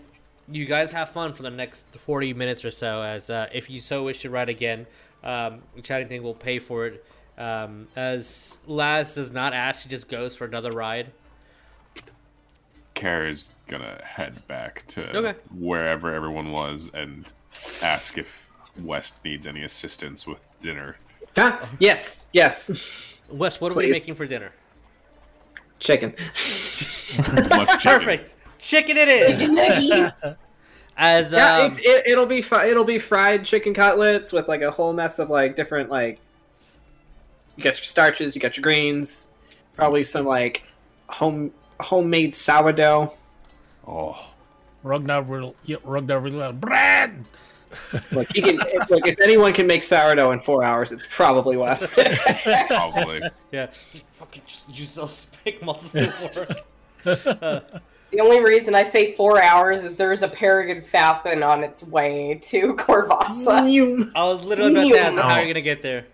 you 0.49 0.65
guys 0.65 0.91
have 0.91 1.09
fun 1.09 1.33
for 1.33 1.43
the 1.43 1.49
next 1.49 1.87
forty 1.97 2.33
minutes 2.33 2.63
or 2.63 2.71
so. 2.71 3.01
As 3.01 3.29
uh, 3.29 3.47
if 3.53 3.69
you 3.69 3.81
so 3.81 4.03
wish 4.03 4.19
to 4.19 4.29
ride 4.29 4.49
again, 4.49 4.85
um, 5.23 5.61
Chaddington 5.81 6.21
will 6.21 6.33
pay 6.35 6.59
for 6.59 6.87
it. 6.87 7.05
Um, 7.37 7.87
as 7.95 8.59
Laz 8.65 9.15
does 9.15 9.31
not 9.31 9.53
ask, 9.53 9.83
he 9.83 9.89
just 9.89 10.07
goes 10.07 10.35
for 10.35 10.45
another 10.45 10.71
ride. 10.71 11.11
Kara 12.95 13.29
is 13.29 13.51
gonna 13.67 14.01
head 14.03 14.45
back 14.47 14.85
to 14.87 15.15
Okay. 15.15 15.37
wherever 15.57 16.11
everyone 16.11 16.51
was 16.51 16.89
and 16.93 17.31
ask 17.83 18.17
if 18.17 18.49
West 18.81 19.23
needs 19.23 19.45
any 19.45 19.63
assistance 19.63 20.25
with 20.25 20.39
dinner. 20.61 20.97
Huh? 21.35 21.59
Yes, 21.79 22.27
yes. 22.33 22.71
Wes, 23.29 23.59
what 23.61 23.71
are 23.71 23.75
we 23.75 23.91
making 23.91 24.15
for 24.15 24.25
dinner? 24.25 24.51
Chicken. 25.79 26.15
Chicken. 26.33 27.45
Perfect, 27.83 28.35
chicken 28.57 28.97
it 28.97 29.07
is. 29.09 30.09
As 30.97 31.33
yeah, 31.33 31.57
um, 31.57 31.71
it's, 31.71 31.79
it, 31.79 32.03
it'll 32.07 32.25
be 32.25 32.41
fi- 32.41 32.67
it'll 32.67 32.85
be 32.85 32.99
fried 32.99 33.43
chicken 33.43 33.73
cutlets 33.73 34.31
with 34.31 34.47
like 34.47 34.61
a 34.61 34.71
whole 34.71 34.93
mess 34.93 35.19
of 35.19 35.29
like 35.29 35.57
different 35.57 35.89
like. 35.89 36.19
You 37.57 37.63
got 37.63 37.75
your 37.77 37.83
starches, 37.83 38.33
you 38.35 38.41
got 38.41 38.55
your 38.55 38.63
greens, 38.63 39.31
probably 39.75 40.05
some 40.05 40.25
like 40.25 40.63
home 41.07 41.51
homemade 41.79 42.33
sourdough. 42.33 43.13
Oh, 43.87 44.17
Ragnar 44.83 45.21
will, 45.23 45.55
yeah, 45.65 45.77
Ragnar 45.83 46.19
will, 46.19 46.51
Brad! 46.53 47.25
Look, 48.11 48.31
he 48.33 48.41
can. 48.41 48.59
if, 48.67 48.89
look, 48.89 49.05
if 49.07 49.19
anyone 49.21 49.51
can 49.51 49.67
make 49.67 49.83
sourdough 49.83 50.31
in 50.31 50.39
four 50.39 50.63
hours, 50.63 50.91
it's 50.91 51.07
probably 51.09 51.57
West. 51.57 51.99
probably. 52.67 53.21
yeah, 53.51 53.67
fucking 54.13 54.41
just 54.47 54.69
use 54.77 54.95
those 54.95 55.29
big 55.43 55.61
muscles 55.61 55.91
to 55.93 56.63
work. 57.05 57.27
Uh, 57.41 57.59
The 58.11 58.21
only 58.21 58.39
reason 58.39 58.75
I 58.75 58.83
say 58.83 59.13
four 59.15 59.41
hours 59.43 59.83
is 59.83 59.97
there's 59.97 60.21
a 60.21 60.27
peregrine 60.29 60.81
falcon 60.81 61.43
on 61.43 61.63
its 61.65 61.83
way 61.83 62.39
to 62.43 62.73
Krovasa. 62.75 63.69
You- 63.69 64.09
I 64.15 64.23
was 64.23 64.41
literally 64.45 64.71
about 64.71 64.89
to 64.95 64.99
ask 64.99 65.15
No. 65.17 65.21
how 65.23 65.35
you're 65.37 65.47
gonna 65.47 65.59
get 65.61 65.81
there. 65.81 66.05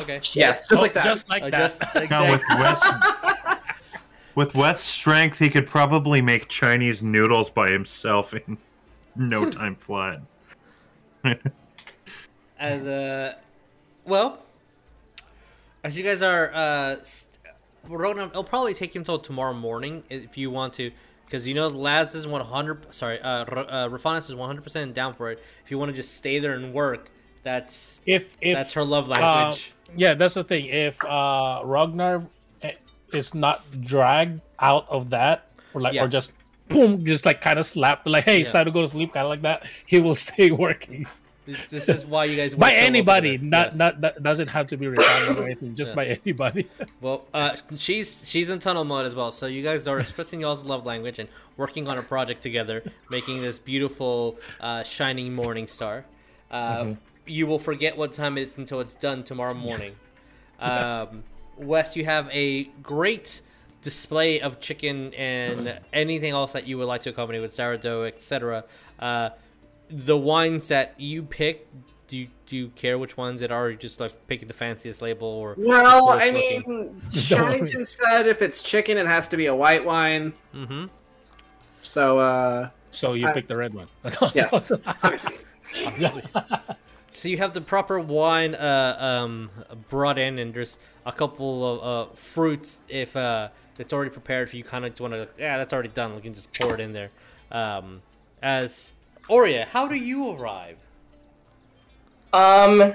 Okay. 0.00 0.20
yes, 0.32 0.66
just 0.68 0.72
Oh, 0.78 0.80
like 0.80 0.94
that. 0.94 1.04
Just 1.04 1.28
like 1.28 1.42
I 1.42 1.50
that. 1.50 1.58
just 1.58 1.82
Now 2.10 2.30
with 2.30 2.40
exactly. 2.50 3.30
Wes, 4.38 4.46
with 4.46 4.54
Wes' 4.54 4.80
strength, 4.80 5.38
he 5.38 5.50
could 5.50 5.66
probably 5.66 6.22
make 6.22 6.48
Chinese 6.48 7.02
noodles 7.02 7.50
by 7.50 7.70
himself 7.70 8.34
in 8.34 8.56
no 9.16 9.50
time 9.50 9.74
flat. 9.74 10.20
as 12.58 12.86
uh, 12.86 13.34
well, 14.04 14.38
as 15.82 15.98
you 15.98 16.04
guys 16.04 16.22
are 16.22 16.52
uh, 16.54 16.96
st- 17.02 17.26
Rona, 17.88 18.26
it'll 18.26 18.44
probably 18.44 18.74
take 18.74 18.94
you 18.94 19.00
until 19.00 19.18
tomorrow 19.18 19.54
morning 19.54 20.04
if 20.08 20.38
you 20.38 20.50
want 20.50 20.74
to, 20.74 20.92
because 21.24 21.46
you 21.48 21.54
know 21.54 21.66
Laz 21.66 22.14
is 22.14 22.26
one 22.26 22.44
hundred. 22.44 22.94
Sorry, 22.94 23.20
uh, 23.20 23.44
R- 23.44 23.58
uh, 23.58 23.88
Rafanis 23.88 24.28
is 24.28 24.34
one 24.34 24.48
hundred 24.48 24.62
percent 24.62 24.94
down 24.94 25.14
for 25.14 25.32
it. 25.32 25.42
If 25.64 25.70
you 25.70 25.78
want 25.78 25.90
to 25.90 25.96
just 25.96 26.14
stay 26.14 26.38
there 26.38 26.52
and 26.52 26.72
work, 26.72 27.10
that's 27.42 28.00
If, 28.06 28.36
if, 28.40 28.56
that's 28.56 28.72
her 28.74 28.84
love 28.84 29.10
uh, 29.10 29.14
language. 29.20 29.72
yeah, 29.96 30.14
that's 30.14 30.34
the 30.34 30.44
thing. 30.44 30.66
If 30.66 31.02
uh, 31.04 31.62
Ragnar 31.64 32.22
is 33.12 33.34
not 33.34 33.64
dragged 33.82 34.40
out 34.60 34.86
of 34.88 35.10
that, 35.10 35.50
or 35.74 35.80
like, 35.80 35.94
Yeah. 35.94 36.04
or 36.04 36.08
just 36.08 36.32
boom, 36.68 37.04
just 37.04 37.24
like 37.24 37.40
kind 37.40 37.58
of 37.58 37.64
slapped, 37.66 38.06
like, 38.06 38.24
hey, 38.24 38.40
it's 38.42 38.50
Yeah. 38.52 38.58
time 38.60 38.64
to 38.66 38.70
go 38.70 38.82
to 38.82 38.88
sleep, 38.88 39.12
kind 39.12 39.24
of 39.24 39.30
like 39.30 39.42
that, 39.42 39.64
he 39.86 39.98
will 40.00 40.14
stay 40.14 40.50
working. 40.50 41.06
This, 41.70 41.88
is 41.88 42.04
why 42.04 42.26
you 42.26 42.36
guys 42.36 42.54
by 42.66 42.72
anybody, 42.74 43.38
not 43.38 43.68
Yes. 43.68 43.74
not 43.76 44.00
that 44.02 44.22
doesn't 44.22 44.48
have 44.50 44.66
to 44.66 44.76
be 44.76 44.86
retired 44.86 45.38
or 45.38 45.44
anything, 45.46 45.74
just 45.74 45.90
Yes. 45.90 45.96
by 45.96 46.04
anybody. 46.22 46.68
Well, 47.00 47.24
uh, 47.32 47.56
she's 47.76 48.22
she's 48.26 48.50
in 48.50 48.58
tunnel 48.58 48.84
mode 48.84 49.06
as 49.06 49.14
well. 49.14 49.30
So 49.32 49.46
you 49.46 49.62
guys 49.62 49.86
are 49.88 49.98
expressing 49.98 50.40
y'all's 50.40 50.64
love 50.64 50.84
language 50.84 51.18
and 51.20 51.28
working 51.56 51.88
on 51.88 51.96
a 51.96 52.02
project 52.02 52.42
together, 52.42 52.82
making 53.08 53.40
this 53.40 53.58
beautiful, 53.58 54.36
uh, 54.60 54.82
shining 54.82 55.34
morning 55.34 55.66
star. 55.68 56.04
Uh, 56.50 56.94
You 57.26 57.46
will 57.46 57.58
forget 57.58 57.96
what 57.96 58.12
time 58.12 58.36
it 58.36 58.42
is 58.42 58.58
until 58.58 58.80
it's 58.80 58.94
done 58.94 59.22
tomorrow 59.22 59.54
morning. 59.54 59.94
Um, 60.60 61.22
Wes, 61.58 61.96
you 61.96 62.04
have 62.04 62.28
a 62.32 62.64
great 62.82 63.42
display 63.82 64.40
of 64.40 64.60
chicken 64.60 65.14
and 65.14 65.78
anything 65.92 66.32
else 66.32 66.52
that 66.52 66.66
you 66.66 66.78
would 66.78 66.86
like 66.86 67.02
to 67.02 67.10
accompany 67.10 67.38
with 67.38 67.52
sourdough, 67.54 68.04
etc. 68.04 68.64
Uh, 68.98 69.30
the 69.90 70.16
wines 70.16 70.68
that 70.68 70.94
you 70.98 71.22
pick. 71.22 71.66
Do 72.08 72.16
you, 72.16 72.28
do 72.46 72.56
you 72.56 72.68
care 72.68 72.96
which 72.98 73.18
ones 73.18 73.42
it 73.42 73.52
are, 73.52 73.66
or 73.66 73.70
you 73.70 73.76
just 73.76 74.00
like 74.00 74.12
picking 74.28 74.48
the 74.48 74.54
fanciest 74.54 75.02
label, 75.02 75.28
or 75.28 75.54
Well, 75.58 76.08
I 76.08 76.30
looking? 76.30 76.66
mean, 76.88 77.02
Shannon 77.12 77.66
said 77.84 78.26
if 78.26 78.40
it's 78.40 78.62
chicken, 78.62 78.96
it 78.96 79.06
has 79.06 79.28
to 79.28 79.36
be 79.36 79.44
a 79.44 79.54
white 79.54 79.84
wine. 79.84 80.32
Mm-hmm. 80.54 80.86
So, 81.82 82.18
uh, 82.18 82.70
So 82.90 83.12
you 83.12 83.28
I- 83.28 83.32
pick 83.32 83.46
the 83.46 83.56
red 83.56 83.74
one. 83.74 83.88
yes, 84.34 84.72
obviously. 85.02 85.44
So 87.10 87.28
you 87.28 87.38
have 87.38 87.54
the 87.54 87.62
proper 87.62 87.98
wine 87.98 88.54
uh, 88.54 88.96
um, 89.00 89.50
brought 89.88 90.18
in, 90.18 90.38
and 90.38 90.52
there's 90.52 90.76
a 91.08 91.12
couple 91.12 91.66
of 91.66 92.10
uh, 92.10 92.14
fruits 92.14 92.80
if 92.88 93.16
uh, 93.16 93.48
it's 93.78 93.92
already 93.92 94.10
prepared. 94.10 94.46
If 94.46 94.54
you 94.54 94.62
kind 94.62 94.84
of 94.84 94.92
just 94.92 95.00
want 95.00 95.14
to, 95.14 95.26
yeah, 95.38 95.56
that's 95.56 95.72
already 95.72 95.88
done. 95.88 96.14
We 96.14 96.20
can 96.20 96.34
just 96.34 96.52
pour 96.52 96.74
it 96.74 96.80
in 96.80 96.92
there. 96.92 97.10
Um, 97.50 98.02
as 98.42 98.92
Oria, 99.28 99.64
how 99.64 99.88
do 99.88 99.94
you 99.94 100.30
arrive? 100.30 100.76
Um, 102.34 102.92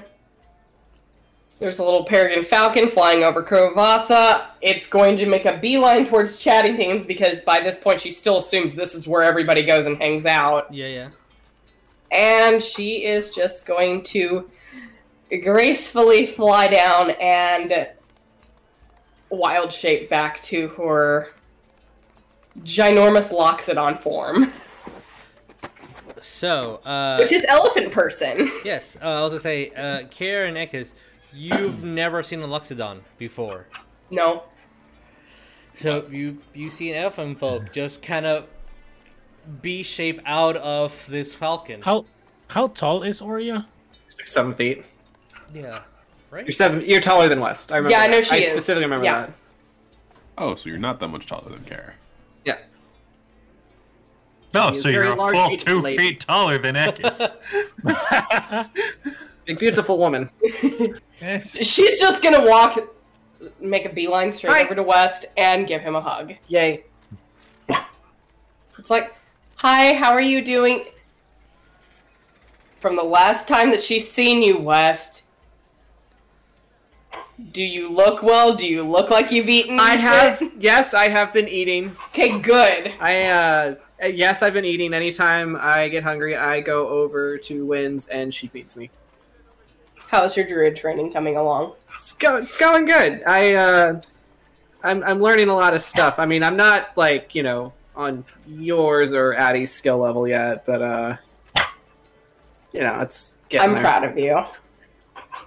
there's 1.58 1.80
a 1.80 1.84
little 1.84 2.04
peregrine 2.04 2.44
falcon 2.44 2.88
flying 2.88 3.24
over 3.24 3.42
Krovasa. 3.42 4.46
It's 4.62 4.86
going 4.86 5.18
to 5.18 5.26
make 5.26 5.46
a 5.46 5.58
beeline 5.58 6.06
towards 6.06 6.38
Chaddington's 6.38 7.06
because 7.06 7.42
by 7.42 7.62
this 7.62 7.80
point 7.80 8.00
she 8.00 8.12
still 8.12 8.38
assumes 8.38 8.76
this 8.76 8.94
is 8.94 9.08
where 9.08 9.24
everybody 9.24 9.64
goes 9.64 9.88
and 9.88 9.98
hangs 9.98 10.28
out. 10.28 10.72
Yeah, 10.72 10.88
yeah. 10.88 11.10
And 12.12 12.62
she 12.62 13.06
is 13.06 13.32
just 13.32 13.66
going 13.66 14.04
to 14.04 14.52
gracefully 15.42 16.28
fly 16.28 16.68
down 16.68 17.12
and 17.12 17.88
wild 19.34 19.72
shape 19.74 20.10
back 20.10 20.42
to 20.44 20.68
her 20.70 21.28
ginormous 22.64 23.32
Loxodon 23.34 24.00
form, 24.00 24.52
So, 26.22 26.76
uh, 26.86 27.18
which 27.18 27.32
is 27.32 27.44
elephant 27.50 27.92
person. 27.92 28.50
yes, 28.64 28.96
uh, 29.02 29.06
I 29.06 29.22
was 29.22 29.32
gonna 29.32 29.40
say, 29.42 29.70
uh, 29.72 30.04
Kier 30.10 30.48
and 30.48 30.56
Ekis, 30.58 30.94
you've 31.34 31.84
never 31.84 32.24
seen 32.24 32.42
a 32.42 32.48
Loxodon 32.48 33.00
before. 33.18 33.68
No. 34.10 34.44
So 35.76 36.06
you 36.10 36.38
you 36.54 36.70
see 36.70 36.92
an 36.92 36.96
elephant 36.98 37.40
folk 37.40 37.72
just 37.72 38.04
kind 38.04 38.26
of 38.28 38.46
B 39.62 39.82
shape 39.84 40.22
out 40.26 40.56
of 40.58 41.04
this 41.10 41.34
falcon. 41.34 41.82
How 41.82 42.06
how 42.48 42.68
tall 42.68 43.02
is 43.04 43.22
Oria? 43.22 43.68
Six, 44.10 44.32
seven 44.32 44.54
feet. 44.54 44.86
Yeah, 45.54 45.80
right. 46.34 46.46
You're 46.46 46.52
seven. 46.52 46.82
You're 46.82 47.00
taller 47.02 47.30
than 47.30 47.40
West. 47.40 47.72
I 47.72 47.78
remember. 47.78 47.92
Yeah, 47.98 48.02
I 48.04 48.08
know 48.08 48.18
that. 48.18 48.26
she 48.26 48.36
I 48.36 48.38
is. 48.40 48.50
specifically 48.50 48.86
remember 48.86 49.06
Yeah. 49.06 49.22
that. 49.28 49.34
Oh, 50.38 50.56
so 50.56 50.70
you're 50.70 50.78
not 50.80 51.00
that 51.00 51.10
much 51.10 51.26
taller 51.28 51.50
than 51.50 51.64
Kara. 51.64 51.94
Yeah. 52.44 52.58
No, 54.54 54.70
He 54.72 54.80
so 54.80 54.90
you're 54.90 55.04
a 55.14 55.16
full 55.16 55.58
two 55.58 55.82
lady. 55.82 55.98
feet 55.98 56.20
taller 56.22 56.58
than 56.58 56.76
Ekis. 56.76 57.32
Big 59.46 59.60
beautiful 59.60 59.98
woman. 59.98 60.30
yes. 61.22 61.56
She's 61.66 62.00
just 62.00 62.24
gonna 62.24 62.46
walk 62.46 62.80
make 63.60 63.86
a 63.86 63.90
beeline 63.90 64.32
straight 64.32 64.54
Hi. 64.54 64.64
over 64.64 64.74
to 64.76 64.84
West 64.84 65.26
and 65.38 65.68
give 65.68 65.82
him 65.82 65.96
a 65.96 66.02
hug. 66.02 66.34
Yay. 66.48 66.86
It's 68.80 68.90
like, 68.90 69.14
hi, 69.56 69.94
how 69.94 70.12
are 70.12 70.22
you 70.22 70.44
doing? 70.44 70.86
From 72.80 72.96
the 72.96 73.04
last 73.04 73.48
time 73.48 73.70
that 73.72 73.80
she's 73.82 74.10
seen 74.10 74.42
you, 74.42 74.58
West, 74.58 75.23
do 77.52 77.64
you 77.64 77.90
look 77.90 78.22
well? 78.22 78.54
Do 78.56 78.68
you 78.68 78.84
look 78.84 79.10
like 79.10 79.32
you've 79.32 79.50
eaten? 79.50 79.80
I 79.80 79.96
have 79.96 80.40
shit? 80.40 80.52
yes, 80.60 80.94
I 80.94 81.10
have 81.10 81.34
been 81.34 81.48
eating. 81.48 81.96
Okay, 82.10 82.38
good. 82.40 82.94
I 83.00 83.24
uh 83.26 83.76
yes, 84.08 84.42
I've 84.44 84.54
been 84.54 84.66
eating. 84.66 84.94
Anytime 84.94 85.58
I 85.60 85.88
get 85.90 86.04
hungry, 86.04 86.36
I 86.36 86.62
go 86.62 86.88
over 86.88 87.38
to 87.40 87.66
Wynn's 87.66 88.08
and 88.08 88.34
she 88.34 88.48
feeds 88.48 88.76
me. 88.76 88.90
How's 90.08 90.38
your 90.38 90.46
druid 90.46 90.76
training 90.76 91.12
coming 91.12 91.38
along? 91.38 91.74
It's, 91.92 92.12
go, 92.14 92.38
it's 92.38 92.58
going 92.58 92.86
good. 92.86 93.24
I 93.26 93.54
uh 93.56 94.02
I'm 94.84 95.04
I'm 95.04 95.20
learning 95.20 95.50
a 95.50 95.56
lot 95.56 95.74
of 95.74 95.82
stuff. 95.82 96.20
I 96.20 96.26
mean, 96.26 96.44
I'm 96.44 96.58
not 96.58 96.96
like, 96.96 97.34
you 97.34 97.42
know, 97.42 97.74
on 97.96 98.26
yours 98.48 99.14
or 99.14 99.34
Addie's 99.34 99.74
skill 99.74 99.98
level 99.98 100.28
yet, 100.28 100.66
but 100.66 100.82
uh 100.82 101.18
you 102.74 102.82
know, 102.82 103.00
it's 103.02 103.38
getting 103.50 103.70
I'm 103.70 103.74
there. 103.74 103.84
proud 103.84 104.04
of 104.04 104.18
you. 104.18 104.40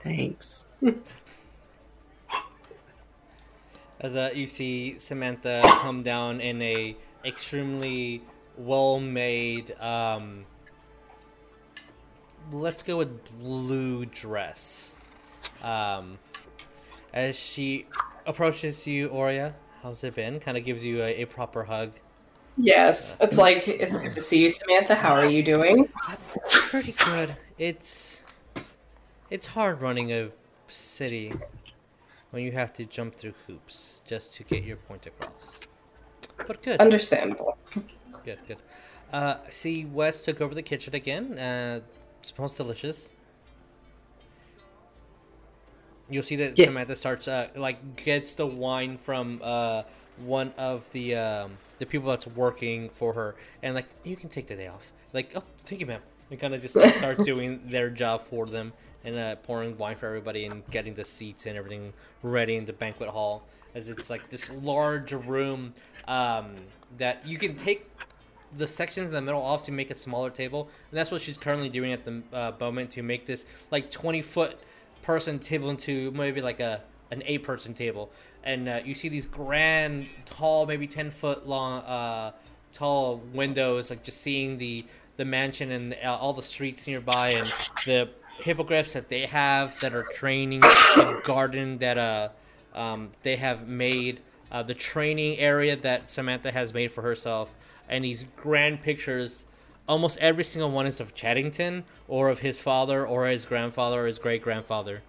Thanks. 0.00 0.66
As 4.01 4.14
uh, 4.14 4.31
you 4.35 4.47
see 4.47 4.98
Samantha 4.98 5.62
come 5.64 6.02
down 6.02 6.40
in 6.40 6.60
a 6.60 6.97
extremely 7.24 8.23
well-made, 8.59 9.74
um, 9.81 10.44
let's 12.52 12.82
go 12.82 12.98
with 12.98 13.40
blue 13.40 14.05
dress. 14.06 14.94
Um, 15.62 16.18
as 17.14 17.39
she 17.39 17.86
approaches 18.27 18.86
you, 18.86 19.09
Oria, 19.09 19.55
how's 19.82 20.05
it 20.05 20.14
been? 20.14 20.40
Kind 20.40 20.59
of 20.59 20.64
gives 20.64 20.85
you 20.85 21.02
a, 21.02 21.23
a 21.23 21.24
proper 21.24 21.64
hug. 21.64 21.93
Yes, 22.59 23.16
it's 23.20 23.36
like 23.36 23.68
it's 23.68 23.98
good 23.98 24.14
to 24.14 24.20
see 24.20 24.43
you, 24.43 24.51
Samantha. 24.51 24.94
How 24.94 25.12
are 25.12 25.28
you 25.28 25.43
doing? 25.43 25.89
Pretty 26.51 26.93
good. 26.93 27.36
It's 27.59 28.23
it's 29.31 29.47
hard 29.47 29.81
running 29.82 30.12
a 30.12 30.31
city 30.68 31.35
when 32.36 32.44
you 32.44 32.52
have 32.52 32.70
to 32.70 32.84
jump 32.84 33.14
through 33.14 33.32
hoops 33.46 34.02
just 34.04 34.34
to 34.34 34.44
get 34.44 34.62
your 34.62 34.76
point 34.76 35.06
across. 35.06 35.58
But 36.46 36.62
good. 36.62 36.78
Understandable. 36.78 37.56
Good, 38.26 38.38
good. 38.46 38.58
Uh, 39.10 39.36
see 39.48 39.86
Wes 39.86 40.22
took 40.22 40.42
over 40.42 40.54
the 40.54 40.60
kitchen 40.60 40.94
again. 40.94 41.38
Uh, 41.38 41.80
smells 42.20 42.54
delicious. 42.54 43.08
You'll 46.10 46.22
see 46.22 46.36
that 46.36 46.58
Yeah. 46.58 46.66
Samantha 46.66 46.94
starts 46.94 47.26
uh, 47.26 47.48
like 47.56 48.04
gets 48.04 48.34
the 48.34 48.46
wine 48.46 48.98
from 48.98 49.40
uh, 49.42 49.84
one 50.18 50.52
of 50.58 50.92
the 50.92 51.14
um, 51.14 51.52
the 51.78 51.86
people 51.86 52.10
that's 52.10 52.26
working 52.26 52.90
for 52.90 53.14
her, 53.14 53.34
and 53.62 53.74
like 53.74 53.86
you 54.04 54.14
can 54.14 54.28
take 54.28 54.46
the 54.46 54.56
day 54.56 54.66
off. 54.66 54.92
Like, 55.14 55.32
oh, 55.34 55.42
thank 55.60 55.80
you, 55.80 55.86
ma'am. 55.86 56.02
And 56.30 56.38
kind 56.38 56.54
of 56.54 56.60
just 56.60 56.76
like, 56.76 56.94
start 56.96 57.16
doing 57.24 57.62
their 57.64 57.88
job 57.88 58.26
for 58.26 58.44
them 58.44 58.74
and 59.07 59.16
uh, 59.16 59.37
pouring 59.37 59.78
wine 59.78 59.97
for 59.97 60.07
everybody 60.07 60.45
and 60.45 60.69
getting 60.70 60.93
the 60.93 61.05
seats 61.05 61.47
and 61.47 61.57
everything 61.57 61.93
ready 62.23 62.57
in 62.57 62.66
the 62.66 62.73
banquet 62.73 63.09
hall. 63.09 63.45
As 63.74 63.89
it's 63.89 64.11
like 64.11 64.28
this 64.28 64.51
large 64.51 65.12
room 65.12 65.73
um, 66.09 66.57
that 66.99 67.27
you 67.27 67.39
can 67.39 67.57
take 67.57 67.89
the 68.57 68.66
sections 68.66 69.09
in 69.09 69.15
the 69.15 69.20
middle 69.20 69.43
off 69.43 69.65
to 69.66 69.73
make 69.73 69.91
a 69.91 69.95
smaller 69.95 70.31
table, 70.31 70.69
and 70.91 70.99
that's 70.99 71.11
what 71.11 71.20
she's 71.20 71.39
currently 71.39 71.69
doing 71.69 71.93
at 71.93 72.05
the 72.05 72.23
uh, 72.33 72.53
moment 72.59 72.91
to 72.93 73.03
make 73.03 73.27
this 73.27 73.45
like 73.70 73.91
20 73.91 74.23
foot 74.23 74.59
person 75.03 75.39
table 75.39 75.70
into 75.70 76.11
maybe 76.12 76.41
like 76.41 76.61
a 76.61 76.83
an 77.11 77.23
eight 77.27 77.43
person 77.43 77.74
table. 77.74 78.11
And 78.45 78.69
uh, 78.69 78.81
you 78.85 78.95
see 78.95 79.09
these 79.09 79.27
grand, 79.27 80.07
tall, 80.24 80.66
maybe 80.66 80.87
10 80.87 81.11
foot 81.11 81.47
long, 81.47 81.83
uh, 81.83 82.33
tall 82.73 83.20
windows, 83.33 83.91
like 83.91 84.03
just 84.03 84.20
seeing 84.20 84.59
the 84.59 84.85
the 85.16 85.24
mansion 85.24 85.70
and 85.70 85.97
uh, 86.05 86.16
all 86.16 86.33
the 86.33 86.43
streets 86.43 86.87
nearby 86.87 87.31
and 87.31 87.47
the 87.87 88.09
hippogriffs 88.38 88.92
that 88.92 89.08
they 89.08 89.26
have 89.26 89.78
that 89.80 89.94
are 89.94 90.02
training, 90.02 90.60
the 90.60 91.20
garden 91.24 91.78
that 91.78 91.98
uh 91.98 92.28
um, 92.74 93.10
they 93.22 93.36
have 93.36 93.66
made, 93.66 94.20
uh, 94.52 94.62
the 94.62 94.74
training 94.74 95.38
area 95.38 95.76
that 95.76 96.10
Samantha 96.10 96.52
has 96.52 96.74
made 96.74 96.92
for 96.92 97.00
herself, 97.02 97.48
and 97.88 98.04
these 98.04 98.24
grand 98.36 98.82
pictures. 98.82 99.44
Almost 99.88 100.18
every 100.18 100.44
single 100.44 100.70
one 100.70 100.86
is 100.86 101.00
of 101.00 101.14
Chaddington 101.14 101.84
or 102.08 102.28
of 102.28 102.40
his 102.40 102.60
father 102.60 103.06
or 103.06 103.26
his 103.26 103.46
grandfather 103.46 104.02
or 104.02 104.06
his 104.06 104.18
great 104.18 104.42
grandfather, 104.42 105.00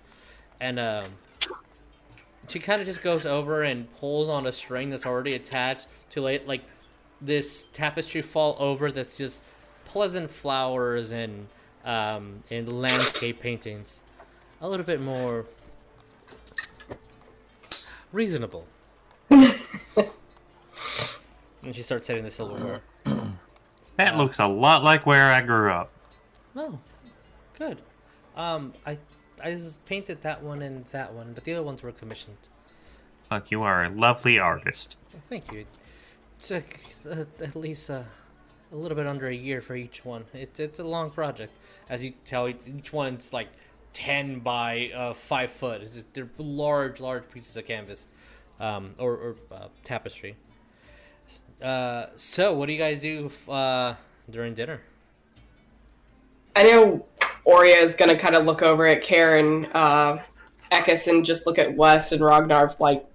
and 0.59 0.79
um, 0.79 1.01
she 2.47 2.59
kind 2.59 2.79
of 2.79 2.87
just 2.87 3.01
goes 3.01 3.25
over 3.25 3.63
and 3.63 3.91
pulls 3.95 4.29
on 4.29 4.47
a 4.47 4.51
string 4.51 4.89
that's 4.89 5.05
already 5.05 5.33
attached 5.33 5.87
to 6.11 6.21
like 6.21 6.47
like 6.47 6.61
this 7.19 7.67
tapestry 7.73 8.21
fall 8.21 8.55
over 8.59 8.91
that's 8.91 9.17
just 9.17 9.43
pleasant 9.85 10.29
flowers 10.29 11.11
and 11.11 11.47
um, 11.87 12.43
and 12.51 12.81
landscape 12.81 13.39
paintings, 13.39 14.01
a 14.61 14.69
little 14.69 14.85
bit 14.85 15.01
more 15.01 15.45
reasonable. 18.11 18.65
and 19.29 19.55
she 21.71 21.81
starts 21.81 22.05
setting 22.05 22.23
the 22.23 22.31
silverware. 22.31 22.81
That 23.97 24.15
looks 24.15 24.37
a 24.37 24.45
lot 24.45 24.83
like 24.83 25.07
where 25.07 25.31
I 25.31 25.41
grew 25.41 25.71
up. 25.71 25.89
Oh, 26.55 26.77
good. 27.57 27.81
Um, 28.35 28.73
I 28.85 28.99
I 29.43 29.53
just 29.53 29.83
painted 29.85 30.21
that 30.21 30.43
one 30.43 30.61
and 30.61 30.85
that 30.85 31.11
one, 31.11 31.33
but 31.33 31.43
the 31.43 31.53
other 31.53 31.63
ones 31.63 31.81
were 31.81 31.91
commissioned. 31.91 32.37
But 33.27 33.51
you 33.51 33.63
are 33.63 33.85
a 33.85 33.89
lovely 33.89 34.37
artist. 34.37 34.97
Thank 35.23 35.51
you. 35.51 35.61
It 35.61 35.67
took 36.37 36.79
uh, 37.09 37.25
at 37.41 37.55
least 37.55 37.89
uh, 37.89 38.03
a 38.71 38.75
little 38.75 38.95
bit 38.95 39.07
under 39.07 39.27
a 39.27 39.35
year 39.35 39.61
for 39.61 39.75
each 39.75 40.03
one. 40.05 40.25
It, 40.33 40.59
it's 40.59 40.79
a 40.79 40.83
long 40.83 41.09
project. 41.09 41.53
As 41.89 42.03
you 42.03 42.11
tell, 42.25 42.47
each 42.49 42.91
one's 42.91 43.31
like 43.33 43.47
10 43.93 44.39
by 44.39 44.91
uh, 44.95 45.13
5 45.13 45.51
foot. 45.51 45.81
It's 45.81 45.93
just, 45.95 46.13
they're 46.13 46.29
large, 46.37 46.99
large 46.99 47.29
pieces 47.29 47.55
of 47.57 47.65
canvas 47.65 48.07
um, 48.59 48.93
or, 48.97 49.13
or 49.13 49.35
uh, 49.51 49.67
tapestry. 49.83 50.35
Uh, 51.61 52.07
so, 52.15 52.53
what 52.53 52.67
do 52.67 52.73
you 52.73 52.79
guys 52.79 53.01
do 53.01 53.31
uh, 53.49 53.95
during 54.29 54.53
dinner? 54.53 54.81
I 56.55 56.63
know 56.63 57.05
Oria 57.45 57.77
is 57.77 57.95
going 57.95 58.09
to 58.09 58.17
kind 58.17 58.35
of 58.35 58.45
look 58.45 58.61
over 58.61 58.85
at 58.85 59.01
Karen, 59.01 59.65
uh, 59.73 60.21
Ekis, 60.71 61.07
and 61.07 61.25
just 61.25 61.45
look 61.47 61.57
at 61.57 61.75
Wes 61.75 62.11
and 62.11 62.21
Ragnar 62.23 62.75
like, 62.79 63.05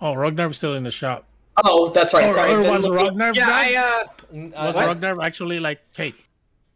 Oh, 0.00 0.14
Ragnar's 0.14 0.56
still 0.56 0.74
in 0.74 0.82
the 0.82 0.90
shop. 0.90 1.26
oh, 1.64 1.90
that's 1.90 2.12
right. 2.12 2.24
Or, 2.28 2.32
sorry. 2.32 2.52
or 2.54 2.62
Then 2.62 2.72
was 2.72 2.82
looking- 2.84 3.16
Ragnar 3.18 3.32
Yeah. 3.34 3.46
I 3.48 3.76
uh 4.08 4.21
was 4.32 4.76
Uh, 4.76 4.86
Ragnar 4.86 5.20
actually 5.22 5.60
like, 5.60 5.80
hey, 5.96 6.14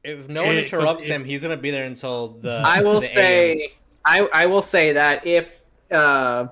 if 0.05 0.29
no 0.29 0.43
one 0.45 0.57
Eh, 0.57 0.63
'cause 0.63 0.73
interrupts 0.73 1.05
it- 1.05 1.09
him, 1.11 1.25
he's 1.25 1.43
gonna 1.43 1.57
be 1.57 1.71
there 1.71 1.85
until 1.85 2.29
the. 2.41 2.63
I 2.65 2.81
will 2.83 3.01
the 3.01 3.07
say 3.07 3.69
I 4.05 4.21
I 4.33 4.47
will 4.47 4.63
say 4.63 4.93
that 4.93 5.27
if 5.27 5.49
uh 5.91 6.47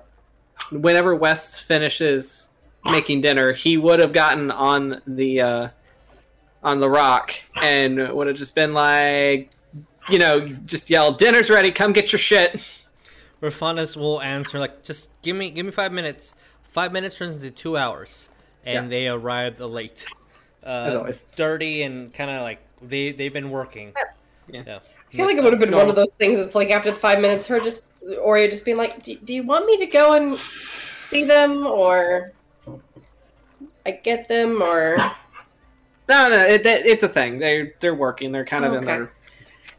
whenever 0.71 1.15
Wes 1.15 1.59
finishes 1.59 2.49
making 2.85 3.21
dinner, 3.21 3.53
he 3.53 3.77
would 3.77 3.99
have 3.99 4.13
gotten 4.13 4.51
on 4.51 5.01
the 5.07 5.41
uh 5.41 5.67
on 6.63 6.79
the 6.79 6.89
rock 6.89 7.33
and 7.61 8.09
would 8.13 8.27
have 8.27 8.37
just 8.37 8.55
been 8.55 8.73
like 8.73 9.49
you 10.09 10.19
know, 10.19 10.47
just 10.65 10.87
yell, 10.89 11.11
"Dinner's 11.11 11.49
ready! 11.49 11.71
Come 11.71 11.91
get 11.91 12.11
your 12.11 12.19
shit." 12.19 12.61
Rafanas 13.41 13.97
will 13.97 14.21
answer 14.21 14.59
like, 14.59 14.83
"Just 14.83 15.09
give 15.23 15.35
me, 15.35 15.49
give 15.49 15.65
me 15.65 15.71
five 15.71 15.91
minutes." 15.91 16.35
Five 16.71 16.91
minutes 16.91 17.15
turns 17.15 17.37
into 17.37 17.49
two 17.49 17.75
hours, 17.77 18.29
and 18.65 18.85
Yeah. 18.85 18.89
they 18.89 19.07
arrive 19.07 19.59
late, 19.59 20.05
uh, 20.65 20.95
always. 20.99 21.23
dirty 21.35 21.83
and 21.83 22.13
kind 22.13 22.31
of 22.31 22.41
like 22.41 22.59
they 22.81 23.11
they've 23.11 23.33
been 23.33 23.49
working. 23.51 23.93
Yeah. 24.51 24.63
Yeah, 24.63 24.79
I 25.11 25.15
feel 25.15 25.25
like 25.25 25.37
it 25.37 25.43
would 25.43 25.53
have 25.53 25.59
been 25.59 25.75
one 25.75 25.89
of 25.89 25.95
those 25.95 26.09
things. 26.19 26.39
It's 26.39 26.55
like 26.55 26.69
after 26.71 26.91
the 26.91 26.97
five 26.97 27.19
minutes, 27.21 27.47
her 27.47 27.59
just 27.59 27.81
Oria 28.21 28.49
just 28.49 28.65
being 28.65 28.77
like, 28.77 29.01
"Do, 29.03 29.15
do 29.17 29.33
you 29.33 29.43
want 29.43 29.65
me 29.65 29.77
to 29.77 29.85
go 29.87 30.13
and 30.13 30.37
see 31.09 31.23
them, 31.23 31.65
or 31.65 32.31
I 33.85 33.91
get 33.91 34.27
them, 34.27 34.61
or 34.61 34.97
No, 36.07 36.27
no, 36.29 36.39
it, 36.45 36.65
it- 36.65 36.85
it's 36.85 37.01
a 37.03 37.09
thing. 37.09 37.39
They 37.39 37.73
they're 37.79 37.95
working. 37.95 38.31
They're 38.31 38.45
kind 38.45 38.63
of 38.65 38.73
in 38.73 38.77
Okay. 38.79 38.85
their 38.87 39.11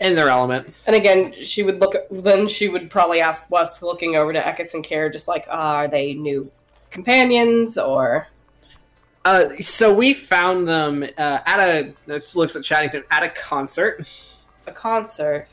in 0.01 0.15
their 0.17 0.29
element. 0.29 0.75
And 0.87 0.97
again, 0.97 1.35
she 1.43 1.63
would 1.63 1.81
look. 1.81 1.95
Then 2.11 2.49
she 2.49 2.69
would 2.69 2.91
probably 2.91 3.21
ask 3.21 3.49
Wes, 3.51 3.83
looking 3.83 4.17
over 4.17 4.33
to 4.33 4.41
Ekis 4.41 4.75
and 4.75 4.83
Care, 4.83 5.09
just 5.11 5.29
like, 5.29 5.47
uh, 5.49 5.53
"Are 5.53 5.89
they 5.89 6.15
new 6.15 6.51
companions, 6.91 7.79
or 7.79 8.27
Uh, 9.27 9.61
so 9.61 9.93
we 9.93 10.15
found 10.15 10.69
them 10.69 11.03
uh, 11.03 11.41
at 11.47 11.59
a 11.59 11.93
it 12.07 12.33
looks 12.37 12.55
at 12.55 12.63
Chaddington 12.63 13.03
at 13.11 13.25
a 13.25 13.29
concert. 13.31 14.07
a 14.69 14.73
concert?" 14.73 15.49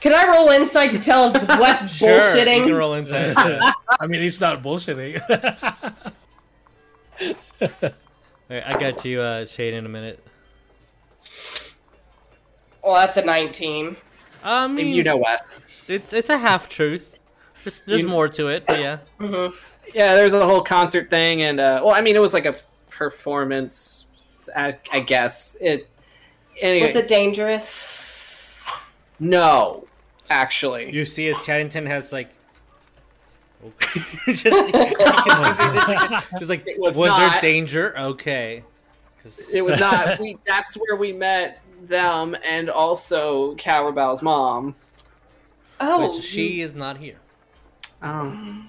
Can 0.00 0.12
I 0.12 0.28
roll 0.32 0.50
insight 0.50 0.92
to 0.92 1.00
tell 1.00 1.34
if 1.34 1.48
Wes 1.60 1.82
is 1.82 1.96
Sure, 1.96 2.36
you 2.36 2.44
can 2.44 2.72
roll 2.72 2.94
inside. 2.94 3.34
yeah. 3.36 3.72
I 3.98 4.06
mean, 4.06 4.22
he's 4.22 4.40
not 4.40 4.62
bullshitting. 4.62 5.20
Alright, 7.60 7.94
I 8.50 8.78
got 8.78 9.04
you, 9.04 9.20
uh, 9.20 9.44
Shade, 9.46 9.74
in 9.74 9.84
a 9.84 9.88
minute. 9.88 10.24
Well, 12.84 12.94
that's 12.94 13.16
a 13.16 13.24
nineteen. 13.24 13.96
I 14.44 14.68
mean, 14.68 14.94
you 14.94 15.02
know 15.02 15.16
Wes. 15.16 15.62
it's 15.88 16.12
it's 16.12 16.28
a 16.28 16.38
half 16.38 16.68
truth. 16.68 17.17
There's, 17.68 17.80
there's 17.82 18.00
You- 18.02 18.08
more 18.08 18.28
to 18.28 18.48
it, 18.48 18.64
but 18.66 18.80
yeah. 18.80 18.98
hmm 19.18 19.48
Yeah, 19.94 20.14
there's 20.14 20.32
a 20.32 20.44
whole 20.46 20.62
concert 20.62 21.10
thing, 21.10 21.42
and 21.42 21.60
uh, 21.60 21.82
well, 21.84 21.94
I 21.94 22.00
mean, 22.00 22.16
it 22.16 22.22
was 22.22 22.32
like 22.32 22.46
a 22.46 22.56
performance, 22.88 24.06
I, 24.56 24.78
I 24.90 25.00
guess. 25.00 25.54
It 25.60 25.86
anyway. 26.62 26.86
Was 26.86 26.96
it 26.96 27.08
dangerous? 27.08 28.64
No, 29.20 29.86
actually. 30.30 30.94
You 30.94 31.04
see, 31.04 31.28
as 31.28 31.36
Chaddington 31.38 31.86
has 31.86 32.10
like. 32.10 32.30
just, 34.28 34.44
just 36.38 36.48
like, 36.48 36.64
It 36.66 36.78
was, 36.78 36.96
was 36.96 37.16
there 37.18 37.40
danger? 37.40 37.92
Okay. 37.98 38.62
It 39.52 39.62
was 39.62 39.78
not. 39.78 40.18
We, 40.20 40.38
that's 40.46 40.74
where 40.74 40.96
we 40.96 41.12
met 41.12 41.60
them, 41.82 42.34
and 42.44 42.70
also 42.70 43.56
Cowrabo's 43.56 44.22
mom. 44.22 44.74
Oh, 45.80 46.14
Which 46.14 46.24
she 46.24 46.62
is 46.62 46.74
not 46.74 46.96
here. 46.98 47.18
Oh, 48.02 48.62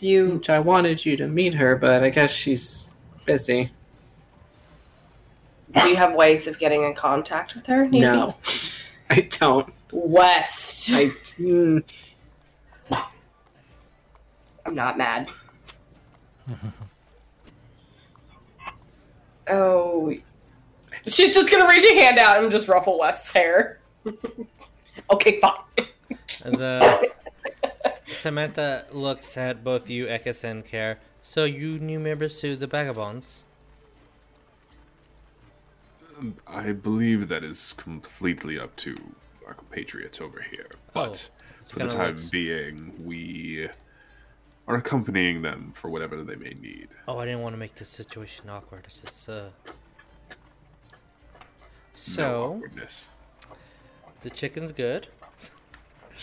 you. 0.00 0.30
which 0.30 0.50
I 0.50 0.58
wanted 0.58 1.04
you 1.04 1.16
to 1.16 1.26
meet 1.26 1.54
her, 1.54 1.76
but 1.76 2.04
I 2.04 2.10
guess 2.10 2.30
she's 2.30 2.90
busy. 3.24 3.72
Do 5.72 5.88
you 5.88 5.96
have 5.96 6.14
ways 6.14 6.46
of 6.46 6.58
getting 6.58 6.84
in 6.84 6.94
contact 6.94 7.56
with 7.56 7.66
her? 7.66 7.84
Maybe? 7.84 8.00
No, 8.00 8.36
I 9.10 9.20
don't. 9.22 9.72
Wes. 9.90 10.90
I. 10.92 11.06
mm, 11.38 11.82
I'm 14.66 14.74
not 14.74 14.96
mad. 14.96 15.28
oh, 19.48 20.14
she's 21.06 21.34
just 21.34 21.50
gonna 21.50 21.68
reach 21.68 21.84
a 21.90 21.94
hand 21.94 22.18
out 22.18 22.42
and 22.42 22.52
just 22.52 22.68
ruffle 22.68 22.98
Wes's 22.98 23.30
hair. 23.30 23.80
okay, 25.10 25.40
fine. 25.40 25.86
As 26.44 26.60
uh, 26.60 27.02
Samantha 28.12 28.84
looks 28.92 29.36
at 29.36 29.64
both 29.64 29.88
you, 29.88 30.06
Ekis 30.06 30.44
and 30.44 30.64
Care. 30.64 30.98
So 31.22 31.44
you 31.44 31.78
new 31.78 31.98
members 31.98 32.38
to 32.42 32.54
the 32.54 32.66
Vagabonds? 32.66 33.44
I 36.46 36.72
believe 36.72 37.28
that 37.28 37.42
is 37.42 37.74
completely 37.76 38.58
up 38.58 38.76
to 38.76 38.94
our 39.46 39.54
compatriots 39.54 40.20
over 40.20 40.40
here. 40.50 40.68
But 40.92 41.28
for 41.68 41.80
the 41.80 41.88
time 41.88 42.10
looks- 42.16 42.30
being, 42.30 42.94
we 43.04 43.68
are 44.68 44.76
accompanying 44.76 45.42
them 45.42 45.72
for 45.74 45.88
whatever 45.90 46.22
they 46.22 46.36
may 46.36 46.54
need. 46.60 46.88
Oh, 47.08 47.18
I 47.18 47.24
didn't 47.26 47.40
want 47.40 47.54
to 47.54 47.58
make 47.58 47.74
this 47.74 47.90
situation 47.90 48.48
awkward. 48.48 48.84
It's 48.86 48.98
just, 48.98 49.28
uh. 49.28 49.48
No 51.34 51.40
So 51.94 52.44
awkwardness. 52.56 53.08
the 54.22 54.30
chicken's 54.30 54.72
good. 54.72 55.08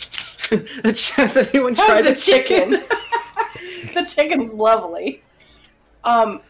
Has 0.83 1.37
anyone 1.37 1.75
How's 1.75 1.85
tried 1.87 2.01
the 2.03 2.09
the 2.09 2.15
chicken? 2.15 2.71
chicken? 2.71 3.93
the 3.93 4.03
chicken's 4.05 4.53
lovely. 4.53 5.21
Um, 6.03 6.41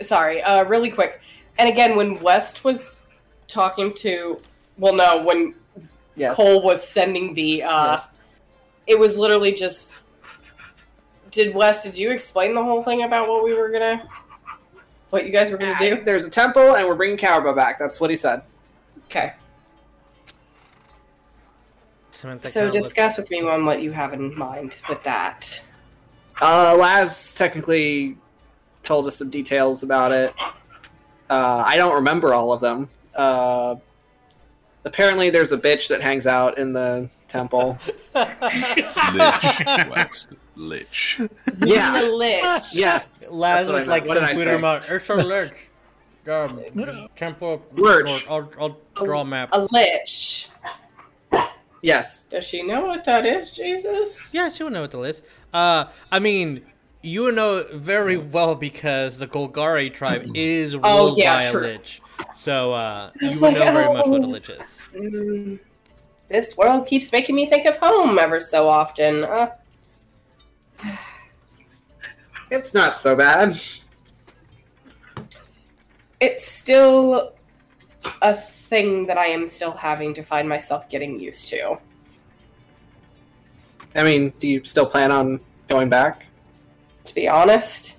sorry, 0.00 0.42
uh, 0.42 0.64
really 0.64 0.90
quick. 0.90 1.20
And 1.58 1.68
again, 1.68 1.96
when 1.96 2.20
Wes 2.20 2.62
was 2.62 3.02
talking 3.48 3.92
to, 3.94 4.38
well, 4.78 4.94
no, 4.94 5.22
when 5.22 5.54
Yes. 6.14 6.36
Cole 6.36 6.62
was 6.62 6.86
sending 6.86 7.32
the, 7.34 7.62
uh, 7.62 7.92
Yes. 7.92 8.08
it 8.86 8.98
was 8.98 9.16
literally 9.16 9.52
just. 9.52 9.94
Did 11.30 11.54
Wes? 11.54 11.82
Did 11.82 11.96
you 11.96 12.10
explain 12.10 12.54
the 12.54 12.62
whole 12.62 12.82
thing 12.82 13.02
about 13.02 13.26
what 13.28 13.42
we 13.42 13.54
were 13.54 13.70
gonna, 13.70 14.06
what 15.08 15.24
you 15.24 15.32
guys 15.32 15.50
were 15.50 15.56
gonna 15.56 15.78
do? 15.78 16.02
There's 16.04 16.26
a 16.26 16.30
temple, 16.30 16.76
and 16.76 16.86
we're 16.86 16.94
bringing 16.94 17.16
Cowrabo 17.16 17.56
back. 17.56 17.78
That's 17.78 17.98
what 18.00 18.10
he 18.10 18.16
said. 18.16 18.42
Okay. 19.06 19.32
Samantha 22.22 22.46
So 22.48 22.60
kinda 22.60 22.74
looks- 22.74 22.86
discuss 22.86 23.16
with 23.18 23.28
me 23.30 23.42
on 23.42 23.64
what 23.64 23.82
you 23.82 23.90
have 23.90 24.12
in 24.12 24.36
mind 24.38 24.76
with 24.88 25.02
that. 25.02 25.60
Uh, 26.40 26.76
Laz 26.78 27.34
technically 27.34 28.16
told 28.84 29.08
us 29.08 29.16
some 29.16 29.28
details 29.28 29.82
about 29.82 30.12
it. 30.12 30.32
Uh, 31.28 31.64
I 31.66 31.76
don't 31.76 31.94
remember 31.94 32.32
all 32.32 32.52
of 32.52 32.60
them. 32.60 32.88
Uh, 33.16 33.74
apparently, 34.84 35.30
there's 35.30 35.50
a 35.50 35.58
bitch 35.58 35.88
that 35.88 36.00
hangs 36.00 36.28
out 36.28 36.58
in 36.58 36.72
the 36.72 37.08
temple. 37.26 37.76
Lich, 38.14 40.26
Lich. 40.54 41.20
yeah. 41.64 42.00
The 42.00 42.06
lich. 42.08 42.44
Yes. 42.72 43.28
Laz 43.32 43.66
that's 43.66 43.80
with 43.80 43.88
like 43.88 44.06
meant. 44.06 44.20
What 44.20 44.26
some 44.28 44.34
Twitter 44.36 44.50
say? 44.52 44.56
amount. 44.56 44.84
Ursa 44.88 45.14
Lurch. 45.16 45.68
Um, 46.28 47.08
temple. 47.16 47.66
Lurch. 47.72 48.28
I'll, 48.28 48.48
I'll 48.60 48.76
draw 49.04 49.22
a 49.22 49.24
map. 49.24 49.48
A 49.52 49.66
lich. 49.72 50.48
Yes. 51.82 52.22
Does 52.24 52.44
she 52.44 52.62
know 52.62 52.86
what 52.86 53.04
that 53.04 53.26
is, 53.26 53.50
Jesus? 53.50 54.32
Yeah, 54.32 54.48
she 54.48 54.62
would 54.62 54.72
know 54.72 54.82
what 54.82 54.92
the 54.92 54.98
list. 54.98 55.22
Uh, 55.52 55.86
I 56.10 56.20
mean, 56.20 56.62
you 57.02 57.32
know 57.32 57.66
very 57.74 58.16
well 58.16 58.54
because 58.54 59.18
the 59.18 59.26
Golgari 59.26 59.92
tribe 59.92 60.24
is 60.34 60.74
ruled 60.74 60.86
Oh, 60.86 61.16
yeah, 61.16 61.42
by 61.42 61.50
true. 61.50 61.60
a 61.60 61.66
lich. 61.72 62.00
So 62.36 62.72
uh, 62.72 63.10
you 63.20 63.30
like, 63.40 63.56
know 63.56 63.64
very 63.72 63.92
much 63.92 64.06
what 64.06 64.22
a 64.22 64.24
oh. 64.24 64.28
lich 64.28 64.50
is. 64.50 64.80
Mm, 64.94 65.58
this 66.28 66.56
world 66.56 66.86
keeps 66.86 67.10
making 67.10 67.34
me 67.34 67.46
think 67.46 67.66
of 67.66 67.76
home 67.78 68.18
ever 68.18 68.40
so 68.40 68.68
often. 68.68 69.24
Uh, 69.24 69.50
It's 72.50 72.74
not 72.74 72.98
so 72.98 73.16
bad. 73.16 73.58
it's 76.20 76.46
still 76.46 77.32
a 78.20 78.36
thing 78.72 79.04
that 79.04 79.18
I 79.18 79.26
am 79.26 79.46
still 79.48 79.72
having 79.72 80.14
to 80.14 80.22
find 80.22 80.48
myself 80.48 80.88
getting 80.88 81.20
used 81.20 81.46
to. 81.48 81.76
I 83.94 84.02
mean, 84.02 84.32
do 84.38 84.48
you 84.48 84.64
still 84.64 84.86
plan 84.86 85.12
on 85.12 85.40
going 85.68 85.90
back? 85.90 86.24
To 87.04 87.14
be 87.14 87.28
honest, 87.28 87.98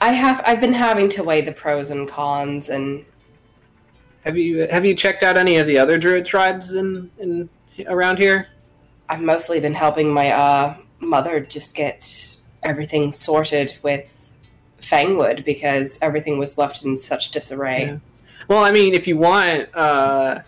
I 0.00 0.12
have 0.12 0.40
I've 0.46 0.60
been 0.60 0.72
having 0.72 1.08
to 1.16 1.24
weigh 1.24 1.40
the 1.40 1.50
pros 1.50 1.90
and 1.90 2.06
cons 2.06 2.68
and 2.68 3.04
Have 4.22 4.36
you 4.36 4.68
have 4.70 4.84
you 4.84 4.94
checked 4.94 5.24
out 5.24 5.36
any 5.36 5.56
of 5.56 5.66
the 5.66 5.76
other 5.76 5.98
druid 5.98 6.24
tribes 6.24 6.74
in, 6.74 7.10
in 7.18 7.48
around 7.88 8.18
here? 8.18 8.46
I've 9.08 9.22
mostly 9.22 9.58
been 9.58 9.74
helping 9.74 10.08
my 10.08 10.30
uh, 10.30 10.76
mother 11.00 11.40
just 11.40 11.74
get 11.74 12.38
everything 12.62 13.10
sorted 13.10 13.76
with 13.82 14.25
Fangwood 14.80 15.44
because 15.44 15.98
everything 16.02 16.38
was 16.38 16.58
left 16.58 16.84
in 16.84 16.96
such 16.96 17.30
disarray. 17.30 17.84
Yeah. 17.84 17.98
Well, 18.48 18.64
I 18.64 18.70
mean, 18.70 18.94
if 18.94 19.06
you 19.06 19.16
want, 19.16 19.74
uh, 19.74 20.40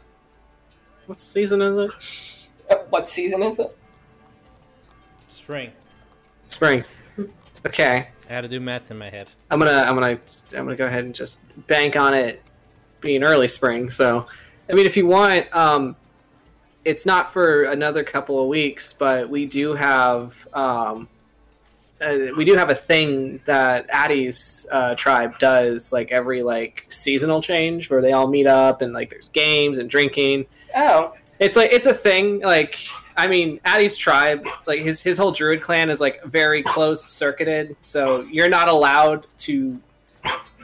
what 1.06 1.20
season 1.20 1.62
is 1.62 1.76
it? 1.76 1.90
Uh, 2.70 2.76
what 2.90 3.08
season 3.08 3.42
is 3.42 3.58
it? 3.58 3.76
Spring. 5.28 5.72
Spring. 6.48 6.84
Okay, 7.66 8.08
I 8.28 8.32
had 8.32 8.42
to 8.42 8.48
do 8.48 8.60
math 8.60 8.90
in 8.90 8.98
my 8.98 9.10
head. 9.10 9.30
I'm 9.50 9.58
gonna 9.58 9.84
I'm 9.86 9.94
gonna 9.94 10.18
I'm 10.52 10.64
gonna 10.64 10.76
go 10.76 10.86
ahead 10.86 11.04
and 11.04 11.14
just 11.14 11.40
bank 11.66 11.96
on 11.96 12.14
it 12.14 12.42
being 13.00 13.24
early 13.24 13.48
spring. 13.48 13.90
So, 13.90 14.26
I 14.70 14.74
mean, 14.74 14.86
if 14.86 14.96
you 14.96 15.06
want, 15.06 15.52
um, 15.54 15.96
it's 16.84 17.04
not 17.04 17.32
for 17.32 17.64
another 17.64 18.04
couple 18.04 18.40
of 18.40 18.48
weeks, 18.48 18.92
but 18.92 19.28
we 19.28 19.44
do 19.46 19.74
have 19.74 20.46
um, 20.54 21.08
uh, 22.00 22.32
we 22.36 22.44
do 22.44 22.54
have 22.54 22.70
a 22.70 22.74
thing 22.74 23.40
that 23.44 23.86
Addie's 23.90 24.66
uh, 24.70 24.94
tribe 24.94 25.38
does 25.38 25.92
like 25.92 26.12
every 26.12 26.42
like 26.42 26.86
seasonal 26.88 27.42
change 27.42 27.90
where 27.90 28.00
they 28.00 28.12
all 28.12 28.28
meet 28.28 28.46
up 28.46 28.82
and 28.82 28.92
like 28.92 29.10
there's 29.10 29.28
games 29.30 29.78
and 29.78 29.90
drinking. 29.90 30.46
Oh, 30.76 31.14
It's 31.38 31.56
like 31.56 31.72
it's 31.72 31.86
a 31.86 31.94
thing. 31.94 32.40
Like 32.40 32.78
I 33.16 33.26
mean, 33.26 33.60
Addie's 33.64 33.96
tribe, 33.96 34.46
like 34.66 34.80
his 34.80 35.02
his 35.02 35.18
whole 35.18 35.32
druid 35.32 35.60
clan 35.60 35.90
is 35.90 36.00
like 36.00 36.22
very 36.24 36.62
close 36.62 37.04
circuited, 37.04 37.76
so 37.82 38.22
you're 38.22 38.48
not 38.48 38.68
allowed 38.68 39.26
to 39.38 39.80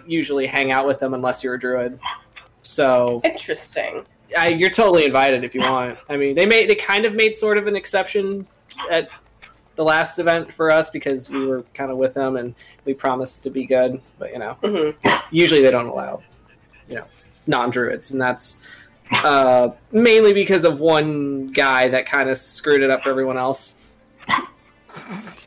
usually 0.06 0.46
hang 0.46 0.70
out 0.70 0.86
with 0.86 1.00
them 1.00 1.14
unless 1.14 1.42
you're 1.42 1.54
a 1.54 1.58
druid. 1.58 1.98
So 2.62 3.20
interesting. 3.24 4.04
I, 4.36 4.48
you're 4.48 4.70
totally 4.70 5.04
invited 5.04 5.44
if 5.44 5.54
you 5.54 5.60
want. 5.60 5.98
I 6.08 6.16
mean, 6.16 6.34
they 6.34 6.46
made 6.46 6.70
they 6.70 6.74
kind 6.76 7.04
of 7.04 7.14
made 7.14 7.36
sort 7.36 7.58
of 7.58 7.66
an 7.66 7.76
exception 7.76 8.46
at 8.90 9.08
the 9.76 9.84
last 9.84 10.18
event 10.18 10.52
for 10.52 10.70
us 10.70 10.90
because 10.90 11.28
we 11.28 11.46
were 11.46 11.62
kind 11.74 11.90
of 11.90 11.96
with 11.96 12.14
them 12.14 12.36
and 12.36 12.54
we 12.84 12.94
promised 12.94 13.42
to 13.44 13.50
be 13.50 13.64
good. 13.66 14.00
But 14.18 14.32
you 14.32 14.38
know, 14.38 14.56
hmm 14.62 14.90
usually 15.30 15.62
they 15.62 15.70
don't 15.70 15.86
allow 15.86 16.22
you 16.88 16.96
know 16.96 17.04
non-druids 17.46 18.10
and 18.12 18.20
that's 18.20 18.58
uh, 19.24 19.68
mainly 19.92 20.32
because 20.32 20.64
of 20.64 20.78
one 20.78 21.48
guy 21.52 21.88
that 21.88 22.06
kind 22.06 22.28
of 22.30 22.38
screwed 22.38 22.82
it 22.82 22.90
up 22.90 23.02
for 23.02 23.10
everyone 23.10 23.36
else 23.38 23.76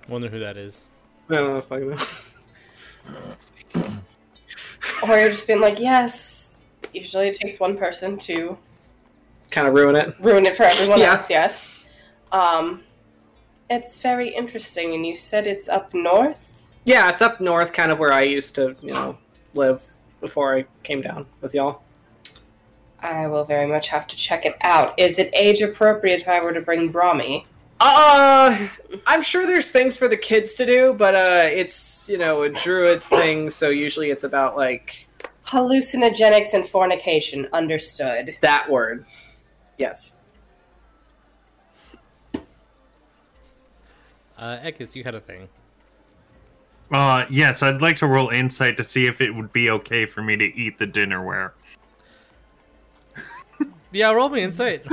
Wonder 0.10 0.28
who 0.30 0.40
that 0.40 0.58
is. 0.58 0.86
i 1.30 1.36
don't 1.36 1.48
know 1.52 1.58
if 1.58 1.72
i 1.72 1.80
know 1.80 1.96
Or 5.04 5.18
you're 5.20 5.30
just 5.30 5.48
being 5.48 5.62
like, 5.62 5.80
yes. 5.80 6.54
Usually 6.94 7.28
it 7.28 7.36
takes 7.36 7.60
one 7.60 7.78
person 7.78 8.18
to 8.20 8.58
kind 9.52 9.68
of 9.68 9.74
ruin 9.76 9.96
it 9.96 10.16
ruin 10.20 10.46
it 10.46 10.58
for 10.58 10.64
everyone 10.64 11.00
Yeah. 11.06 11.14
else. 11.14 11.30
Yes. 11.30 11.76
Um, 12.32 12.84
it's 13.70 14.00
very 14.00 14.30
interesting, 14.30 14.94
and 14.94 15.06
you 15.06 15.16
said 15.16 15.48
it's 15.48 15.68
up 15.70 15.94
north. 15.94 16.64
yeah 16.86 17.10
it's 17.10 17.22
up 17.22 17.40
north 17.42 17.74
kind 17.74 17.92
of 17.92 18.00
where 18.00 18.14
i 18.14 18.22
used 18.22 18.56
to 18.56 18.76
you 18.82 18.94
know 18.94 19.18
live 19.54 19.82
before 20.22 20.56
i 20.58 20.66
came 20.84 21.02
down 21.02 21.26
with 21.42 21.54
y'all 21.54 21.82
I 23.00 23.28
will 23.28 23.44
very 23.44 23.68
much 23.68 23.90
have 23.90 24.08
to 24.08 24.16
check 24.16 24.44
it 24.46 24.56
out. 24.62 24.96
Is 24.98 25.20
it 25.20 25.30
age 25.34 25.62
appropriate 25.62 26.22
if 26.22 26.28
I 26.28 26.40
were 26.42 26.52
to 26.52 26.62
bring 26.62 26.92
Brahmi? 26.92 27.46
Uh, 27.80 28.68
I'm 29.06 29.22
sure 29.22 29.46
there's 29.46 29.70
things 29.70 29.96
for 29.96 30.08
the 30.08 30.18
kids 30.18 30.56
to 30.56 30.66
do, 30.66 30.94
but 30.94 31.14
uh, 31.14 31.44
it's 31.46 32.10
you 32.10 32.18
know 32.18 32.42
a 32.42 32.50
druid 32.50 33.04
thing, 33.04 33.52
so 33.52 33.70
usually 33.70 34.10
it's 34.10 34.24
about 34.24 34.58
like 34.58 35.06
Hallucinogenics 35.46 36.54
and 36.56 36.68
fornication. 36.68 37.48
Understood. 37.54 38.36
that 38.42 38.68
word. 38.70 39.06
Yes. 39.78 40.17
Uh, 44.38 44.58
Ekis, 44.64 44.96
you 44.96 45.04
had 45.04 45.16
a 45.16 45.20
thing. 45.20 45.50
Uh, 46.92 47.26
yes, 47.30 47.64
I'd 47.64 47.82
like 47.82 47.98
to 47.98 48.08
roll 48.08 48.30
insight 48.30 48.78
to 48.78 48.84
see 48.84 49.08
if 49.08 49.20
it 49.20 49.32
would 49.36 49.52
be 49.52 49.70
okay 49.72 50.06
for 50.06 50.22
me 50.22 50.38
to 50.38 50.46
eat 50.58 50.78
the 50.78 50.88
dinnerware. 50.88 51.52
Yeah, 53.94 54.12
roll 54.12 54.28
me 54.30 54.42
insight. 54.42 54.86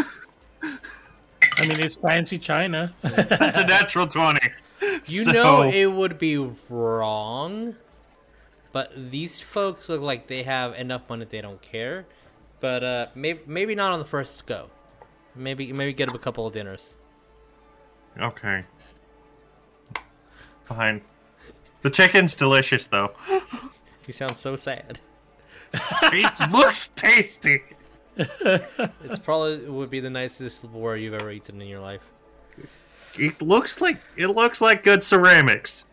I 0.62 1.66
mean, 1.66 1.80
it's 1.80 1.96
fancy 1.96 2.38
China. 2.38 2.92
That's 3.02 3.58
a 3.58 3.66
natural 3.66 4.06
20. 4.06 4.38
You 5.06 5.24
So- 5.24 5.32
know 5.32 5.62
it 5.62 5.86
would 5.86 6.16
be 6.16 6.38
wrong, 6.70 7.74
but 8.70 8.92
these 9.10 9.40
folks 9.40 9.88
look 9.88 10.00
like 10.00 10.28
they 10.28 10.44
have 10.44 10.74
enough 10.74 11.02
money 11.08 11.26
they 11.28 11.40
don't 11.40 11.60
care. 11.60 12.06
But 12.60 12.84
uh, 12.84 13.06
maybe 13.16 13.40
maybe 13.46 13.74
not 13.74 13.92
on 13.92 13.98
the 13.98 14.04
first 14.04 14.46
go. 14.46 14.70
Maybe 15.34 15.72
maybe 15.72 15.92
get 15.92 16.06
them 16.06 16.14
a 16.16 16.20
couple 16.20 16.46
of 16.46 16.52
dinners. 16.52 16.94
Okay. 18.20 18.64
Fine. 20.64 21.02
The 21.82 21.90
chicken's 21.90 22.34
delicious, 22.34 22.86
though. 22.86 23.12
You 24.06 24.12
sound 24.12 24.36
so 24.36 24.56
sad. 24.56 25.00
It 25.72 26.50
looks 26.50 26.88
tasty. 26.88 27.62
It's 28.16 29.18
probably 29.18 29.68
would 29.68 29.90
be 29.90 29.98
the 29.98 30.10
nicest 30.10 30.64
war 30.66 30.96
you've 30.96 31.14
ever 31.14 31.32
eaten 31.32 31.60
in 31.60 31.66
your 31.66 31.80
life. 31.80 32.02
It 33.18 33.42
looks 33.42 33.80
like 33.80 33.98
it 34.16 34.28
looks 34.28 34.60
like 34.60 34.84
good 34.84 35.02
ceramics. 35.02 35.84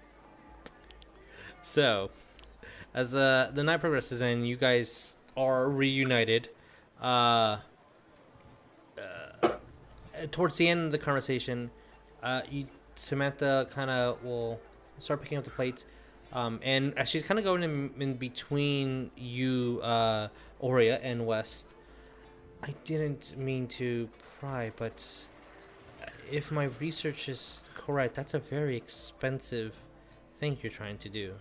So, 1.64 2.12
as 2.94 3.12
the 3.12 3.50
the 3.54 3.64
night 3.64 3.80
progresses 3.80 4.22
and 4.22 4.48
you 4.48 4.56
guys 4.56 5.16
are 5.36 5.68
reunited, 5.70 6.50
uh, 7.02 7.58
uh 8.98 9.48
towards 10.32 10.58
the 10.58 10.68
end 10.68 10.86
of 10.86 10.92
the 10.92 11.00
conversation, 11.00 11.72
uh, 12.22 12.42
you, 12.50 12.68
Samantha 13.02 13.68
kind 13.72 13.90
of 13.90 14.24
will 14.24 14.60
start 15.00 15.22
picking 15.22 15.38
up 15.38 15.44
the 15.44 15.50
plates, 15.50 15.86
um, 16.34 16.60
and 16.64 16.94
she's 17.06 17.24
kind 17.24 17.40
of 17.40 17.44
going 17.44 17.64
in, 17.64 17.90
in 18.00 18.14
between 18.14 19.10
you, 19.18 19.80
uh, 19.82 20.28
Oria 20.60 21.00
and 21.02 21.26
Wes. 21.26 21.66
I 22.62 22.76
didn't 22.86 23.36
mean 23.38 23.68
to 23.70 24.08
pry, 24.40 24.72
but 24.78 25.04
if 26.32 26.52
my 26.52 26.66
research 26.80 27.28
is 27.28 27.64
correct, 27.76 28.14
that's 28.14 28.36
a 28.36 28.40
very 28.40 28.78
expensive 28.78 29.74
thing 30.40 30.58
you're 30.62 30.72
trying 30.72 31.00
to 31.00 31.10
do. 31.10 31.34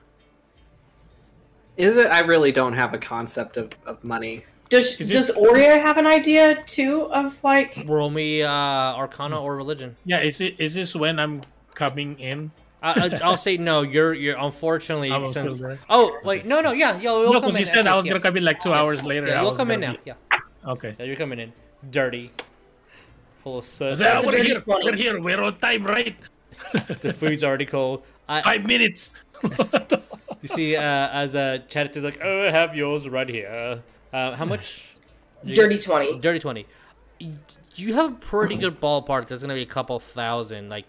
Is 1.76 1.96
it? 1.96 2.10
I 2.10 2.20
really 2.20 2.52
don't 2.52 2.72
have 2.72 2.94
a 2.94 2.98
concept 2.98 3.58
of, 3.58 3.70
of 3.84 4.02
money. 4.02 4.44
Does 4.70 5.00
Is 5.00 5.10
Does 5.10 5.26
this- 5.28 5.36
Oria 5.36 5.78
have 5.78 5.98
an 5.98 6.06
idea 6.06 6.62
too 6.64 7.02
of 7.12 7.42
like? 7.44 7.82
Roll 7.86 8.08
me 8.08 8.42
uh, 8.42 8.48
Arcana 8.50 9.40
or 9.40 9.56
Religion. 9.56 9.94
yeah, 10.04 10.20
is 10.20 10.40
it 10.40 10.54
is 10.58 10.74
this 10.74 10.94
when 10.96 11.18
I'm 11.18 11.42
coming 11.74 12.18
in? 12.18 12.50
I, 12.82 12.92
I, 13.12 13.18
I'll 13.22 13.36
say 13.36 13.56
no. 13.58 13.82
You're 13.82 14.14
you're 14.14 14.38
unfortunately 14.38 15.10
I'm 15.12 15.26
still 15.28 15.54
there. 15.56 15.78
Oh 15.90 16.16
wait, 16.24 16.46
no, 16.46 16.60
no, 16.62 16.72
yeah, 16.72 16.92
yeah. 16.98 17.10
You'll 17.20 17.32
No, 17.34 17.40
come 17.40 17.50
because 17.50 17.56
in 17.56 17.60
you 17.60 17.66
said 17.66 17.86
I 17.86 17.90
after- 17.90 17.96
was 17.96 18.06
gonna 18.06 18.20
come 18.20 18.36
in 18.38 18.44
like 18.44 18.60
two 18.60 18.70
Yes. 18.70 18.78
hours 18.80 19.04
later. 19.04 19.26
Yeah, 19.26 19.38
I 19.38 19.40
you'll 19.42 19.50
was 19.50 19.58
come 19.58 19.70
in 19.72 19.80
now. 19.80 19.92
gonna 19.92 19.98
Yeah, 20.32 20.70
Okay. 20.72 20.94
yeah, 20.98 21.04
you're 21.04 21.16
coming 21.16 21.40
in 21.40 21.52
dirty, 21.90 22.30
full 23.42 23.58
of 23.58 23.64
soot. 23.64 23.98
So, 23.98 24.06
a 24.06 24.24
we're 24.24 24.42
here. 24.42 24.60
funny. 24.62 24.84
We're 24.84 24.96
here. 24.96 25.20
We're 25.20 25.42
on 25.42 25.56
time, 25.58 25.84
right? 25.84 26.16
the 27.00 27.12
food's 27.12 27.42
already 27.44 27.66
cold. 27.66 28.04
I, 28.28 28.40
Five 28.50 28.64
minutes. 28.64 29.14
you 30.42 30.48
see, 30.48 30.76
uh, 30.76 31.08
as 31.12 31.34
uh, 31.34 31.58
Chatter's 31.68 31.96
is 31.98 32.04
like, 32.04 32.20
oh, 32.22 32.46
I 32.46 32.50
have 32.50 32.74
yours 32.76 33.08
right 33.08 33.28
here. 33.28 33.82
Uh, 34.12 34.34
how 34.36 34.44
much? 34.44 34.86
You- 35.42 35.56
Dirty 35.56 35.78
twenty. 35.78 36.18
Dirty 36.18 36.38
twenty. 36.38 36.66
You 37.76 37.94
have 37.94 38.12
a 38.12 38.14
pretty 38.16 38.56
good 38.56 38.78
ballpark. 38.78 39.26
There's 39.26 39.40
gonna 39.40 39.54
be 39.54 39.62
a 39.62 39.66
couple 39.66 39.98
thousand, 39.98 40.68
like 40.68 40.84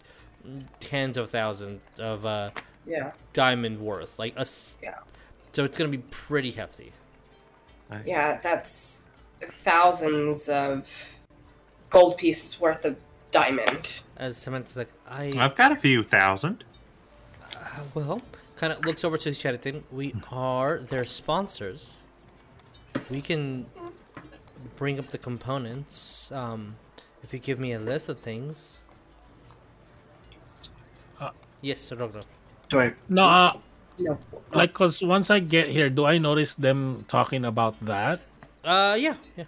tens 0.81 1.15
of 1.15 1.29
thousands 1.29 1.81
of 1.99 2.25
uh, 2.25 2.49
Yeah. 2.85 3.11
diamond 3.31 3.79
worth, 3.79 4.19
like 4.19 4.35
a. 4.35 4.41
s- 4.41 4.77
Yeah. 4.83 4.95
So 5.53 5.63
it's 5.63 5.77
gonna 5.77 5.89
be 5.89 5.99
pretty 5.99 6.51
hefty. 6.51 6.91
Yeah, 8.05 8.41
that's 8.43 9.03
thousands 9.63 10.49
of 10.49 10.85
gold 11.89 12.17
pieces 12.17 12.59
worth 12.59 12.83
of 12.83 12.97
diamond. 13.31 14.01
As 14.17 14.35
Samantha's 14.35 14.75
like, 14.77 14.91
I 15.07 15.31
I've 15.37 15.55
got 15.55 15.71
a 15.71 15.77
few 15.77 16.03
thousand. 16.03 16.65
uh, 17.55 17.59
well, 17.93 18.21
kind 18.57 18.73
of 18.73 18.83
looks 18.85 19.05
over 19.05 19.17
to 19.17 19.33
Sheraton. 19.33 19.85
We 19.91 20.13
are 20.29 20.79
their 20.79 21.05
sponsors. 21.05 21.99
We 23.09 23.21
can 23.21 23.65
bring 24.77 24.99
up 24.99 25.07
the 25.09 25.17
components. 25.17 26.31
Um, 26.31 26.75
if 27.23 27.33
you 27.33 27.39
give 27.39 27.59
me 27.59 27.73
a 27.73 27.79
list 27.79 28.09
of 28.09 28.19
things. 28.19 28.81
Uh, 31.19 31.31
yes, 31.61 31.91
Ragnar. 31.91 32.23
Do 32.69 32.79
I? 32.79 32.93
no, 33.09 33.23
uh, 33.25 33.53
No. 33.99 34.17
like, 34.53 34.73
cause 34.73 35.03
once 35.03 35.29
I 35.29 35.39
get 35.39 35.67
here, 35.69 35.89
do 35.89 36.05
I 36.05 36.17
notice 36.17 36.55
them 36.55 37.05
talking 37.07 37.45
about 37.45 37.75
that? 37.85 38.21
Uh, 38.63 38.95
yeah, 38.99 39.15
yeah. 39.37 39.45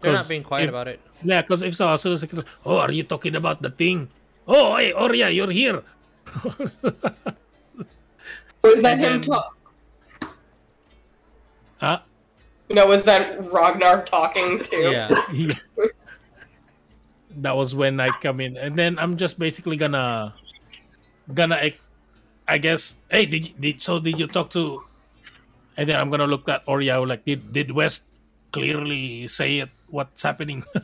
They're 0.00 0.12
not 0.12 0.28
being 0.28 0.44
quiet 0.44 0.64
if- 0.64 0.70
about 0.70 0.86
it. 0.88 1.00
Yeah, 1.24 1.42
because 1.42 1.62
if 1.62 1.74
so, 1.74 1.88
as 1.92 2.00
soon 2.00 2.12
as 2.12 2.22
I 2.22 2.28
can, 2.28 2.44
oh, 2.64 2.78
are 2.78 2.92
you 2.92 3.02
talking 3.02 3.34
about 3.34 3.60
the 3.60 3.70
thing? 3.70 4.08
Oh, 4.46 4.76
hey, 4.76 4.92
Oria, 4.92 5.28
you're 5.30 5.50
here. 5.50 5.82
Was 6.54 6.76
that 6.80 6.94
And 8.62 8.84
him 8.84 9.00
then- 9.00 9.20
talk? 9.22 9.56
huh? 11.78 11.98
No, 12.70 12.86
was 12.86 13.04
that 13.04 13.52
Ragnar 13.52 14.04
talking 14.04 14.60
too? 14.60 14.92
Yeah. 14.92 15.08
Yeah. 15.32 15.54
that 17.40 17.56
was 17.56 17.74
when 17.74 18.00
I 18.00 18.08
come 18.20 18.40
in, 18.40 18.56
and 18.56 18.76
then 18.76 18.98
I'm 18.98 19.16
just 19.16 19.38
basically 19.38 19.76
gonna, 19.76 20.34
gonna, 21.32 21.72
I 22.46 22.58
guess. 22.58 22.96
Hey, 23.10 23.24
did, 23.24 23.58
did 23.60 23.80
so? 23.80 23.98
Did 23.98 24.18
you 24.18 24.26
talk 24.26 24.50
to? 24.50 24.84
And 25.76 25.88
then 25.88 25.96
I'm 26.00 26.10
gonna 26.10 26.26
look 26.26 26.48
at 26.48 26.62
Oria 26.66 27.00
like, 27.00 27.24
did 27.24 27.52
did 27.52 27.70
Wes 27.70 28.02
clearly 28.52 29.28
say 29.28 29.58
it? 29.60 29.70
What's 29.88 30.22
happening? 30.22 30.64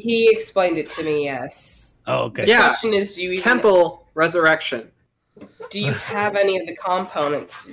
He 0.00 0.30
explained 0.30 0.78
it 0.78 0.88
to 0.90 1.04
me. 1.04 1.24
Yes. 1.24 1.96
oh, 2.06 2.24
okay. 2.32 2.46
Yeah. 2.46 2.68
Question 2.68 2.94
is, 2.94 3.14
do 3.14 3.22
you 3.22 3.32
even, 3.32 3.44
Temple 3.44 4.08
resurrection. 4.14 4.90
do 5.70 5.78
you 5.78 5.92
have 5.92 6.36
any 6.36 6.58
of 6.58 6.66
the 6.66 6.74
components? 6.74 7.68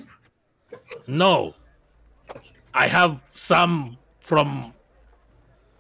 No, 1.08 1.56
I 2.78 2.88
have 2.88 3.20
some 3.34 3.98
from 4.22 4.72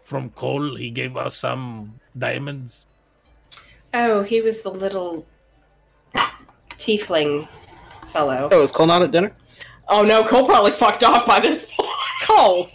from 0.01 0.31
Cole. 0.31 0.75
He 0.75 0.89
gave 0.89 1.15
us 1.15 1.37
some 1.37 1.99
diamonds. 2.17 2.87
oh, 3.93 4.23
he 4.23 4.41
was 4.41 4.63
the 4.63 4.71
little 4.71 5.25
tiefling 6.71 7.47
fellow. 8.11 8.49
Oh, 8.51 8.61
is 8.63 8.71
Cole 8.71 8.87
not 8.87 9.01
at 9.03 9.11
dinner? 9.11 9.31
Oh 9.89 10.01
no, 10.03 10.23
Cole 10.23 10.45
probably 10.45 10.71
fucked 10.71 11.03
off 11.03 11.25
by 11.25 11.39
this 11.39 11.71
point. 11.71 11.89
Cole. 12.27 12.69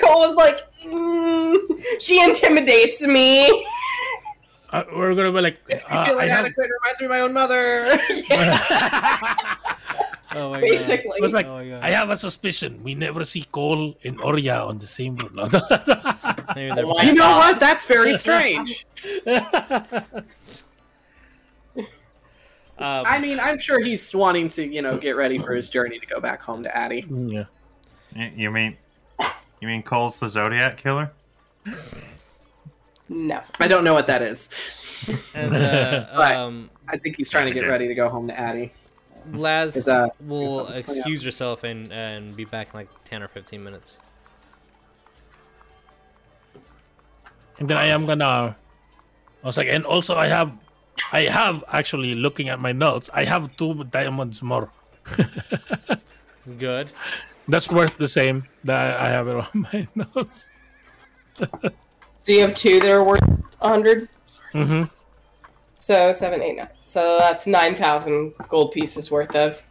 Cole 0.00 0.20
was 0.20 0.34
like, 0.34 0.60
mm, 0.84 1.54
she 2.00 2.22
intimidates 2.22 3.02
me. 3.06 3.48
Uh, 4.70 4.82
we're 4.96 5.14
gonna 5.14 5.30
be 5.30 5.40
like, 5.42 5.58
uh, 5.70 5.76
I 5.88 6.06
feel 6.08 6.18
I 6.18 6.26
have. 6.26 6.40
inadequate. 6.40 6.70
Reminds 6.82 7.00
me 7.00 7.06
of 7.06 7.10
my 7.10 7.20
own 7.20 7.32
mother. 7.32 7.98
Oh 10.36 10.50
my 10.50 10.60
Basically. 10.60 11.16
It 11.18 11.22
was 11.22 11.32
like, 11.32 11.46
Oh. 11.46 11.58
I 11.82 11.90
have 11.90 12.10
a 12.10 12.16
suspicion. 12.16 12.80
We 12.84 12.94
never 12.94 13.24
see 13.24 13.42
Cole 13.50 13.96
and 14.04 14.20
Oria 14.20 14.60
on 14.64 14.78
the 14.78 14.86
same 14.86 15.16
road. 15.16 15.52
Maybe 16.56 16.70
Oh 16.82 17.02
you 17.02 17.12
know 17.14 17.22
God. 17.22 17.38
what? 17.38 17.60
That's 17.60 17.86
very 17.86 18.12
strange. 18.24 18.86
Um, 22.78 23.04
I 23.06 23.18
mean, 23.18 23.40
I'm 23.40 23.58
sure 23.58 23.80
he's 23.82 24.14
wanting 24.14 24.48
to, 24.48 24.66
you 24.66 24.82
know, 24.82 24.98
get 24.98 25.12
ready 25.16 25.38
for 25.38 25.54
his 25.54 25.70
journey 25.70 25.98
to 25.98 26.06
go 26.06 26.20
back 26.20 26.42
home 26.42 26.62
to 26.62 26.76
Addie. 26.76 27.06
yeah. 27.08 27.44
You 28.14 28.50
mean, 28.50 28.76
you 29.60 29.68
mean 29.68 29.82
Cole's 29.82 30.18
the 30.18 30.28
Zodiac 30.28 30.76
killer? 30.76 31.10
No. 33.08 33.40
I 33.60 33.66
don't 33.66 33.82
know 33.82 33.94
what 33.94 34.06
that 34.08 34.20
is. 34.20 34.50
and 35.34 35.54
uh, 35.56 36.06
Right. 36.18 36.34
um, 36.36 36.68
I 36.86 36.98
think 36.98 37.16
he's 37.16 37.30
trying 37.30 37.46
to 37.46 37.52
get 37.58 37.66
ready 37.66 37.88
to 37.88 37.94
go 37.94 38.10
home 38.10 38.28
to 38.28 38.38
Addie. 38.38 38.70
Laz 39.32 39.76
Is, 39.76 39.88
uh, 39.88 40.08
will 40.20 40.46
is 40.46 40.56
something 40.56 40.82
coming 40.84 40.98
excuse 40.98 41.24
yourself 41.24 41.64
and 41.64 41.92
and 41.92 42.36
be 42.36 42.44
back 42.44 42.68
in 42.72 42.78
like 42.78 42.88
ten 43.04 43.22
or 43.22 43.28
fifteen 43.28 43.62
minutes. 43.62 43.98
And 47.58 47.68
then 47.68 47.76
I 47.76 47.86
am 47.86 48.06
gonna. 48.06 48.56
I 49.42 49.46
was 49.46 49.56
like, 49.56 49.68
and 49.68 49.84
also 49.84 50.16
I 50.16 50.26
have, 50.26 50.58
I 51.12 51.22
have 51.22 51.62
actually 51.68 52.14
looking 52.14 52.48
at 52.48 52.60
my 52.60 52.72
notes. 52.72 53.08
I 53.14 53.24
have 53.24 53.56
two 53.56 53.84
diamonds 53.84 54.42
more. 54.42 54.70
Good. 56.58 56.92
That's 57.48 57.70
worth 57.70 57.96
the 57.96 58.08
same. 58.08 58.44
That 58.64 59.00
I 59.00 59.08
have 59.08 59.28
it 59.28 59.36
on 59.36 59.48
my 59.72 59.88
notes. 59.94 60.46
So 61.38 62.32
you 62.32 62.40
have 62.40 62.54
two 62.54 62.80
that 62.80 62.90
are 62.90 63.04
worth 63.04 63.22
a 63.22 63.68
100? 63.68 64.08
Mm-hmm. 64.52 64.84
So 65.76 66.12
seven, 66.12 66.42
eight, 66.42 66.56
nine. 66.56 66.68
So 66.96 67.18
that's 67.18 67.46
9,000 67.46 68.32
gold 68.48 68.72
pieces 68.72 69.10
worth 69.10 69.34
of 69.34 69.62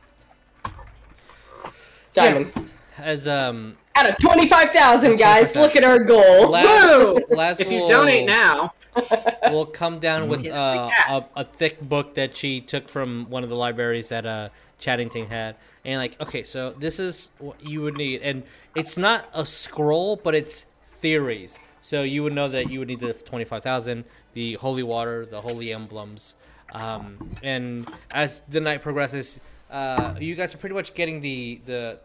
diamond. 2.13 2.53
As 2.99 3.27
um, 3.27 3.75
Out 3.95 4.07
of 4.07 4.15
25,000, 4.19 5.15
guys. 5.15 5.51
25,000. 5.51 5.61
Look 5.63 5.75
at 5.75 5.83
our 5.83 6.03
goal. 6.03 6.51
last, 6.51 7.21
last 7.31 7.59
If 7.61 7.71
you 7.71 7.79
will- 7.79 7.89
donate 7.89 8.27
now, 8.27 8.75
we'll 9.49 9.65
come 9.65 9.97
down 9.97 10.29
with 10.29 10.45
a 10.45 10.53
uh, 10.53 10.89
a, 11.35 11.41
a 11.41 11.43
thick 11.43 11.81
book 11.81 12.13
that 12.13 12.37
she 12.37 12.61
took 12.61 12.87
from 12.87 13.27
one 13.27 13.43
of 13.43 13.49
the 13.49 13.55
libraries 13.55 14.09
that 14.09 14.27
uh, 14.27 14.49
Chaddington 14.79 15.25
had. 15.27 15.55
And 15.83 15.97
like, 15.97 16.21
okay, 16.21 16.43
so 16.43 16.73
this 16.73 16.99
is 16.99 17.31
what 17.39 17.59
you 17.59 17.81
would 17.81 17.97
need, 17.97 18.21
and 18.21 18.43
it's 18.75 18.99
not 18.99 19.27
a 19.33 19.47
scroll, 19.47 20.15
but 20.15 20.35
it's 20.35 20.67
theories. 21.01 21.57
So 21.81 22.03
you 22.03 22.21
would 22.21 22.33
know 22.33 22.49
that 22.49 22.69
you 22.69 22.77
would 22.77 22.87
need 22.87 22.99
the 22.99 23.13
twenty-five 23.13 23.63
thousand, 23.63 24.05
the 24.35 24.53
holy 24.53 24.83
water, 24.83 25.25
the 25.25 25.41
holy 25.41 25.73
emblems, 25.73 26.35
um, 26.73 27.35
and 27.43 27.87
as 28.13 28.41
the 28.49 28.59
night 28.59 28.81
progresses, 28.81 29.39
uh, 29.71 30.15
you 30.19 30.35
guys 30.35 30.53
are 30.53 30.57
pretty 30.57 30.75
much 30.75 30.93
getting 30.93 31.19
the 31.19 31.59
the 31.65 31.99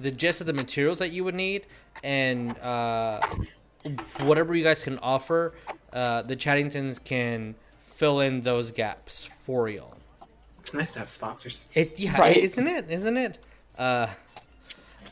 the 0.00 0.10
gist 0.10 0.40
of 0.40 0.46
the 0.46 0.52
materials 0.52 0.98
that 0.98 1.12
you 1.12 1.24
would 1.24 1.34
need, 1.34 1.66
and 2.02 2.56
uh, 2.58 3.20
whatever 4.20 4.54
you 4.54 4.62
guys 4.64 4.82
can 4.82 4.98
offer, 4.98 5.54
uh, 5.92 6.22
the 6.22 6.36
Chaddingtons 6.36 7.02
can 7.02 7.54
fill 7.96 8.20
in 8.20 8.40
those 8.42 8.70
gaps 8.70 9.28
for 9.44 9.68
you. 9.68 9.84
it's 10.60 10.74
nice 10.74 10.92
to 10.92 10.98
have 11.00 11.08
sponsors. 11.10 11.68
It 11.74 11.98
yeah, 11.98 12.16
Right. 12.20 12.36
isn't 12.36 12.66
it? 12.66 12.90
Isn't 12.90 13.16
it? 13.16 13.38
Uh, 13.78 14.08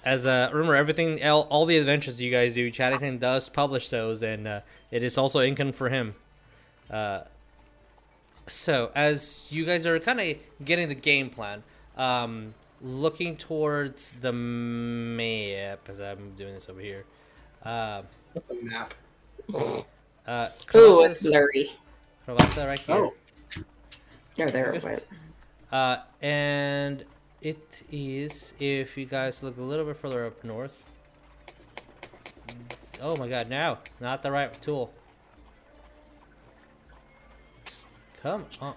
as 0.04 0.24
uh, 0.26 0.50
remember 0.52 0.76
everything, 0.76 1.24
all, 1.24 1.42
all 1.50 1.66
the 1.66 1.78
adventures 1.78 2.20
you 2.20 2.30
guys 2.30 2.54
do, 2.54 2.70
Chaddington 2.70 3.18
does 3.18 3.48
publish 3.48 3.88
those, 3.88 4.22
and 4.22 4.46
uh, 4.46 4.60
it 4.90 5.02
is 5.02 5.18
also 5.18 5.40
income 5.40 5.72
for 5.72 5.88
him. 5.88 6.14
Uh, 6.90 7.22
so 8.46 8.90
as 8.94 9.46
you 9.50 9.64
guys 9.64 9.86
are 9.86 9.98
kind 9.98 10.20
of 10.20 10.36
getting 10.64 10.88
the 10.88 10.94
game 10.94 11.30
plan, 11.30 11.62
um, 11.96 12.54
looking 12.82 13.36
towards 13.36 14.14
the 14.20 14.32
map 14.32 15.80
as 15.88 16.00
I'm 16.00 16.32
doing 16.36 16.54
this 16.54 16.68
over 16.68 16.80
here. 16.80 17.04
Uh, 17.62 18.02
What's 18.32 18.50
a 18.50 18.54
map? 18.62 18.94
uh, 20.26 20.48
Ooh, 20.74 21.04
it's 21.04 21.22
blurry. 21.22 21.70
Colossus 22.26 22.56
right 22.56 22.78
here. 22.78 22.96
Oh, 22.96 23.14
No, 24.38 24.48
there 24.48 24.72
it 24.74 24.82
went. 24.82 25.02
Uh, 25.72 25.98
and 26.20 27.04
it 27.40 27.82
is 27.90 28.54
if 28.58 28.96
you 28.96 29.04
guys 29.06 29.42
look 29.42 29.56
a 29.58 29.62
little 29.62 29.84
bit 29.84 29.96
further 29.96 30.26
up 30.26 30.42
north. 30.44 30.84
Oh 33.00 33.16
my 33.16 33.28
god, 33.28 33.48
now 33.48 33.78
not 34.00 34.22
the 34.22 34.30
right 34.30 34.52
tool. 34.62 34.92
Come 38.26 38.44
on. 38.60 38.74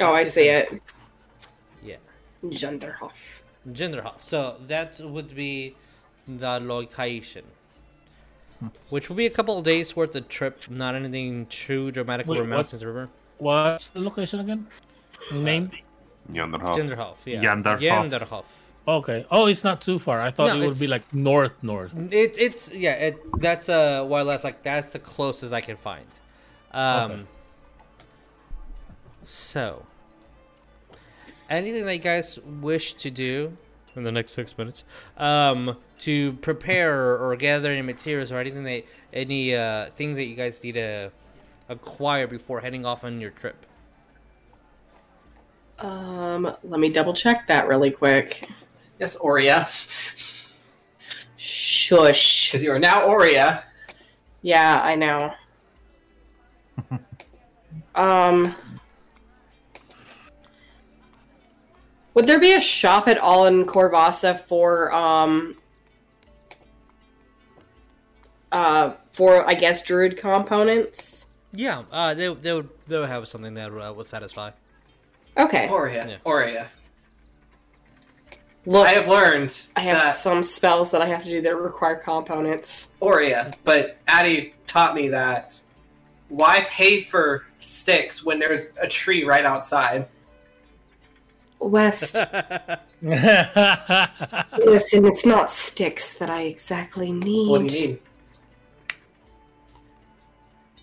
Oh, 0.00 0.12
I 0.12 0.24
see 0.24 0.48
it. 0.48 0.82
Yeah, 1.84 1.96
Genderhof. 2.44 3.42
Genderhof. 3.70 4.20
So 4.20 4.56
that 4.62 5.00
would 5.00 5.34
be 5.36 5.76
the 6.26 6.58
location. 6.60 7.44
Which 8.88 9.08
will 9.08 9.16
be 9.16 9.26
a 9.26 9.30
couple 9.30 9.56
of 9.58 9.64
days 9.64 9.94
worth 9.94 10.16
of 10.16 10.28
trip, 10.28 10.68
not 10.68 10.96
anything 10.96 11.46
too 11.46 11.92
dramatic 11.92 12.26
Wait, 12.26 12.38
over? 12.38 12.48
Mountains 12.48 12.84
River. 12.84 13.08
What's 13.38 13.90
the 13.90 14.00
location 14.00 14.40
again? 14.40 14.66
Name? 15.32 15.70
Yanderhof. 16.32 16.74
Genderhof, 16.74 17.16
yeah. 17.24 17.42
Yanderhof. 17.42 17.80
Yanderhof. 17.80 18.44
Okay. 18.88 19.26
Oh, 19.30 19.46
it's 19.46 19.62
not 19.62 19.80
too 19.80 19.98
far. 20.00 20.20
I 20.20 20.30
thought 20.32 20.48
No, 20.48 20.62
it 20.62 20.66
would 20.66 20.80
be 20.80 20.86
like 20.88 21.12
north, 21.14 21.52
north. 21.62 21.94
It, 22.10 22.38
it's 22.38 22.72
yeah. 22.72 22.94
It 22.94 23.40
that's 23.40 23.68
uh 23.68 24.04
why 24.04 24.22
last 24.22 24.42
like 24.42 24.62
that's 24.62 24.90
the 24.90 24.98
closest 24.98 25.52
I 25.52 25.60
can 25.60 25.76
find. 25.76 26.06
Um. 26.72 27.10
Okay. 27.10 27.22
So, 29.28 29.84
anything 31.50 31.84
that 31.84 31.94
you 31.94 32.00
guys 32.00 32.38
wish 32.38 32.92
to 32.92 33.10
do 33.10 33.56
in 33.96 34.04
the 34.04 34.12
next 34.12 34.30
six 34.30 34.56
minutes, 34.56 34.84
um, 35.16 35.76
to 35.98 36.32
prepare 36.34 37.16
or 37.16 37.34
gather 37.34 37.72
any 37.72 37.82
materials 37.82 38.30
or 38.30 38.38
anything 38.38 38.62
that 38.62 38.84
any 39.12 39.52
uh 39.52 39.90
things 39.90 40.14
that 40.14 40.26
you 40.26 40.36
guys 40.36 40.62
need 40.62 40.72
to 40.72 41.10
acquire 41.68 42.28
before 42.28 42.60
heading 42.60 42.86
off 42.86 43.02
on 43.02 43.20
your 43.20 43.30
trip. 43.30 43.66
Um, 45.80 46.56
let 46.62 46.78
me 46.78 46.88
double 46.88 47.12
check 47.12 47.48
that 47.48 47.66
really 47.66 47.90
quick. 47.90 48.48
yes, 49.00 49.16
Oria, 49.16 49.68
Shush. 51.36 52.52
because 52.52 52.62
you 52.62 52.70
are 52.70 52.78
now 52.78 53.02
Oria. 53.02 53.64
Yeah, 54.42 54.80
I 54.84 54.94
know. 54.94 55.34
um, 57.96 58.54
would 62.16 62.26
there 62.26 62.40
be 62.40 62.54
a 62.54 62.60
shop 62.60 63.08
at 63.08 63.18
all 63.18 63.44
in 63.46 63.66
Krovasa 63.66 64.40
for 64.40 64.90
um 64.92 65.54
uh 68.50 68.94
for 69.12 69.46
I 69.46 69.52
guess 69.52 69.82
druid 69.82 70.16
components? 70.16 71.26
Yeah. 71.52 71.84
Uh, 71.92 72.14
they 72.14 72.32
they 72.34 72.54
would 72.54 72.70
they 72.88 72.98
would 72.98 73.10
have 73.10 73.28
something 73.28 73.52
that 73.54 73.70
uh, 73.70 73.92
would 73.92 74.06
satisfy. 74.06 74.50
Okay. 75.36 75.68
Oria, 75.68 76.08
Yeah. 76.08 76.16
Oria. 76.24 76.68
Look, 78.64 78.86
I 78.86 78.92
have 78.92 79.08
learned 79.08 79.54
I 79.76 79.80
have 79.80 79.98
that 79.98 80.16
some 80.16 80.42
spells 80.42 80.90
that 80.92 81.02
I 81.02 81.06
have 81.06 81.22
to 81.22 81.28
do 81.28 81.42
that 81.42 81.54
require 81.54 81.96
components. 81.96 82.88
Oria, 83.00 83.52
but 83.62 83.98
Addie 84.08 84.54
taught 84.66 84.94
me 84.94 85.10
that 85.10 85.60
why 86.28 86.66
pay 86.70 87.04
for 87.04 87.44
sticks 87.60 88.24
when 88.24 88.38
there's 88.38 88.72
a 88.80 88.88
tree 88.88 89.22
right 89.22 89.44
outside? 89.44 90.08
Wes, 91.70 92.14
listen, 93.02 95.06
it's 95.06 95.26
not 95.26 95.50
sticks 95.50 96.14
that 96.14 96.30
I 96.30 96.42
exactly 96.42 97.12
need. 97.12 97.50
What 97.50 97.68
do 97.68 97.76
you 97.78 97.86
need? 97.88 97.98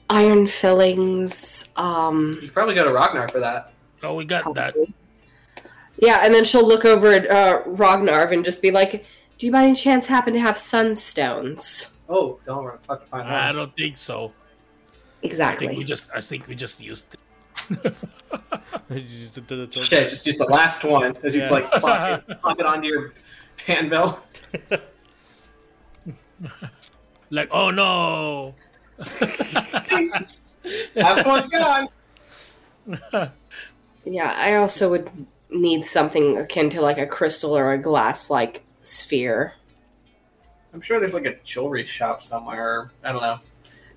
Iron 0.10 0.48
fillings, 0.48 1.70
um 1.76 2.40
You 2.42 2.52
probably 2.52 2.76
go 2.76 2.84
to 2.84 2.94
Ragnar 2.94 3.28
for 3.30 3.40
that. 3.40 3.74
oh, 4.04 4.16
we 4.16 4.26
got 4.26 4.54
that. 4.56 4.76
Yeah, 5.98 6.20
and 6.24 6.34
then 6.34 6.44
she'll 6.44 6.68
look 6.68 6.86
over 6.86 7.12
at 7.12 7.30
uh, 7.30 7.62
Ragnar 7.66 8.28
and 8.28 8.44
just 8.44 8.62
be 8.62 8.72
like, 8.72 9.06
"Do 9.38 9.46
you 9.46 9.52
by 9.52 9.64
any 9.64 9.76
chance 9.76 10.06
happen 10.06 10.34
to 10.34 10.40
have 10.40 10.56
sunstones?" 10.56 11.92
Oh, 12.10 12.40
don't 12.46 12.66
run 12.66 12.78
fucking 12.80 13.08
find 13.08 13.28
I 13.28 13.52
don't 13.52 13.74
think 13.76 13.98
so. 13.98 14.34
Exactly. 15.22 15.68
I 15.68 15.70
think 15.70 15.80
we 15.80 15.86
just, 15.86 16.10
I 16.14 16.20
think 16.20 16.48
we 16.48 16.56
just 16.56 16.82
used 16.82 17.16
it. 18.90 19.74
Shit, 19.74 20.10
just 20.10 20.26
use 20.26 20.38
the 20.38 20.46
last 20.46 20.84
one 20.84 21.16
as 21.24 21.36
you 21.36 21.48
like 21.48 21.72
plug 21.74 22.24
it, 22.28 22.42
plug 22.42 22.60
it 22.60 22.66
onto 22.66 22.88
your 22.88 23.14
anvil. 23.68 24.20
Like, 27.34 27.50
oh 27.52 27.72
no. 27.72 28.54
Last 30.96 31.26
one's 31.26 31.48
gone. 31.48 31.88
Yeah, 34.06 34.36
I 34.38 34.56
also 34.56 34.92
would 34.92 35.10
need 35.50 35.84
something 35.84 36.38
akin 36.38 36.70
to 36.70 36.82
like 36.82 37.00
a 37.00 37.08
crystal 37.08 37.58
or 37.58 37.74
a 37.74 37.78
glass-like 37.80 38.64
sphere. 38.84 39.54
I'm 40.76 40.82
sure 40.82 41.00
there's 41.00 41.16
like 41.16 41.26
a 41.26 41.36
jewelry 41.44 41.88
shop 41.88 42.22
somewhere. 42.22 42.92
I 43.04 43.12
don't 43.12 43.22
know. 43.22 43.40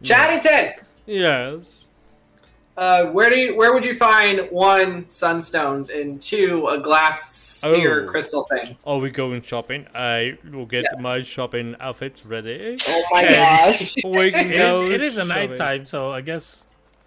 Chaddington, 0.02 0.72
yes. 1.04 1.85
Uh, 2.76 3.06
where 3.06 3.30
do 3.30 3.38
you 3.38 3.56
where 3.56 3.72
would 3.72 3.84
you 3.84 3.94
find 3.96 4.50
one 4.50 5.04
sunstones 5.06 5.88
and 5.96 6.20
two 6.20 6.66
a 6.68 6.78
glass 6.78 7.34
sphere 7.34 8.04
Oh. 8.04 8.10
crystal 8.10 8.44
thing? 8.44 8.76
Are 8.86 8.98
we 8.98 9.10
going 9.10 9.42
shopping? 9.42 9.86
I 9.94 10.36
will 10.52 10.66
get 10.66 10.84
Yes. 10.92 11.00
my 11.00 11.22
shopping 11.22 11.74
outfits 11.80 12.24
ready. 12.26 12.76
Oh 12.86 13.04
my 13.12 13.22
gosh! 13.28 13.94
We 14.04 14.30
can 14.32 14.52
It 14.52 14.56
go 14.58 14.82
is, 14.82 14.90
it 14.92 15.02
is 15.02 15.16
a 15.16 15.26
shopping. 15.26 15.48
nighttime, 15.50 15.86
so 15.86 16.10
I 16.12 16.20
guess 16.20 16.64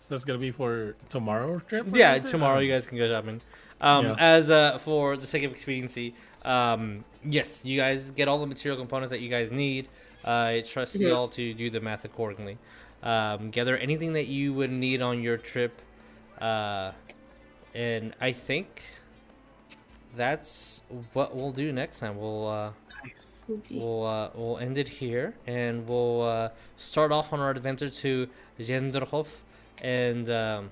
that's 0.10 0.26
gonna 0.26 0.40
be 0.40 0.52
for 0.52 0.96
tomorrow 1.10 1.60
trip. 1.68 1.86
Yeah, 1.94 2.16
something? 2.16 2.32
tomorrow 2.32 2.58
Um, 2.58 2.64
you 2.64 2.72
guys 2.72 2.88
can 2.88 2.98
go 2.98 3.08
shopping. 3.08 3.42
Um, 3.82 4.06
Yeah. 4.08 4.16
As 4.18 4.50
uh, 4.50 4.78
for 4.80 5.16
the 5.18 5.26
sake 5.28 5.44
of 5.44 5.52
expediency, 5.52 6.14
um, 6.44 7.04
yes, 7.24 7.64
you 7.64 7.78
guys 7.78 8.12
get 8.12 8.28
all 8.28 8.40
the 8.40 8.48
material 8.48 8.78
components 8.78 9.12
that 9.12 9.20
you 9.22 9.30
guys 9.30 9.52
need. 9.52 9.88
Uh, 10.26 10.30
I 10.58 10.64
trust 10.68 10.96
you 11.00 11.08
Mhm. 11.10 11.16
all 11.16 11.28
to 11.30 11.54
do 11.54 11.70
the 11.70 11.80
math 11.80 12.04
accordingly. 12.04 12.58
Um, 13.02 13.50
gather 13.52 13.78
anything 13.78 14.14
that 14.14 14.28
you 14.28 14.54
would 14.54 14.72
need 14.72 15.02
on 15.02 15.22
your 15.22 15.38
trip, 15.38 15.82
uh, 16.42 16.92
and 17.74 18.14
I 18.20 18.34
think 18.34 18.82
that's 20.18 20.82
what 21.14 21.36
we'll 21.36 21.52
do 21.52 21.72
next 21.72 22.00
time. 22.00 22.18
We'll 22.18 22.48
uh, 22.48 22.72
Nice. 23.06 23.46
we'll 23.72 24.06
uh, 24.06 24.30
we'll 24.36 24.58
end 24.58 24.78
it 24.78 24.88
here, 24.88 25.34
and 25.48 25.88
we'll 25.88 26.24
uh, 26.24 26.50
start 26.78 27.12
off 27.12 27.32
on 27.32 27.40
our 27.40 27.52
adventure 27.52 27.90
to 27.90 28.28
Genderhof, 28.60 29.28
and 29.82 30.30
um, 30.30 30.72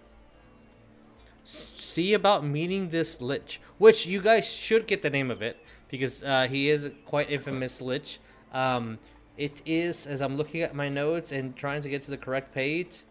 see 1.45 2.13
about 2.13 2.43
meeting 2.43 2.89
this 2.89 3.21
lich, 3.21 3.61
which 3.77 4.05
you 4.05 4.21
guys 4.21 4.45
should 4.45 4.85
get 4.87 5.01
the 5.01 5.09
name 5.09 5.31
of 5.31 5.41
it 5.41 5.57
because 5.89 6.23
uh, 6.23 6.47
he 6.49 6.69
is 6.69 6.91
quite 7.05 7.29
infamous 7.31 7.79
lich. 7.81 8.19
Um, 8.53 8.99
it 9.37 9.61
is 9.65 10.07
as 10.07 10.21
I'm 10.21 10.35
looking 10.35 10.61
at 10.61 10.75
my 10.75 10.89
notes 10.89 11.31
and 11.31 11.55
trying 11.55 11.81
to 11.81 11.89
get 11.89 12.01
to 12.03 12.11
the 12.11 12.17
correct 12.17 12.53
page. 12.53 13.01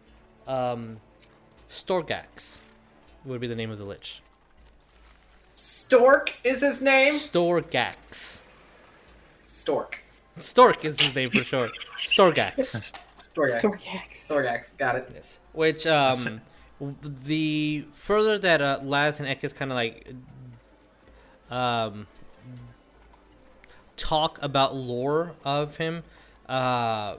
Um, 0.47 0.99
Storgax 1.69 2.57
would 3.25 3.41
be 3.41 3.47
the 3.47 3.55
name 3.55 3.71
of 3.71 3.77
the 3.77 3.83
lich. 3.83 4.21
Stork 5.53 6.33
is 6.43 6.61
his 6.61 6.81
name. 6.81 7.15
Storgax. 7.15 8.41
Stork. 9.45 9.99
Stork 10.37 10.85
is 10.85 10.99
his 10.99 11.15
name 11.15 11.29
for 11.29 11.43
sure. 11.43 11.69
Storgax. 11.97 12.93
Storgax. 13.27 13.61
Storgax. 13.61 14.11
Storgax. 14.11 14.77
Got 14.77 14.95
it. 14.97 15.11
Yes. 15.13 15.39
Which 15.53 15.87
um, 15.87 16.41
the 17.01 17.85
further 17.93 18.37
that 18.37 18.61
uh, 18.61 18.79
Laz 18.83 19.19
and 19.19 19.27
Ekis 19.27 19.55
kind 19.55 19.71
of 19.71 19.75
like 19.75 20.13
um 21.49 22.05
talk 23.95 24.37
about 24.41 24.75
lore 24.75 25.33
of 25.43 25.77
him, 25.77 26.03
uh, 26.49 27.15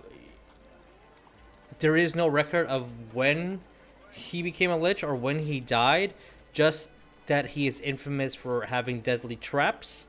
there 1.78 1.96
is 1.96 2.14
no 2.14 2.26
record 2.26 2.66
of 2.66 3.14
when 3.14 3.60
he 4.12 4.42
became 4.42 4.70
a 4.70 4.76
lich 4.76 5.02
or 5.02 5.14
when 5.14 5.40
he 5.40 5.60
died. 5.60 6.14
Just 6.52 6.90
that 7.26 7.46
he 7.46 7.66
is 7.66 7.80
infamous 7.80 8.34
for 8.34 8.62
having 8.62 9.00
deadly 9.00 9.36
traps 9.36 10.06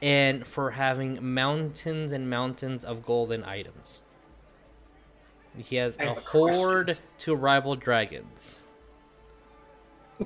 and 0.00 0.46
for 0.46 0.70
having 0.70 1.34
mountains 1.34 2.12
and 2.12 2.30
mountains 2.30 2.84
of 2.84 3.04
golden 3.04 3.44
items. 3.44 4.02
He 5.58 5.76
has 5.76 5.98
a 5.98 6.10
a 6.10 6.14
question. 6.14 6.54
horde 6.60 6.98
to 7.18 7.34
rival 7.34 7.74
dragons. 7.76 8.60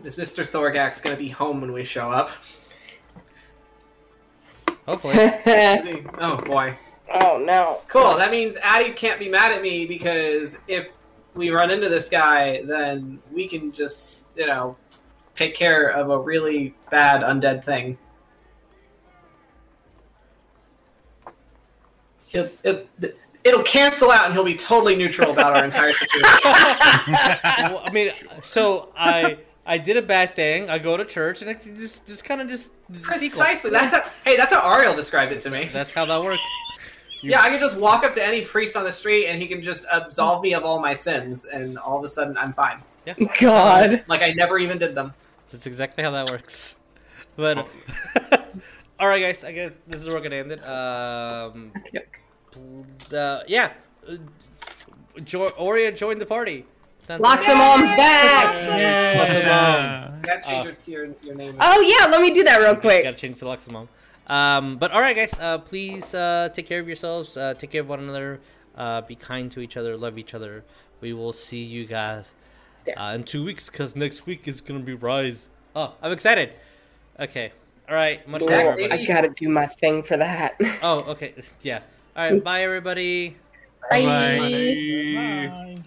Is 0.05 0.16
Mr. 0.16 0.47
Storgax 0.47 1.03
gonna 1.03 1.16
be 1.16 1.29
home 1.29 1.61
when 1.61 1.73
we 1.73 1.85
show 1.85 2.11
up? 2.11 2.31
Hopefully. 4.87 5.15
Oh 6.19 6.37
boy. 6.37 6.77
Oh 7.12 7.39
no. 7.39 7.82
Cool. 7.89 8.16
That 8.16 8.31
means 8.31 8.56
Addie 8.62 8.93
can't 8.93 9.18
be 9.18 9.28
mad 9.28 9.52
at 9.52 9.62
me 9.62 9.86
because 9.86 10.59
if 10.68 10.89
we 11.35 11.51
run 11.51 11.70
into 11.70 11.89
this 11.89 12.09
guy, 12.09 12.62
then 12.64 13.20
we 13.32 13.48
can 13.48 13.72
just, 13.72 14.24
you 14.36 14.47
know, 14.47 14.76
take 15.35 15.55
care 15.55 15.89
of 15.89 16.10
a 16.10 16.18
really 16.18 16.74
bad 16.90 17.20
undead 17.20 17.64
thing. 17.64 17.98
He'll, 22.26 22.51
it, 22.64 22.89
it'll 23.44 23.62
cancel 23.62 24.10
out, 24.10 24.24
and 24.24 24.35
he'll 24.35 24.44
be 24.44 24.56
totally 24.56 24.97
neutral 24.97 25.31
about 25.31 25.56
our 25.56 25.64
entire 25.64 25.93
situation. 25.93 26.40
well, 26.44 27.82
I 27.85 27.90
mean, 27.93 28.10
so 28.43 28.93
I 28.97 29.39
I 29.66 29.78
did 29.78 29.97
a 29.97 30.02
bad 30.02 30.35
thing. 30.35 30.68
I 30.68 30.78
go 30.78 30.97
to 30.97 31.05
church 31.05 31.43
and 31.43 31.51
it 31.51 31.62
just 31.76 32.06
just 32.06 32.24
kind 32.24 32.40
of 32.40 32.48
just, 32.48 32.72
just 32.90 33.05
equal. 33.22 33.39
Precisely. 33.39 33.70
That's 33.70 33.94
how. 33.94 34.02
Hey, 34.24 34.36
that's 34.36 34.52
how 34.52 34.68
Ariel 34.68 34.94
described 34.94 35.32
it 35.32 35.40
to 35.43 35.51
me. 35.51 35.68
That's 35.72 35.93
how 35.93 36.05
that 36.06 36.22
works. 36.22 36.40
Yeah, 37.30 37.40
I 37.40 37.48
can 37.51 37.59
just 37.59 37.76
walk 37.76 38.05
up 38.05 38.14
to 38.14 38.24
any 38.24 38.42
priest 38.42 38.76
on 38.76 38.84
the 38.84 38.92
street, 38.92 39.26
and 39.26 39.40
he 39.40 39.46
can 39.48 39.62
just 39.62 39.86
absolve 39.92 40.42
me 40.42 40.55
of 40.55 40.64
all 40.64 40.78
my 40.80 40.94
sins, 40.94 41.44
and 41.46 41.78
all 41.78 41.98
of 41.98 42.05
a 42.05 42.09
sudden 42.09 42.36
I'm 42.36 42.52
fine. 42.52 42.82
God. 43.38 44.05
Like 44.06 44.22
I 44.22 44.32
never 44.32 44.59
even 44.59 44.78
did 44.78 44.94
them. 44.94 45.12
That's 45.52 45.66
exactly 45.66 46.02
how 46.02 46.10
that 46.12 46.30
works. 46.30 46.76
But 47.36 47.59
all 48.98 49.09
right, 49.09 49.20
guys. 49.20 49.44
I 49.44 49.52
guess 49.52 49.72
this 49.86 50.01
is 50.02 50.09
where 50.09 50.16
we're 50.16 50.22
gonna 50.22 50.36
end 50.36 50.52
it. 50.52 50.68
Um, 50.68 51.72
uh, 53.12 53.40
yeah, 53.46 53.72
uh, 54.09 54.16
jo- 55.24 55.48
Oria 55.59 55.92
joined 55.92 56.20
the 56.20 56.26
party. 56.26 56.64
Dun- 57.06 57.20
dun- 57.20 57.38
Loxamom's 57.38 57.94
back. 57.96 58.55
Loxamom. 59.18 60.16
You 60.16 60.22
gotta 60.22 60.42
change 60.46 60.88
your, 60.88 61.05
your, 61.05 61.14
your 61.22 61.34
name. 61.34 61.56
Oh 61.60 61.80
yeah, 61.80 62.06
let 62.10 62.20
me 62.20 62.32
do 62.32 62.44
that 62.44 62.59
real 62.59 62.76
quick. 62.76 63.05
Gotta 63.05 63.16
change 63.16 63.38
to 63.40 63.44
Loxamom. 63.44 63.88
Um, 64.26 64.78
but 64.78 64.90
all 64.92 65.01
right, 65.01 65.16
guys. 65.16 65.38
Uh, 65.38 65.59
please 65.59 66.14
uh, 66.14 66.48
take 66.52 66.66
care 66.66 66.80
of 66.80 66.86
yourselves. 66.86 67.36
Uh, 67.36 67.55
take 67.55 67.70
care 67.70 67.82
of 67.82 67.88
one 67.88 68.01
another. 68.01 68.40
Uh, 68.76 69.01
be 69.02 69.14
kind 69.14 69.51
to 69.52 69.60
each 69.60 69.76
other. 69.76 69.96
Love 69.96 70.18
each 70.18 70.34
other. 70.34 70.64
We 71.01 71.12
will 71.12 71.32
see 71.32 71.62
you 71.62 71.84
guys 71.86 72.34
uh, 72.96 73.12
in 73.14 73.24
two 73.24 73.44
weeks 73.44 73.68
because 73.68 73.94
next 73.94 74.26
week 74.26 74.48
is 74.48 74.60
gonna 74.60 74.80
be 74.80 74.94
Rise. 74.94 75.48
Oh, 75.76 75.94
I'm 76.02 76.12
excited. 76.12 76.52
Okay. 77.20 77.52
All 77.88 77.94
right. 77.94 78.26
Much 78.26 78.42
love, 78.42 78.78
I 78.78 79.05
gotta 79.05 79.28
do 79.28 79.48
my 79.48 79.66
thing 79.66 80.02
for 80.02 80.16
that. 80.16 80.59
Oh, 80.82 81.01
okay. 81.09 81.34
Yeah. 81.62 81.80
All 82.16 82.30
right. 82.30 82.42
Bye, 82.42 82.62
everybody. 82.62 83.36
Bye. 83.90 84.05
Bye. 84.05 85.84